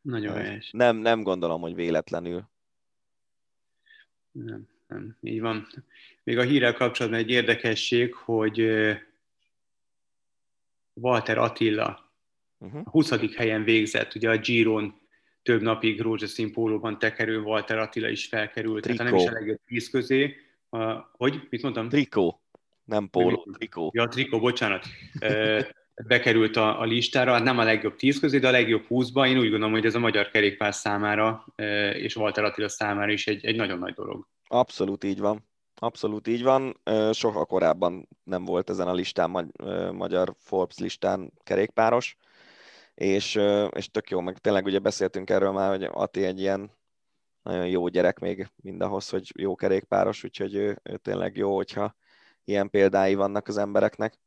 Nagyon 0.00 0.34
helyes. 0.34 0.70
Nem, 0.72 0.96
nem 0.96 1.22
gondolom, 1.22 1.60
hogy 1.60 1.74
véletlenül. 1.74 2.48
Nem, 4.30 4.68
nem, 4.86 5.16
így 5.20 5.40
van. 5.40 5.66
Még 6.22 6.38
a 6.38 6.42
hírrel 6.42 6.74
kapcsolatban 6.74 7.20
egy 7.20 7.30
érdekesség, 7.30 8.14
hogy 8.14 8.60
Walter 10.92 11.38
Attila 11.38 12.12
uh-huh. 12.58 12.80
a 12.84 12.90
20. 12.90 13.34
helyen 13.36 13.64
végzett, 13.64 14.14
ugye 14.14 14.30
a 14.30 14.38
Giron 14.38 15.02
több 15.44 15.62
napig 15.62 16.00
rózsaszín 16.00 16.52
pólóban 16.52 16.98
tekerő 16.98 17.40
Walter 17.40 17.78
Attila 17.78 18.08
is 18.08 18.26
felkerült, 18.26 18.82
Trikó. 18.82 18.98
tehát 18.98 19.12
nem 19.12 19.22
is 19.22 19.28
a 19.28 19.32
legjobb 19.32 19.60
tíz 19.66 19.90
közé. 19.90 20.36
Uh, 20.70 20.92
hogy? 21.12 21.46
Mit 21.50 21.62
mondtam? 21.62 21.88
Trikó, 21.88 22.42
nem 22.84 23.10
póló, 23.10 23.48
trikó. 23.52 23.90
Ja, 23.94 24.08
trikó, 24.08 24.38
bocsánat. 24.40 24.84
Bekerült 26.06 26.56
a, 26.56 26.80
a 26.80 26.84
listára, 26.84 27.32
hát 27.32 27.42
nem 27.42 27.58
a 27.58 27.64
legjobb 27.64 27.96
tíz 27.96 28.20
közé, 28.20 28.38
de 28.38 28.48
a 28.48 28.50
legjobb 28.50 28.84
húszba. 28.86 29.26
Én 29.26 29.38
úgy 29.38 29.50
gondolom, 29.50 29.72
hogy 29.72 29.86
ez 29.86 29.94
a 29.94 29.98
magyar 29.98 30.30
kerékpár 30.30 30.74
számára 30.74 31.46
és 31.92 32.16
Walter 32.16 32.44
Attila 32.44 32.68
számára 32.68 33.12
is 33.12 33.26
egy, 33.26 33.44
egy 33.44 33.56
nagyon 33.56 33.78
nagy 33.78 33.94
dolog. 33.94 34.26
Abszolút 34.46 35.04
így 35.04 35.18
van. 35.18 35.44
Abszolút 35.74 36.28
így 36.28 36.42
van. 36.42 36.80
Soha 37.12 37.44
korábban 37.44 38.08
nem 38.24 38.44
volt 38.44 38.70
ezen 38.70 38.88
a 38.88 38.94
listán, 38.94 39.52
magyar 39.92 40.34
Forbes 40.38 40.78
listán 40.78 41.32
kerékpáros, 41.42 42.16
és, 42.94 43.40
és 43.70 43.90
tök 43.90 44.10
jó, 44.10 44.20
meg 44.20 44.38
tényleg 44.38 44.64
ugye 44.64 44.78
beszéltünk 44.78 45.30
erről 45.30 45.52
már, 45.52 45.70
hogy 45.70 45.88
Ati 45.92 46.24
egy 46.24 46.40
ilyen 46.40 46.70
nagyon 47.42 47.66
jó 47.68 47.88
gyerek 47.88 48.18
még 48.18 48.50
mindahhoz, 48.56 49.08
hogy 49.08 49.32
jó 49.36 49.54
kerékpáros, 49.54 50.24
úgyhogy 50.24 50.54
ő, 50.54 50.80
ő 50.82 50.96
tényleg 50.96 51.36
jó, 51.36 51.54
hogyha 51.54 51.96
ilyen 52.44 52.70
példái 52.70 53.14
vannak 53.14 53.48
az 53.48 53.56
embereknek. 53.56 54.18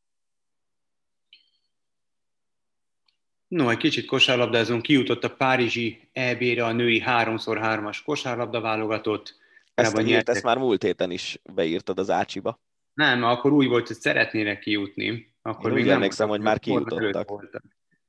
No, 3.47 3.69
egy 3.69 3.77
kicsit 3.77 4.05
kosárlabdázunk, 4.05 4.81
kijutott 4.81 5.23
a 5.23 5.35
Párizsi 5.35 6.09
EB-re 6.13 6.65
a 6.65 6.71
női 6.71 7.03
3x3-as 7.05 7.99
kosárlabda 8.05 8.61
válogatott. 8.61 9.35
Ezt, 9.73 9.97
hírt, 9.97 10.29
ezt 10.29 10.43
már 10.43 10.57
múlt 10.57 10.83
héten 10.83 11.11
is 11.11 11.41
beírtad 11.53 11.99
az 11.99 12.09
Ácsiba. 12.09 12.59
Nem, 12.93 13.23
akkor 13.23 13.51
úgy 13.51 13.67
volt, 13.67 13.87
hogy 13.87 13.95
szeretnének 13.95 14.59
kijutni. 14.59 15.33
Akkor 15.41 15.69
Én 15.69 15.71
még 15.71 15.81
úgy 15.81 15.87
nem 15.87 15.95
emlékszem, 15.95 16.29
hogy 16.29 16.41
már 16.41 16.59
kijutottak. 16.59 17.29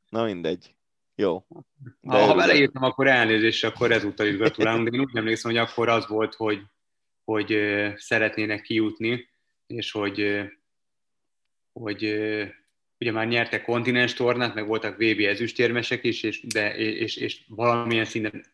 Na 0.09 0.25
mindegy. 0.25 0.75
Jó. 1.15 1.47
De 2.01 2.25
ha 2.27 2.35
beleírtam, 2.35 2.83
akkor 2.83 3.07
elnézést, 3.07 3.65
akkor 3.65 3.93
ezúttal 3.93 4.27
is 4.27 4.37
gratulálunk, 4.37 4.89
de 4.89 4.97
én 4.97 5.03
úgy 5.03 5.17
emlékszem, 5.17 5.51
hogy 5.51 5.61
akkor 5.61 5.89
az 5.89 6.07
volt, 6.07 6.35
hogy, 6.35 6.63
hogy 7.25 7.59
szeretnének 7.97 8.63
kijutni, 8.63 9.29
és 9.67 9.91
hogy, 9.91 10.45
hogy 11.73 12.05
ugye 12.99 13.13
már 13.13 13.29
nyertek 13.29 13.65
kontinens 13.65 14.15
tornát, 14.15 14.55
meg 14.55 14.67
voltak 14.67 14.97
VB 14.97 15.21
ezüstérmesek 15.21 16.05
is, 16.05 16.23
és, 16.23 16.47
de, 16.47 16.77
és, 16.77 17.17
és 17.17 17.41
valamilyen 17.49 18.05
szinten 18.05 18.45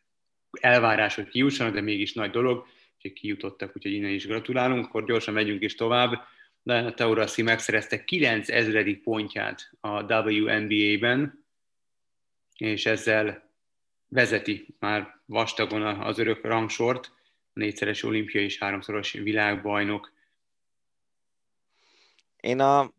elvárás, 0.60 1.14
hogy 1.14 1.28
kijussanak, 1.28 1.74
de 1.74 1.80
mégis 1.80 2.12
nagy 2.12 2.30
dolog, 2.30 2.66
és 2.98 3.12
kijutottak, 3.12 3.76
úgyhogy 3.76 3.92
innen 3.92 4.10
is 4.10 4.26
gratulálunk, 4.26 4.86
akkor 4.86 5.04
gyorsan 5.04 5.34
megyünk 5.34 5.62
is 5.62 5.74
tovább. 5.74 6.12
a 6.62 6.94
Taurasi 6.94 7.42
megszerezte 7.42 8.04
9000. 8.04 9.00
pontját 9.02 9.70
a 9.80 10.02
WNBA-ben, 10.02 11.43
és 12.56 12.86
ezzel 12.86 13.50
vezeti 14.08 14.74
már 14.78 15.20
vastagon 15.26 15.82
az 15.82 16.18
örök 16.18 16.44
rangsort, 16.44 17.12
a 17.52 17.58
négyszeres 17.58 18.02
olimpia 18.02 18.40
és 18.40 18.58
háromszoros 18.58 19.12
világbajnok. 19.12 20.12
Én 22.36 22.60
a 22.60 22.92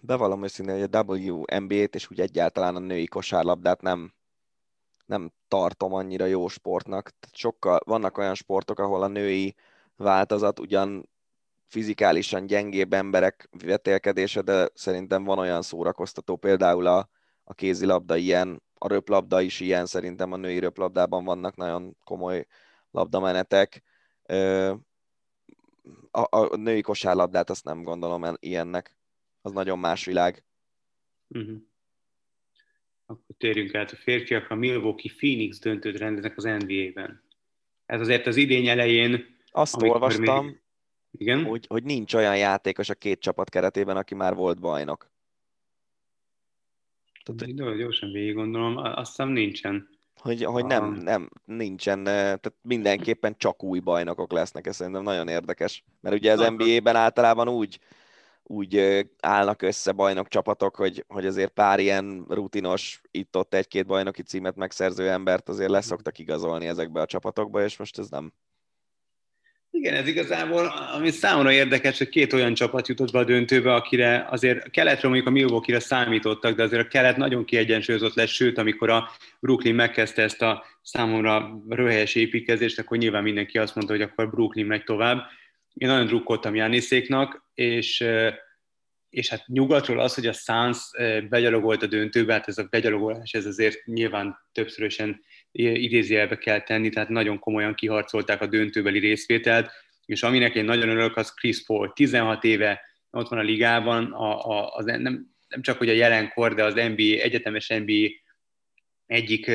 bevallom 0.00 0.42
őszintén, 0.42 0.80
hogy 0.80 0.88
a 0.92 1.02
WNBA-t 1.02 1.94
és 1.94 2.10
úgy 2.10 2.20
egyáltalán 2.20 2.76
a 2.76 2.78
női 2.78 3.06
kosárlabdát 3.06 3.80
nem, 3.80 4.14
nem 5.06 5.32
tartom 5.48 5.92
annyira 5.92 6.24
jó 6.24 6.48
sportnak. 6.48 7.10
Sokkal, 7.32 7.80
vannak 7.84 8.18
olyan 8.18 8.34
sportok, 8.34 8.78
ahol 8.78 9.02
a 9.02 9.08
női 9.08 9.54
változat 9.96 10.58
ugyan 10.58 11.08
fizikálisan 11.66 12.46
gyengébb 12.46 12.92
emberek 12.92 13.48
vetélkedése, 13.64 14.40
de 14.40 14.68
szerintem 14.74 15.24
van 15.24 15.38
olyan 15.38 15.62
szórakoztató, 15.62 16.36
például 16.36 16.86
a, 16.86 17.08
a 17.44 17.54
kézilabda 17.54 18.16
ilyen, 18.16 18.62
a 18.84 18.88
röplabda 18.88 19.40
is 19.40 19.60
ilyen, 19.60 19.86
szerintem 19.86 20.32
a 20.32 20.36
női 20.36 20.58
röplabdában 20.58 21.24
vannak 21.24 21.56
nagyon 21.56 21.96
komoly 22.04 22.46
labdamenetek. 22.90 23.82
A, 26.10 26.36
a 26.36 26.56
női 26.56 26.80
kosárlabdát 26.80 27.50
azt 27.50 27.64
nem 27.64 27.82
gondolom 27.82 28.36
ilyennek. 28.40 28.96
Az 29.42 29.52
nagyon 29.52 29.78
más 29.78 30.04
világ. 30.04 30.44
Uh-huh. 31.28 31.56
Akkor 33.06 33.36
térjünk 33.38 33.74
át 33.74 33.90
a 33.90 33.96
férfiak. 33.96 34.50
A 34.50 34.54
Milwaukee 34.54 35.12
Phoenix 35.16 35.58
döntőt 35.58 35.98
rendeznek 35.98 36.36
az 36.36 36.44
NBA-ben. 36.44 37.22
Ez 37.86 38.00
azért 38.00 38.26
az 38.26 38.36
idény 38.36 38.68
elején... 38.68 39.36
Azt 39.50 39.82
olvastam, 39.82 40.46
még... 40.46 40.60
Igen? 41.10 41.44
Hogy, 41.44 41.66
hogy 41.66 41.82
nincs 41.84 42.14
olyan 42.14 42.36
játékos 42.36 42.88
a 42.88 42.94
két 42.94 43.20
csapat 43.20 43.48
keretében, 43.48 43.96
aki 43.96 44.14
már 44.14 44.34
volt 44.34 44.60
bajnok. 44.60 45.11
Tehát, 47.24 47.68
hogy... 47.68 47.76
Gyorsan 47.78 48.10
végig 48.10 48.34
gondolom, 48.34 48.76
azt 48.76 49.08
hiszem 49.08 49.28
nincsen. 49.28 49.88
Hogy, 50.16 50.44
hogy 50.44 50.64
nem, 50.64 50.92
nem, 50.92 51.28
nincsen, 51.44 52.04
tehát 52.04 52.54
mindenképpen 52.62 53.34
csak 53.38 53.62
új 53.62 53.78
bajnokok 53.78 54.32
lesznek, 54.32 54.66
ez 54.66 54.76
szerintem 54.76 55.02
nagyon 55.02 55.28
érdekes. 55.28 55.84
Mert 56.00 56.16
ugye 56.16 56.32
az 56.32 56.52
NBA-ben 56.56 56.96
általában 56.96 57.48
úgy, 57.48 57.78
úgy 58.42 59.04
állnak 59.20 59.62
össze 59.62 59.92
bajnok 59.92 60.28
csapatok, 60.28 60.76
hogy, 60.76 61.04
hogy 61.08 61.26
azért 61.26 61.52
pár 61.52 61.80
ilyen 61.80 62.24
rutinos, 62.28 63.00
itt-ott 63.10 63.54
egy-két 63.54 63.86
bajnoki 63.86 64.22
címet 64.22 64.56
megszerző 64.56 65.10
embert 65.10 65.48
azért 65.48 65.70
leszoktak 65.70 66.18
igazolni 66.18 66.66
ezekbe 66.66 67.00
a 67.00 67.06
csapatokba, 67.06 67.62
és 67.62 67.76
most 67.76 67.98
ez 67.98 68.08
nem, 68.08 68.32
igen, 69.74 69.94
ez 69.94 70.06
igazából, 70.06 70.66
ami 70.66 71.10
számomra 71.10 71.52
érdekes, 71.52 71.98
hogy 71.98 72.08
két 72.08 72.32
olyan 72.32 72.54
csapat 72.54 72.88
jutott 72.88 73.12
be 73.12 73.18
a 73.18 73.24
döntőbe, 73.24 73.74
akire 73.74 74.26
azért 74.30 74.64
a 74.64 74.70
keletről 74.70 75.10
mondjuk 75.10 75.30
a 75.30 75.38
Milwaukee-re 75.38 75.80
számítottak, 75.80 76.56
de 76.56 76.62
azért 76.62 76.84
a 76.84 76.88
kelet 76.88 77.16
nagyon 77.16 77.44
kiegyensúlyozott 77.44 78.14
lesz, 78.14 78.30
sőt, 78.30 78.58
amikor 78.58 78.90
a 78.90 79.10
Brooklyn 79.40 79.74
megkezdte 79.74 80.22
ezt 80.22 80.42
a 80.42 80.64
számomra 80.82 81.62
röhelyes 81.68 82.14
építkezést, 82.14 82.78
akkor 82.78 82.98
nyilván 82.98 83.22
mindenki 83.22 83.58
azt 83.58 83.74
mondta, 83.74 83.92
hogy 83.92 84.02
akkor 84.02 84.30
Brooklyn 84.30 84.66
megy 84.66 84.84
tovább. 84.84 85.26
Én 85.74 85.88
nagyon 85.88 86.06
drukkoltam 86.06 86.54
Jániszéknak, 86.54 87.46
és 87.54 88.04
és 89.10 89.28
hát 89.28 89.46
nyugatról 89.46 90.00
az, 90.00 90.14
hogy 90.14 90.26
a 90.26 90.32
Suns 90.32 90.90
begyalogolt 91.28 91.82
a 91.82 91.86
döntőbe, 91.86 92.32
hát 92.32 92.48
ez 92.48 92.58
a 92.58 92.66
begyalogolás, 92.70 93.32
ez 93.32 93.46
azért 93.46 93.84
nyilván 93.84 94.38
többszörösen 94.52 95.20
idézőjelbe 95.52 96.38
kell 96.38 96.60
tenni, 96.60 96.88
tehát 96.88 97.08
nagyon 97.08 97.38
komolyan 97.38 97.74
kiharcolták 97.74 98.40
a 98.40 98.46
döntőbeli 98.46 98.98
részvételt, 98.98 99.70
és 100.06 100.22
aminek 100.22 100.54
én 100.54 100.64
nagyon 100.64 100.88
örülök, 100.88 101.16
az 101.16 101.34
Chris 101.34 101.64
Paul. 101.64 101.92
16 101.92 102.44
éve 102.44 102.80
ott 103.10 103.28
van 103.28 103.38
a 103.38 103.42
ligában, 103.42 104.12
a, 104.12 104.48
a, 104.48 104.74
az 104.74 104.84
nem, 104.84 105.02
nem 105.48 105.62
csak 105.62 105.78
hogy 105.78 105.88
a 105.88 105.92
jelenkor, 105.92 106.54
de 106.54 106.64
az 106.64 106.74
NBA, 106.74 107.22
egyetemes 107.22 107.68
NBA 107.68 108.08
egyik, 109.06 109.46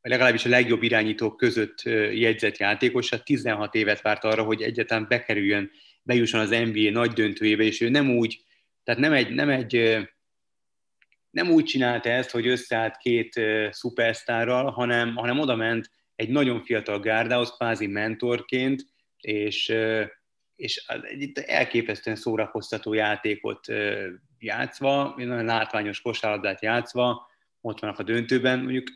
legalábbis 0.00 0.44
a 0.44 0.48
legjobb 0.48 0.82
irányítók 0.82 1.36
között 1.36 1.82
jegyzett 2.12 2.56
játékos, 2.56 3.08
16 3.24 3.74
évet 3.74 4.00
várt 4.00 4.24
arra, 4.24 4.42
hogy 4.42 4.62
egyáltalán 4.62 5.06
bekerüljön, 5.08 5.70
bejusson 6.02 6.40
az 6.40 6.50
NBA 6.50 6.90
nagy 6.90 7.10
döntőjébe, 7.10 7.62
és 7.62 7.80
ő 7.80 7.88
nem 7.88 8.10
úgy, 8.10 8.44
tehát 8.84 9.00
nem 9.00 9.12
egy, 9.12 9.34
nem 9.34 9.48
egy 9.48 9.98
nem 11.36 11.50
úgy 11.50 11.64
csinálta 11.64 12.08
ezt, 12.08 12.30
hogy 12.30 12.46
összeállt 12.46 12.96
két 12.96 13.40
szupersztárral, 13.70 14.70
hanem, 14.70 15.14
hanem 15.14 15.38
oda 15.38 15.56
ment 15.56 15.90
egy 16.14 16.28
nagyon 16.28 16.64
fiatal 16.64 17.00
gárdához, 17.00 17.50
kvázi 17.50 17.86
mentorként, 17.86 18.82
és, 19.20 19.74
és 20.56 20.84
egy 21.02 21.32
elképesztően 21.46 22.16
szórakoztató 22.16 22.92
játékot 22.92 23.66
játszva, 24.38 25.14
nagyon 25.16 25.44
látványos 25.44 26.00
kosárlabdát 26.00 26.62
játszva, 26.62 27.30
ott 27.60 27.80
vannak 27.80 27.98
a 27.98 28.02
döntőben. 28.02 28.58
Mondjuk 28.58 28.86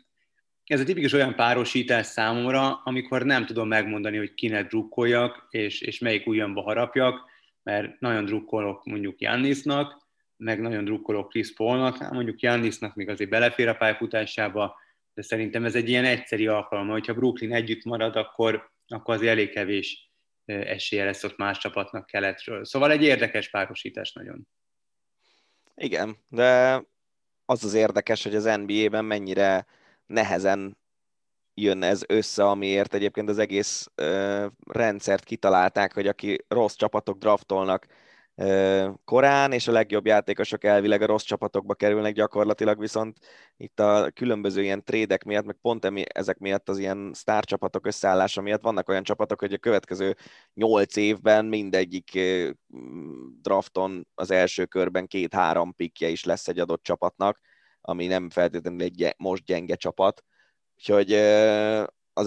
ez 0.63 0.79
a 0.79 0.83
tipikus 0.83 1.13
olyan 1.13 1.35
párosítás 1.35 2.05
számomra, 2.05 2.81
amikor 2.83 3.23
nem 3.25 3.45
tudom 3.45 3.67
megmondani, 3.67 4.17
hogy 4.17 4.33
kinek 4.33 4.67
drukkoljak, 4.67 5.47
és, 5.49 5.81
és 5.81 5.99
melyik 5.99 6.27
ujjamba 6.27 6.61
harapjak, 6.61 7.29
mert 7.63 7.99
nagyon 7.99 8.25
drukkolok 8.25 8.85
mondjuk 8.85 9.21
Jannisnak, 9.21 10.00
meg 10.43 10.61
nagyon 10.61 10.85
drukkolok 10.85 11.29
Chris 11.29 11.53
Paulnak, 11.53 11.97
hát 11.97 12.11
mondjuk 12.11 12.41
Jannisnak 12.41 12.95
még 12.95 13.09
azért 13.09 13.29
belefér 13.29 13.67
a 13.67 13.75
pályafutásába, 13.75 14.75
de 15.13 15.21
szerintem 15.21 15.65
ez 15.65 15.75
egy 15.75 15.89
ilyen 15.89 16.05
egyszeri 16.05 16.47
alkalom, 16.47 16.87
hogyha 16.87 17.13
Brooklyn 17.13 17.53
együtt 17.53 17.83
marad, 17.83 18.15
akkor, 18.15 18.71
akkor 18.87 19.15
az 19.15 19.21
elég 19.21 19.49
kevés 19.49 20.11
esélye 20.45 21.05
lesz 21.05 21.23
ott 21.23 21.37
más 21.37 21.57
csapatnak 21.57 22.05
keletről. 22.05 22.65
Szóval 22.65 22.91
egy 22.91 23.03
érdekes 23.03 23.49
párosítás 23.49 24.13
nagyon. 24.13 24.47
Igen, 25.75 26.17
de 26.27 26.81
az 27.45 27.63
az 27.63 27.73
érdekes, 27.73 28.23
hogy 28.23 28.35
az 28.35 28.43
NBA-ben 28.43 29.05
mennyire 29.05 29.65
nehezen 30.05 30.77
jön 31.53 31.83
ez 31.83 32.01
össze, 32.07 32.43
amiért 32.43 32.93
egyébként 32.93 33.29
az 33.29 33.37
egész 33.37 33.91
ö, 33.95 34.45
rendszert 34.65 35.23
kitalálták, 35.23 35.93
hogy 35.93 36.07
aki 36.07 36.45
rossz 36.47 36.75
csapatok 36.75 37.17
draftolnak, 37.17 37.87
korán, 39.03 39.51
és 39.51 39.67
a 39.67 39.71
legjobb 39.71 40.05
játékosok 40.05 40.63
elvileg 40.63 41.01
a 41.01 41.05
rossz 41.05 41.23
csapatokba 41.23 41.73
kerülnek 41.73 42.13
gyakorlatilag, 42.13 42.79
viszont 42.79 43.17
itt 43.57 43.79
a 43.79 44.11
különböző 44.13 44.61
ilyen 44.61 44.83
trédek 44.83 45.23
miatt, 45.23 45.45
meg 45.45 45.57
pont 45.61 45.85
emi, 45.85 46.03
ezek 46.13 46.37
miatt 46.37 46.69
az 46.69 46.77
ilyen 46.77 47.11
sztárcsapatok 47.13 47.85
összeállása 47.85 48.41
miatt 48.41 48.61
vannak 48.61 48.89
olyan 48.89 49.03
csapatok, 49.03 49.39
hogy 49.39 49.53
a 49.53 49.57
következő 49.57 50.15
nyolc 50.53 50.95
évben 50.95 51.45
mindegyik 51.45 52.19
drafton 53.41 54.07
az 54.15 54.31
első 54.31 54.65
körben 54.65 55.07
két-három 55.07 55.73
pikje 55.75 56.07
is 56.07 56.23
lesz 56.23 56.47
egy 56.47 56.59
adott 56.59 56.83
csapatnak, 56.83 57.39
ami 57.81 58.07
nem 58.07 58.29
feltétlenül 58.29 58.81
egy 58.81 59.13
most 59.17 59.43
gyenge 59.43 59.75
csapat. 59.75 60.23
Úgyhogy 60.75 61.11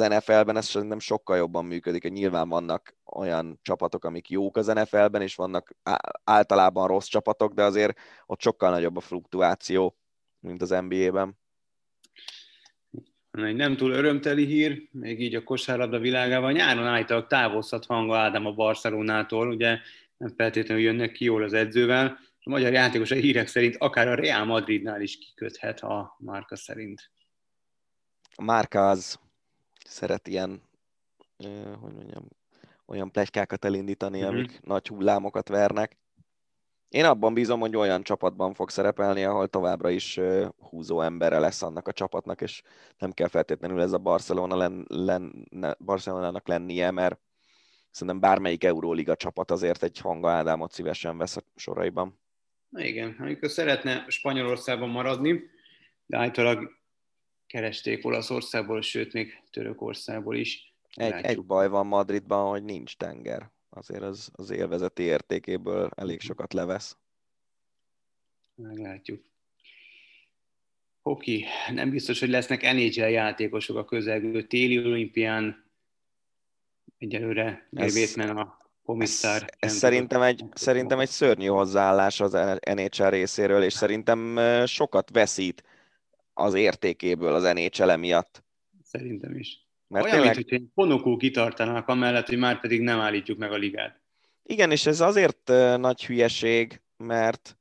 az 0.00 0.08
NFL-ben 0.08 0.56
ez 0.56 0.66
szerintem 0.66 0.98
sokkal 0.98 1.36
jobban 1.36 1.64
működik, 1.64 2.10
nyilván 2.10 2.48
vannak 2.48 2.96
olyan 3.04 3.58
csapatok, 3.62 4.04
amik 4.04 4.30
jók 4.30 4.56
az 4.56 4.66
NFL-ben, 4.66 5.22
és 5.22 5.34
vannak 5.34 5.76
általában 6.24 6.86
rossz 6.86 7.06
csapatok, 7.06 7.52
de 7.52 7.62
azért 7.62 7.98
ott 8.26 8.40
sokkal 8.40 8.70
nagyobb 8.70 8.96
a 8.96 9.00
fluktuáció, 9.00 9.96
mint 10.40 10.62
az 10.62 10.68
NBA-ben. 10.68 11.38
Egy 13.30 13.56
nem 13.56 13.76
túl 13.76 13.90
örömteli 13.90 14.44
hír, 14.44 14.88
még 14.90 15.20
így 15.20 15.34
a 15.34 15.42
kosárlabda 15.42 15.98
világában. 15.98 16.52
Nyáron 16.52 16.86
állítólag 16.86 17.26
távozhat 17.26 17.86
hanga 17.86 18.16
Ádám 18.18 18.46
a 18.46 18.52
Barcelonától, 18.52 19.48
ugye 19.48 19.78
nem 20.16 20.34
feltétlenül 20.36 20.82
jönnek 20.82 21.12
ki 21.12 21.24
jól 21.24 21.42
az 21.42 21.52
edzővel. 21.52 22.18
A 22.40 22.50
magyar 22.50 22.72
játékos 22.72 23.10
a 23.10 23.14
hírek 23.14 23.46
szerint 23.46 23.76
akár 23.78 24.08
a 24.08 24.14
Real 24.14 24.44
Madridnál 24.44 25.00
is 25.00 25.18
kiköthet 25.18 25.80
a 25.80 26.16
márka 26.18 26.56
szerint. 26.56 27.10
A 28.34 28.42
márka 28.42 28.88
az 28.88 29.18
szeret 29.88 30.28
ilyen, 30.28 30.62
hogy 31.80 31.94
mondjam, 31.94 32.28
olyan 32.86 33.10
plegykákat 33.10 33.64
elindítani, 33.64 34.18
mm-hmm. 34.18 34.28
amik 34.28 34.60
nagy 34.62 34.88
hullámokat 34.88 35.48
vernek. 35.48 35.98
Én 36.88 37.04
abban 37.04 37.34
bízom, 37.34 37.60
hogy 37.60 37.76
olyan 37.76 38.02
csapatban 38.02 38.54
fog 38.54 38.70
szerepelni, 38.70 39.24
ahol 39.24 39.48
továbbra 39.48 39.90
is 39.90 40.20
húzó 40.58 41.00
embere 41.00 41.38
lesz 41.38 41.62
annak 41.62 41.88
a 41.88 41.92
csapatnak, 41.92 42.40
és 42.40 42.62
nem 42.98 43.12
kell 43.12 43.28
feltétlenül 43.28 43.80
ez 43.80 43.92
a 43.92 43.98
Barcelona 43.98 44.56
len, 44.56 44.84
len, 44.88 45.48
Barcelonának 45.78 46.48
lennie, 46.48 46.90
mert 46.90 47.20
szerintem 47.90 48.20
bármelyik 48.20 48.64
Euróliga 48.64 49.16
csapat 49.16 49.50
azért 49.50 49.82
egy 49.82 49.98
hanga 49.98 50.30
Ádámot 50.30 50.72
szívesen 50.72 51.18
vesz 51.18 51.36
a 51.36 51.42
soraiban. 51.56 52.20
Igen, 52.70 53.16
amikor 53.18 53.50
szeretne 53.50 54.04
Spanyolországban 54.08 54.88
maradni, 54.88 55.42
de 56.06 56.18
általában 56.18 56.78
keresték 57.54 58.06
Olaszországból, 58.06 58.82
sőt 58.82 59.12
még 59.12 59.42
Törökországból 59.50 60.36
is. 60.36 60.74
Egy, 60.94 61.12
egy 61.12 61.44
baj 61.44 61.68
van 61.68 61.86
Madridban, 61.86 62.48
hogy 62.50 62.64
nincs 62.64 62.96
tenger. 62.96 63.50
Azért 63.70 64.02
az, 64.02 64.30
az 64.32 64.50
élvezeti 64.50 65.02
értékéből 65.02 65.90
elég 65.96 66.20
sokat 66.20 66.52
levesz. 66.52 66.96
Meglátjuk. 68.54 69.24
Hoki. 71.00 71.44
Nem 71.72 71.90
biztos, 71.90 72.20
hogy 72.20 72.28
lesznek 72.28 72.62
NHL 72.62 73.00
játékosok 73.00 73.76
a 73.76 73.84
közelgő 73.84 74.42
téli 74.42 74.78
olimpián. 74.78 75.70
Egyelőre 76.98 77.68
ez, 77.72 78.16
a 78.16 78.70
komisszár. 78.84 79.42
Ez, 79.42 79.48
ez 79.58 79.72
szerintem, 79.72 80.22
egy, 80.22 80.44
szerintem 80.54 80.98
egy 80.98 81.08
szörnyű 81.08 81.46
hozzáállás 81.46 82.20
az 82.20 82.32
NHL 82.74 83.08
részéről, 83.08 83.62
és 83.62 83.72
szerintem 83.72 84.38
sokat 84.66 85.10
veszít 85.10 85.62
az 86.34 86.54
értékéből 86.54 87.34
az 87.34 87.42
NHL 87.42 87.94
miatt. 87.96 88.44
Szerintem 88.82 89.36
is. 89.36 89.62
Mert 89.86 90.04
Olyan, 90.04 90.16
tényleg... 90.16 90.36
mint 90.36 90.48
hogy 90.48 90.62
ponokul 90.74 91.16
kitartanak, 91.16 91.88
amellett, 91.88 92.26
hogy 92.26 92.38
már 92.38 92.60
pedig 92.60 92.80
nem 92.80 93.00
állítjuk 93.00 93.38
meg 93.38 93.52
a 93.52 93.56
ligát. 93.56 94.00
Igen, 94.42 94.70
és 94.70 94.86
ez 94.86 95.00
azért 95.00 95.52
nagy 95.76 96.06
hülyeség, 96.06 96.82
mert 96.96 97.58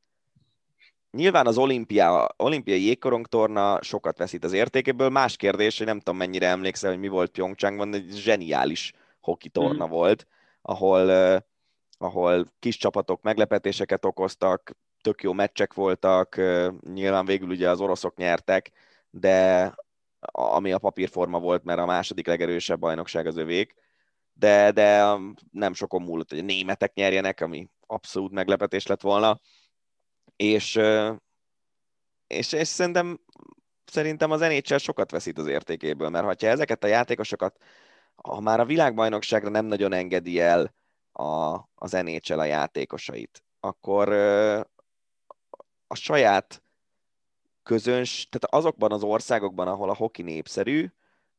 nyilván 1.12 1.48
az 1.48 1.58
olimpia, 1.58 2.36
olimpiai 2.38 2.84
jégkorongtorna 2.84 3.82
sokat 3.82 4.18
veszít 4.18 4.44
az 4.44 4.54
értékéből. 4.54 5.10
Más 5.10 5.36
kérdés, 5.36 5.78
hogy 5.78 5.88
nem 5.88 5.98
tudom 5.98 6.18
mennyire 6.18 6.48
emlékszel, 6.48 6.90
hogy 6.90 7.00
mi 7.00 7.08
volt 7.08 7.32
Pyeongchangban, 7.32 7.94
egy 7.94 8.12
zseniális 8.16 8.94
hoki 9.20 9.50
torna 9.50 9.86
mm. 9.86 9.90
volt, 9.90 10.28
ahol, 10.62 11.10
ahol 11.98 12.46
kis 12.60 12.78
csapatok 12.78 13.22
meglepetéseket 13.22 14.06
okoztak, 14.06 14.72
tök 15.04 15.24
jó 15.24 15.34
meccsek 15.34 15.74
voltak, 15.74 16.42
nyilván 16.94 17.26
végül 17.26 17.50
ugye 17.50 17.70
az 17.70 17.82
oroszok 17.82 18.16
nyertek, 18.16 18.72
de 19.10 19.74
ami 20.32 20.72
a 20.72 20.78
papírforma 20.78 21.40
volt, 21.40 21.64
mert 21.64 21.80
a 21.80 21.86
második 21.86 22.28
legerősebb 22.28 22.80
bajnokság 22.80 23.28
az 23.28 23.38
övék, 23.38 23.76
de, 24.34 24.72
de 24.72 25.18
nem 25.52 25.74
sokon 25.74 26.02
múlott, 26.02 26.30
hogy 26.30 26.40
a 26.40 26.44
németek 26.44 26.94
nyerjenek, 26.94 27.42
ami 27.42 27.70
abszolút 27.88 28.32
meglepetés 28.32 28.88
lett 28.88 29.02
volna, 29.02 29.40
és, 30.36 30.80
és, 32.28 32.54
és 32.54 32.68
szerintem, 32.68 33.20
szerintem 33.86 34.32
az 34.32 34.40
NHL 34.40 34.78
sokat 34.78 35.12
veszít 35.12 35.38
az 35.38 35.48
értékéből, 35.48 36.10
mert 36.10 36.42
ha 36.42 36.48
ezeket 36.48 36.84
a 36.84 36.88
játékosokat, 36.88 37.58
ha 38.16 38.40
már 38.40 38.60
a 38.60 38.66
világbajnokságra 38.66 39.50
nem 39.50 39.66
nagyon 39.66 39.94
engedi 39.94 40.40
el 40.40 40.74
a, 41.12 41.60
az 41.76 41.92
NHL 41.92 42.40
a 42.40 42.44
játékosait, 42.44 43.44
akkor 43.60 44.08
a 45.94 45.96
saját 45.96 46.64
közöns, 47.64 48.28
tehát 48.30 48.56
azokban 48.66 48.92
az 48.92 49.04
országokban, 49.04 49.68
ahol 49.68 49.90
a 49.90 49.96
hoki 49.96 50.22
népszerű, 50.22 50.88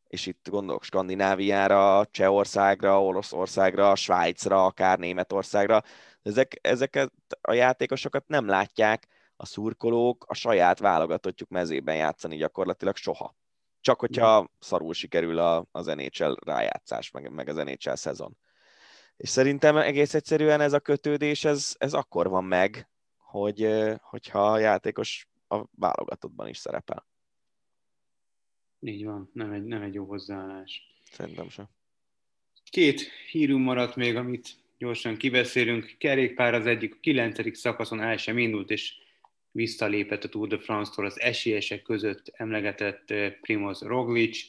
és 0.09 0.26
itt 0.26 0.48
gondolok 0.51 0.85
Skandináviára, 0.85 2.06
Csehországra, 2.10 3.02
Oroszországra, 3.02 3.94
Svájcra, 3.94 4.64
akár 4.64 4.98
Németországra, 4.98 5.82
ezek, 6.22 6.59
ezeket 6.62 7.12
a 7.40 7.52
játékosokat 7.52 8.28
nem 8.28 8.47
látják 8.47 9.06
a 9.36 9.47
szurkolók 9.47 10.24
a 10.28 10.35
saját 10.35 10.78
válogatottjuk 10.78 11.48
mezében 11.48 11.97
játszani 11.97 12.36
gyakorlatilag 12.36 12.97
soha. 12.97 13.35
Csak 13.81 14.01
hogyha 14.01 14.51
szarul 14.59 14.94
sikerül 14.94 15.39
a, 15.39 15.66
az 15.72 15.86
NHL 15.86 16.35
rájátszás, 16.44 17.10
meg, 17.10 17.31
meg 17.31 17.48
az 17.48 17.56
NHL 17.56 17.94
szezon. 17.94 18.36
És 19.16 19.28
szerintem 19.28 19.76
egész 19.76 20.14
egyszerűen 20.14 20.60
ez 20.60 20.72
a 20.72 20.81
kötődés, 20.81 21.44
ez, 21.44 21.74
ez 21.78 21.93
akkor 21.93 22.28
van 22.28 22.44
meg, 22.44 22.89
hogy, 23.40 23.69
hogyha 24.01 24.52
a 24.52 24.59
játékos 24.59 25.28
a 25.48 25.65
válogatottban 25.77 26.48
is 26.48 26.59
szerepel. 26.59 27.06
Így 28.81 29.05
van, 29.05 29.31
nem 29.32 29.52
egy, 29.52 29.65
nem 29.65 29.82
egy 29.82 29.94
jó 29.94 30.05
hozzáállás. 30.05 30.82
Szerintem 31.11 31.48
sem. 31.48 31.69
Két 32.70 33.01
hírünk 33.31 33.65
maradt 33.65 33.97
még, 33.97 34.16
amit 34.16 34.48
gyorsan 34.78 35.16
kibeszélünk. 35.16 35.94
Kerékpár 35.98 36.55
az 36.55 36.66
egyik, 36.66 36.94
a 36.94 36.98
kilencedik 37.01 37.55
szakaszon 37.55 38.01
el 38.01 38.16
sem 38.16 38.39
indult, 38.39 38.70
és 38.70 38.94
visszalépett 39.51 40.24
a 40.24 40.28
Tour 40.28 40.48
de 40.48 40.59
France-tól 40.59 41.06
az 41.06 41.20
esélyesek 41.20 41.82
között 41.82 42.28
emlegetett 42.32 43.15
Primoz 43.40 43.81
Roglic. 43.81 44.47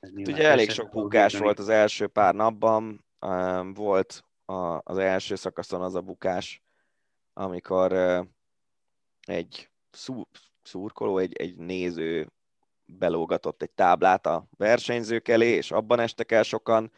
Ugye 0.00 0.48
elég 0.48 0.70
sok 0.70 0.90
bukás 0.90 1.38
volt 1.38 1.58
az 1.58 1.68
első 1.68 2.06
pár 2.06 2.34
napban. 2.34 3.04
Volt 3.74 4.24
az 4.82 4.98
első 4.98 5.34
szakaszon 5.34 5.82
az 5.82 5.94
a 5.94 6.00
bukás, 6.00 6.62
amikor 7.32 7.92
egy 9.26 9.70
szurkoló, 10.62 11.18
egy, 11.18 11.36
egy 11.36 11.56
néző 11.56 12.32
belógatott 12.84 13.62
egy 13.62 13.70
táblát 13.70 14.26
a 14.26 14.46
versenyzők 14.56 15.28
elé, 15.28 15.48
és 15.48 15.70
abban 15.70 16.00
estek 16.00 16.32
el 16.32 16.42
sokan. 16.42 16.92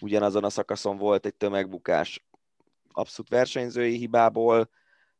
Ugyanazon 0.00 0.44
a 0.44 0.50
szakaszon 0.50 0.96
volt 0.96 1.26
egy 1.26 1.34
tömegbukás 1.34 2.24
abszolút 2.92 3.30
versenyzői 3.30 3.96
hibából, 3.96 4.68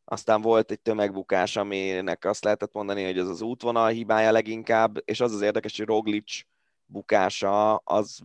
aztán 0.04 0.40
volt 0.40 0.70
egy 0.70 0.80
tömegbukás, 0.80 1.56
aminek 1.56 2.24
azt 2.24 2.44
lehetett 2.44 2.72
mondani, 2.72 3.04
hogy 3.04 3.18
az 3.18 3.28
az 3.28 3.40
útvonal 3.40 3.88
hibája 3.88 4.30
leginkább, 4.30 4.96
és 5.04 5.20
az 5.20 5.32
az 5.32 5.40
érdekes, 5.40 5.76
hogy 5.76 5.86
Roglic 5.86 6.40
bukása 6.86 7.76
az 7.76 8.20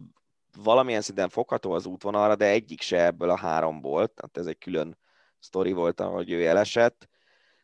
valamilyen 0.64 1.02
szinten 1.02 1.30
fogható 1.30 1.72
az 1.72 1.86
útvonalra, 1.86 2.36
de 2.36 2.46
egyik 2.46 2.82
se 2.82 3.06
ebből 3.06 3.30
a 3.30 3.38
háromból, 3.38 4.08
tehát 4.08 4.38
ez 4.38 4.46
egy 4.46 4.58
külön 4.58 4.98
sztori 5.42 5.72
volt, 5.72 6.00
ahogy 6.00 6.32
ő 6.32 6.46
elesett 6.46 7.10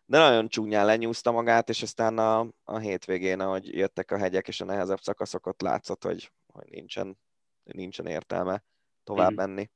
de 0.10 0.18
nagyon 0.18 0.50
csúnyán 0.50 0.86
lenyúzta 0.86 1.32
magát, 1.32 1.70
és 1.70 1.82
aztán 1.82 2.18
a, 2.18 2.48
a 2.64 2.78
hétvégén, 2.78 3.40
ahogy 3.40 3.68
jöttek 3.68 4.12
a 4.12 4.18
hegyek 4.18 4.48
és 4.48 4.62
a 4.62 4.66
nehezebb 4.66 5.02
szakaszok, 5.02 5.48
ott 5.48 5.62
látszott, 5.62 6.04
hogy, 6.04 6.32
hogy 6.48 6.68
nincsen, 6.70 7.18
nincsen 7.64 8.06
értelme 8.06 8.64
tovább 9.04 9.32
mm. 9.32 9.36
menni. 9.36 9.70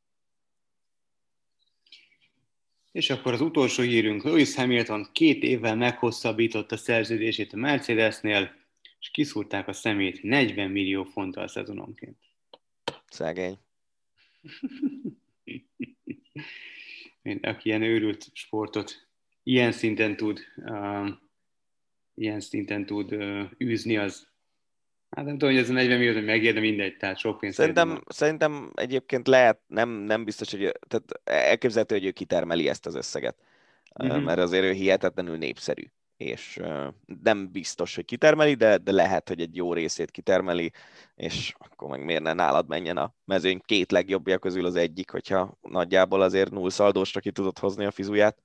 És 2.91 3.09
akkor 3.09 3.33
az 3.33 3.41
utolsó 3.41 3.83
hírünk, 3.83 4.23
Lewis 4.23 4.55
Hamilton 4.55 5.09
két 5.11 5.43
évvel 5.43 5.75
meghosszabbította 5.75 6.77
szerződését 6.77 7.53
a 7.53 7.57
Mercedesnél, 7.57 8.55
és 8.99 9.09
kiszúrták 9.09 9.67
a 9.67 9.73
szemét 9.73 10.23
40 10.23 10.71
millió 10.71 11.03
fonttal 11.03 11.47
szezononként. 11.47 12.17
Szegény. 13.09 13.59
Aki 17.41 17.69
ilyen 17.69 17.81
őrült 17.81 18.27
sportot 18.33 19.07
ilyen 19.43 19.71
szinten 19.71 20.17
tud, 20.17 20.39
uh, 20.55 21.09
ilyen 22.13 22.39
szinten 22.39 22.85
tud 22.85 23.13
uh, 23.13 23.43
űzni, 23.63 23.97
az 23.97 24.29
Hát 25.15 25.25
nem 25.25 25.37
tudom, 25.37 25.53
hogy 25.53 25.63
ez 25.63 25.69
a 25.69 25.73
40 25.73 25.97
millió, 25.97 26.13
hogy 26.13 26.25
megérde 26.25 26.59
mindegy, 26.59 26.97
tehát 26.97 27.17
sok 27.17 27.39
pénzt. 27.39 27.57
Szerintem, 27.57 28.03
szerintem 28.07 28.71
egyébként 28.75 29.27
lehet, 29.27 29.59
nem, 29.67 29.89
nem 29.89 30.23
biztos, 30.23 30.51
hogy 30.51 30.71
tehát 30.87 31.21
elképzelhető, 31.23 31.95
hogy 31.95 32.05
ő 32.05 32.11
kitermeli 32.11 32.67
ezt 32.67 32.85
az 32.85 32.95
összeget, 32.95 33.35
uh-huh. 33.95 34.23
mert 34.23 34.39
azért 34.39 34.63
ő 34.63 34.71
hihetetlenül 34.71 35.37
népszerű, 35.37 35.83
és 36.21 36.59
nem 37.23 37.51
biztos, 37.51 37.95
hogy 37.95 38.05
kitermeli, 38.05 38.53
de, 38.53 38.77
de 38.77 38.91
lehet, 38.91 39.27
hogy 39.27 39.41
egy 39.41 39.55
jó 39.55 39.73
részét 39.73 40.11
kitermeli, 40.11 40.71
és 41.15 41.53
akkor 41.57 41.89
meg 41.89 42.03
miért 42.03 42.23
ne 42.23 42.33
nálad 42.33 42.67
menjen 42.67 42.97
a 42.97 43.13
mezőny 43.25 43.61
két 43.65 43.91
legjobbja 43.91 44.37
közül 44.37 44.65
az 44.65 44.75
egyik, 44.75 45.09
hogyha 45.09 45.57
nagyjából 45.61 46.21
azért 46.21 46.51
null 46.51 46.69
szaldósra 46.69 47.19
ki 47.19 47.31
tudod 47.31 47.59
hozni 47.59 47.85
a 47.85 47.91
fizuját. 47.91 48.37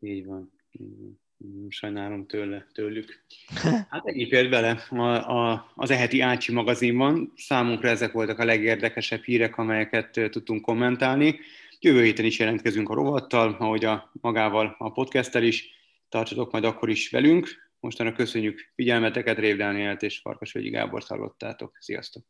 Így 0.00 0.26
van. 0.26 0.52
Így 0.70 0.98
van. 0.98 1.20
Sajnálom 1.68 2.26
tőle, 2.26 2.66
tőlük. 2.72 3.24
Hát 3.90 4.06
egyéb 4.06 4.32
ért 4.32 4.50
bele 4.50 4.86
a, 4.90 5.02
a, 5.04 5.72
az 5.74 5.90
eheti 5.90 6.20
Ácsi 6.20 6.52
magazinban. 6.52 7.32
Számunkra 7.36 7.88
ezek 7.88 8.12
voltak 8.12 8.38
a 8.38 8.44
legérdekesebb 8.44 9.22
hírek, 9.22 9.58
amelyeket 9.58 10.10
tudtunk 10.30 10.62
kommentálni. 10.62 11.38
Jövő 11.80 12.02
héten 12.02 12.24
is 12.24 12.38
jelentkezünk 12.38 12.88
a 12.88 12.94
rovattal, 12.94 13.56
ahogy 13.58 13.84
a 13.84 14.10
magával 14.20 14.74
a 14.78 14.92
podcasttel 14.92 15.42
is. 15.42 15.75
Tartsatok 16.08 16.52
majd 16.52 16.64
akkor 16.64 16.88
is 16.88 17.10
velünk. 17.10 17.48
Mostanra 17.80 18.12
köszönjük 18.12 18.72
figyelmeteket, 18.74 19.38
Rév 19.38 19.56
Dánielt 19.56 20.02
és 20.02 20.18
Farkasvölgyi 20.18 20.70
Gábor 20.70 21.02
hallottátok. 21.06 21.76
Sziasztok! 21.80 22.24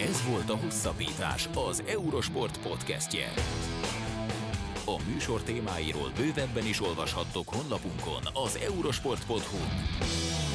Ez 0.00 0.28
volt 0.28 0.50
a 0.50 0.56
Hosszabbítás, 0.56 1.48
az 1.54 1.82
Eurosport 1.88 2.62
podcastje. 2.62 3.26
A 4.84 5.02
műsor 5.12 5.42
témáiról 5.42 6.10
bővebben 6.16 6.66
is 6.66 6.80
olvashattok 6.80 7.48
honlapunkon 7.48 8.22
az 8.32 8.56
eurosport.hu. 8.56 10.47